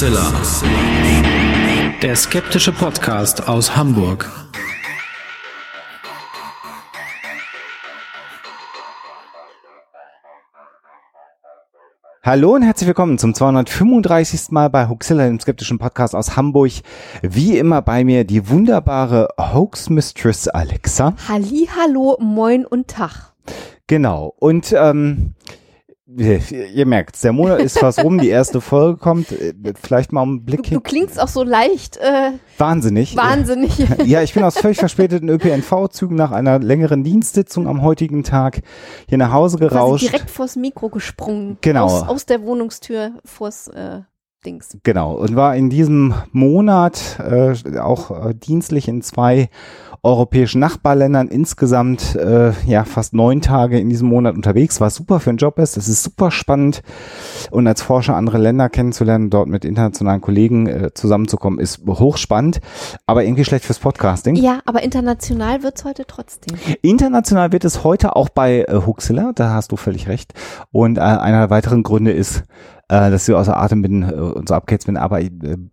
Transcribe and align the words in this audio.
Hoaxilla. 0.00 0.32
Der 2.00 2.16
skeptische 2.16 2.72
Podcast 2.72 3.46
aus 3.46 3.76
Hamburg. 3.76 4.30
Hallo 12.22 12.54
und 12.54 12.62
herzlich 12.62 12.86
willkommen 12.86 13.18
zum 13.18 13.34
235. 13.34 14.52
Mal 14.52 14.70
bei 14.70 14.88
Hoaxilla, 14.88 15.26
dem 15.26 15.38
skeptischen 15.38 15.78
Podcast 15.78 16.14
aus 16.14 16.34
Hamburg. 16.34 16.72
Wie 17.20 17.58
immer 17.58 17.82
bei 17.82 18.02
mir 18.02 18.24
die 18.24 18.48
wunderbare 18.48 19.28
Hoax 19.36 19.90
Mistress 19.90 20.48
Alexa. 20.48 21.12
Halli, 21.28 21.68
hallo, 21.76 22.16
moin 22.20 22.64
und 22.64 22.88
Tag. 22.88 23.34
Genau. 23.86 24.34
Und 24.38 24.72
ähm, 24.72 25.34
ihr 26.74 26.86
merkt, 26.86 27.22
der 27.22 27.32
Monat 27.32 27.60
ist 27.60 27.78
fast 27.78 28.02
rum, 28.02 28.18
die 28.18 28.28
erste 28.28 28.60
Folge 28.60 28.98
kommt. 28.98 29.30
Äh, 29.32 29.54
Vielleicht 29.80 30.12
mal 30.12 30.22
einen 30.22 30.44
Blick 30.44 30.64
Du, 30.64 30.70
du 30.74 30.80
klingst 30.80 31.20
auch 31.20 31.28
so 31.28 31.42
leicht 31.44 31.96
äh, 31.98 32.32
Wahnsinnig. 32.58 33.16
wahnsinnig. 33.16 33.70
Ja, 34.04 34.22
ich 34.22 34.34
bin 34.34 34.42
aus 34.42 34.58
völlig 34.58 34.78
verspäteten 34.78 35.28
ÖPNV-Zügen 35.28 36.16
nach 36.16 36.32
einer 36.32 36.58
längeren 36.58 37.04
Dienstsitzung 37.04 37.68
am 37.68 37.82
heutigen 37.82 38.24
Tag 38.24 38.62
hier 39.08 39.18
nach 39.18 39.32
Hause 39.32 39.58
Quasi 39.58 39.70
gerauscht. 39.74 40.02
direkt 40.08 40.30
vors 40.30 40.56
Mikro 40.56 40.88
gesprungen. 40.88 41.58
Genau. 41.60 41.84
Aus, 41.84 42.08
aus 42.08 42.26
der 42.26 42.42
Wohnungstür 42.42 43.12
vors 43.24 43.68
äh, 43.68 44.00
Dings. 44.44 44.78
Genau, 44.82 45.14
und 45.16 45.36
war 45.36 45.54
in 45.54 45.68
diesem 45.68 46.14
Monat 46.32 47.18
äh, 47.20 47.78
auch 47.78 48.10
äh, 48.28 48.34
dienstlich 48.34 48.88
in 48.88 49.02
zwei 49.02 49.50
europäischen 50.02 50.60
Nachbarländern 50.60 51.28
insgesamt 51.28 52.16
äh, 52.16 52.52
ja 52.66 52.84
fast 52.84 53.12
neun 53.12 53.40
Tage 53.40 53.78
in 53.78 53.88
diesem 53.88 54.08
Monat 54.08 54.34
unterwegs, 54.34 54.80
was 54.80 54.94
super 54.94 55.20
für 55.20 55.30
einen 55.30 55.38
Job 55.38 55.58
ist. 55.58 55.76
Es 55.76 55.88
ist 55.88 56.02
super 56.02 56.30
spannend 56.30 56.82
und 57.50 57.66
als 57.66 57.82
Forscher 57.82 58.16
andere 58.16 58.38
Länder 58.38 58.68
kennenzulernen, 58.68 59.30
dort 59.30 59.48
mit 59.48 59.64
internationalen 59.64 60.20
Kollegen 60.20 60.66
äh, 60.66 60.94
zusammenzukommen, 60.94 61.58
ist 61.58 61.82
hochspannend, 61.86 62.60
aber 63.06 63.24
irgendwie 63.24 63.44
schlecht 63.44 63.64
fürs 63.64 63.78
Podcasting. 63.78 64.36
Ja, 64.36 64.60
aber 64.64 64.82
international 64.82 65.62
wird's 65.62 65.84
heute 65.84 66.04
trotzdem. 66.06 66.56
International 66.82 67.52
wird 67.52 67.64
es 67.64 67.84
heute 67.84 68.16
auch 68.16 68.28
bei 68.28 68.62
äh, 68.62 68.80
Huxilla, 68.86 69.32
da 69.34 69.50
hast 69.50 69.72
du 69.72 69.76
völlig 69.76 70.08
recht. 70.08 70.32
Und 70.72 70.98
äh, 70.98 71.00
einer 71.00 71.40
der 71.40 71.50
weiteren 71.50 71.82
Gründe 71.82 72.12
ist, 72.12 72.44
äh, 72.90 73.10
dass 73.10 73.28
ich 73.28 73.34
außer 73.34 73.56
Atem 73.56 73.82
bin 73.82 74.02
äh, 74.02 74.14
und 74.14 74.48
so 74.48 74.54
abgehetzt 74.54 74.86
bin, 74.86 74.96
aber 74.96 75.20
äh, 75.20 75.30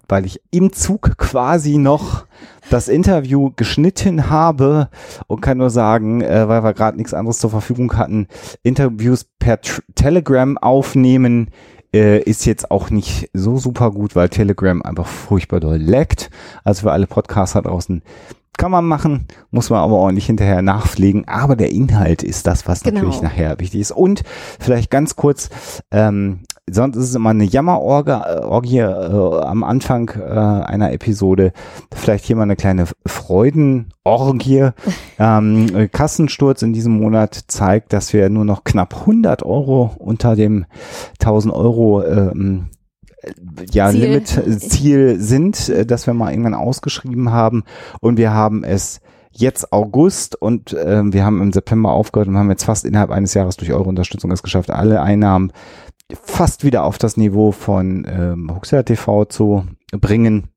weil 0.07 0.25
ich 0.25 0.39
im 0.51 0.71
Zug 0.71 1.17
quasi 1.17 1.77
noch 1.77 2.25
das 2.69 2.87
Interview 2.87 3.51
geschnitten 3.55 4.29
habe 4.29 4.89
und 5.25 5.41
kann 5.41 5.57
nur 5.57 5.71
sagen, 5.71 6.21
äh, 6.21 6.47
weil 6.47 6.63
wir 6.63 6.73
gerade 6.73 6.97
nichts 6.97 7.13
anderes 7.15 7.39
zur 7.39 7.49
Verfügung 7.49 7.97
hatten, 7.97 8.27
Interviews 8.61 9.25
per 9.39 9.61
Tr 9.61 9.81
Telegram 9.95 10.57
aufnehmen 10.59 11.49
äh, 11.93 12.19
ist 12.21 12.45
jetzt 12.45 12.69
auch 12.69 12.91
nicht 12.91 13.29
so 13.33 13.57
super 13.57 13.91
gut, 13.91 14.15
weil 14.15 14.29
Telegram 14.29 14.81
einfach 14.83 15.07
furchtbar 15.07 15.59
doll 15.59 15.77
laggt. 15.81 16.29
Also 16.63 16.83
für 16.83 16.91
alle 16.91 17.07
Podcaster 17.07 17.63
draußen 17.63 18.03
kann 18.57 18.71
man 18.71 18.85
machen, 18.85 19.27
muss 19.51 19.69
man 19.69 19.79
aber 19.79 19.97
auch 19.97 20.11
nicht 20.11 20.25
hinterher 20.25 20.61
nachpflegen. 20.61 21.27
Aber 21.27 21.55
der 21.55 21.71
Inhalt 21.71 22.23
ist 22.23 22.45
das, 22.47 22.67
was 22.67 22.81
Genau. 22.83 22.99
natürlich 22.99 23.21
nachher 23.21 23.59
wichtig 23.59 23.81
ist. 23.81 23.91
Und 23.91 24.23
vielleicht 24.59 24.89
ganz 24.91 25.15
kurz, 25.15 25.49
ähm, 25.91 26.41
sonst 26.69 26.97
ist 26.97 27.09
es 27.09 27.15
immer 27.15 27.29
eine 27.29 27.45
Jammerorgie 27.45 28.79
äh, 28.79 28.83
äh, 28.83 29.41
am 29.41 29.63
Anfang 29.63 30.09
äh, 30.09 30.31
einer 30.31 30.91
Episode. 30.91 31.53
Vielleicht 31.93 32.25
hier 32.25 32.35
mal 32.35 32.43
eine 32.43 32.55
kleine 32.55 32.85
Freudenorgie. 33.05 34.69
ähm, 35.19 35.75
äh, 35.75 35.87
Kassensturz 35.87 36.61
in 36.61 36.73
diesem 36.73 36.97
Monat 36.99 37.45
zeigt, 37.47 37.93
dass 37.93 38.13
wir 38.13 38.29
nur 38.29 38.45
noch 38.45 38.63
knapp 38.63 39.01
100 39.01 39.43
Euro 39.43 39.95
unter 39.97 40.35
dem 40.35 40.65
1000 41.19 41.53
Euro 41.53 42.03
ähm, 42.03 42.67
ja, 43.71 43.89
Ziel. 43.89 44.01
Limit 44.01 44.37
äh, 44.37 44.57
Ziel 44.57 45.19
sind, 45.19 45.69
äh, 45.69 45.85
das 45.85 46.07
wir 46.07 46.13
mal 46.13 46.31
irgendwann 46.31 46.53
ausgeschrieben 46.53 47.31
haben. 47.31 47.63
Und 48.01 48.17
wir 48.17 48.33
haben 48.33 48.63
es 48.63 48.99
jetzt 49.31 49.71
August 49.71 50.35
und 50.41 50.75
ähm, 50.83 51.13
wir 51.13 51.23
haben 51.23 51.41
im 51.41 51.53
September 51.53 51.91
aufgehört 51.91 52.27
und 52.27 52.37
haben 52.37 52.49
jetzt 52.49 52.63
fast 52.63 52.85
innerhalb 52.85 53.11
eines 53.11 53.33
Jahres 53.35 53.55
durch 53.57 53.71
eure 53.71 53.83
Unterstützung 53.83 54.31
es 54.31 54.41
geschafft, 54.41 54.71
alle 54.71 55.01
Einnahmen 55.01 55.51
fast 56.13 56.63
wieder 56.63 56.83
auf 56.83 56.97
das 56.97 57.17
Niveau 57.17 57.51
von 57.51 58.05
ähm, 58.09 58.53
Huxella 58.53 58.83
TV 58.83 59.25
zu 59.25 59.65
bringen. 59.91 60.49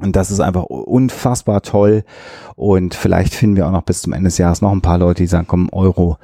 Und 0.00 0.16
das 0.16 0.30
ist 0.30 0.40
einfach 0.40 0.64
unfassbar 0.64 1.60
toll. 1.60 2.04
Und 2.56 2.94
vielleicht 2.94 3.34
finden 3.34 3.56
wir 3.56 3.66
auch 3.66 3.72
noch 3.72 3.82
bis 3.82 4.00
zum 4.00 4.14
Ende 4.14 4.28
des 4.28 4.38
Jahres 4.38 4.62
noch 4.62 4.72
ein 4.72 4.80
paar 4.80 4.96
Leute, 4.96 5.22
die 5.22 5.26
sagen, 5.26 5.46
komm, 5.46 5.68
Euro 5.72 6.16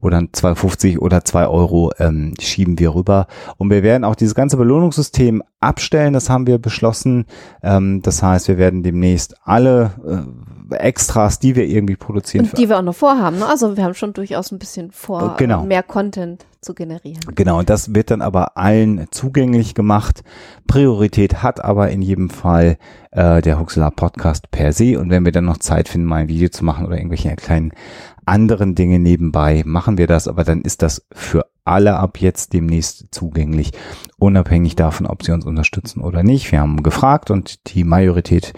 oder 0.00 0.18
2,50 0.18 0.98
oder 0.98 1.24
2 1.24 1.48
Euro 1.48 1.90
ähm, 1.98 2.34
schieben 2.40 2.78
wir 2.78 2.94
rüber. 2.94 3.26
Und 3.56 3.70
wir 3.70 3.82
werden 3.82 4.04
auch 4.04 4.14
dieses 4.14 4.36
ganze 4.36 4.56
Belohnungssystem 4.56 5.42
abstellen. 5.58 6.14
Das 6.14 6.30
haben 6.30 6.46
wir 6.46 6.58
beschlossen. 6.58 7.26
Ähm, 7.62 8.02
das 8.02 8.22
heißt, 8.22 8.46
wir 8.46 8.58
werden 8.58 8.84
demnächst 8.84 9.34
alle 9.42 9.90
äh, 10.06 10.43
Extras, 10.74 11.38
die 11.38 11.56
wir 11.56 11.64
irgendwie 11.66 11.96
produzieren, 11.96 12.46
Und 12.46 12.58
die 12.58 12.68
wir 12.68 12.78
auch 12.78 12.82
noch 12.82 12.94
vorhaben. 12.94 13.38
Ne? 13.38 13.46
Also 13.46 13.76
wir 13.76 13.84
haben 13.84 13.94
schon 13.94 14.12
durchaus 14.12 14.52
ein 14.52 14.58
bisschen 14.58 14.90
vor, 14.92 15.34
Genau. 15.38 15.64
mehr 15.64 15.82
Content 15.82 16.44
zu 16.60 16.74
generieren. 16.74 17.20
Genau, 17.34 17.58
und 17.58 17.68
das 17.70 17.94
wird 17.94 18.10
dann 18.10 18.22
aber 18.22 18.56
allen 18.56 19.06
zugänglich 19.10 19.74
gemacht. 19.74 20.22
Priorität 20.66 21.42
hat 21.42 21.62
aber 21.62 21.90
in 21.90 22.02
jedem 22.02 22.30
Fall 22.30 22.78
äh, 23.10 23.42
der 23.42 23.60
Huxela 23.60 23.90
Podcast 23.90 24.50
per 24.50 24.72
se. 24.72 24.98
Und 24.98 25.10
wenn 25.10 25.24
wir 25.24 25.32
dann 25.32 25.44
noch 25.44 25.58
Zeit 25.58 25.88
finden, 25.88 26.06
mal 26.06 26.22
ein 26.22 26.28
Video 26.28 26.48
zu 26.48 26.64
machen 26.64 26.86
oder 26.86 26.96
irgendwelche 26.96 27.34
kleinen 27.36 27.72
anderen 28.24 28.74
Dinge 28.74 28.98
nebenbei, 28.98 29.62
machen 29.66 29.98
wir 29.98 30.06
das. 30.06 30.26
Aber 30.26 30.44
dann 30.44 30.62
ist 30.62 30.82
das 30.82 31.06
für 31.12 31.46
alle 31.64 31.96
ab 31.96 32.18
jetzt 32.20 32.52
demnächst 32.52 33.06
zugänglich, 33.10 33.72
unabhängig 34.18 34.76
davon, 34.76 35.06
ob 35.06 35.22
sie 35.22 35.32
uns 35.32 35.46
unterstützen 35.46 36.00
oder 36.00 36.22
nicht. 36.22 36.52
Wir 36.52 36.60
haben 36.60 36.82
gefragt 36.82 37.30
und 37.30 37.74
die 37.74 37.84
Majorität 37.84 38.52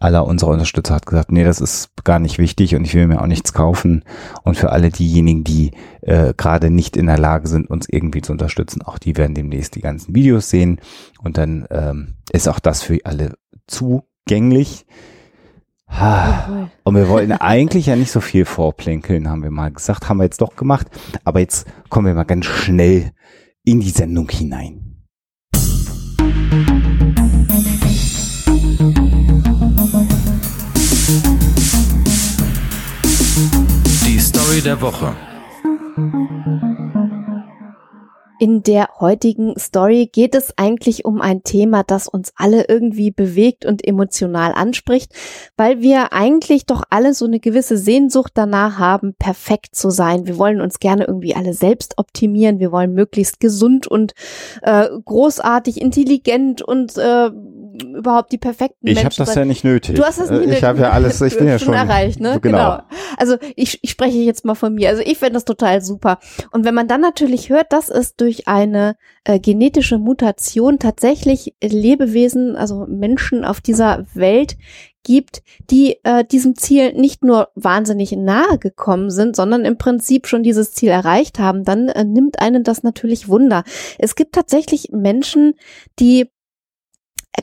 aller 0.00 0.26
unserer 0.26 0.50
Unterstützer 0.50 0.94
hat 0.94 1.06
gesagt, 1.06 1.30
nee, 1.30 1.44
das 1.44 1.60
ist 1.60 1.90
gar 2.04 2.18
nicht 2.18 2.38
wichtig 2.38 2.74
und 2.74 2.84
ich 2.84 2.94
will 2.94 3.06
mir 3.06 3.20
auch 3.20 3.26
nichts 3.26 3.52
kaufen. 3.52 4.04
Und 4.42 4.56
für 4.56 4.70
alle 4.70 4.90
diejenigen, 4.90 5.44
die 5.44 5.72
äh, 6.00 6.34
gerade 6.36 6.70
nicht 6.70 6.96
in 6.96 7.06
der 7.06 7.18
Lage 7.18 7.46
sind, 7.46 7.70
uns 7.70 7.88
irgendwie 7.88 8.22
zu 8.22 8.32
unterstützen, 8.32 8.82
auch 8.82 8.98
die 8.98 9.16
werden 9.16 9.34
demnächst 9.34 9.76
die 9.76 9.82
ganzen 9.82 10.14
Videos 10.14 10.50
sehen. 10.50 10.80
Und 11.22 11.38
dann 11.38 11.66
ähm, 11.70 12.14
ist 12.32 12.48
auch 12.48 12.58
das 12.58 12.82
für 12.82 12.98
alle 13.04 13.34
zugänglich. 13.66 14.86
Ah. 15.90 16.44
Jawohl. 16.48 16.70
Und 16.84 16.94
wir 16.94 17.08
wollten 17.08 17.32
eigentlich 17.32 17.86
ja 17.86 17.96
nicht 17.96 18.10
so 18.10 18.20
viel 18.20 18.44
vorplänkeln, 18.44 19.28
haben 19.28 19.42
wir 19.42 19.50
mal 19.50 19.70
gesagt, 19.70 20.08
haben 20.08 20.18
wir 20.18 20.24
jetzt 20.24 20.40
doch 20.40 20.56
gemacht. 20.56 20.86
Aber 21.24 21.40
jetzt 21.40 21.66
kommen 21.88 22.06
wir 22.06 22.14
mal 22.14 22.24
ganz 22.24 22.46
schnell 22.46 23.12
in 23.64 23.80
die 23.80 23.90
Sendung 23.90 24.28
hinein. 24.30 24.86
Die 34.06 34.18
Story 34.18 34.60
der 34.62 34.80
Woche. 34.80 35.14
In 38.40 38.62
der 38.62 38.88
heutigen 38.98 39.58
Story 39.58 40.08
geht 40.10 40.34
es 40.34 40.56
eigentlich 40.56 41.04
um 41.04 41.20
ein 41.20 41.42
Thema, 41.42 41.82
das 41.82 42.08
uns 42.08 42.32
alle 42.36 42.64
irgendwie 42.68 43.10
bewegt 43.10 43.66
und 43.66 43.86
emotional 43.86 44.54
anspricht, 44.54 45.12
weil 45.58 45.82
wir 45.82 46.14
eigentlich 46.14 46.64
doch 46.64 46.82
alle 46.88 47.12
so 47.12 47.26
eine 47.26 47.38
gewisse 47.38 47.76
Sehnsucht 47.76 48.32
danach 48.34 48.78
haben, 48.78 49.12
perfekt 49.12 49.76
zu 49.76 49.90
sein. 49.90 50.26
Wir 50.26 50.38
wollen 50.38 50.62
uns 50.62 50.78
gerne 50.78 51.04
irgendwie 51.04 51.36
alle 51.36 51.52
selbst 51.52 51.98
optimieren. 51.98 52.60
Wir 52.60 52.72
wollen 52.72 52.94
möglichst 52.94 53.40
gesund 53.40 53.86
und 53.86 54.14
äh, 54.62 54.88
großartig, 55.04 55.78
intelligent 55.78 56.62
und 56.62 56.96
äh, 56.96 57.30
überhaupt 57.96 58.32
die 58.32 58.38
perfekten 58.38 58.86
Ich 58.86 58.96
habe 58.96 59.04
Menschen 59.04 59.20
das 59.24 59.34
sein. 59.34 59.42
ja 59.42 59.44
nicht 59.46 59.64
nötig. 59.64 59.96
Du 59.96 60.04
hast 60.04 60.18
das 60.20 60.30
nicht 60.30 60.38
Äh, 60.40 60.42
Ich 60.42 60.48
nötig. 60.48 60.64
habe 60.64 60.80
ja 60.80 60.90
alles, 60.90 61.20
ich 61.20 61.36
bin 61.36 61.48
ja 61.48 61.58
schon 61.60 61.74
erreicht, 61.74 62.20
ne? 62.20 62.38
Genau. 62.40 62.80
Also 63.16 63.36
ich, 63.56 63.78
ich 63.82 63.90
spreche 63.90 64.18
jetzt 64.18 64.44
mal 64.44 64.54
von 64.54 64.74
mir. 64.74 64.88
Also 64.88 65.02
ich 65.02 65.18
finde 65.18 65.34
das 65.34 65.44
total 65.44 65.80
super. 65.82 66.18
Und 66.52 66.64
wenn 66.64 66.74
man 66.74 66.88
dann 66.88 67.00
natürlich 67.00 67.50
hört, 67.50 67.72
dass 67.72 67.88
es 67.88 68.16
durch 68.16 68.48
eine 68.48 68.96
äh, 69.24 69.38
genetische 69.38 69.98
Mutation 69.98 70.78
tatsächlich 70.78 71.54
Lebewesen, 71.62 72.56
also 72.56 72.86
Menschen 72.88 73.44
auf 73.44 73.60
dieser 73.60 74.04
Welt 74.14 74.56
gibt, 75.02 75.42
die 75.70 75.96
äh, 76.04 76.24
diesem 76.24 76.56
Ziel 76.56 76.92
nicht 76.92 77.24
nur 77.24 77.48
wahnsinnig 77.54 78.12
nahe 78.12 78.58
gekommen 78.58 79.10
sind, 79.10 79.34
sondern 79.34 79.64
im 79.64 79.78
Prinzip 79.78 80.26
schon 80.26 80.42
dieses 80.42 80.72
Ziel 80.72 80.90
erreicht 80.90 81.38
haben, 81.38 81.64
dann 81.64 81.88
äh, 81.88 82.04
nimmt 82.04 82.38
einen 82.40 82.64
das 82.64 82.82
natürlich 82.82 83.28
Wunder. 83.28 83.64
Es 83.98 84.14
gibt 84.14 84.34
tatsächlich 84.34 84.88
Menschen, 84.92 85.54
die 85.98 86.30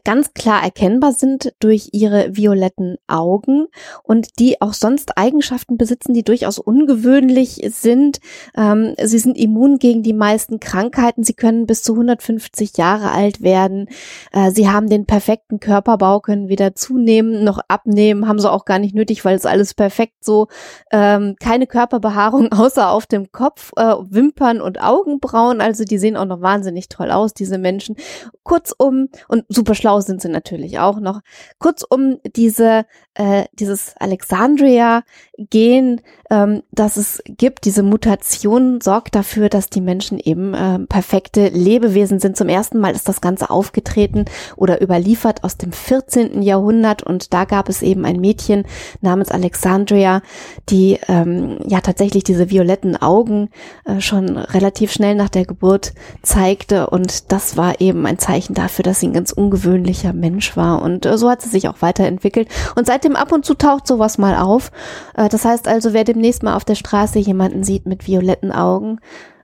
ganz 0.04 0.34
klar 0.34 0.64
erkennbar 0.64 1.14
sind 1.14 1.54
durch 1.60 1.90
ihre 1.94 2.36
violetten 2.36 2.98
Augen 3.08 3.68
und 4.04 4.40
die 4.40 4.62
auch 4.62 4.74
sonst 4.74 5.18
Eigenschaften 5.18 5.78
besitzen, 5.78 6.14
die 6.14 6.24
durchaus 6.24 6.60
ungewöhnlich 6.60 7.62
sind. 7.70 8.20
Ähm, 8.56 8.96
sie 9.02 9.20
sind 9.20 9.38
immun 9.38 9.80
gegen 9.80 10.04
die 10.04 10.14
meisten 10.14 10.60
Krankheiten. 10.60 11.24
Sie 11.24 11.34
können 11.34 11.66
bis 11.66 11.84
zu 11.84 11.94
150 11.94 12.78
Jahre 12.78 13.12
alt 13.12 13.42
werden. 13.42 13.88
Äh, 14.32 14.52
sie 14.52 14.70
haben 14.70 14.90
den 14.90 15.06
perfekten 15.06 15.60
Körperbau, 15.60 16.20
können 16.20 16.50
weder 16.50 16.76
zunehmen 16.76 17.44
noch 17.44 17.60
abnehmen, 17.68 18.28
haben 18.28 18.40
sie 18.40 18.52
auch 18.52 18.66
gar 18.66 18.80
nicht 18.80 18.96
nötig, 18.96 19.24
weil 19.24 19.36
es 19.36 19.46
alles 19.46 19.74
perfekt 19.74 20.24
so. 20.24 20.48
Ähm, 20.92 21.36
keine 21.40 21.68
Körperbehaarung 21.68 22.52
außer 22.52 22.90
auf 22.90 23.06
dem 23.06 23.32
Kopf, 23.32 23.72
äh, 23.78 23.96
Wimpern 24.02 24.62
und 24.62 24.82
Augenbrauen. 24.82 25.62
Also 25.62 25.86
die 25.86 25.98
sehen 25.98 26.18
auch 26.18 26.26
noch 26.26 26.42
wahnsinnig 26.42 26.90
toll 26.90 27.12
aus, 27.12 27.34
diese 27.34 27.58
Menschen. 27.58 27.96
Kurzum, 28.44 29.10
und 29.28 29.46
super 29.50 29.76
schlau 29.78 30.02
sind 30.02 30.22
sie 30.22 30.30
natürlich 30.30 30.80
auch 30.80 31.00
noch. 31.00 31.22
Kurzum, 31.60 32.20
diese, 32.36 32.86
äh, 33.14 33.46
dieses 33.54 33.96
Alexandria-Gen, 33.98 36.02
ähm, 36.30 36.64
das 36.72 36.98
es 36.98 37.22
gibt, 37.26 37.66
diese 37.66 37.84
Mutation 37.84 38.82
sorgt 38.82 39.16
dafür, 39.16 39.50
dass 39.50 39.70
die 39.70 39.82
Menschen 39.82 40.20
eben 40.20 40.54
äh, 40.54 40.80
perfekte 40.80 41.48
Lebewesen 41.48 42.20
sind. 42.20 42.36
Zum 42.36 42.50
ersten 42.50 42.80
Mal 42.80 42.94
ist 42.94 43.08
das 43.08 43.22
Ganze 43.22 43.50
aufgetreten 43.50 44.26
oder 44.56 44.82
überliefert 44.82 45.44
aus 45.44 45.58
dem 45.58 45.72
14. 45.72 46.42
Jahrhundert 46.42 47.04
und 47.04 47.34
da 47.34 47.46
gab 47.46 47.70
es 47.70 47.82
eben 47.82 48.06
ein 48.06 48.20
Mädchen 48.20 48.66
namens 49.02 49.32
Alexandria, 49.32 50.22
die 50.70 51.00
ähm, 51.08 51.60
ja 51.66 51.82
tatsächlich 51.82 52.24
diese 52.24 52.50
violetten 52.50 53.02
Augen 53.02 53.50
äh, 53.86 54.02
schon 54.02 54.38
relativ 54.38 54.92
schnell 54.92 55.16
nach 55.16 55.30
der 55.30 55.46
Geburt 55.46 55.94
zeigte 56.22 56.90
und 56.90 57.32
das 57.32 57.58
war 57.58 57.80
eben 57.80 58.06
ein 58.06 58.20
Zeichen 58.20 58.54
dafür, 58.54 58.84
dass 58.84 59.00
sie 59.00 59.08
ein 59.08 59.14
ganz 59.14 59.32
ungewöhnlicher 59.68 60.14
Mensch 60.14 60.56
war 60.56 60.82
und 60.82 61.06
äh, 61.06 61.18
so 61.18 61.30
hat 61.30 61.42
sie 61.42 61.50
sich 61.50 61.68
auch 61.68 61.82
weiterentwickelt 61.82 62.48
und 62.76 62.88
seitdem 62.88 63.16
ab 63.16 63.32
und 63.32 63.46
zu 63.46 63.54
taucht 63.54 63.88
sowas 63.88 64.18
mal 64.18 64.36
auf. 64.38 64.72
Äh, 65.16 65.30
das 65.30 65.46
heißt 65.46 65.68
also, 65.68 65.94
wer 65.94 66.04
demnächst 66.04 66.44
mal 66.44 66.56
auf 66.56 66.66
der 66.66 66.76
Straße 66.76 67.20
jemanden 67.20 67.64
sieht 67.64 67.86
mit 67.86 68.08
violetten 68.08 68.52
Augen, 68.52 69.00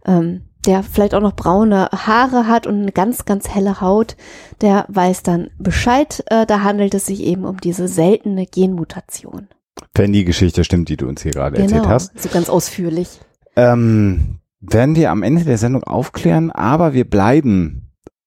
ähm, 0.06 0.44
der 0.66 0.84
vielleicht 0.84 1.14
auch 1.14 1.22
noch 1.22 1.36
braune 1.36 1.90
Haare 1.92 2.48
hat 2.48 2.68
und 2.68 2.82
eine 2.82 2.92
ganz, 2.94 3.26
ganz 3.26 3.50
helle 3.50 3.82
Haut, 3.82 4.16
der 4.62 4.86
weiß 4.88 5.24
dann 5.24 5.50
Bescheid. 5.58 6.24
Äh, 6.28 6.46
da 6.46 6.62
handelt 6.62 6.94
es 6.94 7.06
sich 7.06 7.22
eben 7.24 7.44
um 7.44 7.58
diese 7.60 7.88
seltene 7.88 8.46
Genmutation. 8.46 9.48
Wenn 9.94 10.14
die 10.14 10.24
Geschichte 10.24 10.64
stimmt, 10.64 10.88
die 10.88 10.98
du 10.98 11.08
uns 11.08 11.22
hier 11.22 11.34
gerade 11.34 11.58
Genau, 11.58 11.68
erzählt 11.68 11.88
hast. 11.88 12.22
so 12.22 12.30
ganz 12.30 12.50
ausführlich. 12.50 13.20
Ähm, 13.56 14.40
werden 14.62 14.96
wir 14.96 15.12
am 15.12 15.22
Ende 15.24 15.44
der 15.44 15.58
Sendung 15.58 15.84
aufklären, 15.84 16.50
aber 16.50 16.94
wir 16.94 17.04
bleiben 17.10 17.83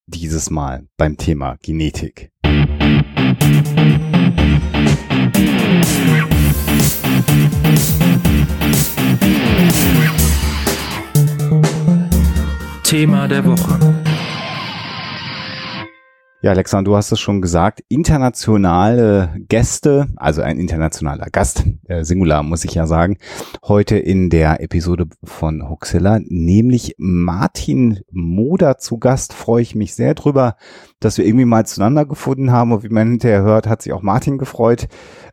dieses 0.06 0.50
Mal 0.50 0.86
beim 0.96 1.16
Thema 1.16 1.56
Genetik. 1.62 2.30
Thema 12.84 13.26
der 13.26 13.44
Woche. 13.44 14.05
Ja, 16.46 16.52
Alexander, 16.52 16.92
du 16.92 16.96
hast 16.96 17.10
es 17.10 17.18
schon 17.18 17.42
gesagt, 17.42 17.82
internationale 17.88 19.34
Gäste, 19.48 20.06
also 20.14 20.42
ein 20.42 20.60
internationaler 20.60 21.26
Gast, 21.32 21.64
äh, 21.88 22.04
Singular 22.04 22.44
muss 22.44 22.64
ich 22.64 22.72
ja 22.72 22.86
sagen, 22.86 23.18
heute 23.64 23.98
in 23.98 24.30
der 24.30 24.60
Episode 24.62 25.06
von 25.24 25.68
Huxilla, 25.68 26.20
nämlich 26.22 26.94
Martin 26.98 27.98
Moder 28.12 28.78
zu 28.78 28.98
Gast, 28.98 29.32
freue 29.32 29.62
ich 29.62 29.74
mich 29.74 29.96
sehr 29.96 30.14
drüber, 30.14 30.54
dass 31.00 31.18
wir 31.18 31.26
irgendwie 31.26 31.46
mal 31.46 31.66
zueinander 31.66 32.06
gefunden 32.06 32.52
haben. 32.52 32.70
Und 32.70 32.84
wie 32.84 32.90
man 32.90 33.10
hinterher 33.10 33.42
hört, 33.42 33.66
hat 33.66 33.82
sich 33.82 33.92
auch 33.92 34.02
Martin 34.02 34.38
gefreut, 34.38 34.86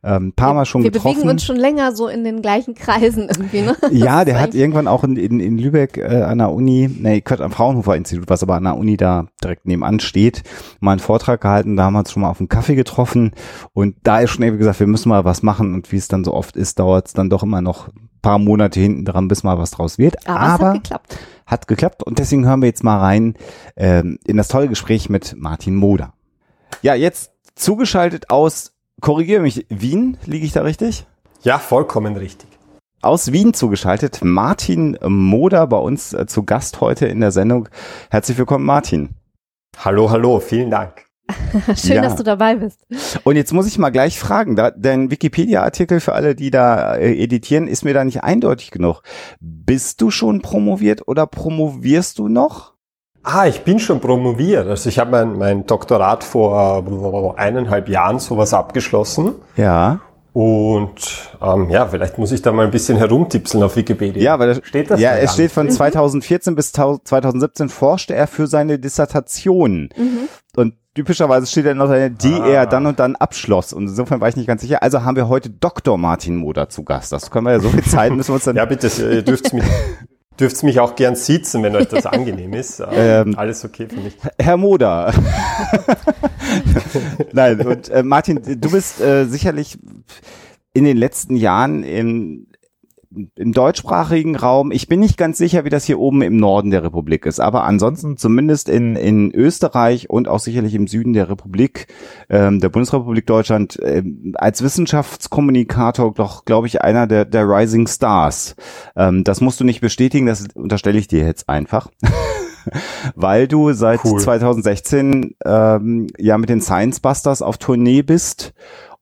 ähm, 0.04 0.34
paar 0.36 0.54
Mal 0.54 0.66
schon 0.66 0.84
Wir 0.84 0.92
getroffen. 0.92 1.16
bewegen 1.16 1.30
uns 1.30 1.44
schon 1.44 1.56
länger 1.56 1.96
so 1.96 2.08
in 2.08 2.24
den 2.24 2.42
gleichen 2.42 2.76
Kreisen 2.76 3.30
irgendwie, 3.30 3.62
ne? 3.62 3.76
Ja, 3.92 4.26
der 4.26 4.40
hat 4.40 4.54
irgendwann 4.54 4.88
auch 4.88 5.04
in, 5.04 5.16
in, 5.16 5.40
in 5.40 5.58
Lübeck 5.58 5.98
äh, 5.98 6.24
an 6.24 6.40
der 6.40 6.52
Uni, 6.52 6.90
nee, 6.94 7.22
Quatsch, 7.22 7.40
am 7.42 7.52
Fraunhofer 7.52 7.96
Institut, 7.96 8.30
was 8.30 8.44
aber 8.44 8.56
an 8.56 8.64
der 8.64 8.78
Uni 8.78 8.98
da 8.98 9.28
direkt 9.44 9.66
nebenan 9.66 10.00
steht, 10.00 10.44
mal 10.80 10.92
einen 10.92 11.00
Vortrag 11.00 11.42
gehalten, 11.42 11.76
da 11.78 11.84
haben 11.86 11.94
wir 11.94 12.00
uns 12.00 12.12
schon 12.12 12.22
mal 12.22 12.30
auf 12.30 12.40
einen 12.40 12.50
Kaffee 12.50 12.76
getroffen 12.76 13.32
und 13.74 13.96
da 14.04 14.20
ist 14.20 14.32
schon 14.32 14.44
irgendwie 14.44 14.60
gesagt, 14.60 14.80
wir 14.80 14.88
müssen 14.88 15.10
mal 15.10 15.24
was 15.26 15.42
machen 15.44 15.74
und 15.74 15.92
wie 15.92 15.98
es 15.98 16.08
dann 16.08 16.24
so 16.24 16.34
oft 16.34 16.56
ist, 16.58 16.80
dauert 16.80 17.08
es 17.08 17.14
dann 17.14 17.30
doch 17.30 17.44
immer 17.44 17.62
noch 17.62 17.88
ein 17.88 18.10
paar 18.22 18.40
Monate 18.40 18.80
hinten 18.80 19.06
dran, 19.06 19.28
bis 19.28 19.44
mal 19.44 19.58
was 19.58 19.72
draus 19.72 19.98
wird. 19.98 20.28
Aber, 20.28 20.40
Aber, 20.40 20.54
es 20.54 20.74
hat 20.76 20.84
geklappt. 20.84 21.18
hat 21.46 21.68
geklappt 21.68 22.04
und 22.04 22.20
deswegen 22.20 22.46
hören 22.46 22.62
wir 22.62 22.68
jetzt 22.68 22.84
mal 22.84 23.00
rein 23.00 23.36
ähm, 23.78 24.18
in 24.26 24.38
das 24.38 24.48
tolle 24.50 24.68
Gespräch 24.68 25.10
mit 25.10 25.36
Martin 25.38 25.76
Moder. 25.76 26.14
Ja, 26.82 26.94
jetzt 26.96 27.32
zugeschaltet 27.56 28.30
aus, 28.30 28.73
korrigiere 29.04 29.42
mich, 29.42 29.66
Wien, 29.70 30.18
liege 30.26 30.46
ich 30.46 30.54
da 30.54 30.62
richtig? 30.62 31.06
Ja, 31.44 31.60
vollkommen 31.60 32.16
richtig. 32.16 32.50
aus 33.02 33.34
Wien 33.34 33.54
zugeschaltet. 33.54 34.20
Martin 34.24 34.98
Moder 35.06 35.68
bei 35.68 35.78
uns 35.78 36.14
äh, 36.14 36.26
zu 36.26 36.44
Gast 36.44 36.80
heute 36.80 37.06
in 37.08 37.20
der 37.20 37.32
Sendung. 37.32 37.68
Herzlich 38.10 38.38
willkommen, 38.38 38.64
Martin. 38.66 39.10
Hallo, 39.78 40.10
hallo, 40.10 40.40
vielen 40.40 40.72
Dank. 40.72 41.06
Schön, 41.76 41.96
Ja. 41.96 42.02
dass 42.02 42.16
du 42.16 42.24
dabei 42.24 42.56
bist. 42.56 42.86
Und 43.26 43.36
jetzt 43.36 43.52
muss 43.52 43.68
ich 43.68 43.78
mal 43.78 43.90
gleich 43.90 44.18
fragen, 44.18 44.56
da, 44.56 44.72
dein 44.72 45.12
Wikipedia-Artikel 45.12 46.00
für 46.00 46.14
alle, 46.14 46.34
die 46.34 46.50
da 46.50 46.96
äh, 46.96 47.14
editieren, 47.22 47.68
ist 47.68 47.84
mir 47.84 47.94
da 47.94 48.06
nicht 48.06 48.24
eindeutig 48.24 48.72
genug. 48.72 49.02
Bist 49.42 50.00
du 50.02 50.10
schon 50.10 50.42
promoviert 50.42 51.06
oder 51.10 51.28
promovierst 51.28 52.20
du 52.20 52.30
noch? 52.30 52.73
Ah, 53.24 53.48
ich 53.48 53.62
bin 53.64 53.80
schon 53.80 54.02
promoviert. 54.02 54.68
Also 54.68 54.90
ich 54.90 55.00
habe 55.00 55.12
mein, 55.12 55.38
mein 55.38 55.66
Doktorat 55.66 56.24
vor 56.24 57.34
äh, 57.38 57.42
eineinhalb 57.42 57.88
Jahren 57.88 58.20
sowas 58.20 58.54
abgeschlossen. 58.54 59.36
Ja. 59.56 60.02
Und 60.34 61.30
ähm, 61.42 61.70
ja, 61.70 61.86
vielleicht 61.86 62.18
muss 62.18 62.32
ich 62.32 62.42
da 62.42 62.52
mal 62.52 62.66
ein 62.66 62.72
bisschen 62.72 62.98
herumtipseln 62.98 63.64
auf 63.64 63.76
Wikipedia. 63.76 64.22
Ja, 64.24 64.40
weil 64.40 64.56
das, 64.56 64.62
steht 64.68 64.90
das 64.90 65.00
ja, 65.00 65.12
da 65.12 65.18
es 65.18 65.34
steht 65.34 65.52
von 65.52 65.70
2014 65.70 66.56
bis 66.56 66.72
2017 66.72 67.70
forschte 67.70 68.16
er 68.16 68.26
für 68.28 68.48
seine 68.48 68.80
Dissertation. 68.80 69.90
Und 70.56 70.74
typischerweise 70.96 71.46
steht 71.46 71.68
er 71.68 71.76
noch, 71.76 71.90
die 72.10 72.34
Ah. 72.34 72.48
er 72.48 72.66
dann 72.66 72.88
und 72.88 73.00
dann 73.00 73.16
abschloss. 73.16 73.74
Und 73.74 73.84
insofern 73.84 74.22
war 74.22 74.28
ich 74.28 74.36
nicht 74.36 74.48
ganz 74.48 74.62
sicher. 74.62 74.82
Also 74.82 75.04
haben 75.04 75.16
wir 75.16 75.30
heute 75.30 75.52
Dr. 75.52 76.00
Martin 76.00 76.36
Moder 76.36 76.68
zu 76.68 76.84
Gast. 76.84 77.12
Das 77.12 77.30
können 77.30 77.46
wir 77.46 77.54
ja 77.54 77.60
so 77.60 77.70
viel 77.70 77.84
Zeit 77.84 78.12
müssen 78.12 78.30
wir 78.30 78.36
uns 78.36 78.46
dann. 78.46 78.56
Ja, 78.56 78.66
bitte, 78.66 78.88
ihr 78.88 79.22
dürft 79.22 79.54
mich, 79.54 79.64
dürft 80.40 80.64
mich 80.64 80.80
auch 80.80 80.96
gern 80.96 81.16
sitzen, 81.16 81.64
wenn 81.64 81.76
euch 81.76 81.88
das 81.88 82.06
angenehm 82.08 82.54
ist. 82.54 82.80
Ähm, 82.80 82.88
Ähm, 82.94 83.38
Alles 83.38 83.64
okay 83.66 83.88
für 83.88 84.00
mich. 84.00 84.18
Herr 84.40 84.58
Moder. 84.58 85.14
Nein, 87.32 87.62
und 87.62 87.90
äh, 87.90 88.04
Martin, 88.04 88.42
du 88.44 88.72
bist 88.72 89.02
äh, 89.02 89.26
sicherlich 89.26 89.78
in 90.74 90.86
den 90.86 90.98
letzten 90.98 91.36
Jahren 91.36 91.84
im, 91.84 92.48
im 93.36 93.52
deutschsprachigen 93.52 94.36
Raum, 94.36 94.72
ich 94.72 94.88
bin 94.88 95.00
nicht 95.00 95.18
ganz 95.18 95.38
sicher, 95.38 95.66
wie 95.66 95.70
das 95.70 95.86
hier 95.86 96.00
oben 96.00 96.22
im 96.22 96.38
Norden 96.38 96.72
der 96.72 96.84
Republik 96.84 97.26
ist, 97.26 97.40
aber 97.40 97.64
ansonsten 97.64 98.18
zumindest 98.18 98.70
in, 98.70 98.96
in 98.96 99.32
Österreich 99.34 100.10
und 100.10 100.28
auch 100.28 100.40
sicherlich 100.40 100.76
im 100.76 100.88
Süden 100.88 101.14
der 101.14 101.30
Republik, 101.30 101.88
ähm, 102.30 102.60
der 102.60 102.70
Bundesrepublik 102.70 103.26
Deutschland, 103.26 103.80
ähm, 103.84 104.34
als 104.36 104.64
Wissenschaftskommunikator 104.64 106.14
doch, 106.14 106.46
glaube 106.46 106.68
ich, 106.68 106.82
einer 106.82 107.08
der, 107.08 107.26
der 107.26 107.48
Rising 107.48 107.88
Stars. 107.88 108.56
Ähm, 108.96 109.24
das 109.24 109.42
musst 109.42 109.60
du 109.60 109.64
nicht 109.64 109.82
bestätigen, 109.82 110.26
das 110.26 110.48
unterstelle 110.54 111.00
ich 111.00 111.08
dir 111.08 111.26
jetzt 111.26 111.50
einfach. 111.50 111.90
Weil 113.16 113.48
du 113.48 113.74
seit 113.74 114.04
Cool. 114.06 114.20
2016 114.20 115.36
ähm, 115.46 116.08
ja 116.18 116.38
mit 116.38 116.50
den 116.50 116.62
Science 116.62 117.00
Busters 117.02 117.42
auf 117.42 117.58
Tournee 117.58 118.02
bist 118.02 118.54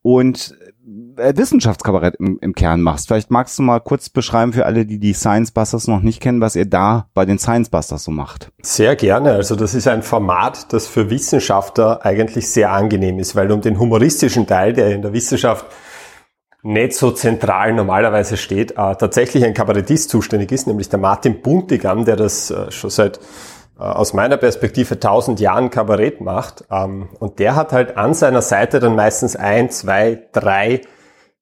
und 0.01 0.57
äh, 0.59 0.60
Wissenschaftskabarett 1.35 2.15
im, 2.15 2.37
im 2.41 2.53
Kern 2.53 2.81
machst. 2.81 3.07
Vielleicht 3.07 3.31
magst 3.31 3.57
du 3.57 3.63
mal 3.63 3.79
kurz 3.79 4.09
beschreiben 4.09 4.53
für 4.53 4.65
alle, 4.65 4.85
die 4.85 4.99
die 4.99 5.13
Science 5.13 5.51
Busters 5.51 5.87
noch 5.87 6.01
nicht 6.01 6.21
kennen, 6.21 6.41
was 6.41 6.55
ihr 6.55 6.65
da 6.65 7.07
bei 7.13 7.25
den 7.25 7.39
Science 7.39 7.69
Busters 7.69 8.03
so 8.03 8.11
macht. 8.11 8.51
Sehr 8.61 8.95
gerne. 8.95 9.33
Also 9.33 9.55
das 9.55 9.73
ist 9.73 9.87
ein 9.87 10.03
Format, 10.03 10.73
das 10.73 10.87
für 10.87 11.09
Wissenschaftler 11.09 12.05
eigentlich 12.05 12.49
sehr 12.49 12.71
angenehm 12.71 13.19
ist, 13.19 13.35
weil 13.35 13.51
um 13.51 13.61
den 13.61 13.79
humoristischen 13.79 14.47
Teil, 14.47 14.73
der 14.73 14.91
in 14.91 15.01
der 15.01 15.13
Wissenschaft 15.13 15.65
nicht 16.63 16.93
so 16.93 17.11
zentral 17.11 17.73
normalerweise 17.73 18.37
steht, 18.37 18.71
äh, 18.71 18.95
tatsächlich 18.95 19.43
ein 19.43 19.53
Kabarettist 19.53 20.09
zuständig 20.09 20.51
ist, 20.51 20.67
nämlich 20.67 20.89
der 20.89 20.99
Martin 20.99 21.41
Buntigam, 21.41 22.05
der 22.05 22.15
das 22.15 22.51
äh, 22.51 22.71
schon 22.71 22.89
seit 22.89 23.19
äh, 23.79 23.83
aus 23.83 24.13
meiner 24.13 24.37
Perspektive 24.37 24.99
tausend 24.99 25.39
Jahren 25.39 25.71
Kabarett 25.71 26.21
macht. 26.21 26.65
Ähm, 26.69 27.09
und 27.19 27.39
der 27.39 27.55
hat 27.55 27.71
halt 27.71 27.97
an 27.97 28.13
seiner 28.13 28.43
Seite 28.43 28.79
dann 28.79 28.95
meistens 28.95 29.35
ein, 29.35 29.71
zwei, 29.71 30.27
drei 30.33 30.81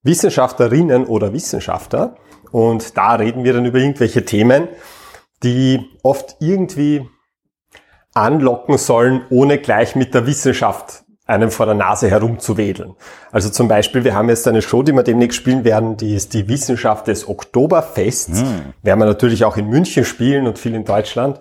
Wissenschaftlerinnen 0.04 1.06
oder 1.06 1.34
Wissenschaftler. 1.34 2.16
Und 2.52 2.98
da 2.98 3.16
reden 3.16 3.44
wir 3.44 3.54
dann 3.54 3.66
über 3.66 3.80
irgendwelche 3.80 4.26
Themen, 4.26 4.68
die 5.44 5.86
oft 6.04 6.38
irgendwie 6.40 7.08
anlocken 8.14 8.78
sollen, 8.78 9.22
ohne 9.30 9.60
gleich 9.60 9.96
mit 9.96 10.14
der 10.14 10.26
Wissenschaft 10.26 11.04
einem 11.30 11.52
vor 11.52 11.68
der 11.68 11.76
Nase 11.76 12.10
herumzuwedeln. 12.10 12.96
Also 13.32 13.50
zum 13.50 13.68
Beispiel, 13.68 14.04
wir 14.04 14.16
haben 14.16 14.30
jetzt 14.30 14.48
eine 14.48 14.64
Show, 14.64 14.82
die 14.82 14.94
wir 14.94 15.04
demnächst 15.04 15.38
spielen 15.38 15.64
werden, 15.64 15.96
die 15.96 16.16
ist 16.16 16.34
die 16.34 16.48
Wissenschaft 16.50 17.06
des 17.08 17.28
Oktoberfests. 17.28 18.44
Werden 18.82 19.00
wir 19.00 19.06
natürlich 19.06 19.46
auch 19.46 19.56
in 19.56 19.68
München 19.68 20.06
spielen 20.06 20.48
und 20.48 20.58
viel 20.58 20.74
in 20.74 20.86
Deutschland. 20.86 21.40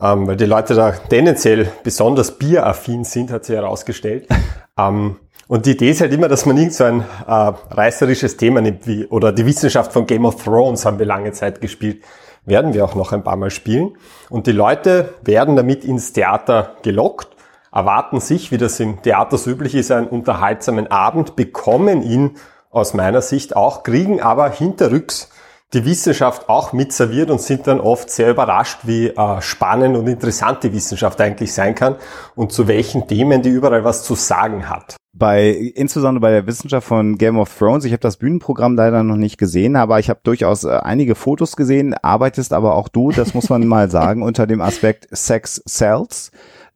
ähm, 0.00 0.26
weil 0.26 0.36
die 0.36 0.44
Leute 0.44 0.74
da 0.74 0.90
tendenziell 0.90 1.70
besonders 1.82 2.38
bieraffin 2.38 3.04
sind, 3.04 3.30
hat 3.30 3.44
sich 3.44 3.56
herausgestellt. 3.56 4.28
ähm, 4.78 5.16
und 5.48 5.64
die 5.64 5.72
Idee 5.72 5.90
ist 5.90 6.02
halt 6.02 6.12
immer, 6.12 6.28
dass 6.28 6.44
man 6.44 6.56
nicht 6.56 6.74
so 6.74 6.84
ein 6.84 7.00
äh, 7.00 7.32
reißerisches 7.32 8.36
Thema 8.36 8.60
nimmt, 8.60 8.86
wie, 8.86 9.06
oder 9.06 9.32
die 9.32 9.46
Wissenschaft 9.46 9.92
von 9.94 10.06
Game 10.06 10.26
of 10.26 10.42
Thrones 10.44 10.84
haben 10.84 10.98
wir 10.98 11.06
lange 11.06 11.32
Zeit 11.32 11.62
gespielt, 11.62 12.04
werden 12.44 12.74
wir 12.74 12.84
auch 12.84 12.94
noch 12.94 13.12
ein 13.12 13.24
paar 13.24 13.36
Mal 13.36 13.50
spielen. 13.50 13.96
Und 14.28 14.46
die 14.46 14.52
Leute 14.52 15.14
werden 15.22 15.56
damit 15.56 15.84
ins 15.84 16.12
Theater 16.12 16.76
gelockt, 16.82 17.28
erwarten 17.72 18.20
sich, 18.20 18.52
wie 18.52 18.58
das 18.58 18.78
im 18.78 19.00
Theater 19.02 19.38
so 19.38 19.50
üblich 19.50 19.74
ist, 19.74 19.90
einen 19.90 20.08
unterhaltsamen 20.08 20.90
Abend, 20.90 21.34
bekommen 21.34 22.02
ihn 22.02 22.36
aus 22.70 22.92
meiner 22.92 23.22
Sicht 23.22 23.56
auch, 23.56 23.82
kriegen 23.82 24.20
aber 24.20 24.50
hinterrücks 24.50 25.30
die 25.74 25.84
Wissenschaft 25.84 26.48
auch 26.48 26.72
mitserviert 26.72 27.30
und 27.30 27.40
sind 27.40 27.66
dann 27.66 27.80
oft 27.80 28.10
sehr 28.10 28.30
überrascht, 28.30 28.80
wie 28.84 29.08
äh, 29.08 29.40
spannend 29.40 29.96
und 29.96 30.06
interessant 30.06 30.62
die 30.62 30.72
Wissenschaft 30.72 31.20
eigentlich 31.20 31.52
sein 31.52 31.74
kann 31.74 31.96
und 32.34 32.52
zu 32.52 32.68
welchen 32.68 33.06
Themen 33.06 33.42
die 33.42 33.50
überall 33.50 33.84
was 33.84 34.02
zu 34.02 34.14
sagen 34.14 34.68
hat. 34.68 34.96
Bei 35.18 35.50
insbesondere 35.50 36.20
bei 36.20 36.30
der 36.30 36.46
Wissenschaft 36.46 36.86
von 36.86 37.18
Game 37.18 37.38
of 37.38 37.56
Thrones, 37.56 37.84
ich 37.84 37.92
habe 37.92 38.00
das 38.00 38.16
Bühnenprogramm 38.18 38.76
leider 38.76 39.02
noch 39.02 39.16
nicht 39.16 39.36
gesehen, 39.36 39.74
aber 39.74 39.98
ich 39.98 40.10
habe 40.10 40.20
durchaus 40.22 40.64
äh, 40.64 40.68
einige 40.68 41.14
Fotos 41.14 41.56
gesehen, 41.56 41.94
arbeitest 41.94 42.52
aber 42.52 42.76
auch 42.76 42.88
du, 42.88 43.10
das 43.10 43.34
muss 43.34 43.48
man 43.48 43.66
mal 43.66 43.90
sagen, 43.90 44.22
unter 44.28 44.46
dem 44.46 44.60
Aspekt 44.60 45.08
Sex 45.10 45.62
Cells 45.68 46.30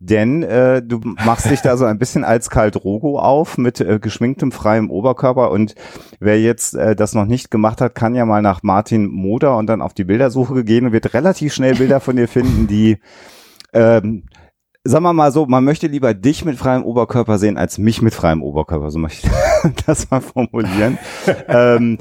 denn 0.05 0.43
äh, 0.43 0.83
du 0.83 0.99
machst 1.25 1.49
dich 1.49 1.61
da 1.61 1.77
so 1.77 1.85
ein 1.85 1.99
bisschen 1.99 2.25
als 2.25 2.51
Karl 2.51 2.73
Drogo 2.73 3.21
auf 3.21 3.57
mit 3.57 3.81
äh, 3.81 4.01
geschminktem 4.01 4.51
freiem 4.51 4.91
Oberkörper. 4.91 5.53
Und 5.53 5.77
wer 6.19 6.41
jetzt 6.41 6.75
äh, 6.75 6.97
das 6.97 7.15
noch 7.15 7.25
nicht 7.25 7.53
gemacht 7.53 7.81
hat, 7.81 7.95
kann 7.95 8.17
ja 8.17 8.27
mal 8.27 8.43
nach 8.43 8.65
Martin 8.65 9.07
Moder 9.07 9.57
und 9.57 9.69
dann 9.69 9.81
auf 9.81 9.95
die 9.95 10.03
Bildersuche 10.03 10.65
gehen 10.65 10.87
und 10.87 10.93
wird 10.93 11.15
relativ 11.15 11.55
schnell 11.55 11.77
Bilder 11.77 12.01
von 12.01 12.17
dir 12.17 12.27
finden, 12.27 12.67
die 12.67 12.99
ähm, 13.73 14.25
sagen 14.85 15.05
wir 15.05 15.13
mal 15.13 15.33
so, 15.33 15.47
man 15.47 15.65
möchte 15.65 15.87
lieber 15.87 16.15
dich 16.15 16.45
mit 16.45 16.59
freiem 16.59 16.85
Oberkörper 16.85 17.39
sehen, 17.39 17.57
als 17.57 17.79
mich 17.79 18.03
mit 18.03 18.15
freiem 18.15 18.43
Oberkörper. 18.43 18.91
So 18.91 18.99
möchte 18.99 19.27
ich 19.27 19.33
das 19.87 20.11
mal 20.11 20.21
formulieren. 20.21 20.99
ähm, 21.49 21.99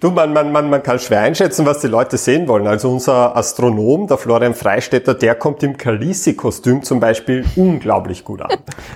Du, 0.00 0.10
man, 0.10 0.32
man, 0.32 0.52
man, 0.52 0.68
man 0.68 0.82
kann 0.82 0.98
schwer 0.98 1.20
einschätzen, 1.20 1.64
was 1.64 1.80
die 1.80 1.86
Leute 1.86 2.18
sehen 2.18 2.48
wollen. 2.48 2.66
Also 2.66 2.92
unser 2.92 3.34
Astronom, 3.34 4.06
der 4.06 4.18
Florian 4.18 4.54
Freistetter, 4.54 5.14
der 5.14 5.34
kommt 5.34 5.62
im 5.62 5.78
Kalisi-Kostüm 5.78 6.82
zum 6.82 7.00
Beispiel 7.00 7.46
unglaublich 7.56 8.22
gut 8.22 8.42
an. 8.42 8.50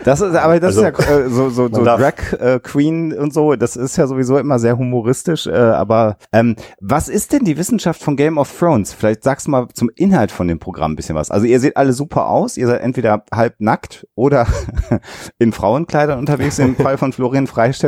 Das 0.04 0.20
ist, 0.20 0.36
aber 0.36 0.60
das 0.60 0.76
also, 0.76 0.86
ist 0.86 1.08
ja 1.08 1.18
äh, 1.18 1.28
so, 1.30 1.48
so, 1.48 1.68
so 1.72 1.84
Drag 1.84 2.32
äh, 2.38 2.60
Queen 2.62 3.14
und 3.14 3.32
so, 3.32 3.56
das 3.56 3.76
ist 3.76 3.96
ja 3.96 4.06
sowieso 4.06 4.36
immer 4.36 4.58
sehr 4.58 4.76
humoristisch. 4.76 5.46
Äh, 5.46 5.54
aber 5.54 6.16
ähm, 6.32 6.54
was 6.80 7.08
ist 7.08 7.32
denn 7.32 7.44
die 7.44 7.56
Wissenschaft 7.56 8.02
von 8.02 8.16
Game 8.16 8.36
of 8.36 8.52
Thrones? 8.58 8.92
Vielleicht 8.92 9.24
sagst 9.24 9.46
du 9.46 9.52
mal 9.52 9.68
zum 9.72 9.90
Inhalt 9.96 10.30
von 10.30 10.48
dem 10.48 10.58
Programm 10.58 10.92
ein 10.92 10.96
bisschen 10.96 11.16
was. 11.16 11.30
Also 11.30 11.46
ihr 11.46 11.60
seht 11.60 11.78
alle 11.78 11.94
super 11.94 12.28
aus, 12.28 12.58
ihr 12.58 12.66
seid 12.66 12.82
entweder 12.82 13.24
halb 13.32 13.54
nackt 13.58 14.06
oder 14.14 14.46
in 15.38 15.52
Frauenkleidern 15.52 16.18
unterwegs 16.18 16.58
im 16.58 16.76
Fall 16.80 16.98
von 16.98 17.14
Florian 17.14 17.46
Freistetter. 17.46 17.79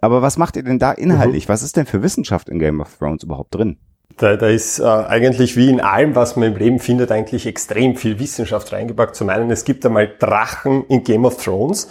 Aber 0.00 0.22
was 0.22 0.36
macht 0.36 0.56
ihr 0.56 0.62
denn 0.62 0.78
da 0.78 0.92
inhaltlich? 0.92 1.46
Mhm. 1.46 1.52
Was 1.52 1.62
ist 1.62 1.76
denn 1.76 1.86
für 1.86 2.02
Wissenschaft 2.02 2.48
in 2.48 2.58
Game 2.58 2.80
of 2.80 2.96
Thrones 2.98 3.22
überhaupt 3.22 3.54
drin? 3.54 3.78
Da, 4.16 4.36
da 4.36 4.46
ist 4.46 4.78
äh, 4.78 4.84
eigentlich 4.84 5.56
wie 5.56 5.68
in 5.68 5.80
allem, 5.80 6.14
was 6.14 6.36
man 6.36 6.52
im 6.52 6.56
Leben 6.56 6.78
findet, 6.78 7.12
eigentlich 7.12 7.46
extrem 7.46 7.96
viel 7.96 8.18
Wissenschaft 8.18 8.72
reingepackt. 8.72 9.14
Zum 9.14 9.28
einen, 9.28 9.50
es 9.50 9.64
gibt 9.64 9.84
einmal 9.84 10.10
Drachen 10.18 10.84
in 10.86 11.04
Game 11.04 11.26
of 11.26 11.42
Thrones. 11.42 11.88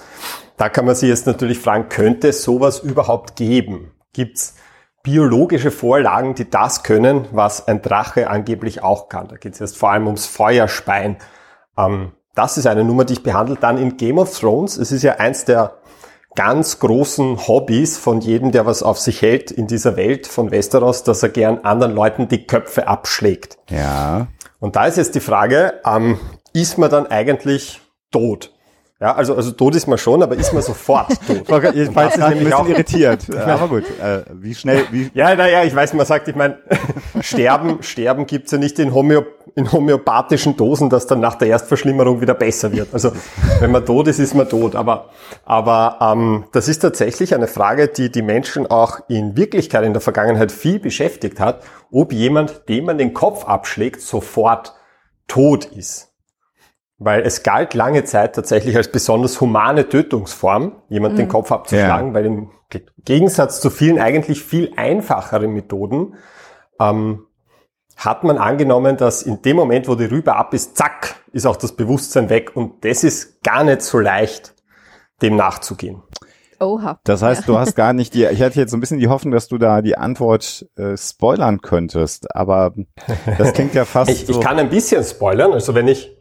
Da 0.57 0.69
kann 0.69 0.85
man 0.85 0.95
sich 0.95 1.09
jetzt 1.09 1.27
natürlich 1.27 1.59
fragen, 1.59 1.89
könnte 1.89 2.29
es 2.29 2.43
sowas 2.43 2.79
überhaupt 2.79 3.35
geben? 3.35 3.91
Gibt's 4.13 4.55
biologische 5.03 5.69
Vorlagen, 5.69 6.33
die 6.33 6.49
das 6.49 6.81
können, 6.81 7.27
was 7.31 7.67
ein 7.67 7.83
Drache 7.83 8.27
angeblich 8.29 8.81
auch 8.81 9.07
kann? 9.07 9.27
Da 9.27 9.35
geht 9.35 9.53
es 9.53 9.59
jetzt 9.59 9.77
vor 9.77 9.91
allem 9.91 10.07
ums 10.07 10.25
Feuerspein. 10.25 11.17
Ähm, 11.77 12.13
das 12.33 12.57
ist 12.57 12.65
eine 12.65 12.83
Nummer, 12.83 13.05
die 13.05 13.13
ich 13.13 13.23
behandle. 13.23 13.55
Dann 13.55 13.77
in 13.77 13.97
Game 13.97 14.17
of 14.17 14.37
Thrones. 14.37 14.77
Es 14.77 14.91
ist 14.91 15.03
ja 15.03 15.17
eins 15.17 15.45
der 15.45 15.77
ganz 16.35 16.79
großen 16.79 17.47
Hobbys 17.47 17.97
von 17.97 18.21
jedem, 18.21 18.51
der 18.51 18.65
was 18.65 18.83
auf 18.83 18.99
sich 18.99 19.21
hält 19.21 19.51
in 19.51 19.67
dieser 19.67 19.95
Welt 19.95 20.27
von 20.27 20.51
Westeros, 20.51 21.03
dass 21.03 21.23
er 21.23 21.29
gern 21.29 21.59
anderen 21.59 21.93
Leuten 21.93 22.27
die 22.27 22.45
Köpfe 22.45 22.87
abschlägt. 22.87 23.57
Ja. 23.69 24.27
Und 24.59 24.75
da 24.75 24.85
ist 24.85 24.97
jetzt 24.97 25.15
die 25.15 25.19
Frage, 25.19 25.81
ähm, 25.85 26.19
ist 26.53 26.77
man 26.77 26.89
dann 26.89 27.07
eigentlich 27.07 27.81
tot? 28.11 28.51
Ja, 28.99 29.13
also, 29.13 29.35
also 29.35 29.51
tot 29.51 29.75
ist 29.75 29.87
man 29.87 29.97
schon, 29.97 30.23
aber 30.23 30.35
ist 30.35 30.53
man 30.53 30.63
sofort 30.63 31.09
tot. 31.27 31.41
ich 31.75 31.95
war 31.95 32.05
jetzt 32.05 32.21
ein 32.21 32.37
bisschen 32.39 32.53
auch, 32.53 32.67
irritiert. 32.67 33.29
aber 33.35 33.67
gut, 33.67 33.83
äh, 33.99 34.23
wie 34.31 34.55
schnell, 34.55 34.85
wie... 34.91 35.11
Ja, 35.13 35.35
naja, 35.35 35.63
ich 35.63 35.75
weiß, 35.75 35.93
man 35.93 36.05
sagt, 36.05 36.29
ich 36.29 36.35
meine, 36.35 36.59
sterben, 37.21 37.83
sterben 37.83 38.25
gibt's 38.25 38.51
ja 38.51 38.57
nicht 38.57 38.79
in, 38.79 38.93
Homö 38.93 39.21
in 39.55 39.71
homöopathischen 39.71 40.57
Dosen, 40.57 40.89
dass 40.89 41.07
dann 41.07 41.21
nach 41.21 41.35
der 41.35 41.47
Erstverschlimmerung 41.47 42.19
wieder 42.19 42.33
besser 42.33 42.73
wird. 42.73 42.93
Also, 42.93 43.13
wenn 43.59 43.71
man 43.71 43.85
tot 43.85 44.07
ist, 44.07 44.19
ist 44.19 44.35
man 44.35 44.49
tot. 44.49 44.75
Aber, 44.75 45.09
aber 45.45 45.97
ähm, 46.01 46.45
das 46.51 46.67
ist 46.67 46.79
tatsächlich 46.79 47.33
eine 47.33 47.47
Frage, 47.47 47.87
die 47.87 48.11
die 48.11 48.21
Menschen 48.21 48.67
auch 48.67 48.99
in 49.07 49.37
Wirklichkeit 49.37 49.85
in 49.85 49.93
der 49.93 50.01
Vergangenheit 50.01 50.51
viel 50.51 50.79
beschäftigt 50.79 51.39
hat, 51.39 51.63
ob 51.89 52.11
jemand, 52.11 52.67
dem 52.67 52.85
man 52.85 52.97
den 52.97 53.13
Kopf 53.13 53.45
abschlägt, 53.45 54.01
sofort 54.01 54.73
tot 55.27 55.65
ist. 55.65 56.11
Weil 56.97 57.21
es 57.21 57.43
galt 57.43 57.73
lange 57.73 58.03
Zeit 58.03 58.35
tatsächlich 58.35 58.75
als 58.75 58.89
besonders 58.89 59.39
humane 59.39 59.87
Tötungsform, 59.87 60.81
jemand 60.89 61.13
mhm. 61.13 61.19
den 61.19 61.27
Kopf 61.29 61.51
abzuschlagen, 61.51 62.09
ja. 62.09 62.13
weil 62.13 62.25
im 62.25 62.51
Gegensatz 63.05 63.61
zu 63.61 63.69
vielen 63.69 63.99
eigentlich 63.99 64.43
viel 64.43 64.73
einfacheren 64.75 65.53
Methoden 65.53 66.15
ähm, 66.79 67.24
hat 67.95 68.23
man 68.23 68.37
angenommen, 68.37 68.97
dass 68.97 69.21
in 69.21 69.41
dem 69.41 69.55
Moment, 69.55 69.87
wo 69.87 69.95
die 69.95 70.05
Rübe 70.05 70.35
ab 70.35 70.53
ist, 70.53 70.77
zack, 70.77 71.15
ist 71.31 71.45
auch 71.45 71.55
das 71.55 71.73
Bewusstsein 71.73 72.29
weg 72.29 72.51
und 72.55 72.83
das 72.83 73.03
ist 73.03 73.43
gar 73.43 73.63
nicht 73.63 73.81
so 73.81 73.99
leicht, 73.99 74.53
dem 75.21 75.35
nachzugehen. 75.35 76.01
Oha. 76.59 76.99
Das 77.03 77.21
heißt, 77.21 77.41
ja. 77.41 77.47
du 77.47 77.57
hast 77.57 77.75
gar 77.75 77.93
nicht 77.93 78.13
die, 78.13 78.25
ich 78.25 78.41
hatte 78.41 78.59
jetzt 78.59 78.71
so 78.71 78.77
ein 78.77 78.79
bisschen 78.79 78.99
die 78.99 79.09
Hoffnung, 79.09 79.33
dass 79.33 79.47
du 79.47 79.57
da 79.57 79.81
die 79.81 79.97
Antwort 79.97 80.65
äh, 80.77 80.95
spoilern 80.97 81.61
könntest, 81.61 82.33
aber 82.35 82.73
das 83.37 83.53
klingt 83.53 83.73
ja 83.73 83.85
fast 83.85 84.11
ich, 84.11 84.25
so. 84.25 84.33
Ich 84.33 84.41
kann 84.41 84.57
ein 84.57 84.69
bisschen 84.69 85.03
spoilern, 85.03 85.51
also 85.51 85.75
wenn 85.75 85.87
ich 85.87 86.15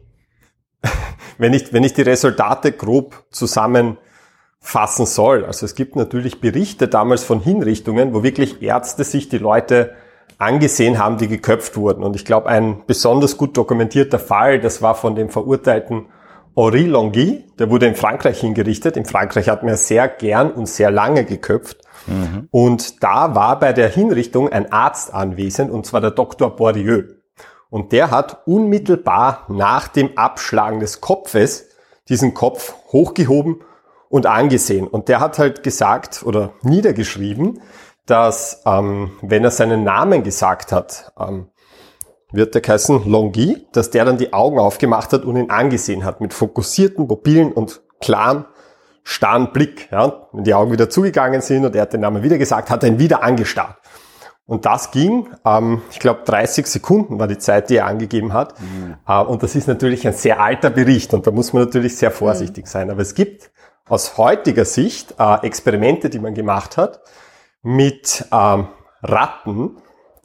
wenn 1.37 1.53
ich, 1.53 1.73
wenn 1.73 1.83
ich 1.83 1.93
die 1.93 2.01
Resultate 2.01 2.71
grob 2.71 3.25
zusammenfassen 3.31 5.05
soll. 5.05 5.45
Also 5.45 5.65
es 5.65 5.75
gibt 5.75 5.95
natürlich 5.95 6.41
Berichte 6.41 6.87
damals 6.87 7.23
von 7.23 7.39
Hinrichtungen, 7.39 8.13
wo 8.13 8.23
wirklich 8.23 8.61
Ärzte 8.61 9.03
sich 9.03 9.29
die 9.29 9.37
Leute 9.37 9.95
angesehen 10.37 10.99
haben, 10.99 11.17
die 11.17 11.27
geköpft 11.27 11.77
wurden. 11.77 12.03
Und 12.03 12.15
ich 12.15 12.25
glaube, 12.25 12.49
ein 12.49 12.83
besonders 12.85 13.37
gut 13.37 13.55
dokumentierter 13.57 14.19
Fall, 14.19 14.59
das 14.59 14.81
war 14.81 14.95
von 14.95 15.15
dem 15.15 15.29
verurteilten 15.29 16.07
Henri 16.55 16.85
Longhi, 16.85 17.43
der 17.59 17.69
wurde 17.69 17.85
in 17.85 17.95
Frankreich 17.95 18.39
hingerichtet. 18.39 18.95
In 18.95 19.05
Frankreich 19.05 19.49
hat 19.49 19.63
man 19.63 19.75
sehr 19.75 20.07
gern 20.07 20.51
und 20.51 20.67
sehr 20.67 20.89
lange 20.89 21.25
geköpft. 21.25 21.81
Mhm. 22.07 22.47
Und 22.49 23.03
da 23.03 23.35
war 23.35 23.59
bei 23.59 23.73
der 23.73 23.89
Hinrichtung 23.89 24.49
ein 24.49 24.71
Arzt 24.71 25.13
anwesend, 25.13 25.69
und 25.69 25.85
zwar 25.85 26.01
der 26.01 26.11
Dr. 26.11 26.55
Bourdieu. 26.55 27.03
Und 27.69 27.91
der 27.91 28.09
hat 28.11 28.43
unmittelbar 28.45 29.45
nach 29.49 29.89
dem 29.89 30.17
Abschlagen 30.17 30.79
des 30.79 31.01
Kopfes 31.01 31.67
diesen 32.07 32.33
Kopf 32.33 32.73
hochgehoben 32.93 33.61
und 34.07 34.27
angesehen. 34.27 34.87
Und 34.87 35.09
der 35.09 35.19
hat 35.19 35.39
halt 35.39 35.63
gesagt 35.63 36.23
oder 36.25 36.53
niedergeschrieben, 36.61 37.61
dass 38.05 38.61
ähm, 38.65 39.11
wenn 39.21 39.43
er 39.43 39.51
seinen 39.51 39.83
Namen 39.83 40.23
gesagt 40.23 40.71
hat, 40.71 41.11
ähm, 41.19 41.47
wird 42.31 42.55
der 42.55 42.61
heißen 42.61 43.09
Longi, 43.09 43.65
dass 43.71 43.89
der 43.89 44.05
dann 44.05 44.17
die 44.17 44.33
Augen 44.33 44.59
aufgemacht 44.59 45.13
hat 45.13 45.25
und 45.25 45.37
ihn 45.37 45.49
angesehen 45.49 46.03
hat 46.03 46.21
mit 46.21 46.33
fokussierten 46.33 47.07
Pupillen 47.07 47.51
und 47.51 47.81
klaren, 48.01 48.45
starren 49.03 49.51
Blick. 49.53 49.89
Ja? 49.91 50.27
Wenn 50.31 50.43
die 50.43 50.53
Augen 50.53 50.71
wieder 50.71 50.89
zugegangen 50.89 51.41
sind 51.41 51.65
und 51.65 51.75
er 51.75 51.83
hat 51.83 51.93
den 51.93 52.01
Namen 52.01 52.23
wieder 52.23 52.37
gesagt, 52.37 52.69
hat 52.69 52.83
er 52.83 52.89
ihn 52.89 52.99
wieder 52.99 53.23
angestarrt. 53.23 53.77
Und 54.47 54.65
das 54.65 54.91
ging, 54.91 55.27
ähm, 55.43 55.81
ich 55.89 55.99
glaube 55.99 56.21
30 56.25 56.67
Sekunden 56.67 57.17
war 57.17 57.27
die 57.27 57.39
Zeit, 57.39 57.69
die 57.69 57.77
er 57.77 57.87
angegeben 57.87 58.33
hat. 58.33 58.59
Mhm. 58.59 58.95
Äh, 59.07 59.21
und 59.21 59.41
das 59.41 59.55
ist 59.55 59.67
natürlich 59.67 60.05
ein 60.05 60.13
sehr 60.13 60.39
alter 60.39 60.69
Bericht 60.69 61.13
und 61.15 61.25
da 61.25 61.31
muss 61.31 61.53
man 61.53 61.63
natürlich 61.63 61.97
sehr 61.97 62.11
vorsichtig 62.11 62.65
mhm. 62.65 62.69
sein. 62.69 62.89
Aber 62.91 63.01
es 63.01 63.15
gibt 63.15 63.51
aus 63.87 64.17
heutiger 64.17 64.65
Sicht 64.65 65.15
äh, 65.19 65.45
Experimente, 65.45 66.09
die 66.09 66.19
man 66.19 66.35
gemacht 66.35 66.77
hat 66.77 67.01
mit 67.65 68.25
ähm, 68.31 68.67
Ratten, 69.01 69.77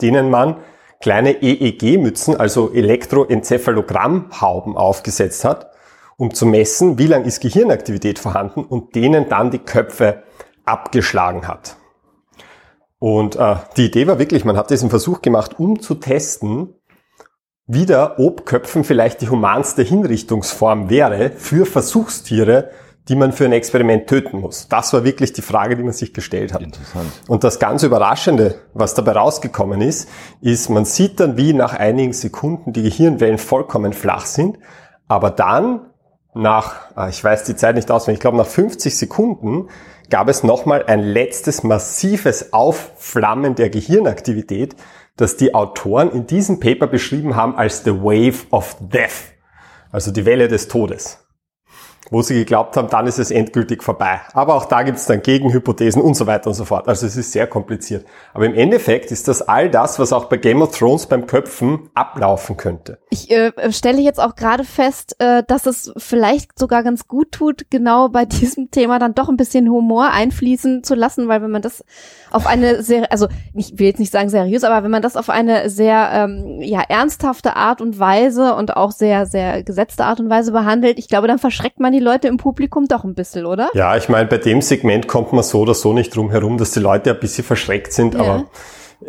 denen 0.03 0.31
man 0.31 0.59
kleine 1.01 1.43
EEG-Mützen, 1.43 2.39
also 2.39 2.71
Elektroenzephalogrammhauben 2.71 4.77
aufgesetzt 4.77 5.47
hat, 5.47 5.71
um 6.19 6.35
zu 6.35 6.45
messen, 6.45 6.99
wie 6.99 7.07
lang 7.07 7.25
ist 7.25 7.41
Gehirnaktivität 7.41 8.19
vorhanden 8.19 8.63
und 8.63 8.95
denen 8.95 9.31
dann 9.31 9.51
die 9.51 9.59
Köpfe 9.59 10.23
abgeschlagen 10.67 11.49
hat. 11.49 11.77
Und 12.99 13.37
äh, 13.37 13.57
die 13.79 13.87
Idee 13.87 14.07
war 14.07 14.19
wirklich, 14.19 14.45
man 14.45 14.59
hat 14.59 14.69
diesen 14.69 14.91
Versuch 14.91 15.23
gemacht, 15.23 15.59
um 15.59 15.81
zu 15.81 15.95
testen, 15.95 16.75
wieder, 17.67 18.19
ob 18.19 18.45
Köpfen 18.45 18.85
vielleicht 18.85 19.23
die 19.23 19.31
humanste 19.31 19.83
Hinrichtungsform 19.83 20.91
wäre 20.91 21.31
für 21.31 21.65
Versuchstiere 21.65 22.71
die 23.09 23.17
man 23.17 23.33
für 23.33 23.45
ein 23.45 23.53
Experiment 23.53 24.07
töten 24.07 24.39
muss. 24.39 24.69
Das 24.69 24.93
war 24.93 25.05
wirklich 25.05 25.33
die 25.33 25.43
Frage, 25.43 25.77
die 25.77 25.83
man 25.83 25.93
sich 25.93 26.13
gestellt 26.13 26.53
hat. 26.53 26.63
Interessant. 26.63 27.11
Und 27.29 27.45
das 27.45 27.59
ganz 27.59 27.83
Überraschende, 27.83 28.57
was 28.75 28.95
dabei 28.95 29.13
rausgekommen 29.13 29.81
ist, 29.81 30.09
ist, 30.41 30.69
man 30.69 30.85
sieht 30.85 31.19
dann, 31.21 31.37
wie 31.37 31.53
nach 31.53 31.75
einigen 31.75 32.13
Sekunden 32.13 32.73
die 32.73 32.83
Gehirnwellen 32.83 33.39
vollkommen 33.39 33.93
flach 33.93 34.27
sind, 34.27 34.59
aber 35.09 35.31
dann 35.31 35.87
nach, 36.35 36.95
ah, 36.95 37.09
ich 37.09 37.23
weiß 37.23 37.45
die 37.45 37.57
Zeit 37.57 37.75
nicht 37.75 37.91
auswendig, 37.91 38.19
ich 38.19 38.23
glaube 38.23 38.37
nach 38.37 38.47
50 38.47 38.97
Sekunden 38.97 39.69
gab 40.11 40.29
es 40.29 40.45
nochmal 40.45 40.85
ein 40.87 41.01
letztes 41.01 41.63
massives 41.63 42.53
Aufflammen 42.53 43.55
der 43.55 43.71
Gehirnaktivität, 43.71 44.77
das 45.17 45.37
die 45.37 45.55
Autoren 45.55 46.11
in 46.13 46.27
diesem 46.27 46.61
Paper 46.61 46.87
beschrieben 46.87 47.35
haben 47.35 47.57
als 47.57 47.83
the 47.85 47.93
wave 47.93 48.47
of 48.51 48.77
death, 48.81 49.33
also 49.91 50.13
die 50.13 50.25
Welle 50.25 50.49
des 50.49 50.69
Todes 50.69 51.19
wo 52.11 52.23
sie 52.23 52.35
geglaubt 52.35 52.77
haben, 52.77 52.89
dann 52.89 53.07
ist 53.07 53.19
es 53.19 53.31
endgültig 53.31 53.83
vorbei. 53.83 54.21
Aber 54.33 54.57
auch 54.57 54.65
da 54.65 54.83
gibt 54.83 54.99
es 54.99 55.07
dann 55.07 55.23
Gegenhypothesen 55.23 56.03
und 56.03 56.15
so 56.15 56.27
weiter 56.27 56.49
und 56.49 56.55
so 56.55 56.65
fort. 56.65 56.89
Also 56.89 57.07
es 57.07 57.17
ist 57.17 57.33
sehr 57.33 57.47
kompliziert. 57.47 58.05
Aber 58.35 58.47
im 58.47 58.55
Endeffekt 58.55 59.13
ist 59.13 59.29
das 59.29 59.43
all 59.43 59.71
das, 59.71 59.99
was 59.99 60.13
auch 60.13 60.25
bei 60.25 60.37
Game 60.37 60.61
of 60.61 60.77
Thrones 60.77 61.07
beim 61.07 61.27
Köpfen 61.27 61.89
ablaufen 61.95 62.57
könnte. 62.57 62.99
Ich 63.11 63.31
äh, 63.31 63.53
stelle 63.73 64.01
jetzt 64.01 64.21
auch 64.21 64.35
gerade 64.35 64.65
fest, 64.65 65.17
äh, 65.21 65.45
dass 65.47 65.67
es 65.67 65.93
vielleicht 65.97 66.59
sogar 66.59 66.83
ganz 66.83 67.07
gut 67.07 67.31
tut, 67.33 67.71
genau 67.71 68.09
bei 68.09 68.25
diesem 68.41 68.71
Thema 68.71 68.99
dann 68.99 69.15
doch 69.15 69.29
ein 69.29 69.37
bisschen 69.37 69.71
Humor 69.71 70.11
einfließen 70.11 70.83
zu 70.83 70.97
lassen, 70.97 71.29
weil 71.29 71.43
wenn 71.43 71.51
man 71.51 71.63
das 71.63 71.85
auf 72.33 72.47
eine 72.47 72.83
sehr, 72.83 73.11
also 73.13 73.29
ich 73.55 73.79
will 73.79 73.87
jetzt 73.87 74.01
nicht 74.01 74.13
sagen 74.13 74.29
seriös, 74.31 74.65
aber 74.65 74.83
wenn 74.83 74.91
man 74.91 75.03
das 75.03 75.17
auf 75.17 75.31
eine 75.31 75.71
sehr 75.71 76.11
ähm, 76.13 76.61
ja 76.61 76.81
ernsthafte 76.81 77.55
Art 77.55 77.81
und 77.81 77.99
Weise 77.99 78.55
und 78.55 78.77
auch 78.77 78.91
sehr 78.91 79.27
sehr 79.27 79.63
gesetzte 79.63 80.05
Art 80.05 80.19
und 80.19 80.29
Weise 80.29 80.51
behandelt, 80.51 80.99
ich 80.99 81.09
glaube, 81.09 81.29
dann 81.29 81.39
verschreckt 81.39 81.79
man 81.79 81.93
die 81.93 82.00
Leute 82.01 82.29
im 82.29 82.37
Publikum 82.37 82.87
doch 82.87 83.05
ein 83.05 83.15
bisschen, 83.15 83.47
oder? 83.47 83.71
Ja, 83.75 83.97
ich 83.97 84.09
meine, 84.09 84.27
bei 84.27 84.39
dem 84.39 84.61
Segment 84.63 85.09
kommt 85.09 85.33
man 85.33 85.43
so 85.43 85.61
oder 85.61 85.75
so 85.75 85.93
nicht 85.93 86.15
drum 86.15 86.31
herum, 86.31 86.59
dass 86.59 86.73
die 86.73 86.81
Leute 86.81 87.11
ein 87.11 87.21
bisschen 87.21 87.45
verschreckt 87.45 87.93
sind, 87.93 88.15
ja. 88.15 88.21
aber 88.21 88.51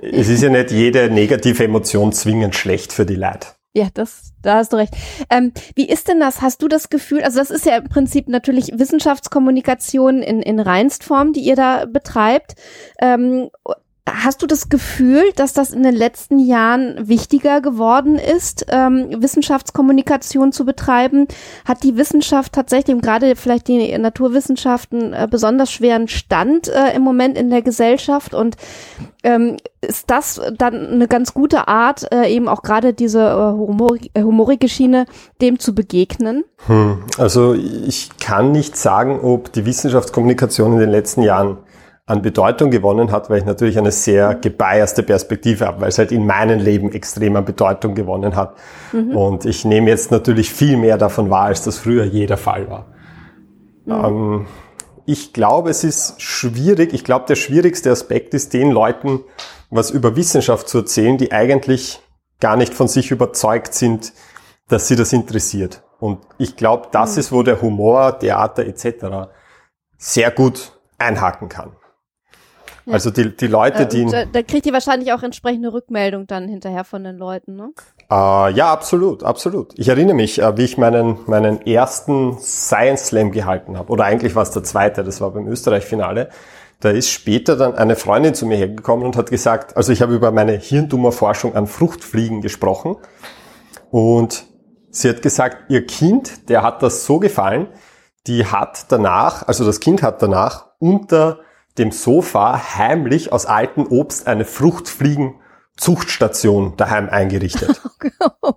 es 0.02 0.30
ist 0.30 0.42
ja 0.42 0.50
nicht 0.50 0.72
jede 0.72 1.10
negative 1.10 1.64
Emotion 1.64 2.14
zwingend 2.14 2.56
schlecht 2.56 2.94
für 2.94 3.06
die 3.06 3.16
Leute. 3.16 3.48
Ja, 3.74 3.88
das, 3.94 4.34
da 4.42 4.56
hast 4.56 4.74
du 4.74 4.78
recht. 4.78 4.94
Ähm, 5.30 5.54
wie 5.76 5.88
ist 5.88 6.10
denn 6.10 6.20
das? 6.20 6.42
Hast 6.42 6.62
du 6.62 6.68
das 6.68 6.90
Gefühl, 6.90 7.24
also 7.24 7.40
das 7.40 7.50
ist 7.50 7.66
ja 7.66 7.78
im 7.78 7.88
Prinzip 7.88 8.28
natürlich 8.28 8.74
Wissenschaftskommunikation 8.78 10.22
in, 10.22 10.42
in 10.42 10.60
Reinstform, 10.60 11.32
die 11.32 11.40
ihr 11.40 11.56
da 11.56 11.86
betreibt. 11.86 12.56
Ähm, 13.02 13.50
Hast 14.10 14.42
du 14.42 14.48
das 14.48 14.70
Gefühl, 14.70 15.32
dass 15.36 15.54
das 15.54 15.72
in 15.72 15.84
den 15.84 15.94
letzten 15.94 16.40
Jahren 16.40 17.08
wichtiger 17.08 17.62
geworden 17.62 18.16
ist, 18.16 18.66
ähm, 18.70 19.22
Wissenschaftskommunikation 19.22 20.52
zu 20.52 20.66
betreiben? 20.66 21.28
Hat 21.66 21.84
die 21.84 21.98
Wissenschaft 21.98 22.54
tatsächlich, 22.54 23.00
gerade 23.00 23.36
vielleicht 23.36 23.68
die 23.68 23.96
Naturwissenschaften, 23.96 25.14
äh, 25.14 25.28
besonders 25.30 25.72
schweren 25.72 26.08
Stand 26.08 26.68
äh, 26.68 26.96
im 26.96 27.04
Moment 27.04 27.38
in 27.38 27.52
der 27.52 27.62
Gesellschaft? 27.62 28.34
Und 28.34 28.58
ähm, 29.22 29.58
ist 29.82 30.10
das 30.10 30.42
dann 30.58 30.88
eine 30.88 31.08
ganz 31.08 31.36
gute 31.36 31.68
Art, 31.68 32.12
äh, 32.12 32.28
eben 32.34 32.48
auch 32.48 32.64
gerade 32.64 32.96
diese 32.96 33.22
äh, 33.22 33.52
humor 33.52 33.98
äh, 34.16 34.24
humorige 34.24 34.68
Schiene, 34.68 35.06
dem 35.42 35.60
zu 35.60 35.76
begegnen? 35.76 36.44
Hm, 36.66 37.04
also 37.20 37.54
ich 37.54 38.10
kann 38.20 38.52
nicht 38.52 38.78
sagen, 38.78 39.20
ob 39.22 39.54
die 39.54 39.68
Wissenschaftskommunikation 39.68 40.74
in 40.74 40.80
den 40.80 40.90
letzten 40.90 41.22
Jahren 41.22 41.58
an 42.12 42.22
Bedeutung 42.22 42.72
gewonnen 42.72 43.10
hat, 43.10 43.30
weil 43.30 43.40
ich 43.40 43.46
natürlich 43.46 43.78
eine 43.78 43.92
sehr 43.92 44.36
gebiaste 44.36 45.02
Perspektive 45.02 45.66
habe, 45.66 45.80
weil 45.80 45.88
es 45.88 45.98
halt 45.98 46.12
in 46.12 46.26
meinem 46.26 46.60
Leben 46.60 46.92
extrem 46.92 47.38
an 47.38 47.46
Bedeutung 47.46 47.96
gewonnen 47.96 48.36
hat. 48.36 48.58
Mhm. 48.92 49.16
Und 49.16 49.46
ich 49.46 49.64
nehme 49.64 49.90
jetzt 49.90 50.12
natürlich 50.12 50.52
viel 50.52 50.76
mehr 50.76 50.98
davon 50.98 51.30
wahr, 51.30 51.46
als 51.46 51.64
das 51.64 51.78
früher 51.78 52.04
jeder 52.04 52.36
Fall 52.36 52.70
war. 52.70 52.88
Mhm. 53.86 53.94
Ähm, 53.94 54.48
ich 55.06 55.32
glaube, 55.32 55.70
es 55.70 55.86
ist 55.86 56.22
schwierig. 56.22 56.94
Ich 56.94 57.06
glaube, 57.06 57.26
der 57.30 57.36
schwierigste 57.36 57.90
Aspekt 57.90 58.34
ist, 58.34 58.54
den 58.54 58.72
Leuten 58.72 59.22
was 59.70 59.90
über 59.90 60.18
Wissenschaft 60.18 60.68
zu 60.68 60.80
erzählen, 60.80 61.18
die 61.18 61.32
eigentlich 61.32 62.02
gar 62.42 62.58
nicht 62.58 62.74
von 62.74 62.90
sich 62.90 63.12
überzeugt 63.12 63.74
sind, 63.74 64.12
dass 64.68 64.90
sie 64.90 64.98
das 64.98 65.14
interessiert. 65.14 65.82
Und 66.02 66.20
ich 66.38 66.58
glaube, 66.58 66.90
das 66.92 67.14
mhm. 67.14 67.20
ist, 67.22 67.32
wo 67.32 67.42
der 67.42 67.62
Humor, 67.62 68.20
Theater 68.20 68.66
etc. 68.66 69.30
sehr 69.98 70.32
gut 70.32 70.74
einhaken 70.98 71.48
kann. 71.48 71.72
Ja. 72.86 72.94
Also 72.94 73.12
die, 73.12 73.36
die 73.36 73.48
Leute, 73.48 73.84
äh, 73.84 73.88
die... 73.88 74.06
Da, 74.06 74.26
da 74.26 74.42
kriegt 74.42 74.66
ihr 74.66 74.74
wahrscheinlich 74.74 75.14
auch 75.14 75.24
entsprechende 75.24 75.72
Rückmeldung 75.72 76.28
dann 76.28 76.48
hinterher 76.48 76.84
von 76.84 77.04
den 77.04 77.18
Leuten, 77.18 77.56
ne? 77.56 77.72
Äh, 78.10 78.54
ja, 78.54 78.72
absolut, 78.72 79.24
absolut. 79.24 79.78
Ich 79.78 79.88
erinnere 79.88 80.16
mich, 80.16 80.42
äh, 80.42 80.58
wie 80.58 80.64
ich 80.64 80.78
meinen, 80.78 81.20
meinen 81.28 81.66
ersten 81.66 82.38
Science 82.40 83.08
Slam 83.08 83.32
gehalten 83.32 83.78
habe. 83.78 83.92
Oder 83.92 84.06
eigentlich 84.06 84.36
war 84.36 84.44
es 84.44 84.52
der 84.52 84.64
zweite, 84.64 85.04
das 85.04 85.22
war 85.22 85.32
beim 85.32 85.48
Österreich-Finale. 85.48 86.30
Da 86.80 86.90
ist 86.90 87.10
später 87.10 87.56
dann 87.56 87.76
eine 87.76 87.96
Freundin 87.96 88.34
zu 88.34 88.48
mir 88.48 88.58
hergekommen 88.58 89.06
und 89.06 89.16
hat 89.16 89.30
gesagt, 89.30 89.78
also 89.78 89.92
ich 89.92 90.02
habe 90.02 90.16
über 90.16 90.32
meine 90.32 90.54
Hirntumorforschung 90.54 91.56
an 91.56 91.68
Fruchtfliegen 91.68 92.42
gesprochen. 92.42 92.98
Und 93.92 94.46
sie 94.90 95.10
hat 95.10 95.22
gesagt, 95.22 95.70
ihr 95.70 95.86
Kind, 95.86 96.50
der 96.50 96.64
hat 96.64 96.82
das 96.82 97.06
so 97.06 97.20
gefallen, 97.20 97.68
die 98.28 98.46
hat 98.46 98.92
danach, 98.92 99.48
also 99.48 99.64
das 99.64 99.80
Kind 99.80 100.02
hat 100.02 100.22
danach 100.22 100.72
unter 100.80 101.40
dem 101.78 101.92
Sofa 101.92 102.78
heimlich 102.78 103.32
aus 103.32 103.46
altem 103.46 103.86
Obst 103.88 104.28
eine 104.28 104.44
Fruchtfliegen-Zuchtstation 104.46 106.76
daheim 106.78 107.10
eingerichtet. 107.10 107.82
Oh 108.44 108.56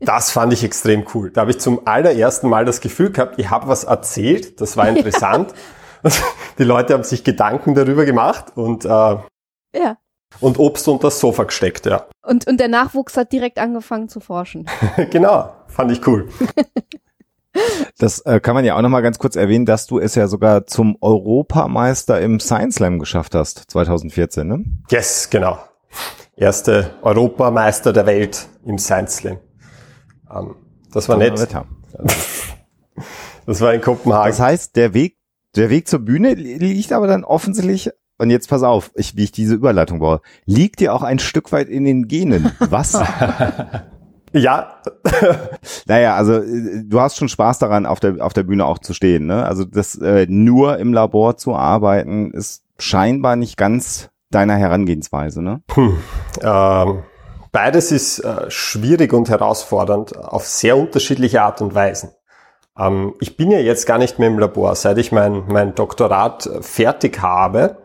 das 0.00 0.30
fand 0.30 0.52
ich 0.52 0.64
extrem 0.64 1.04
cool. 1.14 1.30
Da 1.30 1.42
habe 1.42 1.50
ich 1.50 1.58
zum 1.58 1.86
allerersten 1.86 2.48
Mal 2.48 2.64
das 2.64 2.80
Gefühl 2.80 3.10
gehabt, 3.10 3.38
ich 3.38 3.50
habe 3.50 3.68
was 3.68 3.84
erzählt, 3.84 4.60
das 4.60 4.76
war 4.76 4.88
interessant. 4.96 5.52
Ja. 6.02 6.10
Die 6.58 6.64
Leute 6.64 6.94
haben 6.94 7.04
sich 7.04 7.24
Gedanken 7.24 7.74
darüber 7.74 8.04
gemacht 8.04 8.56
und, 8.56 8.84
äh, 8.84 8.88
ja. 8.88 9.98
und 10.40 10.58
Obst 10.58 10.86
unter 10.88 11.08
das 11.08 11.18
Sofa 11.18 11.44
gesteckt, 11.44 11.86
ja. 11.86 12.06
Und, 12.22 12.46
und 12.46 12.60
der 12.60 12.68
Nachwuchs 12.68 13.16
hat 13.16 13.32
direkt 13.32 13.58
angefangen 13.58 14.08
zu 14.08 14.20
forschen. 14.20 14.68
genau, 15.10 15.52
fand 15.66 15.92
ich 15.92 16.06
cool. 16.06 16.28
Das 17.98 18.20
äh, 18.20 18.40
kann 18.40 18.54
man 18.54 18.64
ja 18.64 18.76
auch 18.76 18.82
nochmal 18.82 19.02
ganz 19.02 19.18
kurz 19.18 19.36
erwähnen, 19.36 19.66
dass 19.66 19.86
du 19.86 19.98
es 19.98 20.14
ja 20.14 20.28
sogar 20.28 20.66
zum 20.66 20.96
Europameister 21.00 22.20
im 22.20 22.40
Science 22.40 22.76
Slam 22.76 22.98
geschafft 22.98 23.34
hast, 23.34 23.70
2014, 23.70 24.46
ne? 24.46 24.64
Yes, 24.90 25.30
genau. 25.30 25.58
Erste 26.36 26.94
Europameister 27.02 27.92
der 27.92 28.06
Welt 28.06 28.48
im 28.64 28.78
Science 28.78 29.16
Slam. 29.16 29.38
Ähm, 30.30 30.56
das 30.92 31.08
war 31.08 31.16
nett. 31.16 31.34
Das 33.46 33.60
war 33.60 33.72
in 33.72 33.80
Kopenhagen. 33.80 34.28
Das 34.28 34.40
heißt, 34.40 34.74
der 34.74 34.92
Weg, 34.92 35.18
der 35.54 35.70
Weg 35.70 35.86
zur 35.86 36.00
Bühne 36.00 36.34
liegt 36.34 36.92
aber 36.92 37.06
dann 37.06 37.22
offensichtlich 37.22 37.90
und 38.18 38.30
jetzt 38.30 38.48
pass 38.48 38.62
auf, 38.62 38.90
ich, 38.94 39.16
wie 39.16 39.24
ich 39.24 39.32
diese 39.32 39.54
Überleitung 39.54 40.00
baue, 40.00 40.20
liegt 40.46 40.80
dir 40.80 40.94
auch 40.94 41.02
ein 41.02 41.18
Stück 41.18 41.52
weit 41.52 41.68
in 41.68 41.84
den 41.84 42.08
Genen. 42.08 42.50
Was? 42.58 42.94
Ja. 44.36 44.76
naja, 45.86 46.14
also 46.14 46.34
äh, 46.34 46.84
du 46.84 47.00
hast 47.00 47.16
schon 47.16 47.28
Spaß 47.28 47.58
daran, 47.58 47.86
auf 47.86 48.00
der, 48.00 48.16
auf 48.20 48.32
der 48.32 48.42
Bühne 48.42 48.64
auch 48.64 48.78
zu 48.78 48.94
stehen. 48.94 49.26
Ne? 49.26 49.44
Also 49.44 49.64
das 49.64 49.96
äh, 49.96 50.26
nur 50.28 50.78
im 50.78 50.92
Labor 50.92 51.36
zu 51.36 51.54
arbeiten, 51.54 52.30
ist 52.32 52.62
scheinbar 52.78 53.36
nicht 53.36 53.56
ganz 53.56 54.10
deiner 54.30 54.56
Herangehensweise. 54.56 55.42
Ne? 55.42 55.62
Hm. 55.72 55.98
Ähm, 56.42 57.02
beides 57.52 57.92
ist 57.92 58.18
äh, 58.20 58.50
schwierig 58.50 59.12
und 59.12 59.28
herausfordernd 59.30 60.16
auf 60.16 60.46
sehr 60.46 60.76
unterschiedliche 60.76 61.42
Art 61.42 61.62
und 61.62 61.74
Weisen. 61.74 62.10
Ähm, 62.78 63.14
ich 63.20 63.36
bin 63.36 63.50
ja 63.50 63.58
jetzt 63.58 63.86
gar 63.86 63.98
nicht 63.98 64.18
mehr 64.18 64.28
im 64.28 64.38
Labor, 64.38 64.74
seit 64.74 64.98
ich 64.98 65.12
mein, 65.12 65.44
mein 65.48 65.74
Doktorat 65.74 66.48
fertig 66.60 67.22
habe 67.22 67.78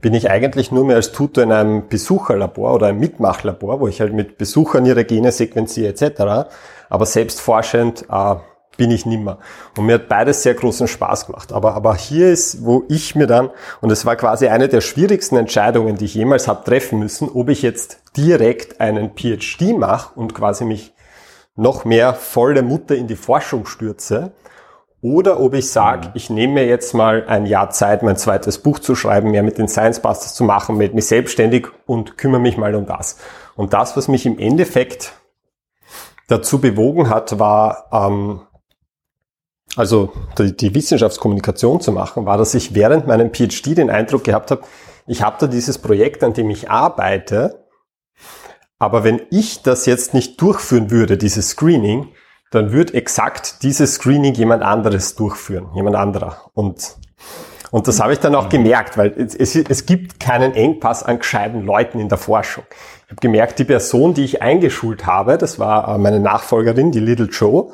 bin 0.00 0.14
ich 0.14 0.30
eigentlich 0.30 0.70
nur 0.70 0.84
mehr 0.84 0.96
als 0.96 1.12
Tutor 1.12 1.44
in 1.44 1.52
einem 1.52 1.88
Besucherlabor 1.88 2.74
oder 2.74 2.88
einem 2.88 3.00
Mitmachlabor, 3.00 3.80
wo 3.80 3.88
ich 3.88 4.00
halt 4.00 4.12
mit 4.12 4.38
Besuchern 4.38 4.86
ihre 4.86 5.04
Gene 5.04 5.32
sequenziere 5.32 5.88
etc. 5.88 6.50
Aber 6.88 7.06
selbst 7.06 7.40
forschend 7.40 8.04
äh, 8.10 8.34
bin 8.76 8.90
ich 8.90 9.06
nimmer. 9.06 9.38
Und 9.76 9.86
mir 9.86 9.94
hat 9.94 10.08
beides 10.08 10.42
sehr 10.42 10.54
großen 10.54 10.86
Spaß 10.86 11.26
gemacht. 11.26 11.52
Aber, 11.52 11.74
aber 11.74 11.94
hier 11.96 12.30
ist, 12.30 12.64
wo 12.64 12.84
ich 12.88 13.14
mir 13.14 13.26
dann, 13.26 13.50
und 13.80 13.90
es 13.90 14.04
war 14.04 14.16
quasi 14.16 14.48
eine 14.48 14.68
der 14.68 14.80
schwierigsten 14.80 15.36
Entscheidungen, 15.36 15.96
die 15.96 16.04
ich 16.04 16.14
jemals 16.14 16.46
habe 16.46 16.64
treffen 16.64 16.98
müssen, 16.98 17.30
ob 17.32 17.48
ich 17.48 17.62
jetzt 17.62 18.00
direkt 18.16 18.80
einen 18.80 19.12
PhD 19.16 19.76
mache 19.76 20.18
und 20.18 20.34
quasi 20.34 20.64
mich 20.64 20.92
noch 21.56 21.84
mehr 21.86 22.12
volle 22.12 22.62
Mutter 22.62 22.94
in 22.94 23.06
die 23.06 23.16
Forschung 23.16 23.66
stürze 23.66 24.32
oder 25.06 25.38
ob 25.38 25.54
ich 25.54 25.70
sage, 25.70 26.08
mhm. 26.08 26.12
ich 26.14 26.30
nehme 26.30 26.54
mir 26.54 26.66
jetzt 26.66 26.92
mal 26.92 27.24
ein 27.28 27.46
Jahr 27.46 27.70
Zeit, 27.70 28.02
mein 28.02 28.16
zweites 28.16 28.58
Buch 28.58 28.80
zu 28.80 28.96
schreiben, 28.96 29.30
mehr 29.30 29.44
mit 29.44 29.56
den 29.56 29.68
Science 29.68 30.00
Busters 30.00 30.34
zu 30.34 30.42
machen, 30.42 30.76
melde 30.76 30.96
mich 30.96 31.06
selbstständig 31.06 31.68
und 31.86 32.18
kümmere 32.18 32.40
mich 32.40 32.56
mal 32.56 32.74
um 32.74 32.86
das. 32.86 33.18
Und 33.54 33.72
das, 33.72 33.96
was 33.96 34.08
mich 34.08 34.26
im 34.26 34.38
Endeffekt 34.38 35.12
dazu 36.26 36.60
bewogen 36.60 37.08
hat, 37.08 37.38
war, 37.38 37.86
ähm, 37.92 38.40
also 39.76 40.12
die, 40.38 40.56
die 40.56 40.74
Wissenschaftskommunikation 40.74 41.80
zu 41.80 41.92
machen, 41.92 42.26
war, 42.26 42.36
dass 42.36 42.54
ich 42.54 42.74
während 42.74 43.06
meinem 43.06 43.32
PhD 43.32 43.78
den 43.78 43.90
Eindruck 43.90 44.24
gehabt 44.24 44.50
habe, 44.50 44.62
ich 45.06 45.22
habe 45.22 45.36
da 45.38 45.46
dieses 45.46 45.78
Projekt, 45.78 46.24
an 46.24 46.32
dem 46.32 46.50
ich 46.50 46.68
arbeite, 46.68 47.64
aber 48.80 49.04
wenn 49.04 49.22
ich 49.30 49.62
das 49.62 49.86
jetzt 49.86 50.14
nicht 50.14 50.40
durchführen 50.40 50.90
würde, 50.90 51.16
dieses 51.16 51.50
Screening, 51.50 52.08
dann 52.50 52.72
wird 52.72 52.94
exakt 52.94 53.62
dieses 53.62 53.94
Screening 53.94 54.34
jemand 54.34 54.62
anderes 54.62 55.14
durchführen, 55.14 55.68
jemand 55.74 55.96
anderer. 55.96 56.50
Und, 56.54 56.96
und 57.70 57.88
das 57.88 58.00
habe 58.00 58.12
ich 58.12 58.20
dann 58.20 58.34
auch 58.34 58.48
gemerkt, 58.48 58.96
weil 58.96 59.12
es, 59.12 59.34
es, 59.34 59.56
es 59.56 59.86
gibt 59.86 60.20
keinen 60.20 60.54
Engpass 60.54 61.02
an 61.02 61.18
gescheiten 61.18 61.64
Leuten 61.64 61.98
in 61.98 62.08
der 62.08 62.18
Forschung. 62.18 62.64
Ich 63.06 63.10
habe 63.10 63.20
gemerkt, 63.20 63.58
die 63.58 63.64
Person, 63.64 64.14
die 64.14 64.24
ich 64.24 64.42
eingeschult 64.42 65.06
habe, 65.06 65.38
das 65.38 65.58
war 65.58 65.94
äh, 65.94 65.98
meine 65.98 66.20
Nachfolgerin, 66.20 66.92
die 66.92 67.00
Little 67.00 67.26
Joe, 67.26 67.72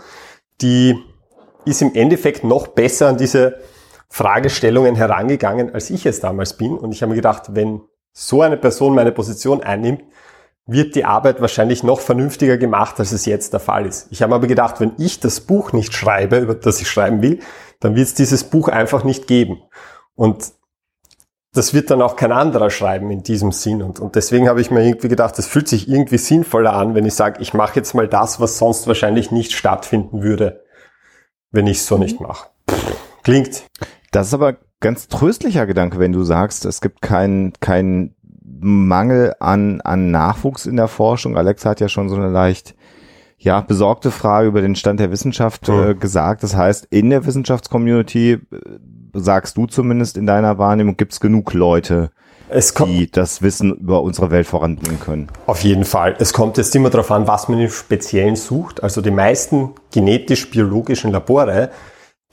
die 0.61 0.98
ist 1.64 1.82
im 1.82 1.94
Endeffekt 1.94 2.44
noch 2.44 2.68
besser 2.68 3.08
an 3.08 3.18
diese 3.18 3.61
Fragestellungen 4.08 4.94
herangegangen, 4.94 5.72
als 5.72 5.90
ich 5.90 6.06
es 6.06 6.20
damals 6.20 6.56
bin. 6.56 6.76
Und 6.76 6.92
ich 6.92 7.02
habe 7.02 7.11
mir 7.11 7.16
gedacht, 7.16 7.54
wenn 7.54 7.82
so 8.12 8.42
eine 8.42 8.56
Person 8.56 8.94
meine 8.94 9.12
Position 9.12 9.62
einnimmt, 9.62 10.02
wird 10.66 10.94
die 10.94 11.05
Arbeit 11.05 11.40
wahrscheinlich 11.40 11.83
noch 11.83 12.01
vernünftiger 12.01 12.57
gemacht, 12.57 12.98
als 13.01 13.12
es 13.12 13.27
jetzt 13.27 13.53
der 13.53 13.61
Fall 13.61 13.87
ist. 13.87 14.07
Ich 14.11 14.22
habe 14.22 14.35
aber 14.35 14.46
gedacht, 14.46 14.81
wenn 14.81 14.92
ich 14.98 15.20
das 15.20 15.40
Buch 15.40 15.72
nicht 15.72 15.92
schreibe, 15.92 16.38
über 16.38 16.55
das 16.55 16.81
ich 16.81 16.88
schreiben 16.88 17.20
will, 17.20 17.40
dann 17.81 17.96
wird 17.96 18.07
es 18.07 18.14
dieses 18.14 18.44
Buch 18.44 18.68
einfach 18.68 19.03
nicht 19.03 19.27
geben. 19.27 19.62
Und 20.14 20.53
das 21.53 21.75
wird 21.75 21.90
dann 21.90 22.01
auch 22.01 22.16
kein 22.16 22.33
anderer 22.33 22.70
schreiben 22.70 23.11
in 23.11 23.22
diesem 23.22 23.53
Sinn. 23.53 23.83
Und, 23.83 24.01
und 24.01 24.14
deswegen 24.14 24.48
habe 24.48 24.61
ich 24.61 24.70
mir 24.70 24.85
irgendwie 24.85 25.09
gedacht, 25.09 25.37
das 25.37 25.46
fühlt 25.46 25.68
sich 25.68 25.88
irgendwie 25.88 26.18
sinnvoller 26.18 26.72
an, 26.72 26.94
wenn 26.94 27.05
ich 27.05 27.14
sage, 27.14 27.42
ich 27.42 27.53
mache 27.53 27.77
jetzt 27.77 27.94
mal 27.94 28.09
das, 28.09 28.40
was 28.40 28.57
sonst 28.57 28.87
wahrscheinlich 28.87 29.31
nicht 29.31 29.53
stattfinden 29.53 30.22
würde, 30.22 30.64
wenn 31.51 31.66
ich 31.66 31.79
es 31.79 31.87
so 31.87 31.98
nicht 31.98 32.20
mache. 32.20 32.48
Klingt. 33.22 33.64
Das 34.12 34.29
ist 34.29 34.35
aber 34.35 34.57
ganz 34.81 35.09
tröstlicher 35.09 35.66
Gedanke, 35.66 35.98
wenn 35.98 36.12
du 36.12 36.22
sagst, 36.22 36.64
es 36.64 36.81
gibt 36.81 37.03
keinen 37.03 37.53
kein 37.61 38.14
Mangel 38.62 39.35
an, 39.40 39.81
an 39.81 40.11
Nachwuchs 40.11 40.66
in 40.66 40.77
der 40.77 40.88
Forschung. 40.88 41.37
Alexa 41.37 41.70
hat 41.70 41.81
ja 41.81 41.88
schon 41.88 42.09
so 42.09 42.16
eine 42.16 42.29
leicht 42.29 42.75
ja, 43.38 43.61
besorgte 43.61 44.12
Frage 44.12 44.46
über 44.48 44.62
den 44.62 44.77
Stand 44.77 45.01
der 45.01 45.11
Wissenschaft 45.11 45.68
äh, 45.68 45.72
mhm. 45.72 46.01
gesagt. 46.01 46.44
Das 46.44 46.57
heißt, 46.57 46.87
in 46.90 47.11
der 47.11 47.27
Wissenschaftscommunity 47.27 48.33
äh, 48.33 48.38
sagst 49.14 49.57
du 49.57 49.66
zumindest 49.66 50.16
in 50.16 50.27
deiner 50.27 50.59
Wahrnehmung, 50.59 50.96
gibt 50.96 51.12
es 51.12 51.20
genug 51.20 51.53
Leute, 51.53 52.11
die 52.87 53.11
das 53.11 53.42
Wissen 53.42 53.75
über 53.75 54.03
unsere 54.03 54.31
Welt 54.31 54.46
voranbringen 54.46 55.01
können. 55.01 55.29
Auf 55.46 55.64
jeden 55.64 55.85
Fall. 55.85 56.14
Es 56.18 56.33
kommt 56.33 56.57
jetzt 56.57 56.75
immer 56.77 56.90
darauf 56.90 57.11
an, 57.11 57.27
was 57.27 57.48
man 57.48 57.59
im 57.59 57.70
Speziellen 57.70 58.37
sucht. 58.37 58.83
Also 58.83 59.01
die 59.01 59.11
meisten 59.11 59.75
genetisch-biologischen 59.90 61.11
Labore, 61.11 61.70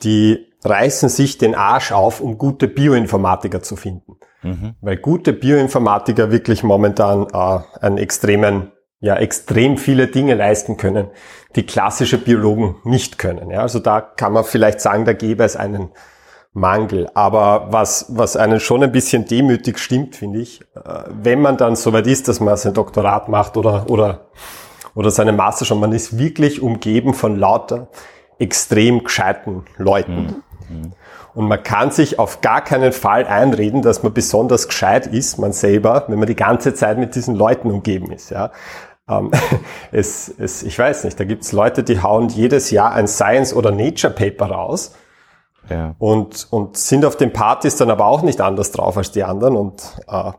die 0.03 0.45
reißen 0.63 1.09
sich 1.09 1.37
den 1.37 1.55
Arsch 1.55 1.91
auf, 1.91 2.21
um 2.21 2.37
gute 2.37 2.67
Bioinformatiker 2.67 3.61
zu 3.61 3.75
finden. 3.75 4.17
Mhm. 4.41 4.75
Weil 4.81 4.97
gute 4.97 5.33
Bioinformatiker 5.33 6.31
wirklich 6.31 6.63
momentan 6.63 7.27
äh, 7.33 7.59
einen 7.81 7.97
extremen, 7.97 8.71
ja, 8.99 9.15
extrem 9.15 9.77
viele 9.77 10.07
Dinge 10.07 10.35
leisten 10.35 10.77
können, 10.77 11.07
die 11.55 11.65
klassische 11.65 12.17
Biologen 12.17 12.75
nicht 12.83 13.17
können. 13.17 13.51
Ja, 13.51 13.61
also 13.61 13.79
da 13.79 14.01
kann 14.01 14.33
man 14.33 14.43
vielleicht 14.43 14.81
sagen, 14.81 15.05
da 15.05 15.13
gäbe 15.13 15.43
es 15.43 15.55
einen 15.55 15.89
Mangel. 16.53 17.07
Aber 17.13 17.67
was, 17.69 18.05
was 18.09 18.37
einen 18.37 18.59
schon 18.59 18.83
ein 18.83 18.91
bisschen 18.91 19.25
demütig 19.25 19.79
stimmt, 19.79 20.15
finde 20.15 20.39
ich, 20.39 20.61
äh, 20.75 21.03
wenn 21.09 21.41
man 21.41 21.57
dann 21.57 21.75
soweit 21.75 22.07
ist, 22.07 22.27
dass 22.27 22.39
man 22.39 22.57
sein 22.57 22.73
Doktorat 22.73 23.29
macht 23.29 23.57
oder, 23.57 23.89
oder, 23.89 24.29
oder 24.95 25.11
seine 25.11 25.33
Master 25.33 25.65
schon, 25.65 25.79
man 25.79 25.91
ist 25.91 26.17
wirklich 26.17 26.61
umgeben 26.61 27.13
von 27.13 27.37
lauter 27.37 27.89
extrem 28.39 29.03
gescheiten 29.03 29.65
Leuten. 29.77 30.41
Mhm. 30.69 30.93
Und 31.33 31.47
man 31.47 31.61
kann 31.63 31.91
sich 31.91 32.19
auf 32.19 32.41
gar 32.41 32.63
keinen 32.63 32.91
Fall 32.91 33.25
einreden, 33.25 33.81
dass 33.81 34.03
man 34.03 34.13
besonders 34.13 34.67
gescheit 34.67 35.07
ist, 35.07 35.37
man 35.37 35.53
selber, 35.53 36.05
wenn 36.07 36.19
man 36.19 36.27
die 36.27 36.35
ganze 36.35 36.73
Zeit 36.73 36.97
mit 36.97 37.15
diesen 37.15 37.35
Leuten 37.35 37.69
umgeben 37.71 38.11
ist. 38.11 38.31
Ja. 38.31 38.51
Ähm, 39.07 39.31
es, 39.91 40.33
es, 40.37 40.63
ich 40.63 40.77
weiß 40.77 41.03
nicht, 41.03 41.19
da 41.19 41.23
gibt's 41.23 41.51
Leute, 41.51 41.83
die 41.83 42.01
hauen 42.01 42.29
jedes 42.29 42.71
Jahr 42.71 42.93
ein 42.93 43.07
Science- 43.07 43.53
oder 43.53 43.71
Nature-Paper 43.71 44.47
raus 44.47 44.93
ja. 45.69 45.95
Und, 45.99 46.47
und 46.51 46.77
sind 46.77 47.05
auf 47.05 47.15
den 47.15 47.31
Partys 47.33 47.75
dann 47.75 47.91
aber 47.91 48.05
auch 48.05 48.21
nicht 48.21 48.41
anders 48.41 48.71
drauf 48.71 48.97
als 48.97 49.11
die 49.11 49.23
anderen. 49.23 49.55
Und 49.55 49.81
äh, 50.07 50.31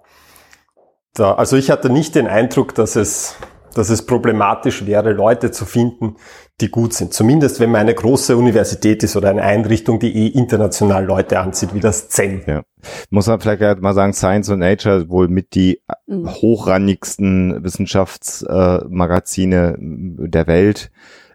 da, 1.14 1.34
also 1.34 1.56
ich 1.56 1.70
hatte 1.70 1.90
nicht 1.90 2.14
den 2.14 2.26
Eindruck, 2.26 2.74
dass 2.74 2.96
es, 2.96 3.36
dass 3.74 3.90
es 3.90 4.06
problematisch 4.06 4.86
wäre, 4.86 5.12
Leute 5.12 5.50
zu 5.50 5.64
finden, 5.64 6.16
die 6.60 6.70
gut 6.70 6.94
sind. 6.94 7.12
Zumindest 7.14 7.60
wenn 7.60 7.70
man 7.70 7.82
eine 7.82 7.94
große 7.94 8.36
Universität 8.36 9.02
ist 9.02 9.16
oder 9.16 9.30
eine 9.30 9.42
Einrichtung, 9.42 9.98
die 9.98 10.14
eh 10.14 10.28
international 10.28 11.04
Leute 11.04 11.40
anzieht, 11.40 11.74
wie 11.74 11.80
das 11.80 12.08
ZEN. 12.08 12.42
Ja. 12.46 12.62
Muss 13.10 13.26
man 13.26 13.40
vielleicht 13.40 13.80
mal 13.80 13.94
sagen, 13.94 14.12
Science 14.12 14.50
und 14.50 14.60
Nature 14.60 15.08
wohl 15.08 15.28
mit 15.28 15.54
die 15.54 15.80
mhm. 16.06 16.28
hochrangigsten 16.28 17.62
Wissenschaftsmagazine 17.62 19.76
äh, 19.78 20.28
der 20.28 20.46
Welt. 20.46 20.90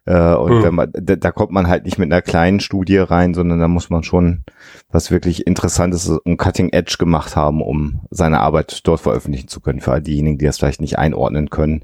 Äh, 0.06 0.36
und 0.36 0.60
mhm. 0.60 0.64
wenn 0.64 0.76
man, 0.76 0.92
da, 0.94 1.16
da, 1.16 1.32
kommt 1.32 1.52
man 1.52 1.68
halt 1.68 1.86
nicht 1.86 1.98
mit 1.98 2.12
einer 2.12 2.22
kleinen 2.22 2.60
Studie 2.60 2.98
rein, 2.98 3.34
sondern 3.34 3.60
da 3.60 3.68
muss 3.68 3.90
man 3.90 4.04
schon 4.04 4.44
was 4.92 5.10
wirklich 5.10 5.48
Interessantes 5.48 6.08
und 6.10 6.38
Cutting 6.38 6.70
Edge 6.70 6.98
gemacht 7.00 7.36
haben, 7.36 7.62
um 7.62 8.02
seine 8.12 8.40
Arbeit 8.40 8.82
dort 8.88 9.02
veröffentlichen 9.02 9.48
zu 9.48 9.62
können. 9.62 9.82
Für 9.82 9.94
all 9.94 10.02
diejenigen, 10.02 10.38
die 10.38 10.46
das 10.46 10.60
vielleicht 10.60 10.80
nicht 10.80 11.00
einordnen 11.00 11.50
können. 11.50 11.82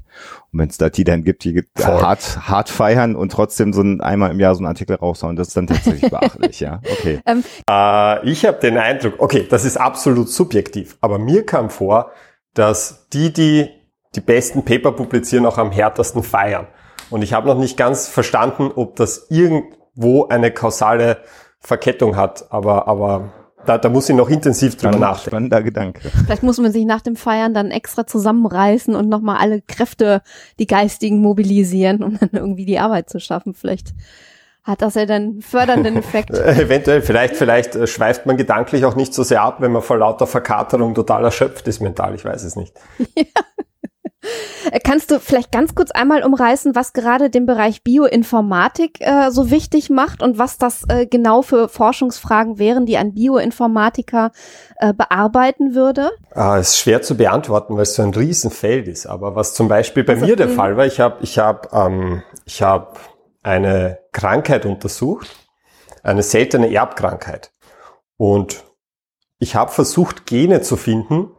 Und 0.52 0.60
wenn 0.60 0.68
es 0.68 0.78
da 0.78 0.88
die 0.88 1.02
dann 1.02 1.24
gibt, 1.24 1.42
die 1.44 1.64
hart, 1.80 2.48
hart 2.48 2.68
feiern 2.68 3.16
und 3.16 3.32
trotzdem 3.32 3.72
so 3.72 3.82
ein, 3.82 4.00
einmal 4.00 4.30
im 4.30 4.38
Jahr 4.38 4.54
so 4.54 4.60
einen 4.60 4.68
Artikel 4.68 4.96
raushauen, 4.96 5.34
das 5.34 5.48
ist 5.48 5.56
dann 5.56 5.66
tatsächlich 5.66 6.10
beachtlich, 6.10 6.60
ja. 6.60 6.80
Okay. 6.90 7.20
Ähm, 7.26 7.42
äh, 7.68 8.28
ich 8.28 8.44
habe 8.46 8.60
den 8.60 8.78
Eindruck, 8.78 9.14
okay, 9.18 9.46
das 9.50 9.64
ist 9.64 9.78
absolut 9.78 10.28
subjektiv, 10.28 10.96
aber 11.00 11.18
mir 11.18 11.44
kam 11.44 11.70
vor, 11.70 12.12
dass 12.54 13.08
die, 13.12 13.32
die 13.32 13.68
die 14.14 14.20
besten 14.20 14.64
Paper 14.64 14.92
publizieren, 14.92 15.46
auch 15.46 15.58
am 15.58 15.72
härtesten 15.72 16.22
feiern. 16.22 16.66
Und 17.12 17.22
ich 17.22 17.32
habe 17.32 17.46
noch 17.46 17.58
nicht 17.58 17.76
ganz 17.76 18.08
verstanden, 18.08 18.70
ob 18.74 18.96
das 18.96 19.26
irgendwo 19.28 20.26
eine 20.28 20.50
kausale 20.50 21.18
Verkettung 21.60 22.16
hat, 22.16 22.50
aber, 22.50 22.88
aber 22.88 23.32
da, 23.66 23.78
da 23.78 23.88
muss 23.88 24.08
ich 24.08 24.16
noch 24.16 24.28
intensiv 24.28 24.76
drüber 24.76 24.98
nachdenken. 24.98 25.30
Spannender 25.30 25.62
Gedanke. 25.62 26.10
Vielleicht 26.24 26.42
muss 26.42 26.58
man 26.58 26.72
sich 26.72 26.84
nach 26.84 27.02
dem 27.02 27.14
Feiern 27.14 27.54
dann 27.54 27.70
extra 27.70 28.06
zusammenreißen 28.06 28.96
und 28.96 29.08
nochmal 29.08 29.36
alle 29.38 29.60
Kräfte, 29.60 30.22
die 30.58 30.66
geistigen, 30.66 31.20
mobilisieren, 31.20 32.02
um 32.02 32.18
dann 32.18 32.30
irgendwie 32.32 32.64
die 32.64 32.78
Arbeit 32.78 33.10
zu 33.10 33.20
schaffen. 33.20 33.54
Vielleicht 33.54 33.94
hat 34.64 34.82
das 34.82 34.94
ja 34.94 35.06
dann 35.06 35.40
fördernden 35.42 35.96
Effekt. 35.98 36.30
Eventuell, 36.30 37.02
vielleicht, 37.02 37.36
vielleicht 37.36 37.76
äh, 37.76 37.86
schweift 37.86 38.26
man 38.26 38.36
gedanklich 38.36 38.84
auch 38.84 38.96
nicht 38.96 39.14
so 39.14 39.22
sehr 39.22 39.42
ab, 39.42 39.56
wenn 39.60 39.72
man 39.72 39.82
vor 39.82 39.98
lauter 39.98 40.26
Verkaterung 40.26 40.94
total 40.94 41.24
erschöpft 41.24 41.68
ist 41.68 41.80
mental. 41.80 42.14
Ich 42.14 42.24
weiß 42.24 42.42
es 42.42 42.56
nicht. 42.56 42.74
ja. 43.16 43.24
Äh, 44.70 44.80
kannst 44.80 45.10
du 45.10 45.18
vielleicht 45.18 45.50
ganz 45.50 45.74
kurz 45.74 45.90
einmal 45.90 46.22
umreißen, 46.22 46.74
was 46.74 46.92
gerade 46.92 47.30
den 47.30 47.46
Bereich 47.46 47.82
Bioinformatik 47.82 49.00
äh, 49.00 49.30
so 49.30 49.50
wichtig 49.50 49.90
macht 49.90 50.22
und 50.22 50.38
was 50.38 50.58
das 50.58 50.84
äh, 50.88 51.06
genau 51.06 51.42
für 51.42 51.68
Forschungsfragen 51.68 52.58
wären, 52.58 52.86
die 52.86 52.96
ein 52.96 53.14
Bioinformatiker 53.14 54.30
äh, 54.76 54.92
bearbeiten 54.92 55.74
würde? 55.74 56.10
Ah, 56.34 56.58
ist 56.58 56.78
schwer 56.78 57.02
zu 57.02 57.16
beantworten, 57.16 57.74
weil 57.74 57.82
es 57.82 57.94
so 57.94 58.02
ein 58.02 58.14
Riesenfeld 58.14 58.88
ist. 58.88 59.06
Aber 59.06 59.34
was 59.34 59.54
zum 59.54 59.68
Beispiel 59.68 60.04
bei 60.04 60.14
also, 60.14 60.26
mir 60.26 60.36
der 60.36 60.48
mhm. 60.48 60.54
Fall 60.54 60.76
war, 60.76 60.86
ich 60.86 61.00
habe 61.00 61.18
ich 61.22 61.38
hab, 61.38 61.72
ähm, 61.72 62.22
ich 62.44 62.62
hab 62.62 63.00
eine 63.42 63.98
Krankheit 64.12 64.66
untersucht, 64.66 65.28
eine 66.02 66.22
seltene 66.22 66.72
Erbkrankheit. 66.72 67.52
Und 68.16 68.64
ich 69.38 69.56
habe 69.56 69.72
versucht, 69.72 70.26
Gene 70.26 70.62
zu 70.62 70.76
finden, 70.76 71.30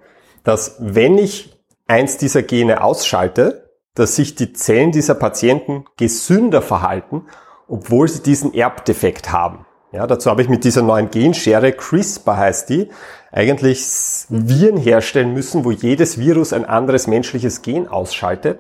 dass 0.44 0.76
wenn 0.80 1.18
ich 1.18 1.53
eins 1.88 2.18
dieser 2.18 2.44
Gene 2.44 2.84
ausschalte, 2.84 3.70
dass 3.96 4.16
sich 4.16 4.36
die 4.36 4.54
Zellen 4.54 4.92
dieser 4.92 5.16
Patienten 5.16 5.86
gesünder 5.98 6.62
verhalten, 6.62 7.28
obwohl 7.68 8.08
sie 8.08 8.24
diesen 8.24 8.54
Erbdefekt 8.54 9.32
haben. 9.32 9.66
Ja, 9.92 10.08
dazu 10.08 10.32
habe 10.32 10.42
ich 10.42 10.50
mit 10.50 10.64
dieser 10.64 10.82
neuen 10.82 11.12
Genschere, 11.12 11.72
CRISPR 11.72 12.36
heißt 12.36 12.70
die, 12.70 12.90
eigentlich 13.32 13.86
Viren 14.30 14.78
herstellen 14.78 15.34
müssen, 15.34 15.66
wo 15.66 15.72
jedes 15.72 16.18
Virus 16.18 16.52
ein 16.52 16.66
anderes 16.66 17.06
menschliches 17.06 17.62
Gen 17.62 17.88
ausschaltet. 17.88 18.60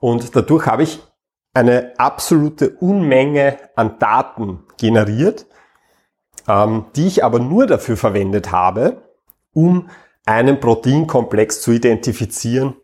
Und 0.00 0.34
dadurch 0.34 0.66
habe 0.66 0.82
ich 0.82 1.02
eine 1.52 1.92
absolute 1.98 2.70
Unmenge 2.70 3.58
an 3.76 3.98
Daten 3.98 4.64
generiert, 4.78 5.46
ähm, 6.48 6.86
die 6.96 7.06
ich 7.06 7.24
aber 7.24 7.38
nur 7.38 7.66
dafür 7.66 7.98
verwendet 7.98 8.50
habe, 8.50 9.02
um 9.52 9.90
einen 10.26 10.60
Proteinkomplex 10.60 11.60
zu 11.60 11.72
identifizieren, 11.72 12.76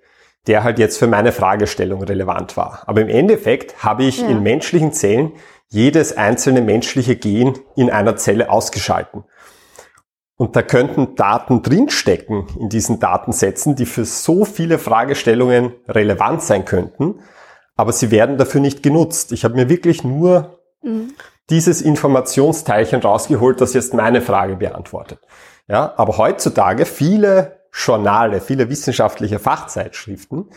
der 0.47 0.65
halt 0.65 0.79
jetzt 0.79 0.99
für 0.99 1.07
meine 1.07 1.33
Fragestellung 1.33 2.03
relevant 2.03 2.57
war. 2.57 2.83
Aber 2.87 3.01
im 3.01 3.09
Endeffekt 3.09 3.83
habe 3.83 4.05
ich 4.05 4.21
ja. 4.21 4.29
in 4.29 4.43
menschlichen 4.43 4.93
Zellen 4.93 5.33
jedes 5.69 6.17
einzelne 6.17 6.63
menschliche 6.63 7.17
Gen 7.17 7.59
in 7.77 7.91
einer 7.91 8.17
Zelle 8.17 8.51
ausgeschalten. 8.51 9.25
Und 10.37 10.57
da 10.57 10.63
könnten 10.63 11.17
Daten 11.17 11.63
drinstecken 11.63 12.47
in 12.59 12.71
diesen 12.71 12.99
Datensätzen, 12.99 13.77
die 13.77 13.85
für 13.85 14.07
so 14.07 14.45
viele 14.47 14.79
Fragestellungen 14.79 15.75
relevant 15.87 16.43
sein 16.43 16.65
könnten, 16.65 17.21
aber 17.77 17.93
sie 17.93 18.11
werden 18.11 18.39
dafür 18.39 18.61
nicht 18.61 18.83
genutzt. 18.83 19.33
Ich 19.33 19.45
habe 19.45 19.55
mir 19.55 19.69
wirklich 19.69 20.03
nur 20.03 20.59
mhm. 20.83 21.13
dieses 21.51 21.83
Informationsteilchen 21.83 23.01
rausgeholt, 23.01 23.61
das 23.61 23.75
jetzt 23.75 23.95
meine 23.95 24.23
Frage 24.23 24.57
beantwortet. 24.57 25.21
Ja, 25.71 25.95
aber 25.97 26.19
heutzutage 26.19 26.85
viele 26.85 27.61
Journale, 27.73 28.41
viele 28.41 28.69
wissenschaftliche 28.69 29.39
Fachzeitschriften, 29.39 30.51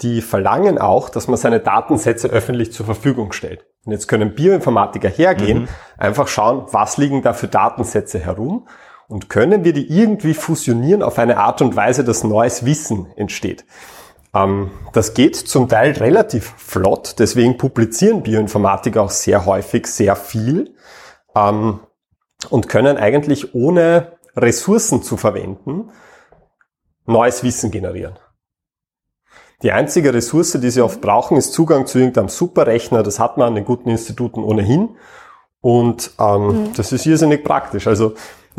die 0.00 0.20
verlangen 0.20 0.78
auch, 0.78 1.08
dass 1.08 1.28
man 1.28 1.36
seine 1.36 1.60
Datensätze 1.60 2.28
öffentlich 2.28 2.72
zur 2.72 2.84
Verfügung 2.84 3.30
stellt. 3.30 3.64
Und 3.84 3.92
jetzt 3.92 4.08
können 4.08 4.34
Bioinformatiker 4.34 5.08
hergehen, 5.08 5.62
mhm. 5.62 5.68
einfach 5.96 6.26
schauen, 6.26 6.66
was 6.72 6.96
liegen 6.96 7.22
da 7.22 7.32
für 7.32 7.46
Datensätze 7.46 8.18
herum 8.18 8.66
und 9.06 9.30
können 9.30 9.62
wir 9.62 9.72
die 9.72 9.88
irgendwie 9.88 10.34
fusionieren 10.34 11.04
auf 11.04 11.20
eine 11.20 11.38
Art 11.38 11.62
und 11.62 11.76
Weise, 11.76 12.02
dass 12.02 12.24
neues 12.24 12.64
Wissen 12.64 13.06
entsteht. 13.14 13.64
Ähm, 14.34 14.72
das 14.92 15.14
geht 15.14 15.36
zum 15.36 15.68
Teil 15.68 15.92
relativ 15.92 16.52
flott, 16.56 17.14
deswegen 17.20 17.56
publizieren 17.56 18.24
Bioinformatiker 18.24 19.00
auch 19.02 19.10
sehr 19.10 19.46
häufig 19.46 19.86
sehr 19.86 20.16
viel 20.16 20.74
ähm, 21.36 21.78
und 22.50 22.68
können 22.68 22.96
eigentlich 22.96 23.54
ohne 23.54 24.15
Ressourcen 24.36 25.02
zu 25.02 25.16
verwenden 25.16 25.90
neues 27.06 27.42
Wissen 27.42 27.70
generieren. 27.70 28.18
Die 29.62 29.72
einzige 29.72 30.12
Ressource, 30.12 30.52
die 30.60 30.70
sie 30.70 30.82
oft 30.82 31.00
brauchen, 31.00 31.36
ist 31.36 31.52
Zugang 31.52 31.86
zu 31.86 31.98
irgendeinem 31.98 32.28
Superrechner. 32.28 33.02
Das 33.02 33.18
hat 33.18 33.38
man 33.38 33.48
an 33.48 33.54
den 33.54 33.64
guten 33.64 33.88
Instituten 33.88 34.42
ohnehin. 34.44 34.96
Und 35.60 36.10
ähm, 36.20 36.46
mhm. 36.46 36.72
das 36.76 36.92
ist 36.92 37.06
irrsinnig 37.06 37.42
praktisch. 37.42 37.86
Also 37.86 38.14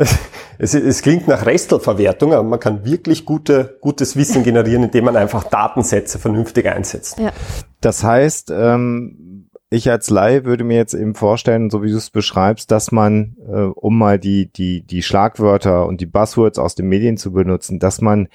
es, 0.58 0.74
es 0.74 1.02
klingt 1.02 1.28
nach 1.28 1.46
Restelverwertung, 1.46 2.32
aber 2.32 2.42
man 2.42 2.58
kann 2.58 2.84
wirklich 2.84 3.24
gute, 3.24 3.78
gutes 3.80 4.16
Wissen 4.16 4.42
generieren, 4.42 4.84
indem 4.84 5.04
man 5.04 5.16
einfach 5.16 5.44
Datensätze 5.44 6.18
vernünftig 6.18 6.66
einsetzt. 6.66 7.18
Ja. 7.18 7.32
Das 7.80 8.02
heißt, 8.02 8.50
ähm, 8.50 9.47
ich 9.70 9.90
als 9.90 10.08
Laie 10.08 10.44
würde 10.44 10.64
mir 10.64 10.76
jetzt 10.76 10.94
eben 10.94 11.14
vorstellen, 11.14 11.68
so 11.68 11.82
wie 11.82 11.90
du 11.90 11.96
es 11.96 12.10
beschreibst, 12.10 12.70
dass 12.70 12.90
man, 12.90 13.36
äh, 13.46 13.60
um 13.60 13.98
mal 13.98 14.18
die, 14.18 14.50
die, 14.50 14.82
die 14.82 15.02
Schlagwörter 15.02 15.86
und 15.86 16.00
die 16.00 16.06
Buzzwords 16.06 16.58
aus 16.58 16.74
den 16.74 16.88
Medien 16.88 17.18
zu 17.18 17.32
benutzen, 17.32 17.78
dass 17.78 18.00
man 18.00 18.28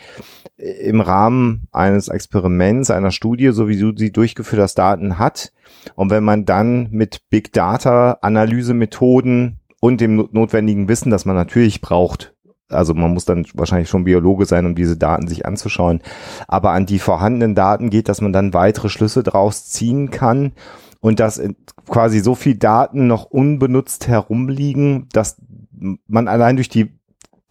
im 0.58 1.02
Rahmen 1.02 1.68
eines 1.72 2.08
Experiments, 2.08 2.92
einer 2.92 3.12
Studie, 3.12 3.50
so 3.52 3.68
wie 3.68 3.80
du 3.80 3.98
sie 3.98 4.12
durchgeführt 4.12 4.62
hast, 4.62 4.76
Daten 4.76 5.18
hat. 5.18 5.52
Und 5.96 6.12
wenn 6.12 6.24
man 6.24 6.46
dann 6.46 6.90
mit 6.92 7.22
Big 7.32 7.52
Data 7.52 8.20
Analysemethoden 8.22 9.60
und 9.80 10.02
dem 10.02 10.30
notwendigen 10.32 10.88
Wissen, 10.88 11.10
das 11.10 11.26
man 11.26 11.36
natürlich 11.36 11.82
braucht, 11.82 12.36
also 12.70 12.94
man 12.94 13.12
muss 13.12 13.26
dann 13.26 13.46
wahrscheinlich 13.56 13.90
schon 13.90 14.04
Biologe 14.04 14.46
sein, 14.46 14.68
um 14.68 14.76
diese 14.76 14.98
Daten 14.98 15.28
sich 15.28 15.48
anzuschauen, 15.48 16.02
aber 16.48 16.72
an 16.72 16.86
die 16.86 17.00
vorhandenen 17.00 17.56
Daten 17.56 17.90
geht, 17.90 18.08
dass 18.08 18.22
man 18.22 18.34
dann 18.34 18.54
weitere 18.54 18.90
Schlüsse 18.90 19.24
draus 19.24 19.66
ziehen 19.66 20.12
kann 20.12 20.54
und 21.04 21.20
dass 21.20 21.42
quasi 21.90 22.22
so 22.22 22.34
viel 22.34 22.56
Daten 22.56 23.08
noch 23.08 23.26
unbenutzt 23.26 24.08
herumliegen, 24.08 25.10
dass 25.12 25.36
man 26.08 26.30
allein 26.30 26.56
durch 26.56 26.70
die 26.70 26.98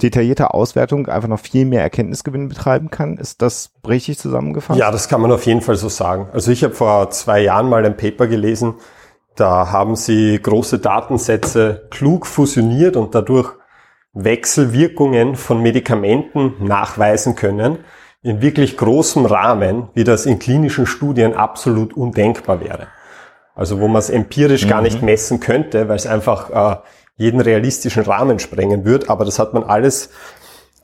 detaillierte 0.00 0.54
Auswertung 0.54 1.06
einfach 1.06 1.28
noch 1.28 1.38
viel 1.38 1.66
mehr 1.66 1.82
Erkenntnisgewinn 1.82 2.48
betreiben 2.48 2.90
kann. 2.90 3.18
Ist 3.18 3.42
das 3.42 3.74
richtig 3.86 4.18
zusammengefasst? 4.18 4.80
Ja, 4.80 4.90
das 4.90 5.06
kann 5.06 5.20
man 5.20 5.30
auf 5.30 5.44
jeden 5.44 5.60
Fall 5.60 5.76
so 5.76 5.90
sagen. 5.90 6.28
Also 6.32 6.50
ich 6.50 6.64
habe 6.64 6.72
vor 6.72 7.10
zwei 7.10 7.40
Jahren 7.40 7.68
mal 7.68 7.84
ein 7.84 7.94
Paper 7.94 8.26
gelesen, 8.26 8.76
da 9.36 9.70
haben 9.70 9.96
sie 9.96 10.40
große 10.42 10.78
Datensätze 10.78 11.88
klug 11.90 12.26
fusioniert 12.26 12.96
und 12.96 13.14
dadurch 13.14 13.52
Wechselwirkungen 14.14 15.36
von 15.36 15.60
Medikamenten 15.60 16.54
nachweisen 16.58 17.34
können 17.34 17.80
in 18.22 18.40
wirklich 18.40 18.78
großem 18.78 19.26
Rahmen, 19.26 19.90
wie 19.92 20.04
das 20.04 20.24
in 20.24 20.38
klinischen 20.38 20.86
Studien 20.86 21.34
absolut 21.34 21.92
undenkbar 21.92 22.62
wäre. 22.62 22.86
Also 23.54 23.80
wo 23.80 23.88
man 23.88 23.98
es 23.98 24.10
empirisch 24.10 24.64
mhm. 24.64 24.70
gar 24.70 24.82
nicht 24.82 25.02
messen 25.02 25.40
könnte, 25.40 25.88
weil 25.88 25.96
es 25.96 26.06
einfach 26.06 26.50
äh, 26.50 26.76
jeden 27.16 27.40
realistischen 27.40 28.02
Rahmen 28.02 28.38
sprengen 28.38 28.84
wird. 28.84 29.10
Aber 29.10 29.24
das 29.24 29.38
hat 29.38 29.54
man 29.54 29.64
alles 29.64 30.10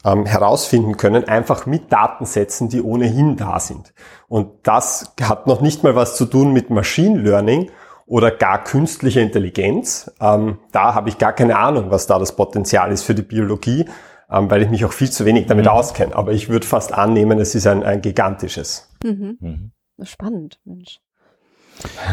ähm, 0.05 0.27
herausfinden 0.27 0.97
können, 0.97 1.25
einfach 1.25 1.67
mit 1.67 1.93
Datensätzen, 1.93 2.69
die 2.69 2.83
ohnehin 2.83 3.37
da 3.37 3.59
sind. 3.61 3.93
Und 4.29 4.51
das 4.63 5.15
hat 5.21 5.47
noch 5.47 5.61
nicht 5.61 5.83
mal 5.83 5.95
was 5.97 6.17
zu 6.17 6.27
tun 6.27 6.53
mit 6.53 6.71
Machine 6.71 7.21
Learning 7.21 7.71
oder 8.07 8.31
gar 8.31 8.65
künstlicher 8.65 9.21
Intelligenz. 9.21 10.11
Ähm, 10.21 10.59
da 10.73 10.95
habe 10.95 11.09
ich 11.09 11.19
gar 11.19 11.33
keine 11.33 11.59
Ahnung, 11.59 11.91
was 11.91 12.07
da 12.07 12.19
das 12.19 12.37
Potenzial 12.37 12.93
ist 12.93 13.03
für 13.03 13.15
die 13.15 13.23
Biologie, 13.23 13.87
ähm, 14.31 14.51
weil 14.51 14.63
ich 14.63 14.71
mich 14.71 14.85
auch 14.85 14.93
viel 14.93 15.11
zu 15.11 15.25
wenig 15.25 15.47
damit 15.47 15.67
mhm. 15.67 15.73
auskenne. 15.73 16.15
Aber 16.15 16.33
ich 16.33 16.49
würde 16.49 16.67
fast 16.67 16.93
annehmen, 16.93 17.39
es 17.39 17.55
ist 17.55 17.67
ein, 17.67 17.83
ein 17.83 18.01
gigantisches. 18.01 18.89
Mhm. 19.05 19.37
Mhm. 19.41 19.73
Spannend, 20.03 20.61
Mensch. 20.65 21.01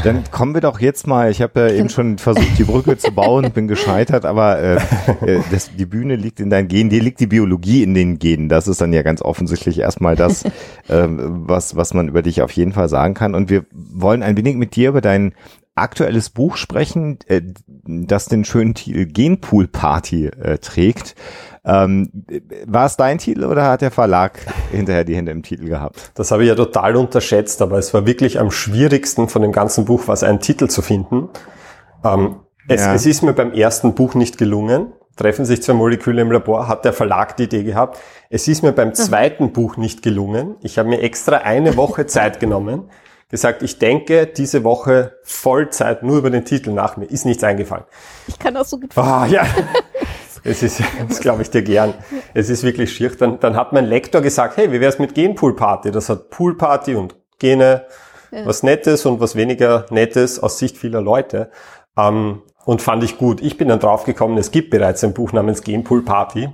Dann 0.03 0.23
kommen 0.29 0.53
wir 0.53 0.61
doch 0.61 0.79
jetzt 0.79 1.07
mal, 1.07 1.31
ich 1.31 1.41
habe 1.41 1.59
ja 1.59 1.69
eben 1.69 1.89
schon 1.89 2.17
versucht, 2.17 2.57
die 2.57 2.63
Brücke 2.63 2.97
zu 2.97 3.11
bauen, 3.11 3.51
bin 3.51 3.67
gescheitert, 3.67 4.25
aber 4.25 4.59
äh, 4.59 4.75
äh, 5.25 5.41
das, 5.51 5.71
die 5.75 5.85
Bühne 5.85 6.15
liegt 6.15 6.39
in 6.39 6.49
deinen 6.49 6.67
Genen, 6.67 6.89
dir 6.89 7.01
liegt 7.01 7.19
die 7.19 7.27
Biologie 7.27 7.83
in 7.83 7.93
den 7.93 8.19
Genen. 8.19 8.49
Das 8.49 8.67
ist 8.67 8.81
dann 8.81 8.93
ja 8.93 9.01
ganz 9.01 9.21
offensichtlich 9.21 9.79
erstmal 9.79 10.15
das, 10.15 10.43
äh, 10.43 11.07
was, 11.07 11.75
was 11.75 11.93
man 11.93 12.07
über 12.07 12.21
dich 12.21 12.41
auf 12.41 12.51
jeden 12.51 12.73
Fall 12.73 12.89
sagen 12.89 13.13
kann. 13.13 13.33
Und 13.33 13.49
wir 13.49 13.65
wollen 13.71 14.23
ein 14.23 14.37
wenig 14.37 14.55
mit 14.55 14.75
dir 14.75 14.89
über 14.89 15.01
dein 15.01 15.33
aktuelles 15.75 16.29
Buch 16.29 16.57
sprechen, 16.57 17.19
äh, 17.27 17.41
das 17.85 18.25
den 18.25 18.45
schönen 18.45 18.73
Titel 18.73 19.05
Genpool 19.05 19.67
Party 19.67 20.27
äh, 20.27 20.57
trägt. 20.57 21.15
Ähm, 21.65 22.11
war 22.65 22.85
es 22.85 22.95
dein 22.95 23.17
Titel 23.17 23.43
oder 23.45 23.63
hat 23.63 23.81
der 23.81 23.89
Verlag 23.89 24.39
hinterher 24.71 25.03
die 25.03 25.15
Hände 25.15 25.31
im 25.31 25.41
Titel 25.41 25.67
gehabt? 25.67 26.11
Das 26.13 26.29
habe 26.31 26.43
ich 26.43 26.49
ja 26.49 26.55
total 26.55 26.95
unterschätzt, 26.95 27.61
aber 27.61 27.79
es 27.79 27.93
war 27.93 28.05
wirklich 28.05 28.39
am 28.39 28.51
schwierigsten 28.51 29.29
von 29.29 29.41
dem 29.41 29.51
ganzen 29.51 29.85
Buch, 29.85 30.03
was 30.05 30.23
einen 30.23 30.39
Titel 30.39 30.67
zu 30.67 30.83
finden. 30.83 31.29
Ähm, 32.03 32.35
es, 32.67 32.81
ja. 32.81 32.93
es 32.93 33.05
ist 33.07 33.23
mir 33.23 33.33
beim 33.33 33.51
ersten 33.51 33.95
Buch 33.95 34.13
nicht 34.13 34.37
gelungen. 34.37 34.93
Treffen 35.15 35.45
sich 35.45 35.63
zwei 35.63 35.73
Moleküle 35.73 36.21
im 36.21 36.31
Labor, 36.31 36.67
hat 36.67 36.85
der 36.85 36.93
Verlag 36.93 37.37
die 37.37 37.43
Idee 37.43 37.63
gehabt. 37.63 37.99
Es 38.29 38.47
ist 38.47 38.63
mir 38.63 38.73
beim 38.73 38.93
zweiten 38.93 39.53
Buch 39.53 39.77
nicht 39.77 40.01
gelungen. 40.01 40.57
Ich 40.61 40.77
habe 40.77 40.89
mir 40.89 41.01
extra 41.01 41.37
eine 41.37 41.77
Woche 41.77 42.05
Zeit 42.05 42.39
genommen, 42.39 42.89
gesagt, 43.29 43.63
ich 43.63 43.79
denke 43.79 44.27
diese 44.27 44.63
Woche 44.63 45.17
Vollzeit 45.23 46.03
nur 46.03 46.17
über 46.17 46.29
den 46.29 46.45
Titel 46.45 46.71
nach. 46.71 46.97
Mir 46.97 47.05
ist 47.05 47.25
nichts 47.25 47.43
eingefallen. 47.43 47.85
Ich 48.27 48.37
kann 48.37 48.55
auch 48.55 48.65
so 48.65 48.77
gut. 48.77 48.91
Oh, 48.95 49.25
ja. 49.27 49.45
Es 50.45 50.61
ist, 50.61 50.81
das 51.09 51.19
glaube 51.19 51.41
ich 51.41 51.49
dir 51.49 51.63
gern. 51.63 51.93
Es 52.33 52.49
ist 52.49 52.63
wirklich 52.63 52.93
schier. 52.93 53.09
Dann, 53.09 53.39
dann 53.39 53.55
hat 53.55 53.73
mein 53.73 53.85
Lektor 53.85 54.21
gesagt, 54.21 54.57
hey, 54.57 54.71
wie 54.71 54.79
wär's 54.79 54.99
mit 54.99 55.15
Genpool-Party? 55.15 55.91
Das 55.91 56.07
hat 56.07 56.29
Pool-Party 56.29 56.95
und 56.95 57.15
Gene, 57.39 57.85
ja. 58.31 58.45
was 58.45 58.63
Nettes 58.63 59.05
und 59.05 59.19
was 59.19 59.35
weniger 59.35 59.87
Nettes 59.89 60.39
aus 60.39 60.59
Sicht 60.59 60.77
vieler 60.77 61.01
Leute. 61.01 61.49
Ähm, 61.97 62.43
und 62.65 62.81
fand 62.81 63.03
ich 63.03 63.17
gut. 63.17 63.41
Ich 63.41 63.57
bin 63.57 63.67
dann 63.67 63.79
draufgekommen, 63.79 64.37
es 64.37 64.51
gibt 64.51 64.69
bereits 64.69 65.03
ein 65.03 65.13
Buch 65.13 65.33
namens 65.33 65.63
Genpool-Party. 65.63 66.49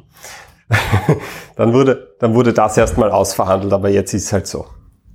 dann 1.55 1.73
wurde, 1.73 2.15
dann 2.19 2.33
wurde 2.33 2.53
das 2.53 2.77
erstmal 2.77 3.11
ausverhandelt, 3.11 3.73
aber 3.73 3.89
jetzt 3.89 4.13
ist 4.13 4.25
es 4.25 4.33
halt 4.33 4.47
so. 4.47 4.67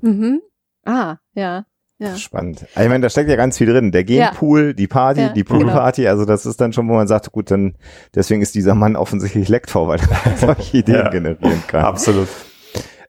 Mhm. 0.02 0.42
Ah, 0.84 1.16
ja. 1.34 1.64
Ja. 1.98 2.14
Spannend. 2.16 2.66
Ich 2.70 2.88
meine, 2.88 3.00
da 3.00 3.08
steckt 3.08 3.30
ja 3.30 3.36
ganz 3.36 3.56
viel 3.56 3.68
drin. 3.68 3.90
Der 3.90 4.04
Gamepool, 4.04 4.66
ja. 4.66 4.72
die 4.74 4.86
Party, 4.86 5.20
ja, 5.22 5.28
die 5.30 5.44
Poolparty, 5.44 6.02
genau. 6.02 6.12
also 6.12 6.24
das 6.26 6.44
ist 6.44 6.60
dann 6.60 6.74
schon, 6.74 6.88
wo 6.88 6.94
man 6.94 7.08
sagt, 7.08 7.32
gut, 7.32 7.50
dann 7.50 7.74
deswegen 8.14 8.42
ist 8.42 8.54
dieser 8.54 8.74
Mann 8.74 8.96
offensichtlich 8.96 9.48
Lektor, 9.48 9.88
weil 9.88 10.00
er 10.24 10.36
solche 10.36 10.78
Ideen 10.78 10.96
ja. 10.96 11.08
generieren 11.08 11.62
kann. 11.66 11.84
Absolut. 11.84 12.28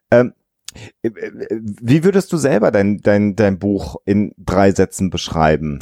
Ähm, 0.09 0.33
wie 1.01 2.03
würdest 2.03 2.31
du 2.31 2.37
selber 2.37 2.71
dein, 2.71 2.99
dein, 2.99 3.35
dein 3.35 3.59
Buch 3.59 3.97
in 4.05 4.33
drei 4.37 4.71
Sätzen 4.71 5.09
beschreiben? 5.09 5.79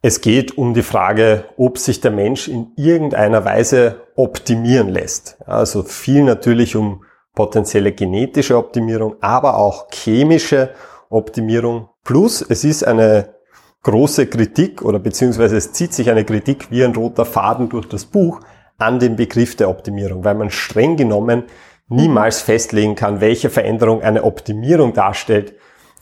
Es 0.00 0.20
geht 0.20 0.56
um 0.56 0.74
die 0.74 0.82
Frage, 0.82 1.44
ob 1.56 1.76
sich 1.76 2.00
der 2.00 2.12
Mensch 2.12 2.46
in 2.48 2.68
irgendeiner 2.76 3.44
Weise 3.44 4.02
optimieren 4.14 4.88
lässt. 4.88 5.38
Also 5.44 5.82
viel 5.82 6.22
natürlich 6.22 6.76
um 6.76 7.04
potenzielle 7.34 7.92
genetische 7.92 8.56
Optimierung, 8.56 9.16
aber 9.20 9.56
auch 9.56 9.90
chemische 9.90 10.70
Optimierung. 11.10 11.88
Plus, 12.08 12.40
es 12.40 12.64
ist 12.64 12.86
eine 12.86 13.34
große 13.82 14.28
Kritik 14.28 14.80
oder 14.80 14.98
beziehungsweise 14.98 15.58
es 15.58 15.72
zieht 15.74 15.92
sich 15.92 16.08
eine 16.08 16.24
Kritik 16.24 16.70
wie 16.70 16.82
ein 16.82 16.94
roter 16.94 17.26
Faden 17.26 17.68
durch 17.68 17.86
das 17.86 18.06
Buch 18.06 18.40
an 18.78 18.98
den 18.98 19.14
Begriff 19.14 19.56
der 19.56 19.68
Optimierung, 19.68 20.24
weil 20.24 20.34
man 20.34 20.48
streng 20.48 20.96
genommen 20.96 21.42
niemals 21.88 22.40
festlegen 22.40 22.94
kann, 22.94 23.20
welche 23.20 23.50
Veränderung 23.50 24.00
eine 24.00 24.24
Optimierung 24.24 24.94
darstellt 24.94 25.52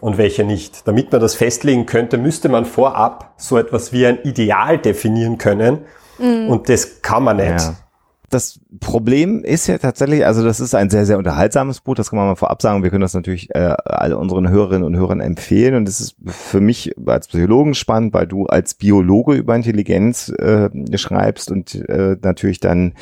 und 0.01 0.17
welche 0.17 0.45
nicht. 0.45 0.87
Damit 0.87 1.11
man 1.11 1.21
das 1.21 1.35
festlegen 1.35 1.87
könnte, 1.87 2.19
müsste 2.19 2.49
man 2.49 2.67
vorab 2.67 3.35
so 3.37 3.59
etwas 3.59 3.93
wie 3.93 4.07
ein 4.07 4.23
Ideal 4.23 4.79
definieren 4.79 5.39
können 5.39 5.87
mhm. 6.19 6.49
und 6.49 6.69
das 6.69 7.03
kann 7.03 7.25
man 7.25 7.39
nicht. 7.39 7.49
Ja 7.49 7.86
das 8.31 8.61
Problem 8.81 9.45
ist 9.45 9.67
ja 9.67 9.79
tatsächlich, 9.79 10.27
also 10.27 10.45
das 10.45 10.61
ist 10.61 10.75
ein 10.75 10.91
sehr, 10.91 11.07
sehr 11.07 11.19
unterhaltsames 11.19 11.81
Buch, 11.81 11.95
das 11.95 12.11
kann 12.11 12.19
man 12.19 12.29
mal 12.29 12.37
vorab 12.37 12.61
sagen. 12.61 12.83
Wir 12.83 12.91
können 12.91 13.03
das 13.03 13.15
natürlich 13.15 13.55
äh, 13.55 13.75
alle 13.85 14.19
unseren 14.19 14.49
Hörerinnen 14.49 14.85
und 14.85 14.97
Hörern 14.97 15.21
empfehlen. 15.21 15.75
Und 15.75 15.89
es 15.89 16.01
ist 16.01 16.17
für 16.27 16.61
mich 16.61 16.95
als 17.07 17.29
Psychologen 17.29 17.75
spannend, 17.75 18.15
weil 18.15 18.27
du 18.27 18.47
als 18.47 18.75
Biologe 18.75 19.35
über 19.35 19.55
Intelligenz 19.55 20.29
äh, 20.29 20.69
schreibst 20.97 21.51
und 21.51 21.75
äh, 21.89 22.17
natürlich 22.21 22.61
dann 22.61 22.95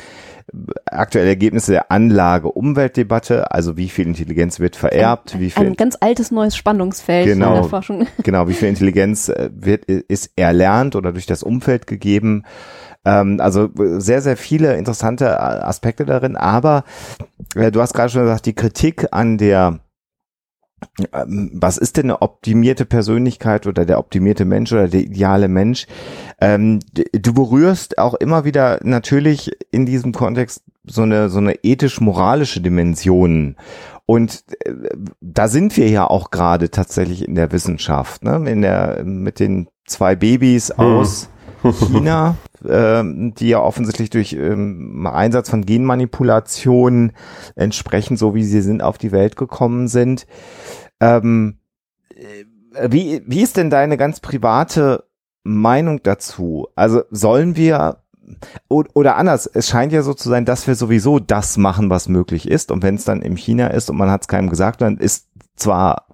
aktuelle 0.85 1.29
Ergebnisse 1.29 1.71
der 1.71 1.91
Anlage-Umweltdebatte, 1.91 3.51
also 3.51 3.77
wie 3.77 3.89
viel 3.89 4.05
Intelligenz 4.05 4.59
wird 4.59 4.75
vererbt, 4.75 5.33
ein, 5.33 5.41
wie 5.41 5.49
viel 5.49 5.65
ein 5.65 5.75
ganz 5.75 5.97
altes 5.99 6.29
neues 6.29 6.55
Spannungsfeld 6.55 7.25
genau, 7.25 7.47
in 7.47 7.61
der 7.61 7.63
Forschung. 7.63 8.07
Genau, 8.23 8.47
wie 8.47 8.53
viel 8.53 8.69
Intelligenz 8.69 9.29
äh, 9.29 9.49
wird 9.53 9.85
ist 9.85 10.31
erlernt 10.35 10.95
oder 10.95 11.11
durch 11.11 11.25
das 11.25 11.41
Umfeld 11.41 11.87
gegeben 11.87 12.43
ähm, 13.05 13.39
also 13.39 13.69
sehr, 13.75 14.21
sehr 14.21 14.37
viele 14.37 14.75
interessante 14.75 15.39
Aspekte 15.39 16.05
darin, 16.05 16.35
aber 16.35 16.83
äh, 17.55 17.71
du 17.71 17.81
hast 17.81 17.93
gerade 17.93 18.09
schon 18.09 18.23
gesagt, 18.23 18.45
die 18.45 18.55
Kritik 18.55 19.07
an 19.11 19.37
der 19.37 19.79
ähm, 21.13 21.51
was 21.53 21.77
ist 21.77 21.97
denn 21.97 22.05
eine 22.05 22.21
optimierte 22.21 22.85
Persönlichkeit 22.85 23.65
oder 23.67 23.85
der 23.85 23.99
optimierte 23.99 24.45
Mensch 24.45 24.71
oder 24.71 24.87
der 24.87 25.01
ideale 25.01 25.47
Mensch? 25.47 25.87
Ähm, 26.39 26.79
du 26.93 27.33
berührst 27.33 27.97
auch 27.97 28.13
immer 28.15 28.45
wieder 28.45 28.79
natürlich 28.83 29.51
in 29.71 29.85
diesem 29.85 30.11
Kontext 30.11 30.63
so 30.85 31.01
eine, 31.01 31.29
so 31.29 31.39
eine 31.39 31.63
ethisch-moralische 31.63 32.61
Dimension. 32.61 33.55
Und 34.05 34.43
äh, 34.59 34.73
da 35.21 35.47
sind 35.47 35.77
wir 35.77 35.89
ja 35.89 36.07
auch 36.07 36.29
gerade 36.29 36.69
tatsächlich 36.69 37.27
in 37.27 37.35
der 37.35 37.51
Wissenschaft, 37.51 38.23
ne? 38.23 38.49
In 38.49 38.61
der, 38.61 39.03
mit 39.03 39.39
den 39.39 39.67
zwei 39.87 40.15
Babys 40.15 40.69
hm. 40.69 40.79
aus 40.79 41.29
China, 41.63 42.31
äh, 42.31 42.33
die 42.61 43.49
ja 43.49 43.59
offensichtlich 43.59 44.09
durch 44.09 44.33
ähm, 44.33 45.07
Einsatz 45.07 45.49
von 45.49 45.65
Genmanipulationen 45.65 47.11
entsprechend 47.55 48.19
so 48.19 48.35
wie 48.35 48.43
sie 48.43 48.61
sind 48.61 48.81
auf 48.81 48.97
die 48.97 49.11
Welt 49.11 49.35
gekommen 49.35 49.87
sind. 49.87 50.25
Ähm, 50.99 51.59
äh, 52.09 52.89
wie, 52.89 53.21
wie 53.25 53.41
ist 53.41 53.57
denn 53.57 53.69
deine 53.69 53.97
ganz 53.97 54.19
private 54.19 55.05
Meinung 55.43 56.01
dazu? 56.03 56.67
Also 56.75 57.03
sollen 57.11 57.55
wir 57.55 58.01
oder 58.67 59.17
anders, 59.17 59.45
es 59.45 59.69
scheint 59.69 59.93
ja 59.93 60.01
so 60.01 60.15
zu 60.15 60.29
sein, 60.29 60.45
dass 60.45 60.65
wir 60.65 60.73
sowieso 60.73 61.19
das 61.19 61.57
machen, 61.57 61.91
was 61.91 62.09
möglich 62.09 62.47
ist. 62.47 62.71
Und 62.71 62.81
wenn 62.81 62.95
es 62.95 63.05
dann 63.05 63.21
in 63.21 63.35
China 63.37 63.67
ist 63.67 63.89
und 63.89 63.97
man 63.97 64.09
hat 64.09 64.21
es 64.21 64.27
keinem 64.27 64.49
gesagt, 64.49 64.81
dann 64.81 64.97
ist 64.97 65.27
zwar 65.55 66.07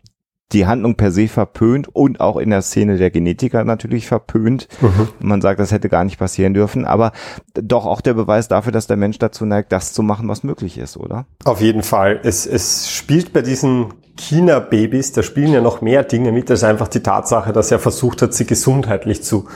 die 0.53 0.65
Handlung 0.65 0.95
per 0.95 1.11
se 1.11 1.27
verpönt 1.27 1.87
und 1.93 2.19
auch 2.19 2.37
in 2.37 2.49
der 2.49 2.61
Szene 2.61 2.97
der 2.97 3.11
Genetiker 3.11 3.63
natürlich 3.63 4.07
verpönt. 4.07 4.67
Mhm. 4.81 5.09
Man 5.19 5.41
sagt, 5.41 5.59
das 5.59 5.71
hätte 5.71 5.89
gar 5.89 6.03
nicht 6.03 6.19
passieren 6.19 6.53
dürfen, 6.53 6.85
aber 6.85 7.11
doch 7.53 7.85
auch 7.85 8.01
der 8.01 8.13
Beweis 8.13 8.47
dafür, 8.47 8.71
dass 8.71 8.87
der 8.87 8.97
Mensch 8.97 9.19
dazu 9.19 9.45
neigt, 9.45 9.71
das 9.71 9.93
zu 9.93 10.03
machen, 10.03 10.27
was 10.27 10.43
möglich 10.43 10.77
ist, 10.77 10.97
oder? 10.97 11.25
Auf 11.45 11.61
jeden 11.61 11.83
Fall. 11.83 12.19
Es, 12.23 12.45
es 12.45 12.89
spielt 12.91 13.33
bei 13.33 13.41
diesen 13.41 13.93
China-Babys, 14.17 15.13
da 15.13 15.23
spielen 15.23 15.53
ja 15.53 15.61
noch 15.61 15.81
mehr 15.81 16.03
Dinge 16.03 16.31
mit, 16.31 16.51
als 16.51 16.63
einfach 16.63 16.87
die 16.87 17.01
Tatsache, 17.01 17.53
dass 17.53 17.71
er 17.71 17.79
versucht 17.79 18.21
hat, 18.21 18.33
sie 18.33 18.45
gesundheitlich 18.45 19.23
zu 19.23 19.47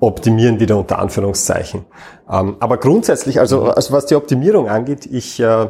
optimieren, 0.00 0.60
wieder 0.60 0.76
unter 0.76 0.98
Anführungszeichen. 0.98 1.84
Ähm, 2.30 2.56
aber 2.60 2.78
grundsätzlich, 2.78 3.40
also, 3.40 3.64
also 3.64 3.92
was 3.92 4.06
die 4.06 4.16
Optimierung 4.16 4.68
angeht, 4.68 5.06
ich 5.06 5.40
äh, 5.40 5.68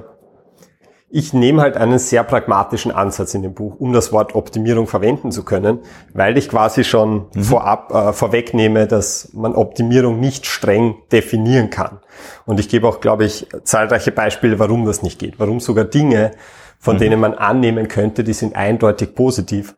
ich 1.12 1.32
nehme 1.32 1.60
halt 1.60 1.76
einen 1.76 1.98
sehr 1.98 2.22
pragmatischen 2.22 2.92
Ansatz 2.92 3.34
in 3.34 3.42
dem 3.42 3.52
Buch, 3.52 3.74
um 3.80 3.92
das 3.92 4.12
Wort 4.12 4.36
Optimierung 4.36 4.86
verwenden 4.86 5.32
zu 5.32 5.44
können, 5.44 5.80
weil 6.14 6.38
ich 6.38 6.48
quasi 6.48 6.84
schon 6.84 7.26
mhm. 7.34 7.42
vorab 7.42 7.92
äh, 7.92 8.12
vorwegnehme, 8.12 8.86
dass 8.86 9.30
man 9.32 9.56
Optimierung 9.56 10.20
nicht 10.20 10.46
streng 10.46 10.94
definieren 11.10 11.68
kann. 11.68 11.98
Und 12.46 12.60
ich 12.60 12.68
gebe 12.68 12.86
auch, 12.86 13.00
glaube 13.00 13.24
ich, 13.24 13.48
zahlreiche 13.64 14.12
Beispiele, 14.12 14.60
warum 14.60 14.86
das 14.86 15.02
nicht 15.02 15.18
geht, 15.18 15.40
warum 15.40 15.58
sogar 15.58 15.84
Dinge, 15.84 16.30
von 16.78 16.94
mhm. 16.94 17.00
denen 17.00 17.20
man 17.20 17.34
annehmen 17.34 17.88
könnte, 17.88 18.22
die 18.22 18.32
sind 18.32 18.54
eindeutig 18.54 19.14
positiv, 19.16 19.74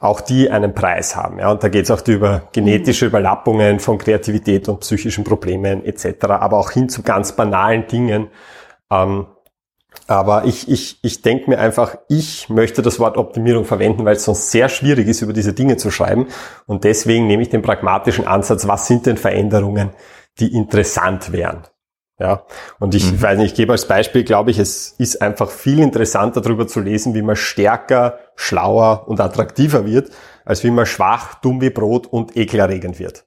auch 0.00 0.20
die 0.20 0.50
einen 0.50 0.74
Preis 0.74 1.14
haben. 1.14 1.38
Ja, 1.38 1.52
und 1.52 1.62
da 1.62 1.68
geht 1.68 1.84
es 1.84 1.92
auch 1.92 2.04
über 2.08 2.48
genetische 2.52 3.06
Überlappungen 3.06 3.78
von 3.78 3.98
Kreativität 3.98 4.68
und 4.68 4.80
psychischen 4.80 5.22
Problemen 5.22 5.84
etc., 5.84 6.24
aber 6.24 6.58
auch 6.58 6.72
hin 6.72 6.88
zu 6.88 7.02
ganz 7.02 7.36
banalen 7.36 7.86
Dingen. 7.86 8.28
Ähm, 8.90 9.26
aber 10.06 10.44
ich, 10.44 10.68
ich, 10.68 10.98
ich 11.02 11.22
denke 11.22 11.50
mir 11.50 11.58
einfach, 11.58 11.96
ich 12.08 12.48
möchte 12.48 12.82
das 12.82 12.98
Wort 12.98 13.16
Optimierung 13.16 13.64
verwenden, 13.64 14.04
weil 14.04 14.16
es 14.16 14.24
sonst 14.24 14.50
sehr 14.50 14.68
schwierig 14.68 15.06
ist, 15.08 15.22
über 15.22 15.32
diese 15.32 15.52
Dinge 15.52 15.76
zu 15.76 15.90
schreiben. 15.90 16.26
Und 16.66 16.84
deswegen 16.84 17.26
nehme 17.26 17.42
ich 17.42 17.50
den 17.50 17.62
pragmatischen 17.62 18.26
Ansatz, 18.26 18.66
was 18.66 18.86
sind 18.86 19.06
denn 19.06 19.16
Veränderungen, 19.16 19.90
die 20.38 20.54
interessant 20.54 21.32
wären? 21.32 21.62
Ja, 22.18 22.44
und 22.78 22.94
ich 22.94 23.10
mhm. 23.10 23.22
weiß 23.22 23.38
nicht, 23.38 23.52
ich 23.52 23.54
gebe 23.56 23.72
als 23.72 23.88
Beispiel, 23.88 24.22
glaube 24.22 24.52
ich, 24.52 24.58
es 24.58 24.94
ist 24.98 25.22
einfach 25.22 25.50
viel 25.50 25.80
interessanter 25.80 26.40
darüber 26.40 26.68
zu 26.68 26.80
lesen, 26.80 27.14
wie 27.14 27.22
man 27.22 27.34
stärker, 27.34 28.18
schlauer 28.36 29.08
und 29.08 29.18
attraktiver 29.20 29.86
wird, 29.86 30.10
als 30.44 30.62
wie 30.62 30.70
man 30.70 30.86
schwach, 30.86 31.34
dumm 31.40 31.60
wie 31.60 31.70
Brot 31.70 32.06
und 32.06 32.36
ekelerregend 32.36 32.98
wird. 32.98 33.24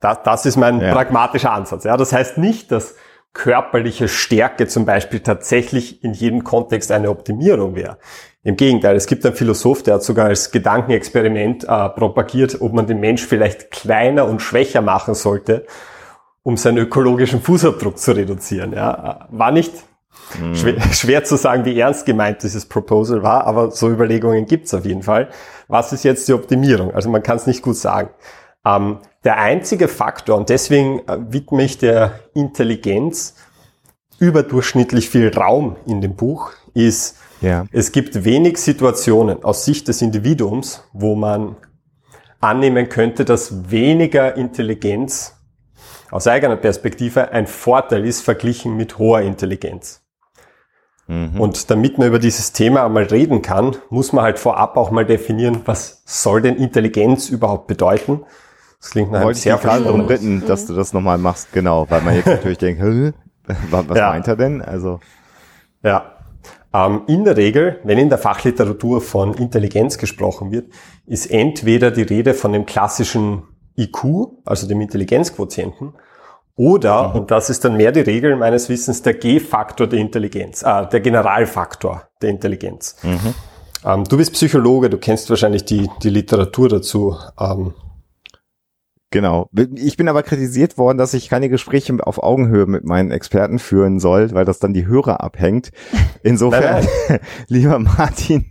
Das, 0.00 0.18
das 0.22 0.46
ist 0.46 0.56
mein 0.56 0.80
ja. 0.80 0.92
pragmatischer 0.92 1.52
Ansatz. 1.52 1.84
Ja, 1.84 1.96
das 1.96 2.12
heißt 2.12 2.38
nicht, 2.38 2.70
dass 2.70 2.94
körperliche 3.32 4.08
Stärke 4.08 4.66
zum 4.66 4.84
Beispiel 4.84 5.20
tatsächlich 5.20 6.02
in 6.02 6.12
jedem 6.12 6.42
Kontext 6.42 6.90
eine 6.90 7.10
Optimierung 7.10 7.76
wäre. 7.76 7.98
Im 8.42 8.56
Gegenteil, 8.56 8.96
es 8.96 9.06
gibt 9.06 9.24
einen 9.24 9.34
Philosoph, 9.34 9.82
der 9.82 9.94
hat 9.94 10.02
sogar 10.02 10.26
als 10.26 10.50
Gedankenexperiment 10.50 11.64
äh, 11.64 11.88
propagiert, 11.90 12.60
ob 12.60 12.72
man 12.72 12.86
den 12.86 12.98
Mensch 12.98 13.24
vielleicht 13.24 13.70
kleiner 13.70 14.26
und 14.26 14.40
schwächer 14.40 14.80
machen 14.80 15.14
sollte, 15.14 15.66
um 16.42 16.56
seinen 16.56 16.78
ökologischen 16.78 17.42
Fußabdruck 17.42 17.98
zu 17.98 18.12
reduzieren. 18.12 18.72
Ja, 18.72 19.28
war 19.30 19.52
nicht 19.52 19.74
hm. 20.32 20.54
schwer, 20.56 20.80
schwer, 20.92 21.24
zu 21.24 21.36
sagen, 21.36 21.64
wie 21.66 21.78
ernst 21.78 22.06
gemeint 22.06 22.42
dieses 22.42 22.66
Proposal 22.66 23.22
war, 23.22 23.46
aber 23.46 23.70
so 23.70 23.90
Überlegungen 23.90 24.46
gibt's 24.46 24.72
auf 24.74 24.86
jeden 24.86 25.02
Fall. 25.02 25.28
Was 25.68 25.92
ist 25.92 26.02
jetzt 26.02 26.26
die 26.26 26.32
Optimierung? 26.32 26.92
Also 26.94 27.10
man 27.10 27.22
kann 27.22 27.36
es 27.36 27.46
nicht 27.46 27.62
gut 27.62 27.76
sagen. 27.76 28.10
Ähm, 28.64 28.98
der 29.24 29.38
einzige 29.38 29.88
Faktor, 29.88 30.36
und 30.36 30.48
deswegen 30.48 31.00
äh, 31.00 31.18
widme 31.32 31.62
ich 31.64 31.78
der 31.78 32.20
Intelligenz 32.34 33.34
überdurchschnittlich 34.18 35.08
viel 35.08 35.34
Raum 35.34 35.76
in 35.86 36.00
dem 36.00 36.14
Buch, 36.14 36.52
ist, 36.74 37.16
ja. 37.40 37.64
es 37.72 37.92
gibt 37.92 38.24
wenig 38.24 38.58
Situationen 38.58 39.42
aus 39.44 39.64
Sicht 39.64 39.88
des 39.88 40.02
Individuums, 40.02 40.84
wo 40.92 41.14
man 41.14 41.56
annehmen 42.40 42.88
könnte, 42.88 43.24
dass 43.24 43.70
weniger 43.70 44.36
Intelligenz 44.36 45.36
aus 46.10 46.26
eigener 46.26 46.56
Perspektive 46.56 47.30
ein 47.32 47.46
Vorteil 47.46 48.04
ist 48.04 48.22
verglichen 48.22 48.76
mit 48.76 48.98
hoher 48.98 49.20
Intelligenz. 49.20 50.02
Mhm. 51.06 51.40
Und 51.40 51.70
damit 51.70 51.98
man 51.98 52.08
über 52.08 52.18
dieses 52.18 52.52
Thema 52.52 52.84
einmal 52.84 53.04
reden 53.04 53.42
kann, 53.42 53.76
muss 53.88 54.12
man 54.12 54.24
halt 54.24 54.38
vorab 54.38 54.76
auch 54.76 54.90
mal 54.90 55.06
definieren, 55.06 55.62
was 55.64 56.02
soll 56.04 56.42
denn 56.42 56.56
Intelligenz 56.56 57.28
überhaupt 57.28 57.66
bedeuten 57.66 58.22
das 58.80 58.90
klingt 58.90 59.12
nach 59.12 59.20
einem 59.20 59.34
sehr 59.34 59.56
darum 59.56 60.06
bitten, 60.06 60.46
dass 60.46 60.66
du 60.66 60.74
das 60.74 60.92
nochmal 60.92 61.18
machst, 61.18 61.52
genau, 61.52 61.88
weil 61.90 62.00
man 62.00 62.14
jetzt 62.14 62.26
natürlich 62.26 62.58
denkt, 62.58 62.82
was 63.70 63.96
ja. 63.96 64.10
meint 64.10 64.26
er 64.26 64.36
denn? 64.36 64.62
Also 64.62 65.00
ja, 65.82 66.16
ähm, 66.72 67.02
in 67.06 67.24
der 67.24 67.36
Regel, 67.36 67.80
wenn 67.84 67.98
in 67.98 68.08
der 68.08 68.18
Fachliteratur 68.18 69.00
von 69.00 69.34
Intelligenz 69.34 69.98
gesprochen 69.98 70.52
wird, 70.52 70.72
ist 71.06 71.30
entweder 71.30 71.90
die 71.90 72.02
Rede 72.02 72.34
von 72.34 72.52
dem 72.52 72.64
klassischen 72.64 73.42
IQ, 73.76 74.04
also 74.44 74.68
dem 74.68 74.80
Intelligenzquotienten, 74.80 75.94
oder, 76.56 77.08
mhm. 77.08 77.20
und 77.20 77.30
das 77.30 77.48
ist 77.48 77.64
dann 77.64 77.76
mehr 77.76 77.90
die 77.90 78.00
Regel 78.00 78.36
meines 78.36 78.68
Wissens, 78.68 79.02
der 79.02 79.14
G-Faktor 79.14 79.86
der 79.86 79.98
Intelligenz, 79.98 80.62
äh, 80.62 80.86
der 80.86 81.00
Generalfaktor 81.00 82.08
der 82.20 82.30
Intelligenz. 82.30 82.96
Mhm. 83.02 83.34
Ähm, 83.84 84.04
du 84.04 84.18
bist 84.18 84.32
Psychologe, 84.34 84.90
du 84.90 84.98
kennst 84.98 85.30
wahrscheinlich 85.30 85.64
die, 85.64 85.88
die 86.02 86.10
Literatur 86.10 86.68
dazu. 86.68 87.16
Ähm, 87.40 87.72
Genau. 89.12 89.50
Ich 89.74 89.96
bin 89.96 90.08
aber 90.08 90.22
kritisiert 90.22 90.78
worden, 90.78 90.96
dass 90.96 91.14
ich 91.14 91.28
keine 91.28 91.48
Gespräche 91.48 91.96
auf 92.06 92.22
Augenhöhe 92.22 92.66
mit 92.66 92.84
meinen 92.84 93.10
Experten 93.10 93.58
führen 93.58 93.98
soll, 93.98 94.30
weil 94.32 94.44
das 94.44 94.60
dann 94.60 94.72
die 94.72 94.86
Hörer 94.86 95.20
abhängt. 95.20 95.72
Insofern, 96.22 96.86
lieber 97.48 97.80
Martin, 97.80 98.46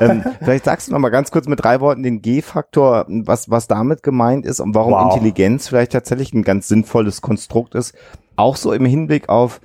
ähm, 0.00 0.24
vielleicht 0.40 0.64
sagst 0.64 0.88
du 0.88 0.92
noch 0.92 0.98
mal 0.98 1.10
ganz 1.10 1.30
kurz 1.30 1.46
mit 1.46 1.62
drei 1.62 1.80
Worten 1.80 2.02
den 2.02 2.20
G-Faktor, 2.20 3.06
was, 3.08 3.48
was 3.48 3.68
damit 3.68 4.02
gemeint 4.02 4.44
ist 4.44 4.58
und 4.58 4.74
warum 4.74 4.94
wow. 4.94 5.14
Intelligenz 5.14 5.68
vielleicht 5.68 5.92
tatsächlich 5.92 6.32
ein 6.32 6.42
ganz 6.42 6.66
sinnvolles 6.66 7.20
Konstrukt 7.20 7.76
ist. 7.76 7.94
Auch 8.34 8.56
so 8.56 8.72
im 8.72 8.84
Hinblick 8.84 9.28
auf 9.28 9.60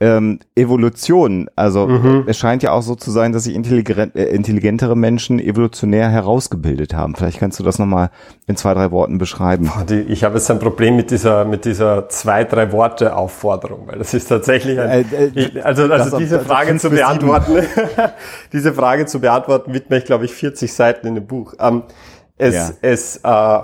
ähm, 0.00 0.40
Evolution. 0.54 1.48
Also 1.56 1.86
mhm. 1.86 2.24
es 2.26 2.36
scheint 2.36 2.62
ja 2.62 2.72
auch 2.72 2.82
so 2.82 2.94
zu 2.94 3.10
sein, 3.10 3.32
dass 3.32 3.44
sich 3.44 3.54
äh, 3.54 3.58
intelligentere 3.58 4.96
Menschen 4.96 5.40
evolutionär 5.40 6.10
herausgebildet 6.10 6.94
haben. 6.94 7.14
Vielleicht 7.14 7.38
kannst 7.38 7.58
du 7.58 7.62
das 7.62 7.78
nochmal 7.78 8.10
in 8.46 8.56
zwei, 8.56 8.74
drei 8.74 8.90
Worten 8.90 9.18
beschreiben. 9.18 9.70
Ich 10.08 10.24
habe 10.24 10.36
jetzt 10.36 10.50
ein 10.50 10.58
Problem 10.58 10.96
mit 10.96 11.10
dieser, 11.10 11.44
mit 11.44 11.64
dieser 11.64 12.08
zwei, 12.08 12.44
drei 12.44 12.72
Worte 12.72 13.16
Aufforderung, 13.16 13.86
weil 13.86 13.98
das 13.98 14.12
ist 14.12 14.28
tatsächlich 14.28 14.78
ein, 14.78 15.06
äh, 15.12 15.26
äh, 15.34 15.60
also, 15.62 15.84
also 15.84 16.18
diese 16.18 16.40
Frage 16.40 16.76
zu 16.76 16.90
beantworten, 16.90 17.62
diese 18.52 18.74
Frage 18.74 19.06
zu 19.06 19.20
beantworten, 19.20 19.72
widme 19.72 19.98
ich 19.98 20.04
glaube 20.04 20.26
ich 20.26 20.32
40 20.32 20.72
Seiten 20.72 21.06
in 21.06 21.14
dem 21.14 21.26
Buch. 21.26 21.54
Ähm, 21.58 21.84
es, 22.38 22.54
ja. 22.54 22.70
es, 22.82 23.20
äh, 23.24 23.58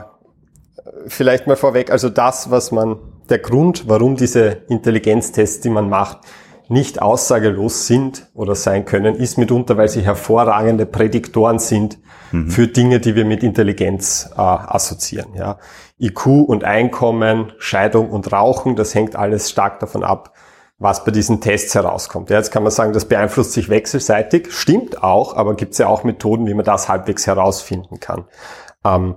vielleicht 1.07 1.47
mal 1.47 1.57
vorweg, 1.57 1.90
also 1.90 2.09
das, 2.09 2.51
was 2.51 2.73
man 2.73 2.97
der 3.28 3.38
Grund, 3.38 3.88
warum 3.88 4.16
diese 4.16 4.62
Intelligenztests, 4.68 5.61
die 5.61 5.70
man 5.70 5.88
macht, 5.88 6.20
nicht 6.68 7.02
aussagelos 7.02 7.87
sind 7.87 8.30
oder 8.35 8.54
sein 8.54 8.85
können, 8.85 9.14
ist 9.16 9.37
mitunter, 9.37 9.76
weil 9.76 9.88
sie 9.88 10.00
hervorragende 10.00 10.87
Prädiktoren 10.87 11.58
sind 11.58 11.98
mhm. 12.30 12.50
für 12.50 12.66
Dinge, 12.66 12.98
die 12.98 13.14
wir 13.14 13.24
mit 13.24 13.42
Intelligenz 13.42 14.30
äh, 14.35 14.40
assoziieren. 14.40 15.35
Ja. 15.35 15.58
IQ 15.98 16.26
und 16.26 16.64
Einkommen, 16.64 17.52
Scheidung 17.58 18.11
und 18.11 18.32
Rauchen, 18.32 18.74
das 18.74 18.94
hängt 18.94 19.16
alles 19.16 19.50
stark 19.50 19.80
davon 19.80 20.02
ab, 20.02 20.32
was 20.78 21.04
bei 21.04 21.11
diesen 21.12 21.40
Tests 21.40 21.74
herauskommt. 21.74 22.30
Ja, 22.30 22.38
jetzt 22.38 22.51
kann 22.51 22.62
man 22.62 22.72
sagen, 22.72 22.92
das 22.92 23.05
beeinflusst 23.05 23.53
sich 23.53 23.68
wechselseitig, 23.68 24.51
stimmt 24.51 25.03
auch, 25.03 25.36
aber 25.36 25.55
gibt 25.55 25.72
es 25.72 25.78
ja 25.78 25.88
auch 25.88 26.05
Methoden, 26.05 26.47
wie 26.47 26.55
man 26.55 26.64
das 26.64 26.88
halbwegs 26.88 27.26
herausfinden 27.26 28.01
kann. 28.01 28.24
Ähm, 28.84 29.16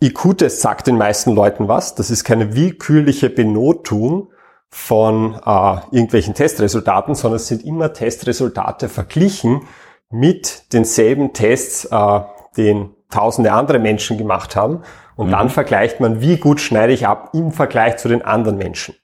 IQ-Test 0.00 0.60
sagt 0.60 0.86
den 0.86 0.96
meisten 0.96 1.34
Leuten 1.34 1.68
was. 1.68 1.94
Das 1.94 2.10
ist 2.10 2.24
keine 2.24 2.54
willkürliche 2.54 3.30
Benotung 3.30 4.30
von 4.70 5.34
äh, 5.34 5.76
irgendwelchen 5.90 6.34
Testresultaten, 6.34 7.14
sondern 7.14 7.36
es 7.36 7.46
sind 7.46 7.64
immer 7.64 7.92
Testresultate 7.92 8.88
verglichen 8.88 9.62
mit 10.10 10.72
denselben 10.72 11.32
Tests, 11.32 11.86
äh, 11.86 12.20
den 12.56 12.94
tausende 13.10 13.52
andere 13.52 13.78
Menschen 13.78 14.18
gemacht 14.18 14.56
haben. 14.56 14.82
Und 15.16 15.28
mhm. 15.28 15.32
dann 15.32 15.50
vergleicht 15.50 16.00
man, 16.00 16.20
wie 16.20 16.36
gut 16.36 16.60
schneide 16.60 16.92
ich 16.92 17.06
ab 17.06 17.30
im 17.32 17.50
Vergleich 17.50 17.96
zu 17.96 18.08
den 18.08 18.22
anderen 18.22 18.58
Menschen. 18.58 18.94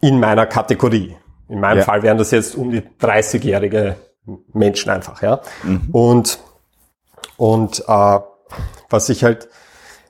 In 0.00 0.18
meiner 0.18 0.46
Kategorie. 0.46 1.16
In 1.48 1.60
meinem 1.60 1.78
ja. 1.78 1.84
Fall 1.84 2.02
wären 2.02 2.18
das 2.18 2.30
jetzt 2.30 2.54
um 2.56 2.70
die 2.70 2.80
30-jährige 2.80 3.96
Menschen 4.52 4.90
einfach, 4.90 5.20
ja. 5.20 5.40
Mhm. 5.62 5.88
Und, 5.92 6.38
und 7.36 7.84
äh, 7.86 8.18
was 8.90 9.06
sich 9.06 9.24
halt 9.24 9.48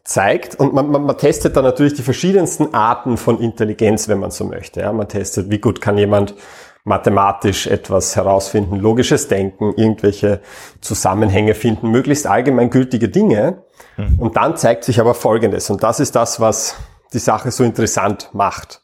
zeigt, 0.05 0.57
und 0.57 0.75
man, 0.75 0.91
man, 0.91 1.05
man 1.05 1.17
testet 1.17 1.57
dann 1.57 1.65
natürlich 1.65 1.95
die 1.95 2.03
verschiedensten 2.03 2.75
Arten 2.75 3.17
von 3.17 3.41
Intelligenz, 3.41 4.09
wenn 4.09 4.19
man 4.19 4.31
so 4.31 4.45
möchte. 4.45 4.81
Ja. 4.81 4.93
Man 4.93 5.09
testet, 5.09 5.51
wie 5.51 5.59
gut 5.59 5.81
kann 5.81 5.97
jemand 5.97 6.35
mathematisch 6.85 7.69
etwas 7.69 8.17
herausfinden, 8.17 8.77
logisches 8.77 9.29
Denken, 9.29 9.73
irgendwelche 9.77 10.41
Zusammenhänge 10.81 11.55
finden, 11.55 11.91
möglichst 11.91 12.27
allgemeingültige 12.27 13.09
Dinge. 13.09 13.63
Mhm. 13.97 14.19
Und 14.19 14.37
dann 14.37 14.57
zeigt 14.57 14.83
sich 14.85 15.01
aber 15.01 15.15
Folgendes, 15.15 15.71
und 15.71 15.83
das 15.83 16.01
ist 16.01 16.17
das, 16.17 16.41
was 16.41 16.77
die 17.13 17.21
Sache 17.21 17.53
so 17.53 17.63
interessant 17.63 18.31
macht. 18.33 18.83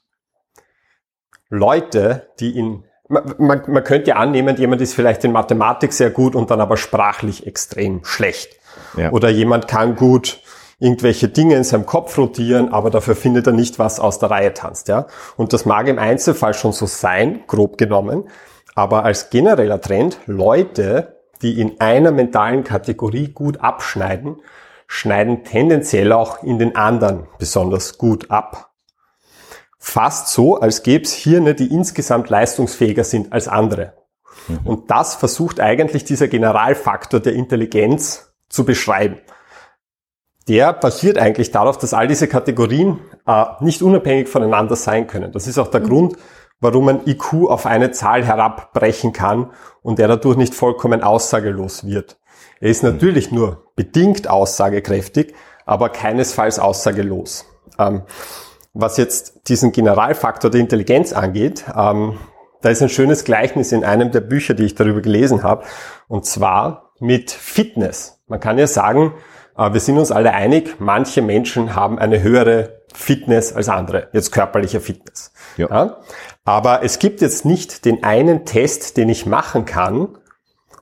Leute, 1.49 2.29
die 2.39 2.57
in 2.57 2.85
man, 3.09 3.35
man, 3.39 3.63
man 3.67 3.85
könnte 3.85 4.11
ja 4.11 4.17
annehmen, 4.17 4.57
jemand 4.59 4.83
ist 4.83 4.95
vielleicht 4.95 5.25
in 5.25 5.33
Mathematik 5.33 5.95
sehr 5.95 6.11
gut 6.11 6.35
und 6.35 6.51
dann 6.51 6.61
aber 6.61 6.77
sprachlich 6.77 7.47
extrem 7.47 8.05
schlecht. 8.05 8.58
Ja. 8.97 9.11
Oder 9.13 9.29
jemand 9.29 9.69
kann 9.69 9.97
gut 9.97 10.41
irgendwelche 10.81 11.29
Dinge 11.29 11.57
in 11.57 11.65
seinem 11.65 11.87
Kopf 11.87 12.17
rotieren, 12.19 12.73
aber 12.73 12.91
dafür 12.91 13.17
findet 13.17 13.47
er 13.47 13.53
nicht, 13.53 13.79
was 13.79 13.99
aus 13.99 14.19
der 14.19 14.31
Reihe 14.31 14.55
tanzt, 14.55 14.89
ja. 14.89 15.07
Und 15.37 15.53
das 15.53 15.65
mag 15.65 15.89
im 15.89 15.99
Einzelfall 15.99 16.55
schon 16.55 16.73
so 16.73 16.87
sein, 16.87 17.41
grob 17.47 17.79
genommen, 17.79 18.29
aber 18.75 19.05
als 19.05 19.31
genereller 19.31 19.81
Trend, 19.81 20.19
Leute, 20.27 21.17
die 21.43 21.61
in 21.61 21.81
einer 21.81 22.13
mentalen 22.13 22.63
Kategorie 22.63 23.29
gut 23.29 23.61
abschneiden, 23.61 24.37
schneiden 24.87 25.45
tendenziell 25.45 26.13
auch 26.13 26.43
in 26.43 26.59
den 26.59 26.77
anderen 26.77 27.27
besonders 27.39 27.99
gut 27.99 28.31
ab. 28.31 28.71
Fast 29.79 30.29
so, 30.29 30.61
als 30.61 30.83
gäbe 30.83 31.05
es 31.05 31.13
Hirne, 31.13 31.55
die 31.55 31.73
insgesamt 31.73 32.31
leistungsfähiger 32.31 33.05
sind 33.05 33.33
als 33.33 33.49
andere. 33.49 33.95
Mhm. 34.49 34.59
Und 34.65 34.91
das 34.91 35.15
versucht 35.15 35.61
eigentlich 35.61 36.05
dieser 36.05 36.29
Generalfaktor 36.29 37.21
der 37.21 37.35
Intelligenz 37.35 38.28
zu 38.49 38.65
beschreiben 38.65 39.19
der 40.49 40.73
basiert 40.73 41.19
eigentlich 41.19 41.51
darauf, 41.51 41.79
dass 41.79 41.95
all 41.95 42.09
diese 42.09 42.27
Kategorien 42.27 42.99
äh, 43.27 43.45
nicht 43.61 43.83
unabhängig 43.83 44.29
voneinander 44.29 44.77
sein 44.77 45.07
können. 45.07 45.31
Das 45.33 45.47
ist 45.47 45.59
auch 45.59 45.69
der 45.69 45.81
mhm. 45.81 45.89
Grund, 45.89 46.17
warum 46.61 46.87
man 46.87 47.07
IQ 47.07 47.49
auf 47.49 47.67
eine 47.67 47.91
Zahl 47.93 48.25
herabbrechen 48.25 49.13
kann 49.13 49.51
und 49.83 49.99
der 49.99 50.09
dadurch 50.09 50.37
nicht 50.37 50.55
vollkommen 50.55 51.03
aussagelos 51.03 51.87
wird. 51.87 52.19
Er 52.61 52.71
ist 52.71 52.83
mhm. 52.83 52.93
natürlich 52.93 53.31
nur 53.31 53.71
bedingt 53.77 54.29
aussagekräftig, 54.29 55.35
aber 55.67 55.91
keinesfalls 55.91 56.59
aussagelos. 56.59 57.45
Ähm, 57.79 58.03
was 58.73 58.97
jetzt 58.97 59.49
diesen 59.49 59.73
Generalfaktor 59.73 60.51
der 60.51 60.61
Intelligenz 60.61 61.13
angeht, 61.13 61.65
ähm, 61.77 62.19
da 62.63 62.71
ist 62.71 62.83
ein 62.83 62.89
schönes 62.89 63.25
Gleichnis 63.25 63.71
in 63.71 63.85
einem 63.85 64.11
der 64.11 64.21
Bücher, 64.21 64.55
die 64.55 64.65
ich 64.65 64.75
darüber 64.75 65.01
gelesen 65.01 65.43
habe, 65.43 65.65
und 66.09 66.25
zwar 66.25 66.93
mit 66.99 67.31
Fitness. 67.31 68.18
Man 68.29 68.41
kann 68.41 68.59
ja 68.59 68.67
sagen, 68.67 69.15
aber 69.55 69.75
wir 69.75 69.81
sind 69.81 69.99
uns 69.99 70.13
alle 70.13 70.33
einig, 70.33 70.77
manche 70.79 71.23
Menschen 71.23 71.75
haben 71.75 71.99
eine 71.99 72.23
höhere 72.23 72.83
Fitness 72.95 73.53
als 73.53 73.69
andere, 73.69 74.09
jetzt 74.13 74.31
körperliche 74.31 74.81
Fitness. 74.81 75.33
Ja. 75.57 75.69
ja. 75.69 75.97
Aber 76.45 76.83
es 76.83 76.99
gibt 76.99 77.21
jetzt 77.21 77.45
nicht 77.45 77.85
den 77.85 78.05
einen 78.05 78.45
Test, 78.45 78.97
den 78.97 79.09
ich 79.09 79.27
machen 79.27 79.65
kann, 79.65 80.17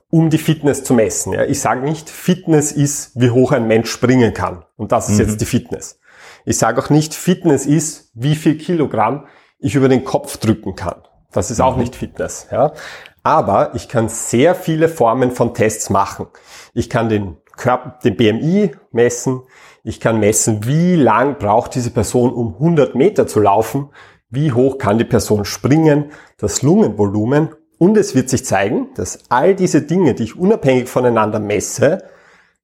um 0.09 0.29
die 0.29 0.37
Fitness 0.37 0.83
zu 0.83 0.93
messen. 0.93 1.33
Ja. 1.33 1.43
Ich 1.43 1.59
sage 1.59 1.81
nicht, 1.81 2.09
Fitness 2.09 2.71
ist, 2.71 3.11
wie 3.15 3.31
hoch 3.31 3.51
ein 3.51 3.67
Mensch 3.67 3.89
springen 3.89 4.33
kann. 4.33 4.63
Und 4.77 4.91
das 4.91 5.09
ist 5.09 5.15
mhm. 5.15 5.25
jetzt 5.25 5.41
die 5.41 5.45
Fitness. 5.45 5.99
Ich 6.45 6.57
sage 6.57 6.81
auch 6.81 6.89
nicht, 6.89 7.13
Fitness 7.13 7.65
ist, 7.65 8.11
wie 8.13 8.35
viel 8.35 8.57
Kilogramm 8.57 9.27
ich 9.59 9.75
über 9.75 9.89
den 9.89 10.05
Kopf 10.05 10.37
drücken 10.37 10.75
kann. 10.75 11.01
Das 11.37 11.51
ist 11.51 11.59
mhm. 11.59 11.65
auch 11.65 11.77
nicht 11.77 11.95
Fitness. 11.95 12.47
Ja. 12.51 12.73
Aber 13.21 13.75
ich 13.75 13.87
kann 13.87 14.09
sehr 14.09 14.55
viele 14.55 14.89
Formen 14.89 15.29
von 15.29 15.53
Tests 15.53 15.91
machen. 15.91 16.25
Ich 16.73 16.89
kann 16.89 17.09
den 17.09 17.37
Körper, 17.55 17.99
den 18.03 18.17
BMI 18.17 18.71
messen. 18.91 19.41
Ich 19.83 19.99
kann 19.99 20.19
messen, 20.19 20.65
wie 20.65 20.95
lang 20.95 21.37
braucht 21.37 21.75
diese 21.75 21.91
Person, 21.91 22.33
um 22.33 22.55
100 22.55 22.95
Meter 22.95 23.27
zu 23.27 23.39
laufen. 23.39 23.89
Wie 24.31 24.51
hoch 24.51 24.79
kann 24.79 24.97
die 24.97 25.05
Person 25.05 25.45
springen, 25.45 26.11
das 26.39 26.63
Lungenvolumen. 26.63 27.49
Und 27.77 27.97
es 27.97 28.15
wird 28.15 28.29
sich 28.29 28.43
zeigen, 28.43 28.89
dass 28.95 29.19
all 29.29 29.53
diese 29.53 29.83
Dinge, 29.83 30.15
die 30.15 30.23
ich 30.23 30.39
unabhängig 30.39 30.89
voneinander 30.89 31.39
messe, 31.39 32.03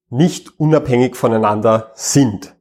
nicht 0.10 0.60
unabhängig 0.60 1.16
voneinander 1.16 1.92
sind. 1.94 2.56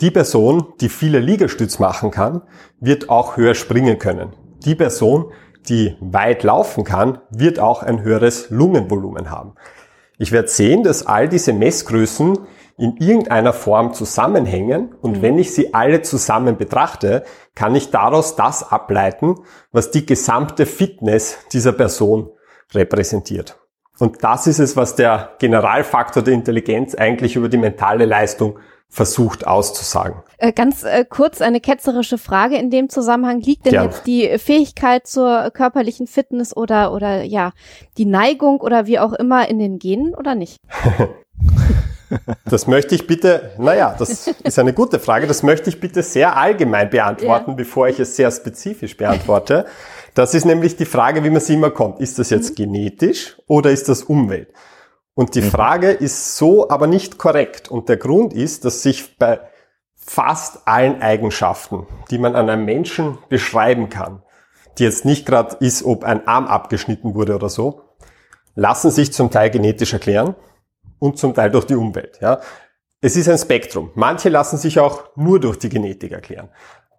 Die 0.00 0.10
Person, 0.10 0.72
die 0.80 0.88
viele 0.88 1.20
Liegestütz 1.20 1.78
machen 1.78 2.10
kann, 2.10 2.42
wird 2.80 3.10
auch 3.10 3.36
höher 3.36 3.54
springen 3.54 3.98
können. 3.98 4.32
Die 4.64 4.74
Person, 4.74 5.32
die 5.68 5.96
weit 6.00 6.42
laufen 6.42 6.84
kann, 6.84 7.18
wird 7.30 7.58
auch 7.58 7.82
ein 7.82 8.02
höheres 8.02 8.50
Lungenvolumen 8.50 9.30
haben. 9.30 9.54
Ich 10.18 10.32
werde 10.32 10.48
sehen, 10.48 10.82
dass 10.82 11.06
all 11.06 11.28
diese 11.28 11.52
Messgrößen 11.52 12.38
in 12.78 12.96
irgendeiner 12.96 13.52
Form 13.52 13.92
zusammenhängen 13.92 14.94
und 15.00 15.18
mhm. 15.18 15.22
wenn 15.22 15.38
ich 15.38 15.54
sie 15.54 15.74
alle 15.74 16.02
zusammen 16.02 16.56
betrachte, 16.56 17.24
kann 17.54 17.74
ich 17.74 17.90
daraus 17.90 18.36
das 18.36 18.70
ableiten, 18.70 19.36
was 19.72 19.90
die 19.90 20.06
gesamte 20.06 20.66
Fitness 20.66 21.38
dieser 21.52 21.72
Person 21.72 22.30
repräsentiert. 22.72 23.58
Und 23.98 24.24
das 24.24 24.46
ist 24.46 24.58
es, 24.58 24.76
was 24.76 24.96
der 24.96 25.32
Generalfaktor 25.38 26.22
der 26.22 26.34
Intelligenz 26.34 26.94
eigentlich 26.94 27.36
über 27.36 27.48
die 27.48 27.58
mentale 27.58 28.04
Leistung 28.04 28.58
versucht 28.92 29.46
auszusagen. 29.46 30.22
Äh, 30.36 30.52
ganz 30.52 30.84
äh, 30.84 31.06
kurz 31.08 31.40
eine 31.40 31.60
ketzerische 31.60 32.18
Frage 32.18 32.56
in 32.56 32.68
dem 32.68 32.90
Zusammenhang. 32.90 33.40
Liegt 33.40 33.64
denn 33.64 33.72
ja. 33.72 33.84
jetzt 33.84 34.06
die 34.06 34.38
Fähigkeit 34.38 35.06
zur 35.06 35.50
körperlichen 35.50 36.06
Fitness 36.06 36.54
oder, 36.54 36.92
oder 36.92 37.22
ja, 37.22 37.52
die 37.96 38.04
Neigung 38.04 38.60
oder 38.60 38.86
wie 38.86 38.98
auch 38.98 39.14
immer 39.14 39.48
in 39.48 39.58
den 39.58 39.78
Genen 39.78 40.14
oder 40.14 40.34
nicht? 40.34 40.58
Das 42.44 42.66
möchte 42.66 42.94
ich 42.94 43.06
bitte, 43.06 43.52
naja, 43.56 43.96
das 43.98 44.26
ist 44.26 44.58
eine 44.58 44.74
gute 44.74 45.00
Frage, 45.00 45.26
das 45.26 45.42
möchte 45.42 45.70
ich 45.70 45.80
bitte 45.80 46.02
sehr 46.02 46.36
allgemein 46.36 46.90
beantworten, 46.90 47.52
ja. 47.52 47.56
bevor 47.56 47.88
ich 47.88 47.98
es 47.98 48.16
sehr 48.16 48.30
spezifisch 48.30 48.98
beantworte. 48.98 49.64
Das 50.12 50.34
ist 50.34 50.44
nämlich 50.44 50.76
die 50.76 50.84
Frage, 50.84 51.24
wie 51.24 51.30
man 51.30 51.40
sie 51.40 51.54
immer 51.54 51.70
kommt. 51.70 52.00
Ist 52.00 52.18
das 52.18 52.28
jetzt 52.28 52.50
mhm. 52.50 52.54
genetisch 52.56 53.38
oder 53.46 53.70
ist 53.70 53.88
das 53.88 54.02
Umwelt? 54.02 54.52
Und 55.14 55.34
die 55.34 55.42
mhm. 55.42 55.50
Frage 55.50 55.90
ist 55.90 56.36
so 56.36 56.70
aber 56.70 56.86
nicht 56.86 57.18
korrekt. 57.18 57.70
Und 57.70 57.88
der 57.88 57.96
Grund 57.96 58.32
ist, 58.32 58.64
dass 58.64 58.82
sich 58.82 59.18
bei 59.18 59.40
fast 59.94 60.66
allen 60.66 61.00
Eigenschaften, 61.00 61.86
die 62.10 62.18
man 62.18 62.34
an 62.34 62.50
einem 62.50 62.64
Menschen 62.64 63.18
beschreiben 63.28 63.88
kann, 63.88 64.22
die 64.78 64.84
jetzt 64.84 65.04
nicht 65.04 65.26
gerade 65.26 65.56
ist, 65.60 65.84
ob 65.84 66.04
ein 66.04 66.26
Arm 66.26 66.46
abgeschnitten 66.46 67.14
wurde 67.14 67.34
oder 67.34 67.48
so, 67.48 67.82
lassen 68.54 68.90
sich 68.90 69.12
zum 69.12 69.30
Teil 69.30 69.50
genetisch 69.50 69.92
erklären 69.92 70.34
und 70.98 71.18
zum 71.18 71.34
Teil 71.34 71.50
durch 71.50 71.66
die 71.66 71.76
Umwelt. 71.76 72.18
Ja. 72.20 72.40
Es 73.00 73.16
ist 73.16 73.28
ein 73.28 73.38
Spektrum. 73.38 73.90
Manche 73.94 74.28
lassen 74.28 74.58
sich 74.58 74.78
auch 74.78 75.16
nur 75.16 75.40
durch 75.40 75.58
die 75.58 75.68
Genetik 75.68 76.12
erklären. 76.12 76.48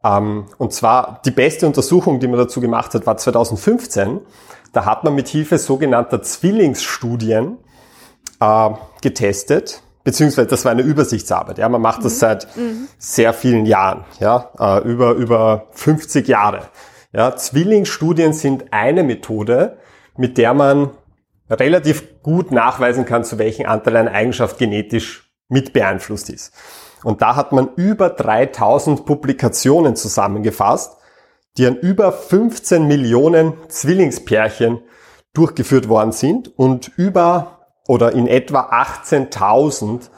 Ähm, 0.04 0.48
und 0.58 0.74
zwar 0.74 1.22
die 1.26 1.32
beste 1.32 1.66
Untersuchung, 1.66 2.20
die 2.20 2.28
man 2.28 2.38
dazu 2.38 2.62
gemacht 2.62 2.94
hat, 2.94 3.06
war 3.06 3.18
2015. 3.18 4.22
Da 4.72 4.86
hat 4.86 5.04
man 5.04 5.16
mit 5.16 5.28
Hilfe 5.28 5.58
sogenannter 5.58 6.22
Zwillingsstudien 6.22 7.58
äh, 8.44 8.76
getestet, 9.02 9.82
beziehungsweise 10.04 10.48
das 10.48 10.66
war 10.66 10.72
eine 10.72 10.82
Übersichtsarbeit. 10.82 11.58
Ja, 11.58 11.70
man 11.70 11.82
macht 11.82 12.00
mhm. 12.00 12.04
das 12.04 12.20
seit 12.20 12.56
mhm. 12.58 12.88
sehr 12.98 13.34
vielen 13.34 13.66
Jahren, 13.66 14.06
ja, 14.20 14.52
äh, 14.60 14.88
über 14.88 15.14
über 15.14 15.68
50 15.72 16.28
Jahre. 16.28 16.70
Ja, 17.14 17.36
Zwillingsstudien 17.36 18.34
sind 18.34 18.74
eine 18.74 19.04
Methode, 19.04 19.78
mit 20.18 20.38
der 20.38 20.54
man 20.54 20.92
relativ 21.50 22.22
gut 22.24 22.52
nachweisen 22.52 23.06
kann, 23.06 23.24
zu 23.24 23.38
welchem 23.38 23.68
Anteil 23.68 23.98
eine 23.98 24.12
Eigenschaft 24.12 24.58
genetisch 24.58 25.32
mit 25.48 25.74
beeinflusst 25.74 26.30
ist. 26.30 26.54
Und 27.04 27.22
da 27.22 27.36
hat 27.36 27.52
man 27.52 27.70
über 27.76 28.10
3000 28.10 29.06
Publikationen 29.06 29.96
zusammengefasst, 29.96 30.98
die 31.58 31.68
an 31.68 31.76
über 31.76 32.12
15 32.12 32.88
Millionen 32.88 33.54
Zwillingspärchen 33.68 34.80
durchgeführt 35.34 35.90
worden 35.90 36.12
sind 36.12 36.58
und 36.58 36.92
über 36.98 37.53
oder 37.88 38.14
in 38.14 38.28
etwa 38.28 38.70
18.000 38.72 40.10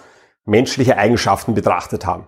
menschliche 0.46 0.98
Eigenschaften 0.98 1.54
betrachtet 1.54 2.06
haben. 2.06 2.28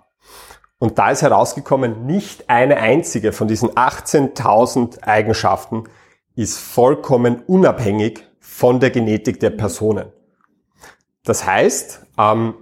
Und 0.79 0.99
da 0.99 1.09
ist 1.09 1.21
herausgekommen, 1.21 2.05
nicht 2.05 2.49
eine 2.49 2.77
einzige 2.77 3.31
von 3.31 3.47
diesen 3.47 3.69
18.000 3.71 5.03
Eigenschaften 5.03 5.85
ist 6.35 6.59
vollkommen 6.59 7.41
unabhängig 7.47 8.27
von 8.39 8.79
der 8.79 8.91
Genetik 8.91 9.39
der 9.39 9.49
Personen. 9.49 10.11
Das 11.23 11.45
heißt, 11.45 12.05
ähm, 12.17 12.53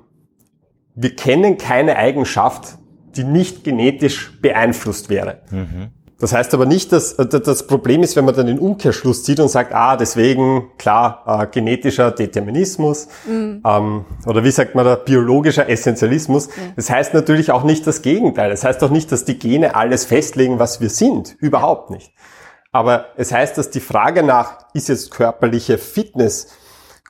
wir 0.95 1.15
kennen 1.15 1.57
keine 1.57 1.97
Eigenschaft, 1.97 2.77
die 3.15 3.25
nicht 3.25 3.63
genetisch 3.63 4.39
beeinflusst 4.41 5.09
wäre. 5.09 5.41
Mhm. 5.51 5.91
Das 6.19 6.31
heißt 6.31 6.53
aber 6.53 6.65
nicht, 6.65 6.91
dass 6.91 7.13
äh, 7.13 7.27
das 7.27 7.67
Problem 7.67 8.01
ist, 8.01 8.15
wenn 8.15 8.25
man 8.25 8.35
dann 8.35 8.47
den 8.47 8.59
Umkehrschluss 8.59 9.23
zieht 9.23 9.39
und 9.39 9.49
sagt, 9.49 9.73
ah, 9.73 9.97
deswegen, 9.97 10.71
klar, 10.77 11.23
äh, 11.27 11.47
genetischer 11.47 12.11
Determinismus 12.11 13.07
mhm. 13.27 13.61
ähm, 13.65 14.05
oder 14.25 14.43
wie 14.43 14.51
sagt 14.51 14.75
man 14.75 14.85
da, 14.85 14.95
biologischer 14.95 15.67
Essentialismus. 15.67 16.47
Ja. 16.47 16.53
Das 16.75 16.89
heißt 16.89 17.13
natürlich 17.13 17.51
auch 17.51 17.63
nicht 17.63 17.85
das 17.85 18.01
Gegenteil. 18.01 18.49
Das 18.49 18.63
heißt 18.63 18.81
auch 18.83 18.91
nicht, 18.91 19.11
dass 19.11 19.25
die 19.25 19.37
Gene 19.37 19.75
alles 19.75 20.05
festlegen, 20.05 20.57
was 20.59 20.79
wir 20.79 20.89
sind. 20.89 21.35
Überhaupt 21.39 21.89
nicht. 21.89 22.13
Aber 22.71 23.07
es 23.17 23.31
heißt, 23.31 23.57
dass 23.57 23.69
die 23.69 23.79
Frage 23.79 24.23
nach, 24.23 24.65
ist 24.73 24.89
jetzt 24.89 25.11
körperliche 25.11 25.77
Fitness 25.77 26.47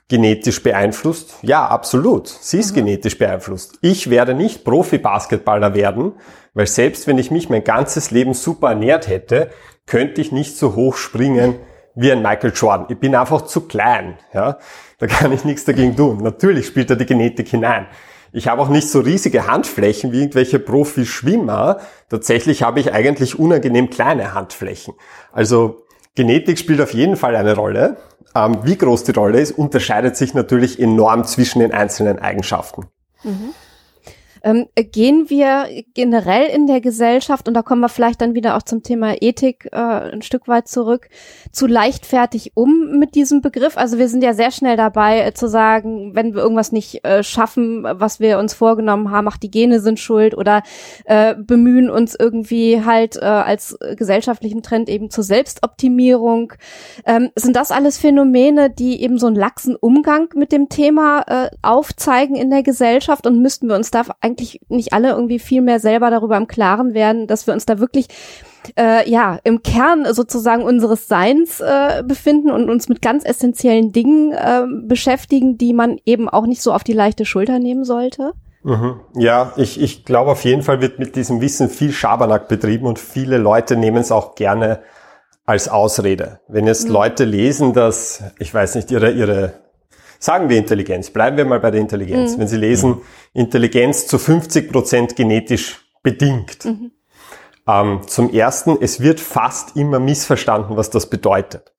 genetisch 0.08 0.62
beeinflusst? 0.62 1.36
Ja, 1.42 1.66
absolut. 1.66 2.28
Sie 2.28 2.58
ist 2.58 2.72
mhm. 2.72 2.76
genetisch 2.76 3.18
beeinflusst. 3.18 3.78
Ich 3.80 4.10
werde 4.10 4.34
nicht 4.34 4.64
Profi-Basketballer 4.64 5.74
werden, 5.74 6.12
weil 6.54 6.66
selbst 6.66 7.06
wenn 7.06 7.18
ich 7.18 7.30
mich 7.30 7.48
mein 7.48 7.64
ganzes 7.64 8.10
Leben 8.10 8.34
super 8.34 8.70
ernährt 8.70 9.08
hätte, 9.08 9.50
könnte 9.86 10.20
ich 10.20 10.32
nicht 10.32 10.56
so 10.56 10.74
hoch 10.74 10.96
springen 10.96 11.56
wie 11.94 12.12
ein 12.12 12.22
Michael 12.22 12.52
Jordan. 12.54 12.86
Ich 12.90 12.98
bin 12.98 13.14
einfach 13.14 13.42
zu 13.42 13.62
klein. 13.62 14.18
Ja? 14.32 14.58
Da 14.98 15.06
kann 15.06 15.32
ich 15.32 15.44
nichts 15.44 15.64
dagegen 15.64 15.96
tun. 15.96 16.18
Natürlich 16.18 16.66
spielt 16.66 16.90
da 16.90 16.94
die 16.94 17.06
Genetik 17.06 17.48
hinein. 17.48 17.86
Ich 18.32 18.48
habe 18.48 18.60
auch 18.60 18.68
nicht 18.68 18.90
so 18.90 19.00
riesige 19.00 19.46
Handflächen 19.46 20.12
wie 20.12 20.20
irgendwelche 20.20 20.58
Profi-Schwimmer. 20.58 21.78
Tatsächlich 22.10 22.62
habe 22.62 22.80
ich 22.80 22.92
eigentlich 22.92 23.38
unangenehm 23.38 23.88
kleine 23.88 24.34
Handflächen. 24.34 24.94
Also 25.32 25.86
Genetik 26.14 26.58
spielt 26.58 26.80
auf 26.80 26.92
jeden 26.92 27.16
Fall 27.16 27.34
eine 27.34 27.54
Rolle. 27.54 27.96
Ähm, 28.34 28.58
wie 28.62 28.76
groß 28.76 29.04
die 29.04 29.12
Rolle 29.12 29.40
ist, 29.40 29.52
unterscheidet 29.52 30.16
sich 30.16 30.34
natürlich 30.34 30.78
enorm 30.80 31.24
zwischen 31.24 31.60
den 31.60 31.72
einzelnen 31.72 32.18
Eigenschaften. 32.18 32.86
Mhm. 33.22 33.54
Ähm, 34.46 34.68
gehen 34.92 35.28
wir 35.28 35.66
generell 35.94 36.46
in 36.46 36.68
der 36.68 36.80
Gesellschaft, 36.80 37.48
und 37.48 37.54
da 37.54 37.62
kommen 37.62 37.80
wir 37.80 37.88
vielleicht 37.88 38.20
dann 38.20 38.36
wieder 38.36 38.56
auch 38.56 38.62
zum 38.62 38.84
Thema 38.84 39.20
Ethik 39.20 39.68
äh, 39.72 39.76
ein 39.76 40.22
Stück 40.22 40.46
weit 40.46 40.68
zurück, 40.68 41.08
zu 41.50 41.66
leichtfertig 41.66 42.52
um 42.54 42.96
mit 42.96 43.16
diesem 43.16 43.40
Begriff? 43.40 43.76
Also 43.76 43.98
wir 43.98 44.08
sind 44.08 44.22
ja 44.22 44.34
sehr 44.34 44.52
schnell 44.52 44.76
dabei 44.76 45.20
äh, 45.20 45.34
zu 45.34 45.48
sagen, 45.48 46.14
wenn 46.14 46.32
wir 46.32 46.42
irgendwas 46.42 46.70
nicht 46.70 47.04
äh, 47.04 47.24
schaffen, 47.24 47.82
was 47.82 48.20
wir 48.20 48.38
uns 48.38 48.54
vorgenommen 48.54 49.10
haben, 49.10 49.26
ach, 49.26 49.36
die 49.36 49.50
Gene 49.50 49.80
sind 49.80 49.98
schuld 49.98 50.36
oder 50.36 50.62
äh, 51.06 51.34
bemühen 51.34 51.90
uns 51.90 52.14
irgendwie 52.14 52.84
halt 52.84 53.16
äh, 53.16 53.24
als 53.24 53.76
gesellschaftlichen 53.96 54.62
Trend 54.62 54.88
eben 54.88 55.10
zur 55.10 55.24
Selbstoptimierung. 55.24 56.52
Ähm, 57.04 57.30
sind 57.34 57.56
das 57.56 57.72
alles 57.72 57.98
Phänomene, 57.98 58.70
die 58.70 59.02
eben 59.02 59.18
so 59.18 59.26
einen 59.26 59.34
laxen 59.34 59.74
Umgang 59.74 60.28
mit 60.36 60.52
dem 60.52 60.68
Thema 60.68 61.24
äh, 61.26 61.50
aufzeigen 61.62 62.36
in 62.36 62.50
der 62.50 62.62
Gesellschaft 62.62 63.26
und 63.26 63.42
müssten 63.42 63.66
wir 63.66 63.74
uns 63.74 63.90
da 63.90 64.04
eigentlich 64.20 64.35
eigentlich 64.36 64.60
nicht 64.68 64.92
alle 64.92 65.10
irgendwie 65.10 65.38
viel 65.38 65.62
mehr 65.62 65.80
selber 65.80 66.10
darüber 66.10 66.36
im 66.36 66.46
Klaren 66.46 66.94
werden, 66.94 67.26
dass 67.26 67.46
wir 67.46 67.54
uns 67.54 67.66
da 67.66 67.78
wirklich 67.78 68.06
äh, 68.78 69.08
ja 69.08 69.38
im 69.44 69.62
Kern 69.62 70.06
sozusagen 70.12 70.62
unseres 70.62 71.08
Seins 71.08 71.60
äh, 71.60 72.02
befinden 72.06 72.50
und 72.50 72.68
uns 72.68 72.88
mit 72.88 73.02
ganz 73.02 73.24
essentiellen 73.24 73.92
Dingen 73.92 74.32
äh, 74.32 74.64
beschäftigen, 74.86 75.58
die 75.58 75.72
man 75.72 75.98
eben 76.04 76.28
auch 76.28 76.46
nicht 76.46 76.62
so 76.62 76.72
auf 76.72 76.84
die 76.84 76.92
leichte 76.92 77.24
Schulter 77.24 77.58
nehmen 77.58 77.84
sollte? 77.84 78.32
Mhm. 78.62 79.00
Ja, 79.14 79.52
ich, 79.56 79.80
ich 79.80 80.04
glaube 80.04 80.32
auf 80.32 80.44
jeden 80.44 80.62
Fall 80.62 80.80
wird 80.80 80.98
mit 80.98 81.14
diesem 81.14 81.40
Wissen 81.40 81.68
viel 81.68 81.92
Schabernack 81.92 82.48
betrieben 82.48 82.86
und 82.86 82.98
viele 82.98 83.38
Leute 83.38 83.76
nehmen 83.76 83.98
es 83.98 84.10
auch 84.10 84.34
gerne 84.34 84.80
als 85.44 85.68
Ausrede. 85.68 86.40
Wenn 86.48 86.66
jetzt 86.66 86.88
mhm. 86.88 86.94
Leute 86.94 87.24
lesen, 87.24 87.72
dass, 87.72 88.24
ich 88.40 88.52
weiß 88.52 88.74
nicht, 88.74 88.90
ihre, 88.90 89.12
ihre 89.12 89.65
Sagen 90.18 90.48
wir 90.48 90.58
Intelligenz, 90.58 91.10
bleiben 91.10 91.36
wir 91.36 91.44
mal 91.44 91.60
bei 91.60 91.70
der 91.70 91.80
Intelligenz. 91.80 92.34
Mhm. 92.34 92.40
Wenn 92.40 92.48
Sie 92.48 92.56
lesen, 92.56 93.00
Intelligenz 93.32 94.06
zu 94.06 94.18
50 94.18 94.70
Prozent 94.70 95.16
genetisch 95.16 95.80
bedingt. 96.02 96.64
Mhm. 96.64 96.92
Ähm, 97.66 98.00
zum 98.06 98.32
Ersten, 98.32 98.78
es 98.80 99.00
wird 99.00 99.20
fast 99.20 99.76
immer 99.76 99.98
missverstanden, 99.98 100.76
was 100.76 100.90
das 100.90 101.10
bedeutet. 101.10 101.72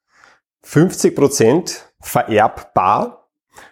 50 0.64 1.16
Prozent 1.16 1.86
vererbbar 2.02 3.30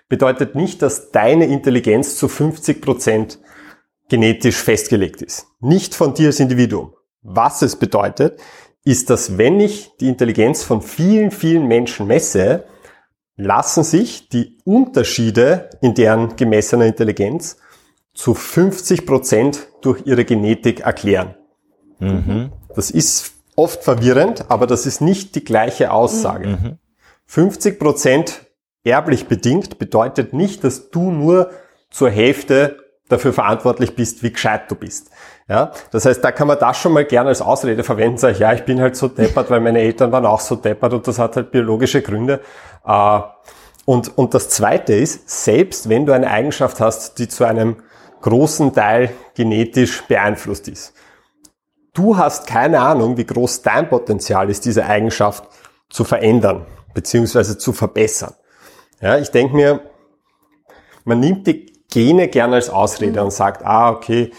bedeutet 0.08 0.56
nicht, 0.56 0.82
dass 0.82 1.12
deine 1.12 1.46
Intelligenz 1.46 2.16
zu 2.16 2.28
50 2.28 2.82
Prozent 2.82 3.40
genetisch 4.08 4.58
festgelegt 4.58 5.22
ist. 5.22 5.48
Nicht 5.60 5.96
von 5.96 6.14
dir 6.14 6.28
als 6.28 6.40
Individuum. 6.40 6.94
Was 7.22 7.62
es 7.62 7.76
bedeutet, 7.76 8.40
ist, 8.84 9.10
dass 9.10 9.38
wenn 9.38 9.60
ich 9.60 9.92
die 10.00 10.08
Intelligenz 10.08 10.64
von 10.64 10.82
vielen, 10.82 11.32
vielen 11.32 11.68
Menschen 11.68 12.08
messe, 12.08 12.66
lassen 13.38 13.84
sich 13.84 14.30
die 14.30 14.58
Unterschiede 14.64 15.70
in 15.82 15.94
deren 15.94 16.36
gemessener 16.36 16.86
Intelligenz 16.86 17.58
zu 18.14 18.34
50 18.34 19.06
Prozent 19.06 19.68
durch 19.82 20.04
ihre 20.06 20.26
Genetik 20.26 20.82
erklären. 20.82 21.36
Mhm. 22.00 22.52
Das 22.74 22.92
ist 22.92 23.34
oft 23.56 23.84
verwirrend, 23.84 24.46
aber 24.50 24.68
das 24.68 24.86
ist 24.86 25.02
nicht 25.02 25.36
die 25.36 25.44
gleiche 25.44 25.92
Aussage. 25.92 26.48
Mhm. 26.48 26.78
50 27.26 27.80
Prozent 27.80 28.46
erblich 28.84 29.28
bedingt 29.28 29.80
bedeutet 29.80 30.34
nicht, 30.34 30.64
dass 30.64 30.90
du 30.92 31.12
nur 31.12 31.52
zur 31.90 32.10
Hälfte 32.10 32.78
dafür 33.10 33.34
verantwortlich 33.34 33.96
bist, 33.96 34.24
wie 34.24 34.32
gescheit 34.32 34.70
du 34.70 34.76
bist. 34.76 35.12
Ja, 35.48 35.72
das 35.92 36.06
heißt, 36.06 36.24
da 36.24 36.32
kann 36.32 36.48
man 36.48 36.58
das 36.58 36.78
schon 36.78 36.94
mal 36.94 37.06
gerne 37.06 37.30
als 37.30 37.42
Ausrede 37.42 37.84
verwenden, 37.84 38.18
sag 38.18 38.32
ich, 38.32 38.40
ja, 38.40 38.54
ich 38.54 38.66
bin 38.66 38.82
halt 38.82 38.96
so 38.96 39.08
deppert, 39.08 39.52
weil 39.52 39.60
meine 39.60 39.80
Eltern 39.80 40.12
waren 40.12 40.26
auch 40.26 40.40
so 40.40 40.56
deppert 40.56 40.94
und 40.94 41.08
das 41.08 41.20
hat 41.20 41.36
halt 41.36 41.52
biologische 41.52 42.02
Gründe. 42.02 42.42
Äh, 42.84 43.20
und, 43.86 44.18
und 44.18 44.34
das 44.34 44.50
zweite 44.50 44.94
ist, 44.94 45.30
selbst 45.30 45.88
wenn 45.88 46.08
du 46.08 46.14
eine 46.14 46.32
Eigenschaft 46.32 46.80
hast, 46.80 47.20
die 47.20 47.28
zu 47.28 47.44
einem 47.44 47.76
großen 48.22 48.74
Teil 48.74 49.12
genetisch 49.36 50.02
beeinflusst 50.08 50.68
ist, 50.68 50.94
du 51.94 52.18
hast 52.18 52.48
keine 52.48 52.80
Ahnung, 52.80 53.18
wie 53.18 53.26
groß 53.26 53.62
dein 53.62 53.88
Potenzial 53.88 54.50
ist, 54.50 54.66
diese 54.66 54.84
Eigenschaft 54.88 55.48
zu 55.92 56.04
verändern, 56.04 56.66
beziehungsweise 56.96 57.60
zu 57.60 57.72
verbessern. 57.72 58.34
Ja, 59.00 59.20
ich 59.20 59.30
denke 59.30 59.56
mir, 59.56 59.82
man 61.04 61.20
nimmt 61.20 61.46
die 61.46 61.72
Gene 61.92 62.30
gerne 62.30 62.56
als 62.56 62.72
Ausrede 62.72 63.24
und 63.24 63.32
sagt, 63.32 63.64
ah, 63.64 63.92
okay, 63.92 64.32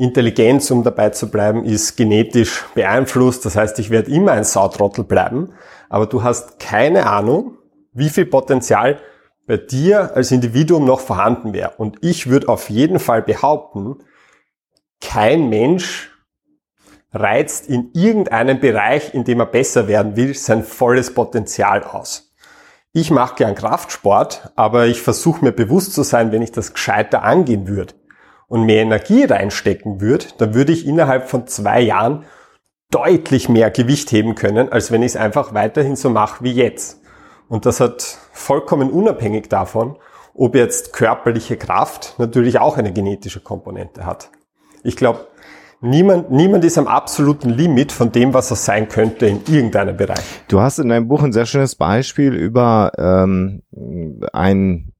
Intelligenz, 0.00 0.70
um 0.70 0.82
dabei 0.82 1.10
zu 1.10 1.30
bleiben, 1.30 1.64
ist 1.64 1.94
genetisch 1.94 2.64
beeinflusst. 2.74 3.44
Das 3.44 3.54
heißt, 3.54 3.78
ich 3.78 3.90
werde 3.90 4.10
immer 4.10 4.32
ein 4.32 4.44
Sautrottel 4.44 5.04
bleiben. 5.04 5.52
Aber 5.90 6.06
du 6.06 6.22
hast 6.22 6.58
keine 6.58 7.06
Ahnung, 7.06 7.58
wie 7.92 8.08
viel 8.08 8.24
Potenzial 8.24 8.98
bei 9.46 9.58
dir 9.58 10.16
als 10.16 10.30
Individuum 10.30 10.86
noch 10.86 11.00
vorhanden 11.00 11.52
wäre. 11.52 11.74
Und 11.76 11.98
ich 12.00 12.30
würde 12.30 12.48
auf 12.48 12.70
jeden 12.70 12.98
Fall 12.98 13.20
behaupten, 13.20 13.98
kein 15.02 15.50
Mensch 15.50 16.10
reizt 17.12 17.68
in 17.68 17.90
irgendeinem 17.92 18.58
Bereich, 18.58 19.12
in 19.12 19.24
dem 19.24 19.40
er 19.40 19.46
besser 19.46 19.86
werden 19.86 20.16
will, 20.16 20.34
sein 20.34 20.64
volles 20.64 21.12
Potenzial 21.12 21.84
aus. 21.84 22.32
Ich 22.92 23.10
mache 23.10 23.34
gern 23.36 23.54
Kraftsport, 23.54 24.50
aber 24.56 24.86
ich 24.86 25.02
versuche 25.02 25.44
mir 25.44 25.52
bewusst 25.52 25.92
zu 25.92 26.04
sein, 26.04 26.32
wenn 26.32 26.42
ich 26.42 26.52
das 26.52 26.72
gescheiter 26.72 27.22
angehen 27.22 27.68
würde 27.68 27.99
und 28.50 28.64
mehr 28.64 28.82
Energie 28.82 29.24
reinstecken 29.24 30.00
würde, 30.00 30.26
dann 30.38 30.54
würde 30.54 30.72
ich 30.72 30.84
innerhalb 30.84 31.30
von 31.30 31.46
zwei 31.46 31.80
Jahren 31.80 32.24
deutlich 32.90 33.48
mehr 33.48 33.70
Gewicht 33.70 34.10
heben 34.10 34.34
können, 34.34 34.70
als 34.70 34.90
wenn 34.90 35.02
ich 35.02 35.12
es 35.12 35.16
einfach 35.16 35.54
weiterhin 35.54 35.94
so 35.94 36.10
mache 36.10 36.42
wie 36.42 36.52
jetzt. 36.52 37.00
Und 37.48 37.64
das 37.64 37.78
hat 37.78 38.18
vollkommen 38.32 38.90
unabhängig 38.90 39.48
davon, 39.48 39.96
ob 40.34 40.56
jetzt 40.56 40.92
körperliche 40.92 41.56
Kraft 41.56 42.16
natürlich 42.18 42.58
auch 42.58 42.76
eine 42.76 42.92
genetische 42.92 43.38
Komponente 43.40 44.04
hat. 44.04 44.30
Ich 44.82 44.96
glaube, 44.96 45.28
niemand, 45.80 46.32
niemand 46.32 46.64
ist 46.64 46.76
am 46.76 46.88
absoluten 46.88 47.50
Limit 47.50 47.92
von 47.92 48.10
dem, 48.10 48.34
was 48.34 48.50
er 48.50 48.56
sein 48.56 48.88
könnte 48.88 49.26
in 49.26 49.42
irgendeinem 49.46 49.96
Bereich. 49.96 50.24
Du 50.48 50.60
hast 50.60 50.80
in 50.80 50.88
deinem 50.88 51.06
Buch 51.06 51.22
ein 51.22 51.32
sehr 51.32 51.46
schönes 51.46 51.76
Beispiel 51.76 52.34
über 52.34 52.90
ähm, 52.98 53.62
ein 54.32 54.92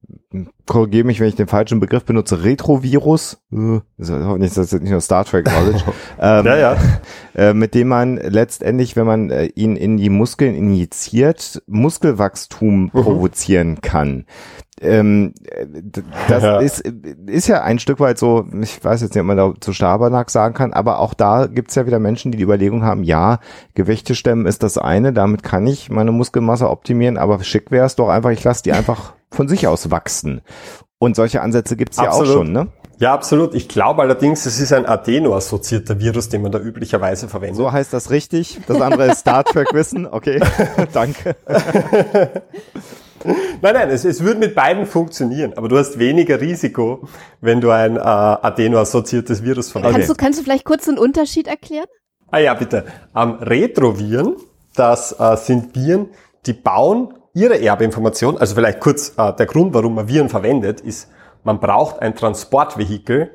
korrigiere 0.66 1.04
mich, 1.04 1.18
wenn 1.18 1.28
ich 1.28 1.34
den 1.34 1.48
falschen 1.48 1.80
Begriff 1.80 2.04
benutze, 2.04 2.44
Retrovirus, 2.44 3.42
äh, 3.52 3.80
das 3.98 4.56
ist 4.56 4.72
nicht 4.80 4.90
nur 4.90 5.00
Star 5.00 5.24
Trek 5.24 5.46
Knowledge, 5.46 5.82
ähm, 6.20 6.46
ja, 6.46 6.56
ja. 6.56 6.76
Äh, 7.32 7.54
mit 7.54 7.76
dem 7.76 7.86
man 7.86 8.16
letztendlich, 8.16 8.96
wenn 8.96 9.06
man 9.06 9.30
äh, 9.30 9.46
ihn 9.54 9.76
in 9.76 9.96
die 9.96 10.10
Muskeln 10.10 10.56
injiziert, 10.56 11.62
Muskelwachstum 11.68 12.82
mhm. 12.82 12.90
provozieren 12.90 13.80
kann. 13.80 14.26
Ähm, 14.80 15.32
das 16.26 16.42
ja. 16.42 16.58
Ist, 16.58 16.80
ist 17.26 17.46
ja 17.46 17.62
ein 17.62 17.78
Stück 17.78 18.00
weit 18.00 18.18
so, 18.18 18.46
ich 18.60 18.82
weiß 18.82 19.02
jetzt 19.02 19.14
nicht, 19.14 19.20
ob 19.20 19.26
man 19.28 19.36
da 19.36 19.54
zu 19.60 19.72
Stabernack 19.72 20.28
sagen 20.30 20.54
kann, 20.54 20.72
aber 20.72 20.98
auch 20.98 21.14
da 21.14 21.46
gibt's 21.46 21.76
ja 21.76 21.86
wieder 21.86 22.00
Menschen, 22.00 22.32
die 22.32 22.38
die 22.38 22.44
Überlegung 22.44 22.82
haben, 22.82 23.04
ja, 23.04 23.38
Gewichte 23.74 24.16
stemmen 24.16 24.46
ist 24.46 24.64
das 24.64 24.76
eine, 24.76 25.12
damit 25.12 25.44
kann 25.44 25.68
ich 25.68 25.88
meine 25.88 26.10
Muskelmasse 26.10 26.68
optimieren, 26.68 27.16
aber 27.16 27.42
schick 27.44 27.70
wäre 27.70 27.86
es 27.86 27.94
doch 27.94 28.08
einfach, 28.08 28.30
ich 28.30 28.42
lasse 28.42 28.64
die 28.64 28.72
einfach 28.72 29.12
von 29.30 29.48
sich 29.48 29.66
aus 29.66 29.90
wachsen. 29.90 30.42
Und 30.98 31.16
solche 31.16 31.40
Ansätze 31.40 31.76
gibt's 31.76 31.96
ja 31.96 32.10
auch 32.10 32.26
schon, 32.26 32.52
ne? 32.52 32.68
Ja, 32.98 33.14
absolut. 33.14 33.54
Ich 33.54 33.66
glaube 33.66 34.02
allerdings, 34.02 34.44
es 34.44 34.60
ist 34.60 34.74
ein 34.74 34.84
Adeno-assoziierter 34.84 35.98
Virus, 35.98 36.28
den 36.28 36.42
man 36.42 36.52
da 36.52 36.58
üblicherweise 36.58 37.28
verwendet. 37.28 37.56
So 37.56 37.72
heißt 37.72 37.94
das 37.94 38.10
richtig. 38.10 38.60
Das 38.66 38.78
andere 38.78 39.06
ist 39.06 39.20
Star 39.20 39.42
Trek-Wissen. 39.42 40.06
Okay, 40.06 40.38
danke. 40.92 41.34
Nein, 43.60 43.74
nein, 43.74 43.90
es, 43.90 44.06
es 44.06 44.22
würde 44.24 44.40
mit 44.40 44.54
beiden 44.54 44.86
funktionieren, 44.86 45.52
aber 45.54 45.68
du 45.68 45.76
hast 45.76 45.98
weniger 45.98 46.40
Risiko, 46.40 47.06
wenn 47.42 47.60
du 47.60 47.70
ein 47.70 47.96
äh, 47.96 48.00
Adeno-assoziiertes 48.00 49.44
Virus 49.44 49.70
verwendest. 49.70 49.96
Kannst 49.98 50.10
du, 50.10 50.14
kannst 50.14 50.38
du 50.38 50.42
vielleicht 50.42 50.64
kurz 50.64 50.88
einen 50.88 50.96
Unterschied 50.96 51.46
erklären? 51.46 51.84
Ah 52.30 52.38
ja, 52.38 52.54
bitte. 52.54 52.86
Ähm, 53.14 53.32
Retroviren, 53.40 54.36
das 54.74 55.14
äh, 55.18 55.36
sind 55.36 55.74
Viren, 55.74 56.08
die 56.46 56.54
bauen 56.54 57.12
ihre 57.34 57.60
Erbinformation, 57.60 58.38
also 58.38 58.54
vielleicht 58.54 58.80
kurz 58.80 59.14
äh, 59.16 59.32
der 59.32 59.46
Grund, 59.46 59.74
warum 59.74 59.94
man 59.94 60.08
Viren 60.08 60.28
verwendet, 60.28 60.80
ist, 60.80 61.08
man 61.44 61.60
braucht 61.60 62.00
ein 62.00 62.14
Transportvehikel, 62.14 63.30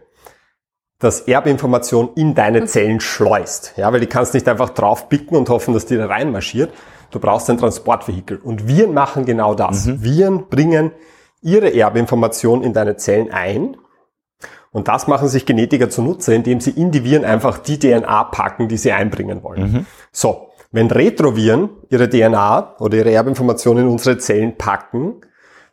das 0.99 1.21
Erbinformation 1.21 2.09
in 2.15 2.35
deine 2.35 2.61
mhm. 2.61 2.67
Zellen 2.67 2.99
schleust. 2.99 3.73
Ja, 3.77 3.91
weil 3.91 3.99
die 3.99 4.07
kannst 4.07 4.33
nicht 4.33 4.47
einfach 4.47 4.69
drauf 4.69 5.09
picken 5.09 5.37
und 5.37 5.49
hoffen, 5.49 5.73
dass 5.73 5.85
die 5.85 5.97
da 5.97 6.05
reinmarschiert. 6.05 6.73
Du 7.11 7.19
brauchst 7.19 7.49
ein 7.49 7.57
Transportvehikel. 7.57 8.37
Und 8.37 8.67
Viren 8.67 8.93
machen 8.93 9.25
genau 9.25 9.55
das. 9.55 9.85
Mhm. 9.85 10.03
Viren 10.03 10.49
bringen 10.49 10.91
ihre 11.41 11.73
Erbinformation 11.73 12.63
in 12.63 12.73
deine 12.73 12.97
Zellen 12.97 13.31
ein. 13.31 13.77
Und 14.71 14.87
das 14.87 15.07
machen 15.07 15.27
sich 15.27 15.45
Genetiker 15.45 15.89
zunutze, 15.89 16.33
indem 16.33 16.59
sie 16.59 16.71
in 16.71 16.91
die 16.91 17.03
Viren 17.03 17.23
einfach 17.23 17.59
die 17.59 17.79
DNA 17.79 18.25
packen, 18.25 18.67
die 18.67 18.77
sie 18.77 18.91
einbringen 18.91 19.43
wollen. 19.43 19.71
Mhm. 19.71 19.85
So. 20.11 20.44
Wenn 20.76 20.91
Retroviren 20.91 21.69
ihre 21.89 22.09
DNA 22.09 22.76
oder 22.80 22.97
ihre 22.97 23.13
Erbinformation 23.13 23.78
in 23.78 23.88
unsere 23.88 24.17
Zellen 24.17 24.57
packen, 24.57 25.21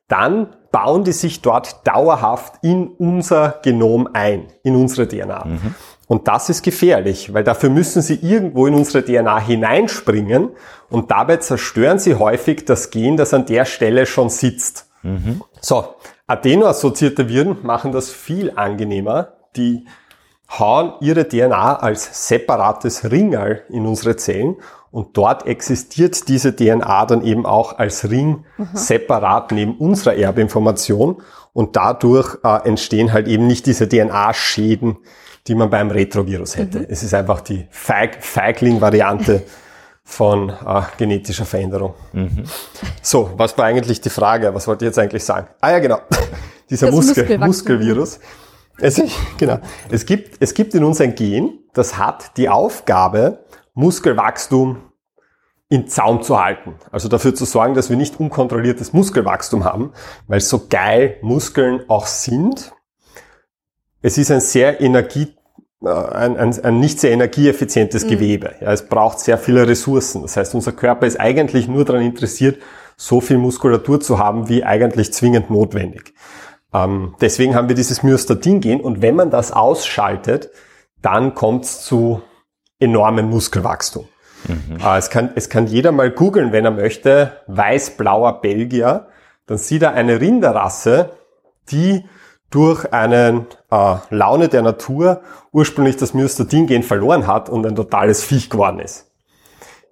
dann 0.06 0.54
bauen 0.70 1.02
die 1.02 1.10
sich 1.10 1.42
dort 1.42 1.84
dauerhaft 1.84 2.62
in 2.62 2.86
unser 2.86 3.58
Genom 3.64 4.08
ein, 4.12 4.52
in 4.62 4.76
unsere 4.76 5.08
DNA. 5.08 5.44
Mhm. 5.44 5.74
Und 6.06 6.28
das 6.28 6.50
ist 6.50 6.62
gefährlich, 6.62 7.34
weil 7.34 7.42
dafür 7.42 7.68
müssen 7.68 8.00
sie 8.00 8.14
irgendwo 8.14 8.68
in 8.68 8.74
unsere 8.74 9.04
DNA 9.04 9.40
hineinspringen 9.40 10.50
und 10.88 11.10
dabei 11.10 11.38
zerstören 11.38 11.98
sie 11.98 12.14
häufig 12.14 12.64
das 12.64 12.90
Gen, 12.90 13.16
das 13.16 13.34
an 13.34 13.44
der 13.46 13.64
Stelle 13.64 14.06
schon 14.06 14.30
sitzt. 14.30 14.88
Mhm. 15.02 15.42
So, 15.60 15.96
Adeno-assoziierte 16.28 17.28
Viren 17.28 17.56
machen 17.64 17.90
das 17.90 18.12
viel 18.12 18.52
angenehmer. 18.54 19.32
Die 19.56 19.84
hauen 20.60 20.92
ihre 21.00 21.26
DNA 21.26 21.76
als 21.76 22.28
separates 22.28 23.10
Ringal 23.10 23.64
in 23.68 23.84
unsere 23.84 24.14
Zellen 24.14 24.58
und 24.92 25.16
dort 25.16 25.46
existiert 25.46 26.28
diese 26.28 26.54
DNA 26.54 27.06
dann 27.06 27.24
eben 27.24 27.46
auch 27.46 27.78
als 27.78 28.08
Ring 28.08 28.44
mhm. 28.58 28.68
separat 28.74 29.50
neben 29.50 29.76
unserer 29.78 30.14
Erbinformation 30.14 31.22
und 31.52 31.76
dadurch 31.76 32.38
äh, 32.44 32.68
entstehen 32.68 33.12
halt 33.12 33.26
eben 33.26 33.46
nicht 33.46 33.66
diese 33.66 33.88
DNA-Schäden, 33.88 34.98
die 35.46 35.54
man 35.54 35.70
beim 35.70 35.90
Retrovirus 35.90 36.56
hätte. 36.56 36.80
Mhm. 36.80 36.86
Es 36.88 37.02
ist 37.02 37.14
einfach 37.14 37.40
die 37.40 37.66
Feig 37.70 38.22
Feigling-Variante 38.22 39.42
von 40.04 40.50
äh, 40.50 40.82
genetischer 40.98 41.46
Veränderung. 41.46 41.94
Mhm. 42.12 42.44
So, 43.00 43.30
was 43.36 43.56
war 43.56 43.64
eigentlich 43.64 44.00
die 44.02 44.10
Frage? 44.10 44.54
Was 44.54 44.68
wollte 44.68 44.84
ich 44.84 44.90
jetzt 44.90 44.98
eigentlich 44.98 45.24
sagen? 45.24 45.48
Ah 45.60 45.70
ja, 45.70 45.78
genau. 45.78 46.00
Dieser 46.70 46.90
Muskel, 46.90 47.38
Muskelvirus. 47.38 48.20
Es, 48.78 49.00
genau. 49.38 49.58
Es 49.90 50.04
gibt, 50.04 50.36
es 50.40 50.52
gibt 50.52 50.74
in 50.74 50.84
uns 50.84 51.00
ein 51.00 51.14
Gen, 51.14 51.60
das 51.72 51.96
hat 51.96 52.36
die 52.36 52.48
Aufgabe, 52.48 53.44
Muskelwachstum 53.74 54.92
in 55.68 55.88
Zaum 55.88 56.22
zu 56.22 56.42
halten. 56.42 56.74
Also 56.90 57.08
dafür 57.08 57.34
zu 57.34 57.46
sorgen, 57.46 57.72
dass 57.72 57.88
wir 57.88 57.96
nicht 57.96 58.20
unkontrolliertes 58.20 58.92
Muskelwachstum 58.92 59.64
haben, 59.64 59.92
weil 60.28 60.40
so 60.40 60.66
geil 60.68 61.16
Muskeln 61.22 61.88
auch 61.88 62.06
sind. 62.06 62.72
Es 64.02 64.18
ist 64.18 64.30
ein 64.30 64.42
sehr 64.42 64.82
Energie, 64.82 65.34
äh, 65.82 65.88
ein, 65.88 66.36
ein, 66.36 66.62
ein 66.62 66.78
nicht 66.78 67.00
sehr 67.00 67.12
energieeffizientes 67.12 68.04
mhm. 68.04 68.08
Gewebe. 68.08 68.54
Ja, 68.60 68.70
es 68.70 68.86
braucht 68.86 69.20
sehr 69.20 69.38
viele 69.38 69.66
Ressourcen. 69.66 70.20
Das 70.20 70.36
heißt, 70.36 70.54
unser 70.54 70.72
Körper 70.72 71.06
ist 71.06 71.18
eigentlich 71.18 71.68
nur 71.68 71.86
daran 71.86 72.02
interessiert, 72.02 72.60
so 72.98 73.22
viel 73.22 73.38
Muskulatur 73.38 73.98
zu 74.00 74.18
haben, 74.18 74.50
wie 74.50 74.64
eigentlich 74.64 75.14
zwingend 75.14 75.48
notwendig. 75.48 76.12
Ähm, 76.74 77.14
deswegen 77.22 77.54
haben 77.54 77.68
wir 77.68 77.76
dieses 77.76 78.02
Myostatin-Gen 78.02 78.82
und 78.82 79.00
wenn 79.00 79.16
man 79.16 79.30
das 79.30 79.52
ausschaltet, 79.52 80.50
dann 81.00 81.34
kommt 81.34 81.64
es 81.64 81.82
zu 81.82 82.20
enormen 82.82 83.30
Muskelwachstum. 83.30 84.06
Mhm. 84.48 84.78
Es, 84.96 85.10
kann, 85.10 85.30
es 85.34 85.48
kann 85.48 85.66
jeder 85.66 85.92
mal 85.92 86.10
googeln, 86.10 86.52
wenn 86.52 86.64
er 86.64 86.72
möchte, 86.72 87.32
weiß-blauer 87.46 88.40
Belgier. 88.40 89.06
Dann 89.46 89.58
sieht 89.58 89.82
er 89.82 89.92
eine 89.94 90.20
Rinderrasse, 90.20 91.10
die 91.70 92.04
durch 92.50 92.92
einen 92.92 93.46
äh, 93.70 93.96
Laune 94.10 94.48
der 94.48 94.62
Natur 94.62 95.22
ursprünglich 95.52 95.96
das 95.96 96.12
Myostatin-Gen 96.14 96.82
verloren 96.82 97.26
hat 97.26 97.48
und 97.48 97.66
ein 97.66 97.74
totales 97.74 98.22
Viech 98.22 98.50
geworden 98.50 98.80
ist. 98.80 99.10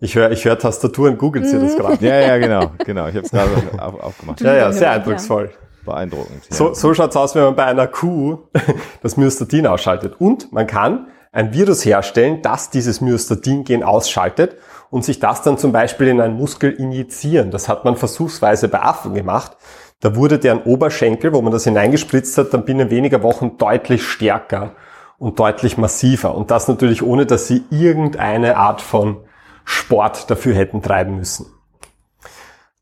Ich 0.00 0.14
höre 0.14 0.30
ich 0.30 0.44
hör 0.44 0.58
Tastaturen, 0.58 1.18
googelt 1.18 1.46
sie 1.46 1.58
das 1.58 1.76
gerade. 1.76 2.04
Ja, 2.04 2.20
ja, 2.20 2.38
genau, 2.38 2.72
genau. 2.78 3.06
Ich 3.06 3.14
habe 3.14 3.26
es 3.26 3.30
gerade 3.30 3.50
auf, 3.78 4.00
aufgemacht. 4.00 4.40
Ja, 4.40 4.54
ja, 4.54 4.72
sehr 4.72 4.90
eindrucksvoll. 4.92 5.50
Beeindruckend. 5.84 6.46
Ja. 6.50 6.56
So, 6.56 6.74
so 6.74 6.94
schaut's 6.94 7.16
aus, 7.16 7.34
wenn 7.34 7.42
man 7.42 7.56
bei 7.56 7.66
einer 7.66 7.86
Kuh 7.86 8.38
das 9.02 9.16
Myostatin 9.16 9.66
ausschaltet. 9.66 10.14
Und 10.18 10.52
man 10.52 10.66
kann 10.66 11.08
ein 11.32 11.52
Virus 11.52 11.84
herstellen, 11.84 12.42
das 12.42 12.70
dieses 12.70 13.00
Myostatin-Gen 13.00 13.82
ausschaltet 13.82 14.56
und 14.90 15.04
sich 15.04 15.20
das 15.20 15.42
dann 15.42 15.58
zum 15.58 15.72
Beispiel 15.72 16.08
in 16.08 16.20
einen 16.20 16.36
Muskel 16.36 16.72
injizieren. 16.72 17.50
Das 17.50 17.68
hat 17.68 17.84
man 17.84 17.96
versuchsweise 17.96 18.68
bei 18.68 18.82
Affen 18.82 19.14
gemacht. 19.14 19.56
Da 20.00 20.16
wurde 20.16 20.38
deren 20.38 20.62
Oberschenkel, 20.62 21.32
wo 21.32 21.42
man 21.42 21.52
das 21.52 21.64
hineingespritzt 21.64 22.36
hat, 22.38 22.52
dann 22.52 22.64
binnen 22.64 22.90
weniger 22.90 23.22
Wochen 23.22 23.58
deutlich 23.58 24.02
stärker 24.02 24.74
und 25.18 25.38
deutlich 25.38 25.76
massiver. 25.76 26.34
Und 26.34 26.50
das 26.50 26.66
natürlich 26.66 27.02
ohne, 27.02 27.26
dass 27.26 27.46
sie 27.46 27.64
irgendeine 27.70 28.56
Art 28.56 28.80
von 28.80 29.18
Sport 29.64 30.30
dafür 30.30 30.54
hätten 30.54 30.82
treiben 30.82 31.16
müssen. 31.16 31.46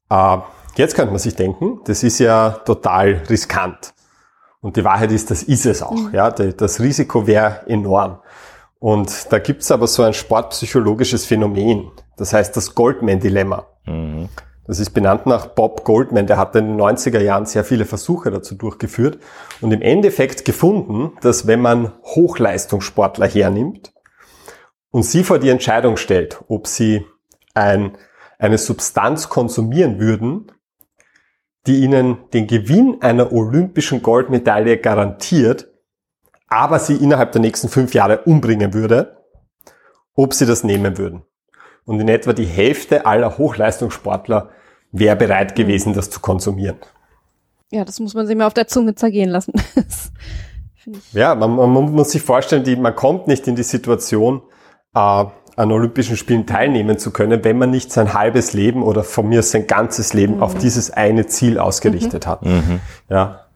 Äh, 0.09 0.39
jetzt 0.77 0.95
könnte 0.95 1.11
man 1.11 1.19
sich 1.19 1.35
denken, 1.35 1.81
das 1.85 2.03
ist 2.03 2.19
ja 2.21 2.51
total 2.51 3.23
riskant. 3.29 3.93
Und 4.61 4.77
die 4.77 4.85
Wahrheit 4.85 5.13
ist, 5.13 5.31
das 5.31 5.43
ist 5.43 5.67
es 5.67 5.83
auch. 5.83 5.93
Mhm. 5.93 6.11
Ja, 6.13 6.31
das 6.31 6.81
Risiko 6.81 7.27
wäre 7.27 7.63
enorm. 7.67 8.19
Und 8.81 9.33
da 9.33 9.39
gibt's 9.39 9.71
aber 9.71 9.87
so 9.87 10.03
ein 10.03 10.15
sportpsychologisches 10.15 11.25
Phänomen. 11.25 11.91
Das 12.17 12.33
heißt 12.33 12.57
das 12.57 12.75
Goldman-Dilemma. 12.75 13.67
Mhm. 13.87 14.29
Das 14.67 14.81
ist 14.81 14.91
benannt 14.91 15.25
nach 15.25 15.47
Bob 15.47 15.85
Goldman. 15.85 16.27
Der 16.27 16.37
hat 16.37 16.55
in 16.55 16.67
den 16.67 16.81
90er 16.81 17.21
Jahren 17.21 17.47
sehr 17.47 17.65
viele 17.65 17.87
Versuche 17.87 18.31
dazu 18.31 18.55
durchgeführt 18.55 19.19
und 19.63 19.73
im 19.73 19.81
Endeffekt 19.81 20.45
gefunden, 20.45 21.13
dass 21.23 21.47
wenn 21.47 21.61
man 21.61 21.93
Hochleistungssportler 22.03 23.27
hernimmt 23.27 23.93
und 24.91 25.05
sie 25.05 25.25
vor 25.25 25.39
die 25.39 25.49
Entscheidung 25.49 25.97
stellt, 25.97 26.45
ob 26.49 26.67
sie 26.67 27.07
ein, 27.55 27.97
eine 28.39 28.59
Substanz 28.59 29.31
konsumieren 29.31 29.99
würden, 30.01 30.53
die 31.67 31.83
ihnen 31.83 32.19
den 32.33 32.47
Gewinn 32.47 33.03
einer 33.03 33.33
olympischen 33.33 34.03
Goldmedaille 34.03 34.79
garantiert, 34.79 35.69
aber 36.49 36.79
sie 36.79 36.97
innerhalb 36.97 37.33
der 37.33 37.41
nächsten 37.41 37.69
fünf 37.69 37.95
Jahre 37.95 38.23
umbringen 38.23 38.73
würde, 38.73 39.19
ob 40.15 40.35
sie 40.35 40.47
das 40.47 40.65
nehmen 40.65 40.99
würden. 40.99 41.23
Und 41.85 42.01
in 42.01 42.09
etwa 42.09 42.33
die 42.33 42.45
Hälfte 42.45 43.07
aller 43.07 43.39
Hochleistungssportler 43.39 44.51
wäre 44.93 45.17
bereit 45.17 45.55
gewesen, 45.55 45.93
das 45.93 46.11
zu 46.11 46.21
konsumieren. 46.21 46.77
Ja, 47.71 47.85
das 47.85 48.01
muss 48.01 48.15
man 48.15 48.27
sich 48.27 48.37
mal 48.37 48.47
auf 48.47 48.55
der 48.55 48.67
Zunge 48.67 48.95
zergehen 48.95 49.29
lassen. 49.29 49.53
ja, 51.13 51.35
man, 51.35 51.55
man, 51.55 51.93
muss 51.93 52.11
sich 52.13 52.23
vorstellen, 52.23 52.65
die, 52.65 52.77
man 52.77 52.97
kommt 52.97 53.27
nicht 53.27 53.47
in 53.47 53.57
die 53.57 53.63
Situation, 53.63 54.43
äh, 54.95 55.25
an 55.59 55.73
Olympischen 55.73 56.17
Spielen 56.17 56.47
teilnehmen 56.47 56.99
zu 56.99 57.11
können, 57.11 57.45
wenn 57.45 57.59
man 57.59 57.71
nicht 57.71 57.93
sein 57.93 58.15
halbes 58.15 58.53
Leben 58.53 58.83
oder 58.83 59.05
von 59.05 59.29
mir 59.29 59.43
sein 59.43 59.67
ganzes 59.67 60.15
Leben 60.15 60.37
mhm. 60.37 60.43
auf 60.43 60.55
dieses 60.55 60.91
eine 60.91 61.27
Ziel 61.27 61.59
ausgerichtet 61.59 62.27
mhm. 62.27 62.31
hat. 62.31 62.45
Mhm. 62.45 62.81
Ja, 63.09 63.49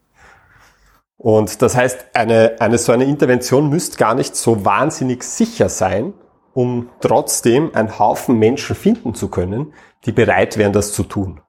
und 1.23 1.61
das 1.61 1.77
heißt, 1.77 2.07
eine, 2.15 2.57
eine 2.59 2.77
so 2.77 2.91
eine 2.91 3.05
Intervention 3.05 3.69
müsste 3.69 3.95
gar 3.95 4.13
nicht 4.13 4.35
so 4.35 4.65
wahnsinnig 4.65 5.23
sicher 5.23 5.69
sein, 5.69 6.13
um 6.53 6.89
trotzdem 6.99 7.73
einen 7.73 7.97
Haufen 7.97 8.37
Menschen 8.37 8.75
finden 8.75 9.15
zu 9.15 9.29
können, 9.29 9.71
die 10.05 10.11
bereit 10.11 10.57
wären, 10.57 10.73
das 10.73 10.91
zu 10.91 11.03
tun. 11.03 11.39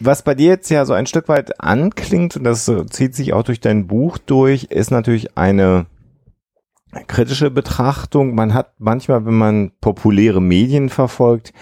Was 0.00 0.22
bei 0.22 0.34
dir 0.34 0.48
jetzt 0.48 0.70
ja 0.70 0.86
so 0.86 0.94
ein 0.94 1.04
Stück 1.04 1.28
weit 1.28 1.60
anklingt, 1.60 2.34
und 2.38 2.44
das 2.44 2.72
zieht 2.88 3.14
sich 3.14 3.34
auch 3.34 3.42
durch 3.42 3.60
dein 3.60 3.86
Buch 3.86 4.16
durch, 4.16 4.64
ist 4.64 4.90
natürlich 4.90 5.36
eine 5.36 5.84
kritische 7.06 7.50
Betrachtung. 7.50 8.34
Man 8.34 8.54
hat 8.54 8.74
manchmal, 8.78 9.24
wenn 9.26 9.38
man 9.38 9.72
populäre 9.80 10.40
Medien 10.40 10.88
verfolgt, 10.88 11.52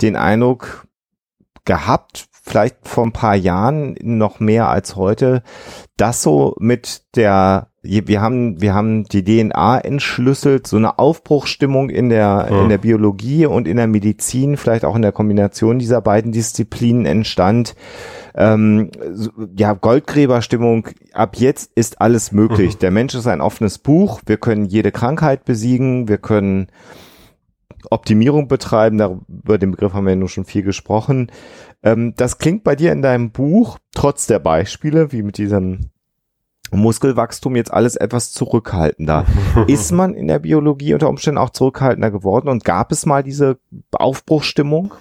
den 0.00 0.16
Eindruck 0.16 0.86
gehabt, 1.64 2.28
vielleicht 2.42 2.88
vor 2.88 3.04
ein 3.04 3.12
paar 3.12 3.36
Jahren 3.36 3.94
noch 4.02 4.40
mehr 4.40 4.68
als 4.68 4.96
heute, 4.96 5.42
das 5.96 6.22
so 6.22 6.56
mit 6.58 7.02
der 7.16 7.68
wir 7.82 8.20
haben 8.20 8.60
wir 8.60 8.74
haben 8.74 9.04
die 9.04 9.24
DNA 9.24 9.78
entschlüsselt, 9.78 10.66
so 10.66 10.76
eine 10.76 10.98
Aufbruchstimmung 10.98 11.88
in 11.88 12.10
der 12.10 12.48
ja. 12.50 12.62
in 12.62 12.68
der 12.68 12.78
Biologie 12.78 13.46
und 13.46 13.66
in 13.66 13.76
der 13.78 13.86
Medizin, 13.86 14.56
vielleicht 14.56 14.84
auch 14.84 14.96
in 14.96 15.02
der 15.02 15.12
Kombination 15.12 15.78
dieser 15.78 16.00
beiden 16.02 16.32
Disziplinen 16.32 17.06
entstand. 17.06 17.74
Ähm, 18.34 18.90
ja, 19.56 19.72
Goldgräberstimmung. 19.72 20.88
Ab 21.12 21.36
jetzt 21.36 21.72
ist 21.74 22.00
alles 22.00 22.32
möglich. 22.32 22.74
Mhm. 22.74 22.78
Der 22.78 22.90
Mensch 22.90 23.14
ist 23.14 23.26
ein 23.26 23.40
offenes 23.40 23.78
Buch. 23.78 24.20
Wir 24.26 24.36
können 24.36 24.64
jede 24.64 24.92
Krankheit 24.92 25.44
besiegen. 25.44 26.08
Wir 26.08 26.18
können 26.18 26.68
Optimierung 27.90 28.48
betreiben. 28.48 29.00
Über 29.28 29.58
den 29.58 29.72
Begriff 29.72 29.92
haben 29.92 30.04
wir 30.04 30.10
ja 30.10 30.16
nur 30.16 30.28
schon 30.28 30.44
viel 30.44 30.62
gesprochen. 30.62 31.30
Ähm, 31.82 32.14
das 32.16 32.38
klingt 32.38 32.64
bei 32.64 32.76
dir 32.76 32.92
in 32.92 33.02
deinem 33.02 33.30
Buch, 33.30 33.78
trotz 33.94 34.26
der 34.26 34.38
Beispiele, 34.38 35.12
wie 35.12 35.22
mit 35.22 35.38
diesem 35.38 35.90
Muskelwachstum 36.72 37.56
jetzt 37.56 37.72
alles 37.72 37.96
etwas 37.96 38.32
zurückhaltender. 38.32 39.26
Ist 39.66 39.92
man 39.92 40.14
in 40.14 40.28
der 40.28 40.38
Biologie 40.38 40.94
unter 40.94 41.08
Umständen 41.08 41.38
auch 41.38 41.50
zurückhaltender 41.50 42.10
geworden 42.10 42.48
und 42.48 42.64
gab 42.64 42.92
es 42.92 43.06
mal 43.06 43.22
diese 43.22 43.58
Aufbruchstimmung? 43.92 44.94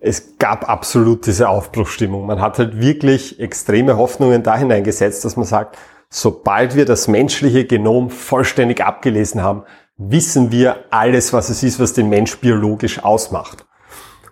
Es 0.00 0.38
gab 0.38 0.68
absolut 0.68 1.26
diese 1.26 1.48
Aufbruchstimmung. 1.48 2.26
Man 2.26 2.40
hat 2.40 2.58
halt 2.58 2.80
wirklich 2.80 3.40
extreme 3.40 3.96
Hoffnungen 3.96 4.42
da 4.42 4.56
hineingesetzt, 4.56 5.24
dass 5.24 5.36
man 5.36 5.46
sagt, 5.46 5.76
sobald 6.08 6.76
wir 6.76 6.84
das 6.84 7.08
menschliche 7.08 7.64
Genom 7.64 8.10
vollständig 8.10 8.84
abgelesen 8.84 9.42
haben, 9.42 9.64
wissen 9.96 10.52
wir 10.52 10.84
alles, 10.90 11.32
was 11.32 11.48
es 11.50 11.62
ist, 11.62 11.80
was 11.80 11.92
den 11.92 12.08
Mensch 12.08 12.38
biologisch 12.38 13.02
ausmacht. 13.02 13.66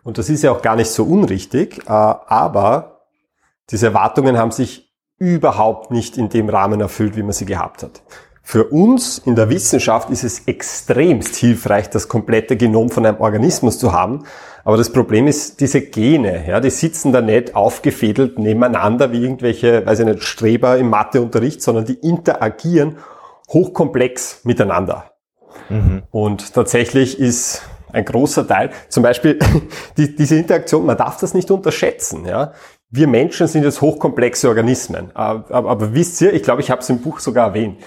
Und 0.05 0.19
das 0.19 0.31
ist 0.31 0.43
ja 0.43 0.53
auch 0.53 0.62
gar 0.62 0.77
nicht 0.77 0.91
so 0.91 1.05
unrichtig, 1.05 1.81
äh, 1.87 1.91
aber 1.91 3.09
diese 3.71 3.87
Erwartungen 3.87 4.39
haben 4.39 4.53
sich 4.53 4.95
überhaupt 5.19 5.91
nicht 5.91 6.17
in 6.17 6.29
dem 6.29 6.49
Rahmen 6.49 6.81
erfüllt, 6.81 7.17
wie 7.17 7.23
man 7.23 7.33
sie 7.33 7.47
gehabt 7.47 7.83
hat. 7.83 8.03
Für 8.49 8.62
uns 8.62 9.18
in 9.18 9.34
der 9.34 9.51
Wissenschaft 9.51 10.09
ist 10.11 10.22
es 10.22 10.47
extremst 10.47 11.34
hilfreich, 11.34 11.90
das 11.90 12.07
komplette 12.07 12.57
Genom 12.57 12.90
von 12.90 13.05
einem 13.05 13.18
Organismus 13.18 13.80
zu 13.80 13.92
haben. 13.92 14.22
Aber 14.62 14.76
das 14.76 14.92
Problem 14.92 15.26
ist, 15.26 15.59
diese 15.59 15.80
Gene, 15.80 16.44
ja, 16.47 16.61
die 16.61 16.70
sitzen 16.70 17.11
da 17.11 17.20
nicht 17.20 17.57
aufgefädelt 17.57 18.38
nebeneinander 18.38 19.11
wie 19.11 19.20
irgendwelche, 19.20 19.84
weiß 19.84 19.99
ich 19.99 20.07
nicht, 20.07 20.22
Streber 20.22 20.78
im 20.78 20.90
Matheunterricht, 20.90 21.61
sondern 21.61 21.86
die 21.86 21.94
interagieren 21.94 22.99
hochkomplex 23.49 24.42
miteinander. 24.44 25.11
Mhm. 25.68 26.05
Und 26.12 26.55
tatsächlich 26.55 27.18
ist 27.18 27.62
ein 27.92 28.05
großer 28.05 28.47
Teil, 28.47 28.70
zum 28.88 29.03
Beispiel 29.03 29.40
die, 29.97 30.14
diese 30.14 30.36
Interaktion, 30.36 30.86
man 30.86 30.97
darf 30.97 31.18
das 31.18 31.34
nicht 31.34 31.51
unterschätzen. 31.51 32.24
Ja? 32.24 32.53
Wir 32.90 33.09
Menschen 33.09 33.49
sind 33.49 33.64
jetzt 33.64 33.80
hochkomplexe 33.80 34.47
Organismen. 34.49 35.11
Aber, 35.14 35.53
aber, 35.53 35.70
aber 35.70 35.94
wisst 35.94 36.20
ihr, 36.20 36.32
ich 36.32 36.44
glaube, 36.44 36.61
ich 36.61 36.70
habe 36.70 36.82
es 36.82 36.88
im 36.88 37.01
Buch 37.01 37.18
sogar 37.18 37.49
erwähnt, 37.49 37.78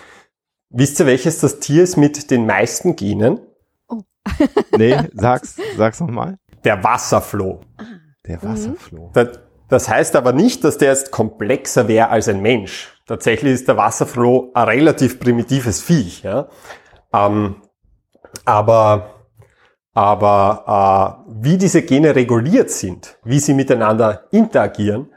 wisst 0.70 1.00
ihr, 1.00 1.06
welches 1.06 1.40
das 1.40 1.60
Tier 1.60 1.84
ist 1.84 1.98
mit 1.98 2.32
den 2.32 2.46
meisten 2.46 2.96
Genen? 2.96 3.40
Oh. 3.88 4.02
nee, 4.78 4.98
sag's, 5.14 5.58
sag's 5.78 6.00
nochmal. 6.00 6.38
Der 6.64 6.84
Wasserfloh. 6.84 7.62
Der 8.28 8.42
Wasserfloh. 8.44 9.12
Das, 9.14 9.40
das 9.70 9.90
heißt 9.90 10.16
aber 10.16 10.34
nicht, 10.34 10.64
dass 10.64 10.78
der 10.78 10.90
jetzt 10.90 11.12
komplexer 11.12 11.88
wäre 11.88 12.10
als 12.10 12.28
ein 12.28 12.42
Mensch. 12.42 12.94
Tatsächlich 13.08 13.54
ist 13.54 13.68
der 13.68 13.78
Wasserfloh 13.78 14.52
ein 14.54 14.66
relativ 14.66 15.20
primitives 15.20 15.82
Viech. 15.82 16.24
Ja? 16.24 16.50
Ähm, 17.14 17.56
aber 18.46 19.16
aber 19.94 21.26
äh, 21.28 21.44
wie 21.44 21.58
diese 21.58 21.82
Gene 21.82 22.16
reguliert 22.16 22.70
sind, 22.70 23.18
wie 23.24 23.40
sie 23.40 23.54
miteinander 23.54 24.28
interagieren, 24.32 25.12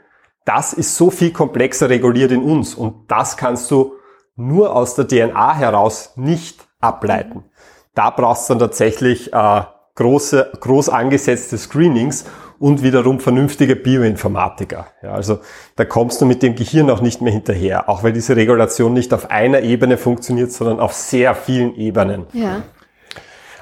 das 0.45 0.73
ist 0.73 0.97
so 0.97 1.09
viel 1.09 1.31
komplexer 1.31 1.89
reguliert 1.89 2.31
in 2.31 2.43
uns 2.43 2.75
und 2.75 3.09
das 3.09 3.37
kannst 3.37 3.71
du 3.71 3.93
nur 4.35 4.75
aus 4.75 4.95
der 4.95 5.07
DNA 5.07 5.55
heraus 5.55 6.13
nicht 6.15 6.67
ableiten. 6.79 7.43
Da 7.95 8.09
brauchst 8.09 8.49
du 8.49 8.53
dann 8.53 8.59
tatsächlich 8.59 9.33
äh, 9.33 9.61
große, 9.95 10.51
groß 10.59 10.89
angesetzte 10.89 11.57
Screenings 11.57 12.25
und 12.59 12.81
wiederum 12.81 13.19
vernünftige 13.19 13.75
Bioinformatiker. 13.75 14.87
Ja, 15.01 15.11
also 15.11 15.39
da 15.75 15.85
kommst 15.85 16.21
du 16.21 16.25
mit 16.25 16.41
dem 16.41 16.55
Gehirn 16.55 16.89
auch 16.89 17.01
nicht 17.01 17.21
mehr 17.21 17.33
hinterher, 17.33 17.89
auch 17.89 18.03
weil 18.03 18.13
diese 18.13 18.35
Regulation 18.35 18.93
nicht 18.93 19.13
auf 19.13 19.29
einer 19.29 19.61
Ebene 19.61 19.97
funktioniert, 19.97 20.51
sondern 20.51 20.79
auf 20.79 20.93
sehr 20.93 21.35
vielen 21.35 21.75
Ebenen. 21.75 22.25
Ja. 22.33 22.63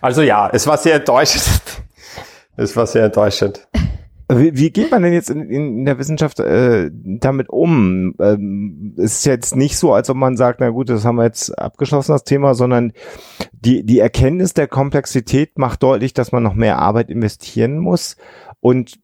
Also 0.01 0.21
ja, 0.21 0.49
es 0.51 0.67
war 0.67 0.77
sehr 0.77 0.95
enttäuschend. 0.95 1.61
Es 2.57 2.75
war 2.75 2.85
sehr 2.85 3.05
enttäuschend. 3.05 3.65
Wie, 4.33 4.57
wie 4.57 4.69
geht 4.71 4.91
man 4.91 5.03
denn 5.03 5.11
jetzt 5.11 5.29
in, 5.29 5.49
in 5.49 5.85
der 5.85 5.97
Wissenschaft 5.99 6.39
äh, 6.39 6.89
damit 6.93 7.49
um? 7.49 8.15
Ähm, 8.19 8.93
es 8.97 9.17
ist 9.17 9.25
jetzt 9.25 9.55
nicht 9.55 9.77
so, 9.77 9.93
als 9.93 10.09
ob 10.09 10.15
man 10.15 10.37
sagt, 10.37 10.61
na 10.61 10.69
gut, 10.69 10.89
das 10.89 11.03
haben 11.03 11.17
wir 11.17 11.25
jetzt 11.25 11.57
abgeschlossen, 11.57 12.13
das 12.13 12.23
Thema, 12.23 12.53
sondern 12.53 12.93
die, 13.51 13.85
die 13.85 13.99
Erkenntnis 13.99 14.53
der 14.53 14.67
Komplexität 14.67 15.57
macht 15.57 15.83
deutlich, 15.83 16.13
dass 16.13 16.31
man 16.31 16.43
noch 16.43 16.53
mehr 16.53 16.79
Arbeit 16.79 17.09
investieren 17.09 17.77
muss. 17.77 18.15
Und 18.61 18.99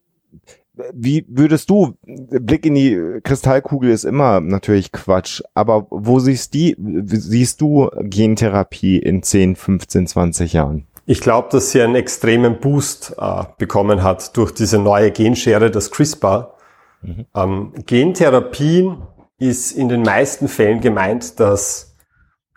wie 0.94 1.26
würdest 1.28 1.68
du, 1.70 1.94
Blick 2.04 2.64
in 2.64 2.74
die 2.74 3.20
Kristallkugel 3.22 3.90
ist 3.90 4.04
immer 4.04 4.40
natürlich 4.40 4.92
Quatsch, 4.92 5.42
aber 5.52 5.86
wo 5.90 6.20
siehst, 6.20 6.54
die, 6.54 6.76
siehst 6.78 7.60
du 7.60 7.90
Gentherapie 8.00 8.98
in 8.98 9.22
10, 9.22 9.56
15, 9.56 10.06
20 10.06 10.52
Jahren? 10.52 10.86
Ich 11.10 11.22
glaube, 11.22 11.48
dass 11.50 11.70
sie 11.70 11.80
einen 11.80 11.94
extremen 11.94 12.60
Boost 12.60 13.14
äh, 13.18 13.44
bekommen 13.56 14.02
hat 14.02 14.36
durch 14.36 14.52
diese 14.52 14.78
neue 14.78 15.10
Genschere, 15.10 15.70
das 15.70 15.90
CRISPR. 15.90 16.54
Mhm. 17.00 17.24
Ähm, 17.34 17.72
Gentherapien 17.86 19.00
ist 19.38 19.72
in 19.72 19.88
den 19.88 20.02
meisten 20.02 20.48
Fällen 20.48 20.82
gemeint, 20.82 21.40
dass 21.40 21.96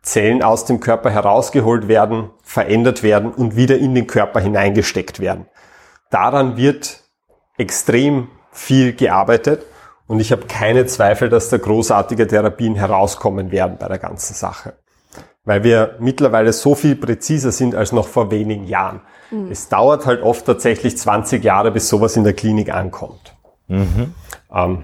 Zellen 0.02 0.44
aus 0.44 0.66
dem 0.66 0.82
Körper 0.82 1.10
herausgeholt 1.12 1.88
werden, 1.88 2.32
verändert 2.44 3.04
werden 3.04 3.32
und 3.32 3.56
wieder 3.56 3.78
in 3.78 3.96
den 3.96 4.06
Körper 4.06 4.42
hineingesteckt 4.42 5.22
werden. 5.22 5.46
Daran 6.10 6.58
wird 6.58 7.04
extrem 7.58 8.28
viel 8.52 8.92
gearbeitet 8.92 9.66
und 10.08 10.20
ich 10.20 10.34
habe 10.34 10.48
keine 10.48 10.86
Zweifel, 10.88 11.30
dass 11.30 11.48
da 11.48 11.58
großartige 11.58 12.28
Therapien 12.28 12.76
herauskommen 12.76 13.50
werden 13.52 13.78
bei 13.80 13.88
der 13.88 14.00
ganzen 14.00 14.34
Sache 14.34 14.74
weil 15.44 15.64
wir 15.64 15.96
mittlerweile 16.00 16.54
so 16.54 16.76
viel 16.76 16.96
präziser 16.96 17.52
sind 17.52 17.76
als 17.76 17.92
noch 17.92 18.08
vor 18.08 18.32
wenigen 18.32 18.66
Jahren. 18.66 19.02
Mhm. 19.32 19.52
Es 19.52 19.70
dauert 19.70 20.06
halt 20.06 20.22
oft 20.22 20.46
tatsächlich 20.46 20.98
20 20.98 21.44
Jahre, 21.44 21.72
bis 21.72 21.90
sowas 21.90 22.16
in 22.16 22.24
der 22.24 22.34
Klinik 22.34 22.74
ankommt. 22.74 23.36
Mhm. 23.68 24.14
Ähm, 24.54 24.84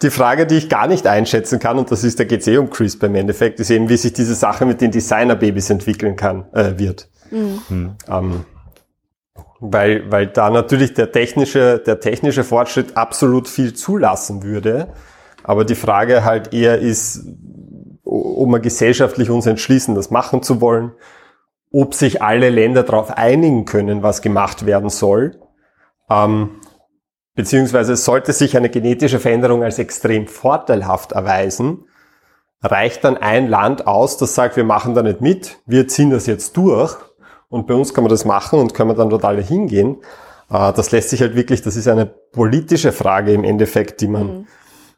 die 0.00 0.10
Frage, 0.10 0.46
die 0.46 0.56
ich 0.56 0.68
gar 0.68 0.88
nicht 0.88 1.06
einschätzen 1.06 1.58
kann, 1.58 1.78
und 1.78 1.90
das 1.90 2.02
ist 2.02 2.18
der 2.18 2.26
GC 2.26 2.58
um 2.58 2.70
CRISPR 2.70 3.06
im 3.06 3.14
Endeffekt, 3.14 3.60
ist 3.60 3.70
eben, 3.70 3.88
wie 3.88 3.96
sich 3.96 4.12
diese 4.12 4.34
Sache 4.34 4.66
mit 4.66 4.80
den 4.80 4.90
Designer-Babys 4.90 5.70
entwickeln 5.70 6.16
kann, 6.16 6.46
äh, 6.52 6.78
wird. 6.78 7.08
Mhm. 7.30 7.94
Ähm, 8.08 8.44
weil, 9.60 10.10
weil 10.10 10.26
da 10.26 10.50
natürlich 10.50 10.94
der 10.94 11.12
technische, 11.12 11.78
der 11.78 12.00
technische 12.00 12.42
Fortschritt 12.42 12.96
absolut 12.96 13.48
viel 13.48 13.74
zulassen 13.74 14.42
würde. 14.42 14.88
Aber 15.44 15.64
die 15.64 15.76
Frage 15.76 16.24
halt 16.24 16.52
eher 16.52 16.78
ist, 16.78 17.24
ob 18.12 18.48
wir 18.48 18.60
gesellschaftlich 18.60 19.30
uns 19.30 19.46
entschließen, 19.46 19.94
das 19.94 20.10
machen 20.10 20.42
zu 20.42 20.60
wollen, 20.60 20.92
ob 21.72 21.94
sich 21.94 22.20
alle 22.22 22.50
Länder 22.50 22.82
darauf 22.82 23.10
einigen 23.10 23.64
können, 23.64 24.02
was 24.02 24.20
gemacht 24.20 24.66
werden 24.66 24.90
soll, 24.90 25.40
ähm, 26.10 26.60
beziehungsweise 27.34 27.96
sollte 27.96 28.32
sich 28.32 28.56
eine 28.56 28.68
genetische 28.68 29.18
Veränderung 29.18 29.62
als 29.62 29.78
extrem 29.78 30.26
vorteilhaft 30.26 31.12
erweisen, 31.12 31.86
reicht 32.62 33.04
dann 33.04 33.16
ein 33.16 33.48
Land 33.48 33.86
aus, 33.86 34.18
das 34.18 34.34
sagt, 34.34 34.56
wir 34.56 34.64
machen 34.64 34.94
da 34.94 35.02
nicht 35.02 35.22
mit, 35.22 35.58
wir 35.66 35.88
ziehen 35.88 36.10
das 36.10 36.26
jetzt 36.26 36.56
durch 36.56 36.94
und 37.48 37.66
bei 37.66 37.74
uns 37.74 37.94
kann 37.94 38.04
man 38.04 38.10
das 38.10 38.24
machen 38.24 38.58
und 38.58 38.74
können 38.74 38.90
wir 38.90 38.94
dann 38.94 39.10
dort 39.10 39.24
alle 39.24 39.42
hingehen. 39.42 39.96
Äh, 40.50 40.72
das 40.74 40.90
lässt 40.90 41.08
sich 41.08 41.22
halt 41.22 41.34
wirklich, 41.34 41.62
das 41.62 41.76
ist 41.76 41.88
eine 41.88 42.06
politische 42.06 42.92
Frage 42.92 43.32
im 43.32 43.44
Endeffekt, 43.44 44.02
die 44.02 44.08
man, 44.08 44.26
mhm 44.26 44.46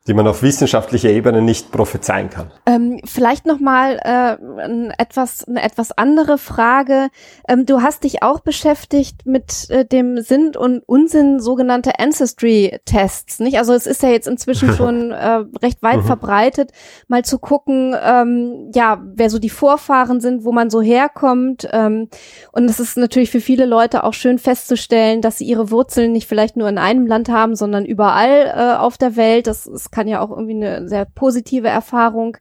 die 0.06 0.12
man 0.12 0.26
auf 0.26 0.42
wissenschaftlicher 0.42 1.08
Ebene 1.08 1.40
nicht 1.40 1.72
prophezeien 1.72 2.28
kann. 2.28 2.50
Ähm, 2.66 3.00
vielleicht 3.06 3.46
nochmal 3.46 3.98
äh, 4.04 4.92
etwas, 4.98 5.48
eine 5.48 5.62
etwas 5.62 5.96
andere 5.96 6.36
Frage. 6.36 7.08
Ähm, 7.48 7.64
du 7.64 7.80
hast 7.80 8.04
dich 8.04 8.22
auch 8.22 8.40
beschäftigt 8.40 9.24
mit 9.24 9.70
äh, 9.70 9.86
dem 9.86 10.20
Sinn 10.20 10.54
und 10.56 10.82
Unsinn 10.86 11.40
sogenannter 11.40 11.98
Ancestry-Tests, 11.98 13.40
nicht? 13.40 13.56
Also 13.56 13.72
es 13.72 13.86
ist 13.86 14.02
ja 14.02 14.10
jetzt 14.10 14.28
inzwischen 14.28 14.74
schon 14.76 15.10
äh, 15.10 15.44
recht 15.62 15.82
weit 15.82 16.02
mhm. 16.02 16.04
verbreitet, 16.04 16.72
mal 17.08 17.24
zu 17.24 17.38
gucken, 17.38 17.96
ähm, 17.98 18.70
ja, 18.74 19.02
wer 19.14 19.30
so 19.30 19.38
die 19.38 19.48
Vorfahren 19.48 20.20
sind, 20.20 20.44
wo 20.44 20.52
man 20.52 20.68
so 20.68 20.82
herkommt. 20.82 21.66
Ähm, 21.72 22.08
und 22.52 22.64
es 22.66 22.78
ist 22.78 22.98
natürlich 22.98 23.30
für 23.30 23.40
viele 23.40 23.64
Leute 23.64 24.04
auch 24.04 24.12
schön 24.12 24.38
festzustellen, 24.38 25.22
dass 25.22 25.38
sie 25.38 25.46
ihre 25.46 25.70
Wurzeln 25.70 26.12
nicht 26.12 26.28
vielleicht 26.28 26.58
nur 26.58 26.68
in 26.68 26.76
einem 26.76 27.06
Land 27.06 27.30
haben, 27.30 27.56
sondern 27.56 27.86
überall 27.86 28.52
äh, 28.54 28.76
auf 28.76 28.98
der 28.98 29.16
Welt. 29.16 29.46
Das 29.46 29.66
ist 29.66 29.93
kann 29.94 30.08
ja 30.08 30.20
auch 30.20 30.30
irgendwie 30.30 30.54
eine 30.54 30.88
sehr 30.88 31.04
positive 31.06 31.68
Erfahrung 31.68 32.36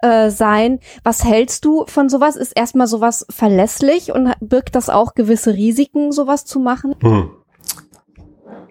äh, 0.00 0.30
sein. 0.30 0.78
Was 1.02 1.24
hältst 1.24 1.64
du 1.64 1.86
von 1.86 2.08
sowas? 2.08 2.36
Ist 2.36 2.52
erstmal 2.52 2.86
sowas 2.86 3.26
verlässlich 3.30 4.12
und 4.12 4.32
birgt 4.40 4.74
das 4.74 4.90
auch 4.90 5.14
gewisse 5.14 5.54
Risiken, 5.54 6.12
sowas 6.12 6.44
zu 6.44 6.60
machen? 6.60 6.94
Hm. 7.00 7.30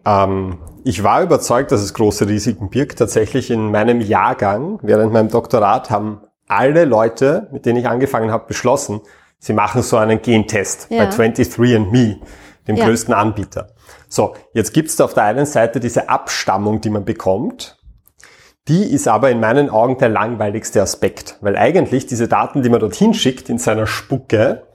Ähm, 0.05 0.59
ich 0.84 1.03
war 1.03 1.23
überzeugt, 1.23 1.71
dass 1.71 1.82
es 1.82 1.93
große 1.93 2.27
Risiken 2.27 2.69
birgt. 2.69 2.99
Tatsächlich 2.99 3.49
in 3.49 3.71
meinem 3.71 3.99
Jahrgang, 3.99 4.80
während 4.84 5.11
meinem 5.11 5.30
Doktorat, 5.30 5.89
haben 5.89 6.21
alle 6.47 6.86
Leute, 6.86 7.47
mit 7.51 7.65
denen 7.65 7.80
ich 7.80 7.88
angefangen 7.88 8.32
habe, 8.32 8.45
beschlossen, 8.47 9.01
sie 9.39 9.53
machen 9.53 9.82
so 9.82 9.97
einen 9.97 10.21
Gentest 10.21 10.88
ja. 10.89 11.05
bei 11.05 11.09
23andMe, 11.09 12.17
dem 12.67 12.75
ja. 12.75 12.86
größten 12.86 13.13
Anbieter. 13.13 13.69
So, 14.07 14.36
jetzt 14.53 14.73
gibt's 14.73 14.95
da 14.95 15.05
auf 15.05 15.13
der 15.13 15.23
einen 15.23 15.45
Seite 15.45 15.80
diese 15.80 16.09
Abstammung, 16.09 16.82
die 16.82 16.89
man 16.89 17.05
bekommt. 17.05 17.78
Die 18.68 18.84
ist 18.84 19.07
aber 19.07 19.32
in 19.32 19.39
meinen 19.39 19.70
Augen 19.70 19.97
der 19.97 20.10
langweiligste 20.10 20.82
Aspekt, 20.82 21.38
weil 21.41 21.57
eigentlich 21.57 22.05
diese 22.05 22.28
Daten, 22.28 22.62
die 22.62 22.70
man 22.70 22.80
dorthin 22.80 23.14
schickt 23.14 23.49
in 23.49 23.57
seiner 23.57 23.88
Spucke, 23.88 24.68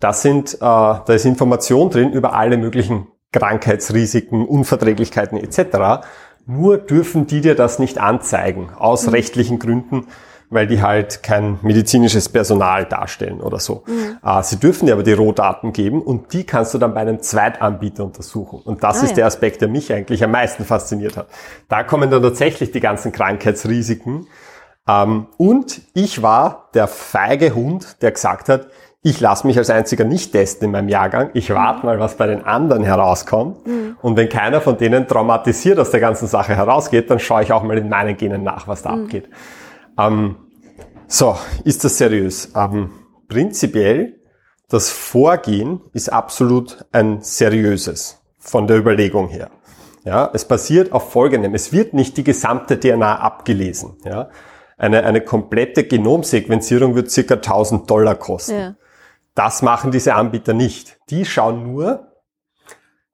das 0.00 0.22
sind, 0.22 0.54
äh, 0.54 0.58
da 0.60 1.04
ist 1.06 1.24
Information 1.24 1.90
drin 1.90 2.12
über 2.12 2.34
alle 2.34 2.56
möglichen 2.56 3.06
Krankheitsrisiken, 3.32 4.46
Unverträglichkeiten 4.46 5.38
etc. 5.38 6.06
Nur 6.46 6.78
dürfen 6.78 7.26
die 7.26 7.40
dir 7.40 7.54
das 7.54 7.78
nicht 7.78 7.98
anzeigen, 7.98 8.70
aus 8.76 9.06
mhm. 9.06 9.12
rechtlichen 9.12 9.58
Gründen, 9.58 10.06
weil 10.50 10.66
die 10.66 10.82
halt 10.82 11.22
kein 11.22 11.58
medizinisches 11.62 12.28
Personal 12.28 12.84
darstellen 12.84 13.40
oder 13.40 13.58
so. 13.58 13.82
Mhm. 13.86 14.18
Äh, 14.24 14.42
sie 14.42 14.58
dürfen 14.58 14.86
dir 14.86 14.92
aber 14.92 15.02
die 15.02 15.12
Rohdaten 15.12 15.72
geben 15.72 16.02
und 16.02 16.32
die 16.32 16.44
kannst 16.44 16.74
du 16.74 16.78
dann 16.78 16.94
bei 16.94 17.00
einem 17.00 17.20
Zweitanbieter 17.20 18.04
untersuchen. 18.04 18.60
Und 18.64 18.82
das 18.82 19.00
ah, 19.00 19.04
ist 19.04 19.10
ja. 19.10 19.16
der 19.16 19.26
Aspekt, 19.26 19.60
der 19.60 19.68
mich 19.68 19.92
eigentlich 19.92 20.22
am 20.22 20.30
meisten 20.30 20.64
fasziniert 20.64 21.16
hat. 21.16 21.28
Da 21.68 21.82
kommen 21.82 22.10
dann 22.10 22.22
tatsächlich 22.22 22.70
die 22.70 22.80
ganzen 22.80 23.12
Krankheitsrisiken. 23.12 24.26
Ähm, 24.88 25.26
und 25.36 25.80
ich 25.94 26.22
war 26.22 26.68
der 26.74 26.86
feige 26.86 27.54
Hund, 27.54 28.02
der 28.02 28.12
gesagt 28.12 28.48
hat, 28.48 28.68
ich 29.02 29.20
lasse 29.20 29.46
mich 29.46 29.56
als 29.56 29.70
einziger 29.70 30.04
nicht 30.04 30.32
testen 30.32 30.66
in 30.66 30.72
meinem 30.72 30.88
Jahrgang. 30.88 31.30
Ich 31.32 31.54
warte 31.54 31.86
mal, 31.86 32.00
was 32.00 32.16
bei 32.16 32.26
den 32.26 32.44
anderen 32.44 32.82
herauskommt. 32.82 33.64
Mhm. 33.64 33.96
Und 34.02 34.16
wenn 34.16 34.28
keiner 34.28 34.60
von 34.60 34.78
denen 34.78 35.06
traumatisiert 35.06 35.78
aus 35.78 35.92
der 35.92 36.00
ganzen 36.00 36.26
Sache 36.26 36.56
herausgeht, 36.56 37.08
dann 37.08 37.20
schaue 37.20 37.44
ich 37.44 37.52
auch 37.52 37.62
mal 37.62 37.78
in 37.78 37.88
meinen 37.88 38.16
Genen 38.16 38.42
nach, 38.42 38.66
was 38.66 38.82
da 38.82 38.90
mhm. 38.90 39.04
abgeht. 39.04 39.28
Ähm, 39.98 40.36
so, 41.08 41.36
ist 41.64 41.84
das 41.84 41.98
seriös? 41.98 42.50
Ähm, 42.54 42.90
prinzipiell, 43.28 44.20
das 44.68 44.90
Vorgehen 44.90 45.80
ist 45.92 46.12
absolut 46.12 46.84
ein 46.92 47.22
seriöses 47.22 48.20
von 48.38 48.66
der 48.66 48.78
Überlegung 48.78 49.28
her. 49.28 49.50
Ja, 50.04 50.30
es 50.32 50.44
basiert 50.44 50.92
auf 50.92 51.10
folgendem. 51.10 51.54
Es 51.54 51.72
wird 51.72 51.92
nicht 51.92 52.16
die 52.16 52.24
gesamte 52.24 52.78
DNA 52.78 53.18
abgelesen. 53.18 53.96
Ja, 54.04 54.30
eine, 54.76 55.04
eine 55.04 55.20
komplette 55.20 55.84
Genomsequenzierung 55.84 56.94
wird 56.94 57.10
circa 57.10 57.34
1000 57.34 57.90
Dollar 57.90 58.14
kosten. 58.14 58.54
Ja. 58.54 58.76
Das 59.34 59.62
machen 59.62 59.90
diese 59.90 60.14
Anbieter 60.14 60.54
nicht. 60.54 60.98
Die 61.10 61.24
schauen 61.24 61.72
nur, 61.72 62.12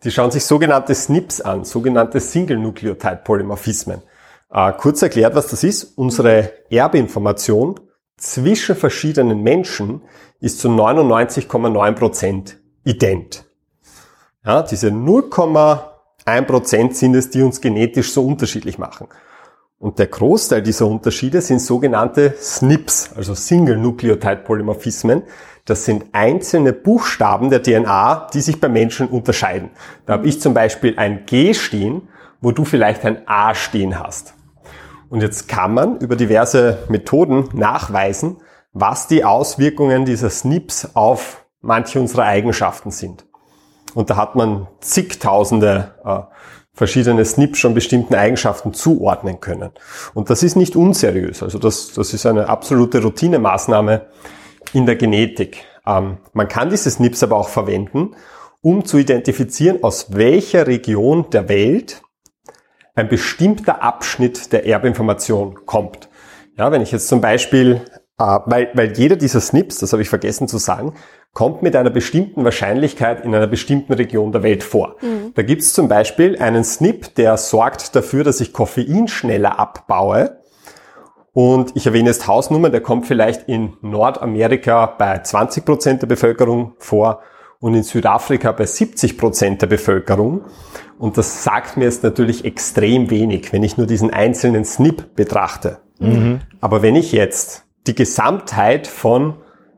die 0.05 0.11
schauen 0.11 0.31
sich 0.31 0.45
sogenannte 0.45 0.95
SNPs 0.95 1.41
an, 1.41 1.65
sogenannte 1.65 2.21
Single 2.21 2.59
Nucleotide 2.59 3.21
Polymorphismen. 3.25 4.03
Äh, 4.53 4.73
kurz 4.75 5.03
erklärt, 5.03 5.35
was 5.35 5.47
das 5.47 5.65
ist. 5.65 5.97
Unsere 5.97 6.53
Erbinformation 6.71 7.81
zwischen 8.19 8.77
verschiedenen 8.77 9.43
Menschen 9.43 10.03
ist 10.41 10.61
zu 10.61 10.69
99,9 10.69 11.93
Prozent 11.93 12.59
ident. 12.85 13.47
Ja, 14.45 14.63
diese 14.63 14.89
0,1% 14.89 16.95
sind 16.95 17.15
es, 17.15 17.31
die 17.31 17.43
uns 17.43 17.61
genetisch 17.61 18.13
so 18.13 18.27
unterschiedlich 18.27 18.79
machen. 18.79 19.09
Und 19.79 19.99
der 19.99 20.07
Großteil 20.07 20.63
dieser 20.63 20.87
Unterschiede 20.87 21.41
sind 21.41 21.61
sogenannte 21.61 22.35
SNPs, 22.39 23.13
also 23.17 23.35
Single 23.35 23.79
Nucleotide 23.79 24.37
Polymorphismen. 24.37 25.23
Das 25.65 25.85
sind 25.85 26.07
einzelne 26.13 26.73
Buchstaben 26.73 27.51
der 27.51 27.63
DNA, 27.63 28.29
die 28.33 28.41
sich 28.41 28.61
bei 28.61 28.69
Menschen 28.69 29.09
unterscheiden. 29.09 29.71
Da 30.07 30.15
habe 30.15 30.29
ich 30.29 30.41
zum 30.41 30.55
Beispiel 30.55 30.95
ein 30.99 31.27
G 31.27 31.55
stehen, 31.55 32.09
wo 32.41 32.53
du 32.53 32.65
vielleicht 32.65 33.05
ein 33.05 33.27
A 33.27 33.55
stehen 33.55 33.99
hast. 33.99 34.35
Und 35.13 35.21
jetzt 35.21 35.47
kann 35.47 35.75
man 35.75 35.99
über 35.99 36.17
diverse 36.17 36.79
Methoden 36.89 37.51
nachweisen, 37.53 38.39
was 38.73 39.09
die 39.09 39.27
Auswirkungen 39.27 40.07
dieser 40.07 40.31
SNPs 40.31 40.93
auf 40.95 41.45
manche 41.61 42.01
unserer 42.01 42.23
Eigenschaften 42.23 42.91
sind. 42.91 43.27
Und 43.93 44.09
da 44.09 44.17
hat 44.17 44.37
man 44.37 44.69
zigtausende 44.81 45.91
äh, 46.03 46.21
verschiedene 46.73 47.27
SNPs 47.27 47.59
schon 47.59 47.75
bestimmten 47.75 48.15
Eigenschaften 48.15 48.73
zuordnen 48.73 49.39
können. 49.41 49.73
Und 50.15 50.31
das 50.31 50.43
ist 50.43 50.57
nicht 50.57 50.77
unseriös. 50.77 51.43
Also 51.43 51.59
das, 51.59 51.93
das 51.93 52.15
ist 52.15 52.25
eine 52.25 52.49
absolute 52.49 53.03
Routinemaßnahme, 53.03 54.07
in 54.73 54.87
der 54.87 54.97
Genetik. 54.97 55.63
Ähm, 55.87 56.21
man 56.33 56.49
kann 56.49 56.71
diese 56.71 56.89
SNPs 56.91 57.23
aber 57.23 57.37
auch 57.37 57.51
verwenden, 57.51 58.17
um 58.63 58.87
zu 58.87 58.97
identifizieren, 58.97 59.85
aus 59.85 60.15
welcher 60.15 60.67
Region 60.67 61.29
der 61.29 61.51
Welt 61.51 62.01
ein 62.95 63.09
bestimmter 63.09 63.83
Abschnitt 63.83 64.53
der 64.53 64.67
Erbinformation 64.67 65.67
kommt. 65.67 66.09
Ja, 66.59 66.71
wenn 66.71 66.83
ich 66.83 66.93
jetzt 66.93 67.09
zum 67.09 67.21
Beispiel, 67.21 67.81
äh, 68.19 68.39
weil, 68.45 68.71
weil 68.75 68.97
jeder 68.97 69.17
dieser 69.17 69.41
SNPs, 69.41 69.79
das 69.79 69.93
habe 69.93 70.03
ich 70.03 70.09
vergessen 70.09 70.49
zu 70.49 70.59
sagen, 70.59 70.95
kommt 71.33 71.63
mit 71.63 71.75
einer 71.75 71.91
bestimmten 71.91 72.45
Wahrscheinlichkeit 72.45 73.25
in 73.25 73.35
einer 73.35 73.47
bestimmten 73.47 73.95
Region 73.95 74.33
der 74.33 74.43
Welt 74.43 74.63
vor. 74.63 74.97
Mhm. 75.01 75.33
Da 75.35 75.43
gibt 75.43 75.63
es 75.63 75.73
zum 75.73 75.89
Beispiel 75.89 76.39
einen 76.39 76.65
SNP, 76.65 77.15
der 77.17 77.39
sorgt 77.39 77.97
dafür, 77.97 78.25
dass 78.25 78.41
ich 78.41 78.53
Koffein 78.53 79.09
schneller 79.09 79.59
abbaue. 79.59 80.39
Und 81.33 81.75
ich 81.75 81.87
erwähne 81.87 82.11
jetzt 82.11 82.27
Hausnummer, 82.27 82.69
der 82.69 82.83
kommt 82.83 83.07
vielleicht 83.07 83.49
in 83.49 83.73
Nordamerika 83.81 84.85
bei 84.85 85.19
20 85.19 85.65
Prozent 85.65 86.03
der 86.03 86.07
Bevölkerung 86.07 86.75
vor 86.77 87.23
und 87.63 87.75
in 87.75 87.85
Südafrika 87.85 88.51
bei 88.51 88.67
70 88.67 89.17
Prozent 89.17 89.63
der 89.63 89.69
Bevölkerung. 89.69 90.43
Und 90.99 91.17
das 91.17 91.45
sagt 91.45 91.77
mir 91.77 91.85
jetzt 91.85 92.03
natürlich 92.03 92.45
extrem 92.45 93.09
wenig, 93.09 93.53
wenn 93.53 93.63
ich 93.63 93.79
nur 93.79 93.87
diesen 93.87 94.11
einzelnen 94.11 94.65
Snip 94.65 95.15
betrachte. 95.15 95.79
Mhm. 96.01 96.41
Aber 96.61 96.83
wenn 96.83 96.97
ich 96.97 97.13
jetzt 97.13 97.65
die 97.87 97.95
Gesamtheit 97.95 98.89
von 98.89 99.37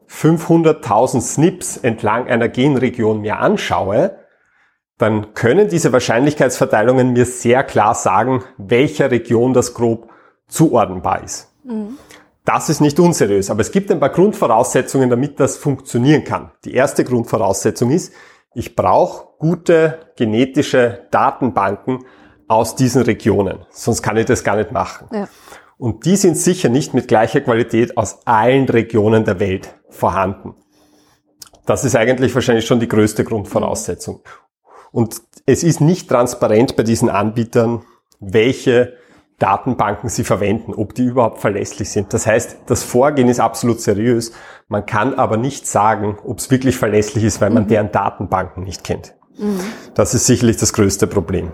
500.000 0.08 1.20
Snips 1.20 1.76
entlang 1.76 2.26
einer 2.26 2.48
Genregion 2.48 3.20
mir 3.20 3.38
anschaue, 3.40 4.16
dann 4.96 5.34
können 5.34 5.68
diese 5.68 5.92
Wahrscheinlichkeitsverteilungen 5.92 7.12
mir 7.12 7.26
sehr 7.26 7.64
klar 7.64 7.94
sagen, 7.94 8.44
welcher 8.56 9.10
Region 9.10 9.52
das 9.52 9.74
grob 9.74 10.08
zuordnenbar 10.48 11.22
ist. 11.22 11.52
Mhm. 11.64 11.98
Das 12.44 12.68
ist 12.68 12.80
nicht 12.80 13.00
unseriös, 13.00 13.50
aber 13.50 13.62
es 13.62 13.72
gibt 13.72 13.90
ein 13.90 14.00
paar 14.00 14.10
Grundvoraussetzungen, 14.10 15.08
damit 15.08 15.40
das 15.40 15.56
funktionieren 15.56 16.24
kann. 16.24 16.50
Die 16.64 16.74
erste 16.74 17.02
Grundvoraussetzung 17.02 17.90
ist, 17.90 18.12
ich 18.54 18.76
brauche 18.76 19.28
gute 19.38 20.12
genetische 20.16 21.06
Datenbanken 21.10 22.04
aus 22.46 22.76
diesen 22.76 23.02
Regionen, 23.02 23.64
sonst 23.70 24.02
kann 24.02 24.18
ich 24.18 24.26
das 24.26 24.44
gar 24.44 24.56
nicht 24.56 24.72
machen. 24.72 25.08
Ja. 25.12 25.28
Und 25.78 26.04
die 26.04 26.16
sind 26.16 26.36
sicher 26.36 26.68
nicht 26.68 26.94
mit 26.94 27.08
gleicher 27.08 27.40
Qualität 27.40 27.96
aus 27.96 28.18
allen 28.26 28.68
Regionen 28.68 29.24
der 29.24 29.40
Welt 29.40 29.74
vorhanden. 29.88 30.54
Das 31.66 31.84
ist 31.84 31.96
eigentlich 31.96 32.34
wahrscheinlich 32.34 32.66
schon 32.66 32.78
die 32.78 32.88
größte 32.88 33.24
Grundvoraussetzung. 33.24 34.20
Und 34.92 35.22
es 35.46 35.64
ist 35.64 35.80
nicht 35.80 36.08
transparent 36.08 36.76
bei 36.76 36.82
diesen 36.82 37.08
Anbietern, 37.08 37.82
welche 38.20 38.94
Datenbanken 39.38 40.08
sie 40.08 40.24
verwenden, 40.24 40.72
ob 40.74 40.94
die 40.94 41.04
überhaupt 41.04 41.40
verlässlich 41.40 41.90
sind. 41.90 42.14
Das 42.14 42.26
heißt, 42.26 42.58
das 42.66 42.84
Vorgehen 42.84 43.28
ist 43.28 43.40
absolut 43.40 43.80
seriös. 43.80 44.32
Man 44.68 44.86
kann 44.86 45.14
aber 45.14 45.36
nicht 45.36 45.66
sagen, 45.66 46.18
ob 46.24 46.38
es 46.38 46.50
wirklich 46.50 46.76
verlässlich 46.76 47.24
ist, 47.24 47.40
weil 47.40 47.50
man 47.50 47.64
mhm. 47.64 47.68
deren 47.68 47.92
Datenbanken 47.92 48.62
nicht 48.62 48.84
kennt. 48.84 49.14
Mhm. 49.36 49.60
Das 49.94 50.14
ist 50.14 50.26
sicherlich 50.26 50.56
das 50.56 50.72
größte 50.72 51.06
Problem. 51.06 51.50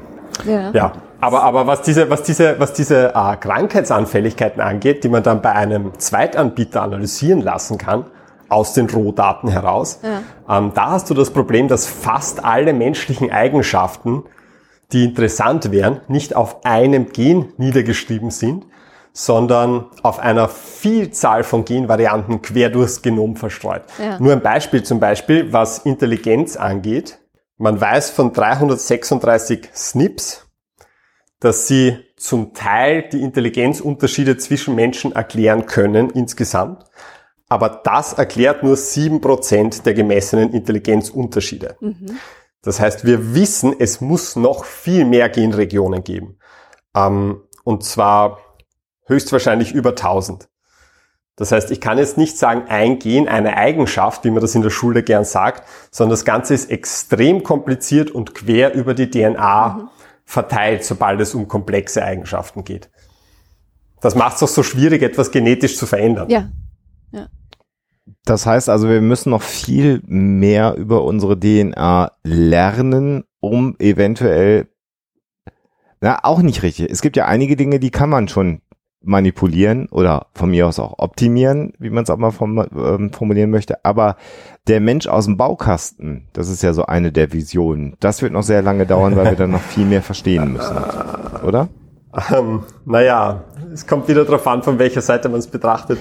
Ja. 0.47 0.70
ja. 0.72 0.93
Aber, 1.20 1.43
aber 1.43 1.66
was 1.66 1.83
diese, 1.83 2.09
was 2.09 2.22
diese, 2.22 2.59
was 2.59 2.72
diese 2.72 3.14
äh, 3.14 3.37
Krankheitsanfälligkeiten 3.37 4.61
angeht, 4.61 5.05
die 5.05 5.09
man 5.09 5.22
dann 5.22 5.43
bei 5.43 5.53
einem 5.53 5.99
Zweitanbieter 5.99 6.83
analysieren 6.83 7.43
lassen 7.43 7.78
kann, 7.78 8.07
aus 8.49 8.72
den 8.72 8.89
Rohdaten 8.91 9.49
heraus, 9.49 10.01
ja. 10.03 10.59
ähm, 10.59 10.72
da 10.74 10.91
hast 10.91 11.09
du 11.11 11.14
das 11.14 11.31
Problem, 11.31 11.68
dass 11.68 11.87
fast 11.87 12.45
alle 12.45 12.72
menschlichen 12.72 13.31
Eigenschaften 13.31 14.24
die 14.93 15.05
interessant 15.05 15.70
wären, 15.70 16.01
nicht 16.09 16.34
auf 16.34 16.64
einem 16.64 17.12
Gen 17.12 17.53
niedergeschrieben 17.57 18.30
sind, 18.30 18.66
sondern 19.12 19.86
auf 20.03 20.18
einer 20.18 20.49
Vielzahl 20.49 21.43
von 21.43 21.64
Genvarianten 21.64 22.43
quer 22.43 22.70
durchs 22.70 23.03
Genom 23.03 23.36
verstreut. 23.36 23.82
Ja. 23.99 24.18
Nur 24.20 24.32
ein 24.32 24.43
Beispiel 24.43 24.82
zum 24.82 25.01
Beispiel, 25.01 25.53
was 25.53 25.78
Intelligenz 25.78 26.57
angeht. 26.57 27.18
Man 27.57 27.80
weiß 27.80 28.11
von 28.11 28.32
336 28.32 29.68
SNPs, 29.72 30.47
dass 31.41 31.66
sie 31.66 31.99
zum 32.16 32.55
Teil 32.55 33.09
die 33.09 33.20
Intelligenzunterschiede 33.22 34.36
zwischen 34.36 34.74
Menschen 34.74 35.12
erklären 35.12 35.66
können 35.66 36.11
insgesamt. 36.11 36.84
Aber 37.49 37.80
das 37.82 38.12
erklärt 38.12 38.62
nur 38.62 38.76
sieben 38.76 39.20
Prozent 39.20 39.84
der 39.84 39.95
gemessenen 39.95 40.53
Intelligenzunterschiede. 40.53 41.76
Mhm. 41.80 42.18
Das 42.62 42.80
heißt, 42.80 43.04
wir 43.04 43.34
wissen, 43.34 43.74
es 43.78 44.00
muss 44.00 44.36
noch 44.36 44.64
viel 44.64 45.04
mehr 45.04 45.28
Genregionen 45.28 46.04
geben. 46.04 46.38
Ähm, 46.94 47.42
und 47.64 47.84
zwar 47.84 48.38
höchstwahrscheinlich 49.06 49.72
über 49.72 49.90
1000. 49.90 50.48
Das 51.36 51.52
heißt, 51.52 51.70
ich 51.70 51.80
kann 51.80 51.96
jetzt 51.96 52.18
nicht 52.18 52.36
sagen, 52.36 52.64
ein 52.68 52.98
Gen, 52.98 53.26
eine 53.26 53.56
Eigenschaft, 53.56 54.24
wie 54.24 54.30
man 54.30 54.42
das 54.42 54.54
in 54.54 54.61
der 54.61 54.68
Schule 54.68 55.02
gern 55.02 55.24
sagt, 55.24 55.66
sondern 55.90 56.11
das 56.11 56.26
Ganze 56.26 56.52
ist 56.52 56.70
extrem 56.70 57.42
kompliziert 57.42 58.11
und 58.11 58.34
quer 58.34 58.74
über 58.74 58.92
die 58.92 59.11
DNA 59.11 59.68
mhm. 59.68 59.88
verteilt, 60.26 60.84
sobald 60.84 61.18
es 61.20 61.34
um 61.34 61.48
komplexe 61.48 62.04
Eigenschaften 62.04 62.62
geht. 62.64 62.90
Das 64.02 64.14
macht 64.14 64.36
es 64.36 64.42
auch 64.42 64.48
so 64.48 64.62
schwierig, 64.62 65.02
etwas 65.02 65.30
genetisch 65.30 65.78
zu 65.78 65.86
verändern. 65.86 66.28
Ja. 66.28 66.50
ja. 67.11 67.28
Das 68.24 68.46
heißt 68.46 68.68
also, 68.68 68.88
wir 68.88 69.00
müssen 69.00 69.30
noch 69.30 69.42
viel 69.42 70.02
mehr 70.06 70.74
über 70.76 71.04
unsere 71.04 71.38
DNA 71.38 72.12
lernen, 72.22 73.24
um 73.40 73.76
eventuell, 73.78 74.68
na, 76.00 76.18
auch 76.22 76.40
nicht 76.42 76.62
richtig. 76.62 76.90
Es 76.90 77.02
gibt 77.02 77.16
ja 77.16 77.26
einige 77.26 77.56
Dinge, 77.56 77.80
die 77.80 77.90
kann 77.90 78.11
man 78.11 78.28
schon 78.28 78.61
manipulieren 79.02 79.88
oder 79.88 80.26
von 80.34 80.50
mir 80.50 80.66
aus 80.66 80.78
auch 80.78 80.98
optimieren, 80.98 81.72
wie 81.78 81.90
man 81.90 82.04
es 82.04 82.11
auch 82.11 82.18
mal 82.18 82.32
ähm, 82.76 83.12
formulieren 83.12 83.50
möchte. 83.50 83.84
Aber 83.84 84.16
der 84.68 84.80
Mensch 84.80 85.06
aus 85.06 85.24
dem 85.24 85.36
Baukasten, 85.36 86.28
das 86.32 86.48
ist 86.48 86.62
ja 86.62 86.72
so 86.74 86.84
eine 86.84 87.11
der 87.11 87.32
Visionen, 87.32 87.96
das 88.00 88.20
wird 88.20 88.32
noch 88.32 88.42
sehr 88.42 88.62
lange 88.62 88.86
dauern, 88.86 89.16
weil 89.16 89.30
wir 89.30 89.36
dann 89.36 89.52
noch 89.52 89.62
viel 89.62 89.86
mehr 89.86 90.02
verstehen 90.02 90.52
müssen, 90.52 90.76
oder? 91.44 91.68
Ähm, 92.34 92.64
naja, 92.84 93.44
es 93.72 93.86
kommt 93.86 94.08
wieder 94.08 94.24
darauf 94.24 94.46
an, 94.46 94.62
von 94.62 94.78
welcher 94.78 95.00
Seite 95.00 95.28
man 95.28 95.38
es 95.38 95.46
betrachtet. 95.46 95.98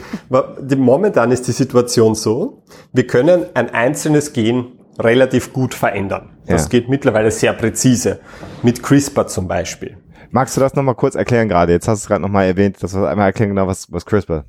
Momentan 0.78 1.32
ist 1.32 1.48
die 1.48 1.52
Situation 1.52 2.16
so, 2.16 2.64
wir 2.94 3.06
können 3.06 3.46
ein 3.54 3.70
einzelnes 3.70 4.34
Gen 4.34 4.80
relativ 4.98 5.54
gut 5.54 5.74
verändern. 5.74 6.38
Das 6.48 6.64
ja. 6.64 6.70
geht 6.70 6.90
mittlerweile 6.90 7.32
sehr 7.32 7.54
präzise. 7.54 8.20
Mit 8.64 8.82
CRISPR 8.82 9.28
zum 9.28 9.48
Beispiel. 9.48 9.98
Magst 10.32 10.58
du 10.58 10.62
das 10.62 10.76
nochmal 10.76 10.96
kurz 10.96 11.16
erklären 11.16 11.48
gerade? 11.48 11.74
Jetzt 11.74 11.88
hast 11.88 12.02
du 12.02 12.06
es 12.06 12.08
gerade 12.08 12.22
nochmal 12.22 12.46
erwähnt, 12.46 12.82
dass 12.82 12.96
wir 12.96 13.08
einmal 13.08 13.28
erklären 13.28 13.50
genau, 13.50 13.68
was, 13.68 13.92
was 13.92 14.06
CRISPR 14.06 14.46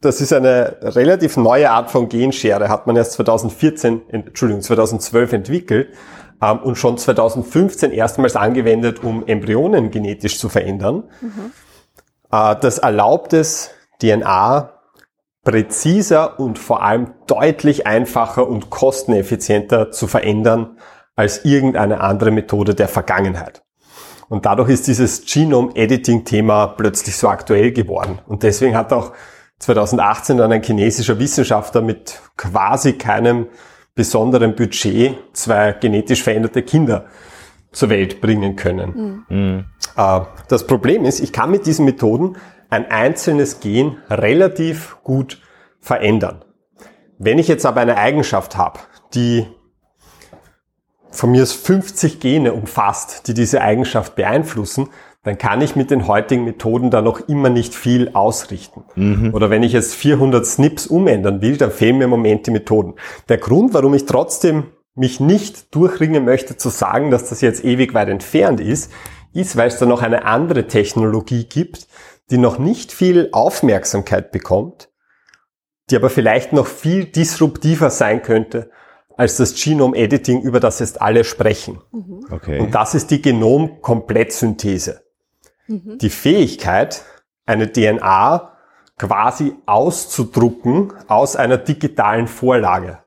das 0.00 0.20
ist 0.20 0.32
eine 0.32 0.76
relativ 0.82 1.36
neue 1.36 1.70
Art 1.70 1.90
von 1.90 2.08
Genschere, 2.08 2.68
hat 2.68 2.86
man 2.86 2.94
erst 2.96 3.12
2014, 3.12 4.02
Entschuldigung, 4.08 4.62
2012 4.62 5.32
entwickelt 5.32 5.88
ähm, 6.42 6.58
und 6.60 6.76
schon 6.76 6.98
2015 6.98 7.92
erstmals 7.92 8.36
angewendet, 8.36 9.02
um 9.02 9.26
Embryonen 9.26 9.90
genetisch 9.90 10.38
zu 10.38 10.48
verändern. 10.48 11.04
Mhm. 11.20 11.52
Äh, 12.30 12.56
das 12.60 12.78
erlaubt 12.78 13.32
es, 13.32 13.70
DNA 14.00 14.72
präziser 15.44 16.38
und 16.38 16.58
vor 16.58 16.82
allem 16.82 17.14
deutlich 17.26 17.86
einfacher 17.86 18.46
und 18.46 18.70
kosteneffizienter 18.70 19.90
zu 19.90 20.06
verändern 20.06 20.78
als 21.16 21.44
irgendeine 21.44 22.00
andere 22.00 22.30
Methode 22.30 22.74
der 22.74 22.88
Vergangenheit. 22.88 23.62
Und 24.28 24.44
dadurch 24.44 24.68
ist 24.68 24.86
dieses 24.86 25.24
Genome-Editing-Thema 25.24 26.66
plötzlich 26.76 27.16
so 27.16 27.28
aktuell 27.28 27.72
geworden. 27.72 28.18
Und 28.26 28.42
deswegen 28.42 28.76
hat 28.76 28.92
auch 28.92 29.12
2018 29.58 30.36
dann 30.36 30.52
ein 30.52 30.62
chinesischer 30.62 31.18
Wissenschaftler 31.18 31.80
mit 31.80 32.20
quasi 32.36 32.92
keinem 32.92 33.46
besonderen 33.98 34.54
Budget 34.54 35.16
zwei 35.32 35.72
genetisch 35.72 36.22
veränderte 36.22 36.62
Kinder 36.62 37.06
zur 37.72 37.88
Welt 37.88 38.20
bringen 38.20 38.54
können. 38.54 39.24
Mhm. 39.28 39.64
Das 40.46 40.68
Problem 40.68 41.04
ist, 41.04 41.18
ich 41.18 41.32
kann 41.32 41.50
mit 41.50 41.66
diesen 41.66 41.84
Methoden 41.84 42.36
ein 42.70 42.88
einzelnes 42.88 43.58
Gen 43.58 43.96
relativ 44.08 44.98
gut 45.02 45.42
verändern. 45.80 46.44
Wenn 47.18 47.40
ich 47.40 47.48
jetzt 47.48 47.66
aber 47.66 47.80
eine 47.80 47.96
Eigenschaft 47.96 48.56
habe, 48.56 48.78
die 49.14 49.48
von 51.10 51.32
mir 51.32 51.42
aus 51.42 51.52
50 51.52 52.20
Gene 52.20 52.52
umfasst, 52.52 53.26
die 53.26 53.34
diese 53.34 53.62
Eigenschaft 53.62 54.14
beeinflussen, 54.14 54.90
dann 55.24 55.36
kann 55.36 55.60
ich 55.60 55.76
mit 55.76 55.90
den 55.90 56.06
heutigen 56.06 56.44
Methoden 56.44 56.90
da 56.90 57.02
noch 57.02 57.28
immer 57.28 57.50
nicht 57.50 57.74
viel 57.74 58.10
ausrichten. 58.14 58.84
Mhm. 58.94 59.34
Oder 59.34 59.50
wenn 59.50 59.62
ich 59.62 59.72
jetzt 59.72 59.94
400 59.94 60.46
Snips 60.46 60.86
umändern 60.86 61.42
will, 61.42 61.56
dann 61.56 61.70
fehlen 61.70 61.98
mir 61.98 62.04
im 62.04 62.10
Moment 62.10 62.46
die 62.46 62.50
Methoden. 62.50 62.94
Der 63.28 63.38
Grund, 63.38 63.74
warum 63.74 63.94
ich 63.94 64.06
trotzdem 64.06 64.64
mich 64.94 65.20
nicht 65.20 65.74
durchringen 65.74 66.24
möchte 66.24 66.56
zu 66.56 66.68
sagen, 66.70 67.10
dass 67.10 67.28
das 67.28 67.40
jetzt 67.40 67.64
ewig 67.64 67.94
weit 67.94 68.08
entfernt 68.08 68.60
ist, 68.60 68.92
ist, 69.32 69.56
weil 69.56 69.68
es 69.68 69.78
da 69.78 69.86
noch 69.86 70.02
eine 70.02 70.24
andere 70.24 70.66
Technologie 70.66 71.44
gibt, 71.44 71.88
die 72.30 72.38
noch 72.38 72.58
nicht 72.58 72.92
viel 72.92 73.28
Aufmerksamkeit 73.32 74.32
bekommt, 74.32 74.90
die 75.90 75.96
aber 75.96 76.10
vielleicht 76.10 76.52
noch 76.52 76.66
viel 76.66 77.04
disruptiver 77.04 77.90
sein 77.90 78.22
könnte 78.22 78.70
als 79.16 79.36
das 79.36 79.54
Genome-Editing, 79.54 80.42
über 80.42 80.60
das 80.60 80.78
jetzt 80.78 81.02
alle 81.02 81.24
sprechen. 81.24 81.80
Mhm. 81.90 82.26
Okay. 82.30 82.60
Und 82.60 82.74
das 82.74 82.94
ist 82.94 83.10
die 83.10 83.20
Genom-Komplettsynthese. 83.20 85.02
Mhm. 85.68 85.98
Die 85.98 86.10
Fähigkeit, 86.10 87.04
eine 87.46 87.70
DNA 87.70 88.52
quasi 88.98 89.54
auszudrucken 89.66 90.92
aus 91.06 91.36
einer 91.36 91.56
digitalen 91.56 92.26
Vorlage. 92.26 92.98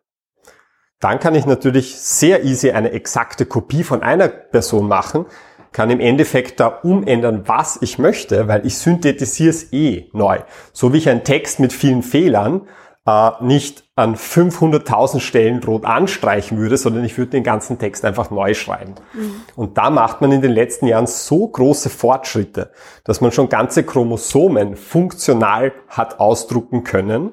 Dann 0.99 1.20
kann 1.20 1.36
ich 1.36 1.45
natürlich 1.45 1.99
sehr 1.99 2.43
easy 2.45 2.72
eine 2.72 2.91
exakte 2.91 3.45
Kopie 3.45 3.84
von 3.84 4.03
einer 4.03 4.28
Person 4.28 4.88
machen, 4.88 5.26
kann 5.72 5.89
im 5.89 5.99
Endeffekt 5.99 6.59
da 6.59 6.68
umändern, 6.68 7.47
was 7.47 7.80
ich 7.82 7.97
möchte, 7.97 8.47
weil 8.47 8.66
ich 8.66 8.78
synthetisiere 8.78 9.49
es 9.49 9.74
eh 9.74 10.09
neu. 10.14 10.39
So 10.74 10.93
wie 10.93 10.97
ich 10.97 11.09
einen 11.09 11.24
Text 11.24 11.59
mit 11.59 11.74
vielen 11.74 12.03
Fehlern 12.03 12.68
äh, 13.06 13.32
nicht 13.41 13.84
an 13.95 14.16
500.000 14.16 15.20
Stellen 15.20 15.64
rot 15.64 15.86
anstreichen 15.86 16.58
würde, 16.58 16.78
sondern 16.78 17.04
ich 17.04 17.18
würde 17.18 17.32
den 17.32 17.43
ganzen 17.43 17.80
Text 17.80 18.06
einfach 18.06 18.30
neu 18.30 18.54
schreiben. 18.54 18.95
Mhm. 19.14 19.34
Und 19.56 19.78
da 19.78 19.89
macht 19.89 20.22
man 20.22 20.32
in 20.32 20.41
den 20.41 20.52
letzten 20.52 20.88
Jahren 20.88 21.08
so 21.08 21.47
große 21.47 21.89
Fortschritte, 21.89 22.72
dass 23.04 23.22
man 23.22 23.32
schon 23.32 23.49
ganze 23.49 23.84
Chromosomen 23.84 24.76
funktional 24.76 25.74
hat 25.88 26.20
ausdrucken 26.20 26.84
können, 26.84 27.32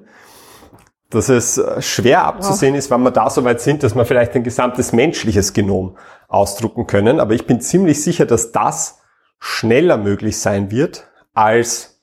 dass 1.11 1.29
es 1.29 1.59
äh, 1.59 1.81
schwer 1.83 2.25
abzusehen 2.25 2.75
ist, 2.75 2.91
wann 2.91 3.03
wir 3.03 3.11
da 3.11 3.31
so 3.31 3.45
weit 3.45 3.61
sind, 3.61 3.83
dass 3.83 3.95
wir 3.95 4.05
vielleicht 4.05 4.35
ein 4.35 4.45
gesamtes 4.45 4.93
menschliches 4.93 5.53
Genom 5.53 5.97
ausdrucken 6.29 6.87
können. 6.87 7.21
Aber 7.21 7.35
ich 7.35 7.47
bin 7.47 7.61
ziemlich 7.61 8.03
sicher, 8.03 8.27
dass 8.27 8.53
das 8.53 9.01
schneller 9.39 9.97
möglich 9.97 10.39
sein 10.39 10.71
wird 10.71 11.09
als 11.33 11.98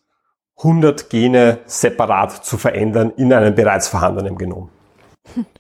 100 0.58 1.10
Gene 1.10 1.60
separat 1.66 2.46
zu 2.46 2.58
verändern 2.58 3.12
in 3.18 3.34
einem 3.34 3.56
bereits 3.56 3.88
vorhandenen 3.88 4.38
Genom. 4.38 4.70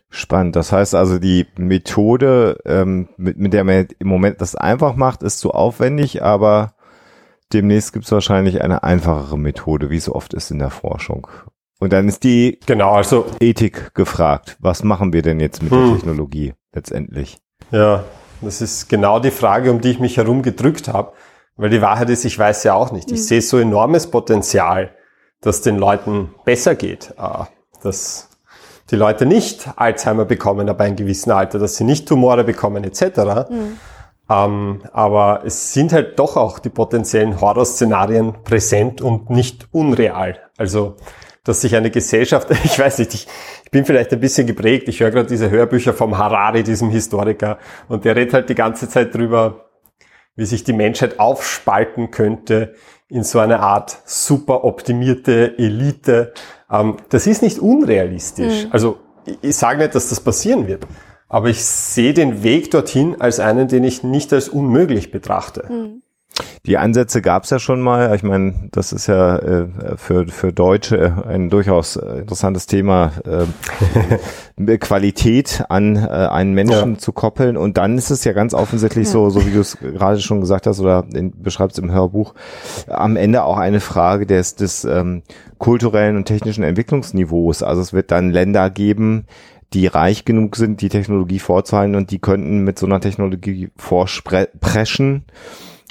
Spannend. 0.09 0.55
Das 0.55 0.71
heißt 0.71 0.95
also, 0.95 1.19
die 1.19 1.47
Methode, 1.57 2.57
ähm, 2.65 3.09
mit, 3.17 3.37
mit 3.37 3.53
der 3.53 3.63
man 3.63 3.87
im 3.99 4.07
Moment 4.07 4.39
das 4.39 4.55
einfach 4.55 4.95
macht, 4.95 5.23
ist 5.23 5.39
zu 5.39 5.51
aufwendig, 5.51 6.23
aber 6.23 6.75
demnächst 7.51 7.91
gibt 7.91 8.05
es 8.05 8.11
wahrscheinlich 8.11 8.61
eine 8.61 8.83
einfachere 8.83 9.37
Methode, 9.37 9.89
wie 9.89 9.97
es 9.97 10.05
so 10.05 10.15
oft 10.15 10.33
ist 10.33 10.51
in 10.51 10.59
der 10.59 10.69
Forschung. 10.69 11.27
Und 11.79 11.91
dann 11.91 12.07
ist 12.07 12.23
die 12.23 12.59
genau, 12.65 12.93
also, 12.93 13.25
Ethik 13.41 13.93
gefragt. 13.93 14.55
Was 14.59 14.83
machen 14.83 15.11
wir 15.11 15.21
denn 15.21 15.41
jetzt 15.41 15.61
mit 15.61 15.71
hm. 15.71 15.87
der 15.87 15.95
Technologie 15.95 16.53
letztendlich? 16.73 17.37
Ja, 17.71 18.05
das 18.41 18.61
ist 18.61 18.87
genau 18.87 19.19
die 19.19 19.31
Frage, 19.31 19.71
um 19.71 19.81
die 19.81 19.91
ich 19.91 19.99
mich 19.99 20.17
herumgedrückt 20.17 20.87
habe. 20.87 21.11
Weil 21.57 21.69
die 21.69 21.81
Wahrheit 21.81 22.09
ist, 22.09 22.25
ich 22.25 22.37
weiß 22.37 22.63
ja 22.65 22.73
auch 22.73 22.91
nicht. 22.91 23.11
Ich 23.11 23.19
mhm. 23.19 23.23
sehe 23.23 23.41
so 23.41 23.57
enormes 23.57 24.07
Potenzial, 24.07 24.91
dass 25.41 25.61
den 25.61 25.77
Leuten 25.77 26.33
besser 26.43 26.75
geht, 26.75 27.13
äh, 27.17 27.45
dass 27.81 28.29
die 28.91 28.95
Leute 28.95 29.25
nicht 29.25 29.67
Alzheimer 29.75 30.25
bekommen 30.25 30.69
ab 30.69 30.79
einem 30.81 30.95
gewissen 30.95 31.31
Alter, 31.31 31.59
dass 31.59 31.75
sie 31.75 31.83
nicht 31.83 32.07
Tumore 32.07 32.43
bekommen 32.43 32.83
etc. 32.83 33.49
Mhm. 33.49 33.77
Ähm, 34.29 34.81
aber 34.91 35.43
es 35.45 35.73
sind 35.73 35.93
halt 35.93 36.19
doch 36.19 36.35
auch 36.35 36.59
die 36.59 36.69
potenziellen 36.69 37.39
Horrorszenarien 37.39 38.43
präsent 38.43 39.01
und 39.01 39.29
nicht 39.29 39.67
unreal. 39.71 40.39
Also, 40.57 40.95
dass 41.43 41.61
sich 41.61 41.75
eine 41.75 41.91
Gesellschaft, 41.91 42.49
ich 42.63 42.77
weiß 42.77 42.99
nicht, 42.99 43.13
ich, 43.13 43.27
ich 43.63 43.71
bin 43.71 43.85
vielleicht 43.85 44.11
ein 44.13 44.19
bisschen 44.19 44.47
geprägt, 44.47 44.87
ich 44.87 44.99
höre 44.99 45.11
gerade 45.11 45.29
diese 45.29 45.49
Hörbücher 45.49 45.93
vom 45.93 46.17
Harari, 46.17 46.63
diesem 46.63 46.89
Historiker, 46.89 47.59
und 47.87 48.05
der 48.05 48.15
redet 48.15 48.33
halt 48.33 48.49
die 48.49 48.55
ganze 48.55 48.89
Zeit 48.89 49.13
drüber, 49.13 49.64
wie 50.35 50.45
sich 50.45 50.63
die 50.63 50.73
Menschheit 50.73 51.19
aufspalten 51.19 52.11
könnte 52.11 52.75
in 53.07 53.23
so 53.23 53.39
eine 53.39 53.59
Art 53.59 53.97
super 54.05 54.63
optimierte 54.63 55.57
Elite. 55.57 56.33
Ähm, 56.71 56.97
das 57.09 57.27
ist 57.27 57.41
nicht 57.41 57.59
unrealistisch. 57.59 58.65
Mhm. 58.65 58.71
Also 58.71 58.97
ich 59.41 59.55
sage 59.55 59.79
nicht, 59.79 59.95
dass 59.95 60.09
das 60.09 60.19
passieren 60.19 60.67
wird, 60.67 60.85
aber 61.27 61.49
ich 61.49 61.63
sehe 61.63 62.13
den 62.13 62.43
Weg 62.43 62.71
dorthin 62.71 63.19
als 63.19 63.39
einen, 63.39 63.67
den 63.67 63.83
ich 63.83 64.03
nicht 64.03 64.33
als 64.33 64.49
unmöglich 64.49 65.11
betrachte. 65.11 65.65
Mhm. 65.69 66.01
Die 66.65 66.77
Ansätze 66.77 67.21
gab 67.21 67.43
es 67.43 67.51
ja 67.51 67.59
schon 67.59 67.79
mal. 67.79 68.15
Ich 68.15 68.23
meine, 68.23 68.69
das 68.71 68.91
ist 68.91 69.05
ja 69.07 69.37
äh, 69.37 69.67
für, 69.97 70.27
für 70.27 70.51
Deutsche 70.51 71.23
ein 71.27 71.49
durchaus 71.49 71.95
äh, 71.95 72.19
interessantes 72.19 72.65
Thema, 72.65 73.11
äh, 73.25 74.77
Qualität 74.77 75.63
an 75.69 75.95
äh, 75.95 76.09
einen 76.09 76.53
Menschen 76.53 76.93
ja. 76.93 76.97
zu 76.97 77.11
koppeln. 77.11 77.55
Und 77.55 77.77
dann 77.77 77.97
ist 77.97 78.09
es 78.09 78.23
ja 78.23 78.33
ganz 78.33 78.55
offensichtlich 78.55 79.05
ja. 79.05 79.11
so, 79.11 79.29
so 79.29 79.45
wie 79.45 79.51
du 79.51 79.59
es 79.59 79.77
gerade 79.77 80.19
schon 80.19 80.41
gesagt 80.41 80.65
hast 80.65 80.79
oder 80.79 81.05
in, 81.13 81.39
beschreibst 81.39 81.77
im 81.77 81.91
Hörbuch, 81.91 82.33
am 82.87 83.15
Ende 83.15 83.43
auch 83.43 83.57
eine 83.57 83.79
Frage 83.79 84.25
des, 84.25 84.55
des 84.55 84.85
ähm, 84.85 85.21
kulturellen 85.59 86.17
und 86.17 86.25
technischen 86.25 86.63
Entwicklungsniveaus. 86.63 87.61
Also 87.61 87.81
es 87.81 87.93
wird 87.93 88.09
dann 88.09 88.31
Länder 88.31 88.71
geben, 88.71 89.25
die 89.73 89.85
reich 89.85 90.25
genug 90.25 90.55
sind, 90.55 90.81
die 90.81 90.89
Technologie 90.89 91.39
vorzuhalten 91.39 91.95
und 91.95 92.09
die 92.09 92.19
könnten 92.19 92.63
mit 92.63 92.79
so 92.79 92.87
einer 92.87 93.01
Technologie 93.01 93.69
vorpreschen 93.75 95.25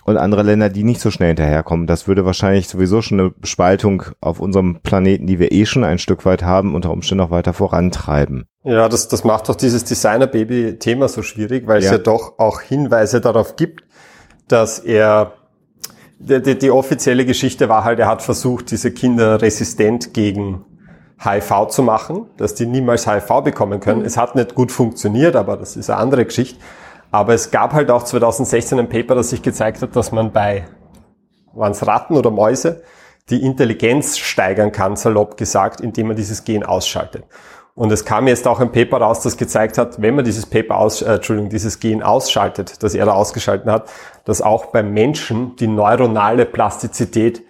und 0.05 0.17
andere 0.17 0.43
Länder, 0.43 0.69
die 0.69 0.85
nicht 0.85 1.01
so 1.01 1.11
schnell 1.11 1.29
hinterherkommen. 1.29 1.87
Das 1.87 2.07
würde 2.07 2.25
wahrscheinlich 2.25 2.69
sowieso 2.69 3.03
schon 3.03 3.21
eine 3.21 3.35
Spaltung 3.43 4.05
auf 4.21 4.41
unserem 4.41 4.81
Planeten, 4.83 5.27
die 5.27 5.39
wir 5.39 5.53
eh 5.53 5.67
schon 5.67 5.85
ein 5.85 5.99
Stück 5.99 6.25
weit 6.25 6.43
haben, 6.43 6.75
unter 6.75 6.91
Umständen 6.91 7.25
noch 7.25 7.31
weiter 7.31 7.53
vorantreiben. 7.53 8.45
Ja, 8.65 8.89
das, 8.89 9.09
das 9.09 9.25
macht 9.25 9.49
doch 9.49 9.55
dieses 9.55 9.85
Designer-Baby-Thema 9.85 11.09
so 11.09 11.23
schwierig, 11.23 11.67
weil 11.67 11.83
ja. 11.83 11.87
es 11.87 11.93
ja 11.93 11.99
doch 11.99 12.39
auch 12.39 12.61
Hinweise 12.61 13.21
darauf 13.21 13.57
gibt, 13.57 13.85
dass 14.49 14.79
er 14.79 15.33
die, 16.19 16.41
die, 16.41 16.59
die 16.59 16.71
offizielle 16.71 17.27
Geschichte 17.27 17.69
war 17.69 17.85
halt, 17.85 17.99
er 17.99 18.09
hat 18.09 18.23
versucht, 18.23 18.71
diese 18.71 18.93
Kinder 18.93 19.43
resistent 19.43 20.15
gegen 20.15 20.65
HIV 21.23 21.69
zu 21.69 21.83
machen, 21.83 22.27
dass 22.37 22.55
die 22.55 22.67
niemals 22.67 23.07
HIV 23.07 23.43
bekommen 23.43 23.81
können. 23.81 24.01
Mhm. 24.01 24.07
Es 24.07 24.17
hat 24.17 24.35
nicht 24.35 24.55
gut 24.55 24.73
funktioniert, 24.73 25.37
aber 25.37 25.57
das 25.57 25.77
ist 25.77 25.91
eine 25.91 25.99
andere 25.99 26.25
Geschichte. 26.25 26.59
Aber 27.15 27.33
es 27.33 27.53
gab 27.53 27.75
halt 27.75 27.93
auch 27.93 28.03
2016 28.03 28.77
ein 28.77 28.89
Paper, 28.89 29.15
das 29.15 29.31
sich 29.31 29.41
gezeigt 29.41 29.81
hat, 29.83 29.95
dass 29.95 30.11
man 30.11 30.33
bei, 30.33 30.65
waren 31.53 31.71
es 31.71 31.87
Ratten 31.87 32.17
oder 32.17 32.33
Mäuse, 32.33 32.83
die 33.31 33.45
Intelligenz 33.45 34.19
steigern 34.19 34.73
kann, 34.73 34.97
salopp 34.97 35.37
gesagt, 35.37 35.81
indem 35.81 36.09
man 36.09 36.17
dieses 36.17 36.43
Gen 36.43 36.65
ausschaltet. 36.65 37.23
Und 37.77 37.93
es 37.93 38.05
kam 38.05 38.27
jetzt 38.27 38.49
auch 38.49 38.59
ein 38.59 38.73
Paper 38.73 38.97
raus, 38.97 39.21
das 39.21 39.37
gezeigt 39.37 39.79
hat, 39.79 40.03
wenn 40.03 40.17
man 40.17 40.25
dieses 40.25 40.47
Paper 40.47 40.79
aus, 40.79 41.03
äh, 41.03 41.15
Entschuldigung, 41.15 41.51
dieses 41.51 41.79
Gen 41.79 42.03
ausschaltet, 42.03 42.83
das 42.83 42.97
er 42.97 43.07
da 43.07 43.12
ausgeschaltet 43.12 43.69
hat, 43.69 43.89
dass 44.25 44.43
auch 44.43 44.67
beim 44.67 44.93
Menschen 44.93 45.55
die 45.55 45.69
neuronale 45.69 46.47
Plastizität 46.47 47.45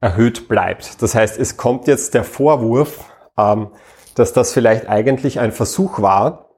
erhöht 0.00 0.48
bleibt. 0.48 1.02
Das 1.02 1.14
heißt, 1.14 1.38
es 1.38 1.58
kommt 1.58 1.88
jetzt 1.88 2.14
der 2.14 2.24
Vorwurf, 2.24 3.04
ähm, 3.36 3.68
dass 4.14 4.32
das 4.32 4.54
vielleicht 4.54 4.88
eigentlich 4.88 5.40
ein 5.40 5.52
Versuch 5.52 6.00
war, 6.00 6.49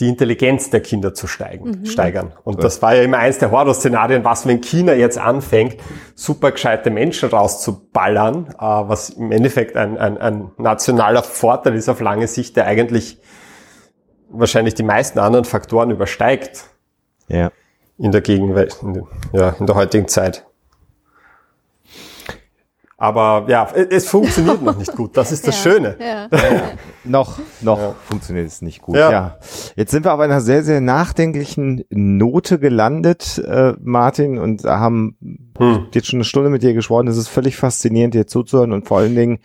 die 0.00 0.08
Intelligenz 0.08 0.70
der 0.70 0.80
Kinder 0.80 1.14
zu 1.14 1.26
steigen, 1.26 1.70
mhm. 1.70 1.86
steigern. 1.86 2.32
Und 2.42 2.56
ja. 2.56 2.62
das 2.62 2.80
war 2.82 2.94
ja 2.94 3.02
immer 3.02 3.18
eins 3.18 3.38
der 3.38 3.50
Horrorszenarien, 3.50 4.24
was, 4.24 4.46
wenn 4.46 4.60
China 4.60 4.94
jetzt 4.94 5.18
anfängt, 5.18 5.76
super 6.14 6.52
gescheite 6.52 6.90
Menschen 6.90 7.28
rauszuballern, 7.28 8.48
äh, 8.48 8.56
was 8.58 9.10
im 9.10 9.30
Endeffekt 9.30 9.76
ein, 9.76 9.98
ein, 9.98 10.18
ein 10.18 10.50
nationaler 10.56 11.22
Vorteil 11.22 11.74
ist 11.74 11.88
auf 11.88 12.00
lange 12.00 12.26
Sicht, 12.26 12.56
der 12.56 12.66
eigentlich 12.66 13.18
wahrscheinlich 14.30 14.74
die 14.74 14.82
meisten 14.82 15.18
anderen 15.18 15.44
Faktoren 15.44 15.90
übersteigt. 15.90 16.64
Ja. 17.28 17.50
In 17.98 18.12
der 18.12 18.22
Gegenwelt, 18.22 18.78
in, 18.82 18.94
der, 18.94 19.02
ja, 19.32 19.48
in 19.60 19.66
der 19.66 19.74
heutigen 19.74 20.08
Zeit. 20.08 20.46
Aber 23.00 23.46
ja, 23.48 23.66
es 23.72 24.08
funktioniert 24.08 24.60
noch 24.60 24.76
nicht 24.76 24.94
gut. 24.94 25.16
Das 25.16 25.32
ist 25.32 25.48
das 25.48 25.64
ja, 25.64 25.72
Schöne. 25.72 25.96
Ja. 25.98 26.28
noch 27.04 27.38
noch 27.62 27.78
ja. 27.78 27.94
funktioniert 28.04 28.46
es 28.46 28.60
nicht 28.60 28.82
gut. 28.82 28.96
Ja. 28.96 29.38
Jetzt 29.74 29.90
sind 29.90 30.04
wir 30.04 30.12
auf 30.12 30.20
einer 30.20 30.42
sehr, 30.42 30.62
sehr 30.62 30.82
nachdenklichen 30.82 31.82
Note 31.88 32.58
gelandet, 32.58 33.38
äh, 33.38 33.72
Martin, 33.80 34.38
und 34.38 34.64
haben 34.64 35.16
hm. 35.60 35.86
jetzt 35.94 36.08
schon 36.08 36.18
eine 36.18 36.24
Stunde 36.24 36.50
mit 36.50 36.62
dir 36.62 36.74
gesprochen. 36.74 37.08
Es 37.08 37.16
ist 37.16 37.28
völlig 37.28 37.56
faszinierend, 37.56 38.14
dir 38.14 38.26
zuzuhören 38.26 38.72
und 38.72 38.88
vor 38.88 38.98
allen 38.98 39.14
Dingen 39.14 39.38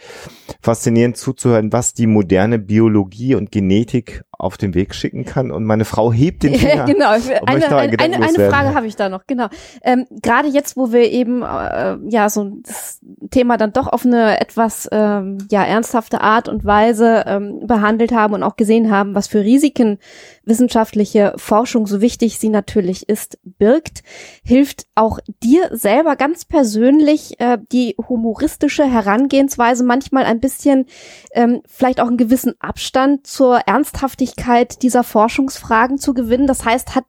faszinierend 0.61 1.17
zuzuhören, 1.17 1.71
was 1.73 1.93
die 1.93 2.07
moderne 2.07 2.59
Biologie 2.59 3.35
und 3.35 3.51
Genetik 3.51 4.23
auf 4.31 4.57
den 4.57 4.73
Weg 4.73 4.93
schicken 4.93 5.25
kann. 5.25 5.51
Und 5.51 5.65
meine 5.65 5.85
Frau 5.85 6.11
hebt 6.11 6.43
den 6.43 6.55
Finger. 6.59 6.85
Genau. 6.85 7.09
Eine, 7.09 7.47
eine, 7.47 7.99
eine, 7.99 8.15
eine 8.15 8.49
Frage 8.49 8.73
habe 8.73 8.87
ich 8.87 8.95
da 8.95 9.09
noch. 9.09 9.25
Genau. 9.27 9.47
Ähm, 9.83 10.05
Gerade 10.21 10.47
jetzt, 10.47 10.77
wo 10.77 10.91
wir 10.91 11.11
eben 11.11 11.41
äh, 11.41 11.97
ja 12.09 12.29
so 12.29 12.51
das 12.63 12.99
Thema 13.31 13.57
dann 13.57 13.73
doch 13.73 13.87
auf 13.87 14.05
eine 14.05 14.39
etwas 14.39 14.87
ähm, 14.91 15.37
ja 15.49 15.63
ernsthafte 15.63 16.21
Art 16.21 16.49
und 16.49 16.65
Weise 16.65 17.23
ähm, 17.27 17.65
behandelt 17.65 18.11
haben 18.11 18.33
und 18.33 18.43
auch 18.43 18.55
gesehen 18.55 18.91
haben, 18.91 19.15
was 19.15 19.27
für 19.27 19.41
Risiken 19.41 19.99
wissenschaftliche 20.45 21.33
Forschung, 21.37 21.87
so 21.87 22.01
wichtig 22.01 22.39
sie 22.39 22.49
natürlich 22.49 23.09
ist, 23.09 23.37
birgt, 23.43 24.03
hilft 24.43 24.85
auch 24.95 25.19
dir 25.43 25.69
selber 25.71 26.15
ganz 26.15 26.45
persönlich 26.45 27.39
äh, 27.39 27.57
die 27.71 27.95
humoristische 28.09 28.83
Herangehensweise 28.83 29.83
manchmal 29.83 30.25
ein 30.25 30.39
bisschen 30.39 30.85
ähm, 31.31 31.61
vielleicht 31.67 31.99
auch 31.99 32.07
einen 32.07 32.17
gewissen 32.17 32.53
Abstand 32.59 33.27
zur 33.27 33.57
Ernsthaftigkeit 33.67 34.81
dieser 34.81 35.03
Forschungsfragen 35.03 35.97
zu 35.97 36.13
gewinnen. 36.13 36.47
Das 36.47 36.65
heißt, 36.65 36.95
hat 36.95 37.05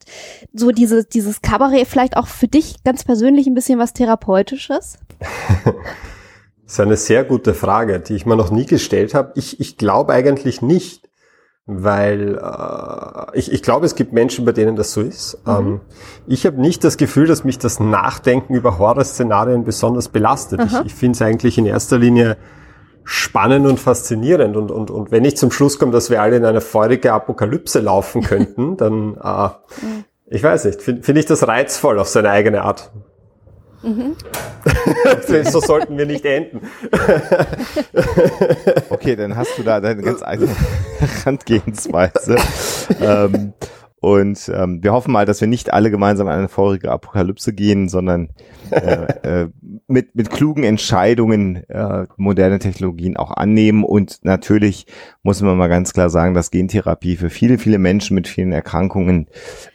so 0.53 0.71
diese, 0.71 1.05
dieses 1.05 1.43
Kabarett 1.43 1.89
vielleicht 1.89 2.17
auch 2.17 2.27
für 2.27 2.49
dich 2.49 2.83
ganz 2.85 3.05
persönlich 3.05 3.47
ein 3.47 3.55
bisschen 3.55 3.79
was 3.79 3.93
Therapeutisches? 3.93 4.99
Das 6.67 6.75
ist 6.75 6.81
eine 6.81 6.97
sehr 6.97 7.23
gute 7.23 7.55
Frage, 7.55 8.01
die 8.01 8.15
ich 8.15 8.27
mir 8.27 8.35
noch 8.35 8.51
nie 8.51 8.67
gestellt 8.67 9.15
habe. 9.15 9.31
Ich, 9.37 9.61
ich 9.61 9.77
glaube 9.77 10.13
eigentlich 10.13 10.63
nicht 10.63 11.06
weil 11.67 12.39
äh, 12.39 13.39
ich, 13.39 13.53
ich 13.53 13.63
glaube, 13.63 13.87
es 13.87 13.97
gibt 13.97 14.13
Menschen, 14.13 14.45
bei 14.45 14.53
denen 14.53 14.77
das 14.77 14.93
so 14.93 15.01
ist. 15.01 15.39
Mhm. 15.45 15.53
Ähm, 15.53 15.81
ich 16.27 16.47
habe 16.47 16.61
nicht 16.61 16.85
das 16.85 16.97
Gefühl, 16.97 17.27
dass 17.27 17.43
mich 17.43 17.59
das 17.59 17.81
Nachdenken 17.81 18.55
über 18.55 18.79
Horrorszenarien 18.79 19.65
besonders 19.65 20.09
belastet. 20.09 20.61
Aha. 20.61 20.81
Ich, 20.81 20.87
ich 20.87 20.95
finde 20.95 21.17
es 21.17 21.23
eigentlich 21.23 21.59
in 21.59 21.67
erster 21.67 21.99
Linie 21.99 22.37
spannend 23.03 23.67
und 23.67 23.81
faszinierend. 23.81 24.57
Und, 24.57 24.71
und, 24.71 24.91
und 24.91 25.11
wenn 25.11 25.25
ich 25.25 25.37
zum 25.37 25.51
Schluss 25.51 25.79
komme, 25.79 25.93
dass 25.93 26.09
wir 26.09 26.23
alle 26.23 26.37
in 26.37 26.45
eine 26.45 26.61
feurige 26.61 27.13
Apokalypse 27.13 27.81
laufen 27.81 28.23
könnten, 28.23 28.77
dann, 28.77 29.17
äh, 29.17 29.49
mhm. 29.85 30.05
ich 30.27 30.43
weiß 30.43 30.67
nicht, 30.67 30.81
finde 30.81 31.03
find 31.03 31.19
ich 31.19 31.27
das 31.27 31.49
reizvoll 31.49 31.99
auf 31.99 32.09
seine 32.09 32.31
eigene 32.31 32.63
Art. 32.63 32.93
Mhm. 33.87 34.17
so 35.45 35.61
sollten 35.61 35.97
wir 35.97 36.07
nicht 36.07 36.25
enden. 36.25 36.61
okay, 38.91 39.15
dann 39.15 39.37
hast 39.37 39.57
du 39.57 39.63
da 39.63 39.81
deine 39.81 40.03
ganz 40.03 40.23
eigene 40.25 40.51
Herangehensweise. 40.99 42.37
ähm, 43.01 43.53
und 44.07 44.49
ähm, 44.55 44.85
wir 44.85 44.93
hoffen 44.93 45.11
mal, 45.11 45.27
dass 45.27 45.41
wir 45.41 45.49
nicht 45.49 45.73
alle 45.73 45.91
gemeinsam 45.91 46.29
in 46.29 46.35
eine 46.35 46.49
feurige 46.49 46.93
Apokalypse 46.93 47.53
gehen, 47.53 47.89
sondern 47.89 48.29
äh, 48.71 48.81
äh, 49.43 49.49
mit, 49.89 50.15
mit 50.15 50.31
klugen 50.31 50.63
Entscheidungen 50.63 51.69
äh, 51.69 52.07
moderne 52.17 52.61
Technologien 52.61 53.17
auch 53.17 53.33
annehmen. 53.33 53.83
Und 53.83 54.21
natürlich 54.23 54.87
muss 55.25 55.43
man 55.43 55.59
mal 55.59 55.67
ganz 55.67 55.93
klar 55.93 56.09
sagen, 56.09 56.35
dass 56.35 56.53
Gentherapie 56.53 57.17
für 57.17 57.31
viele, 57.31 57.59
viele 57.59 57.79
Menschen 57.79 58.15
mit 58.15 58.29
vielen 58.29 58.53
Erkrankungen 58.53 59.27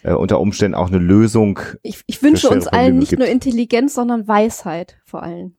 äh, 0.03 0.13
unter 0.13 0.39
Umständen 0.39 0.75
auch 0.75 0.87
eine 0.87 0.99
Lösung. 0.99 1.59
Ich, 1.83 2.01
ich 2.07 2.23
wünsche 2.23 2.47
uns 2.47 2.67
allen 2.67 2.99
nicht 2.99 3.09
gibt. 3.09 3.19
nur 3.19 3.27
Intelligenz, 3.27 3.95
sondern 3.95 4.29
Weisheit 4.29 4.95
vor 5.03 5.23
allem. 5.23 5.55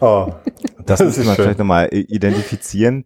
Oh, 0.00 0.32
das 0.86 1.00
müssen 1.00 1.24
wir 1.24 1.34
vielleicht 1.34 1.58
nochmal 1.58 1.88
identifizieren. 1.92 3.04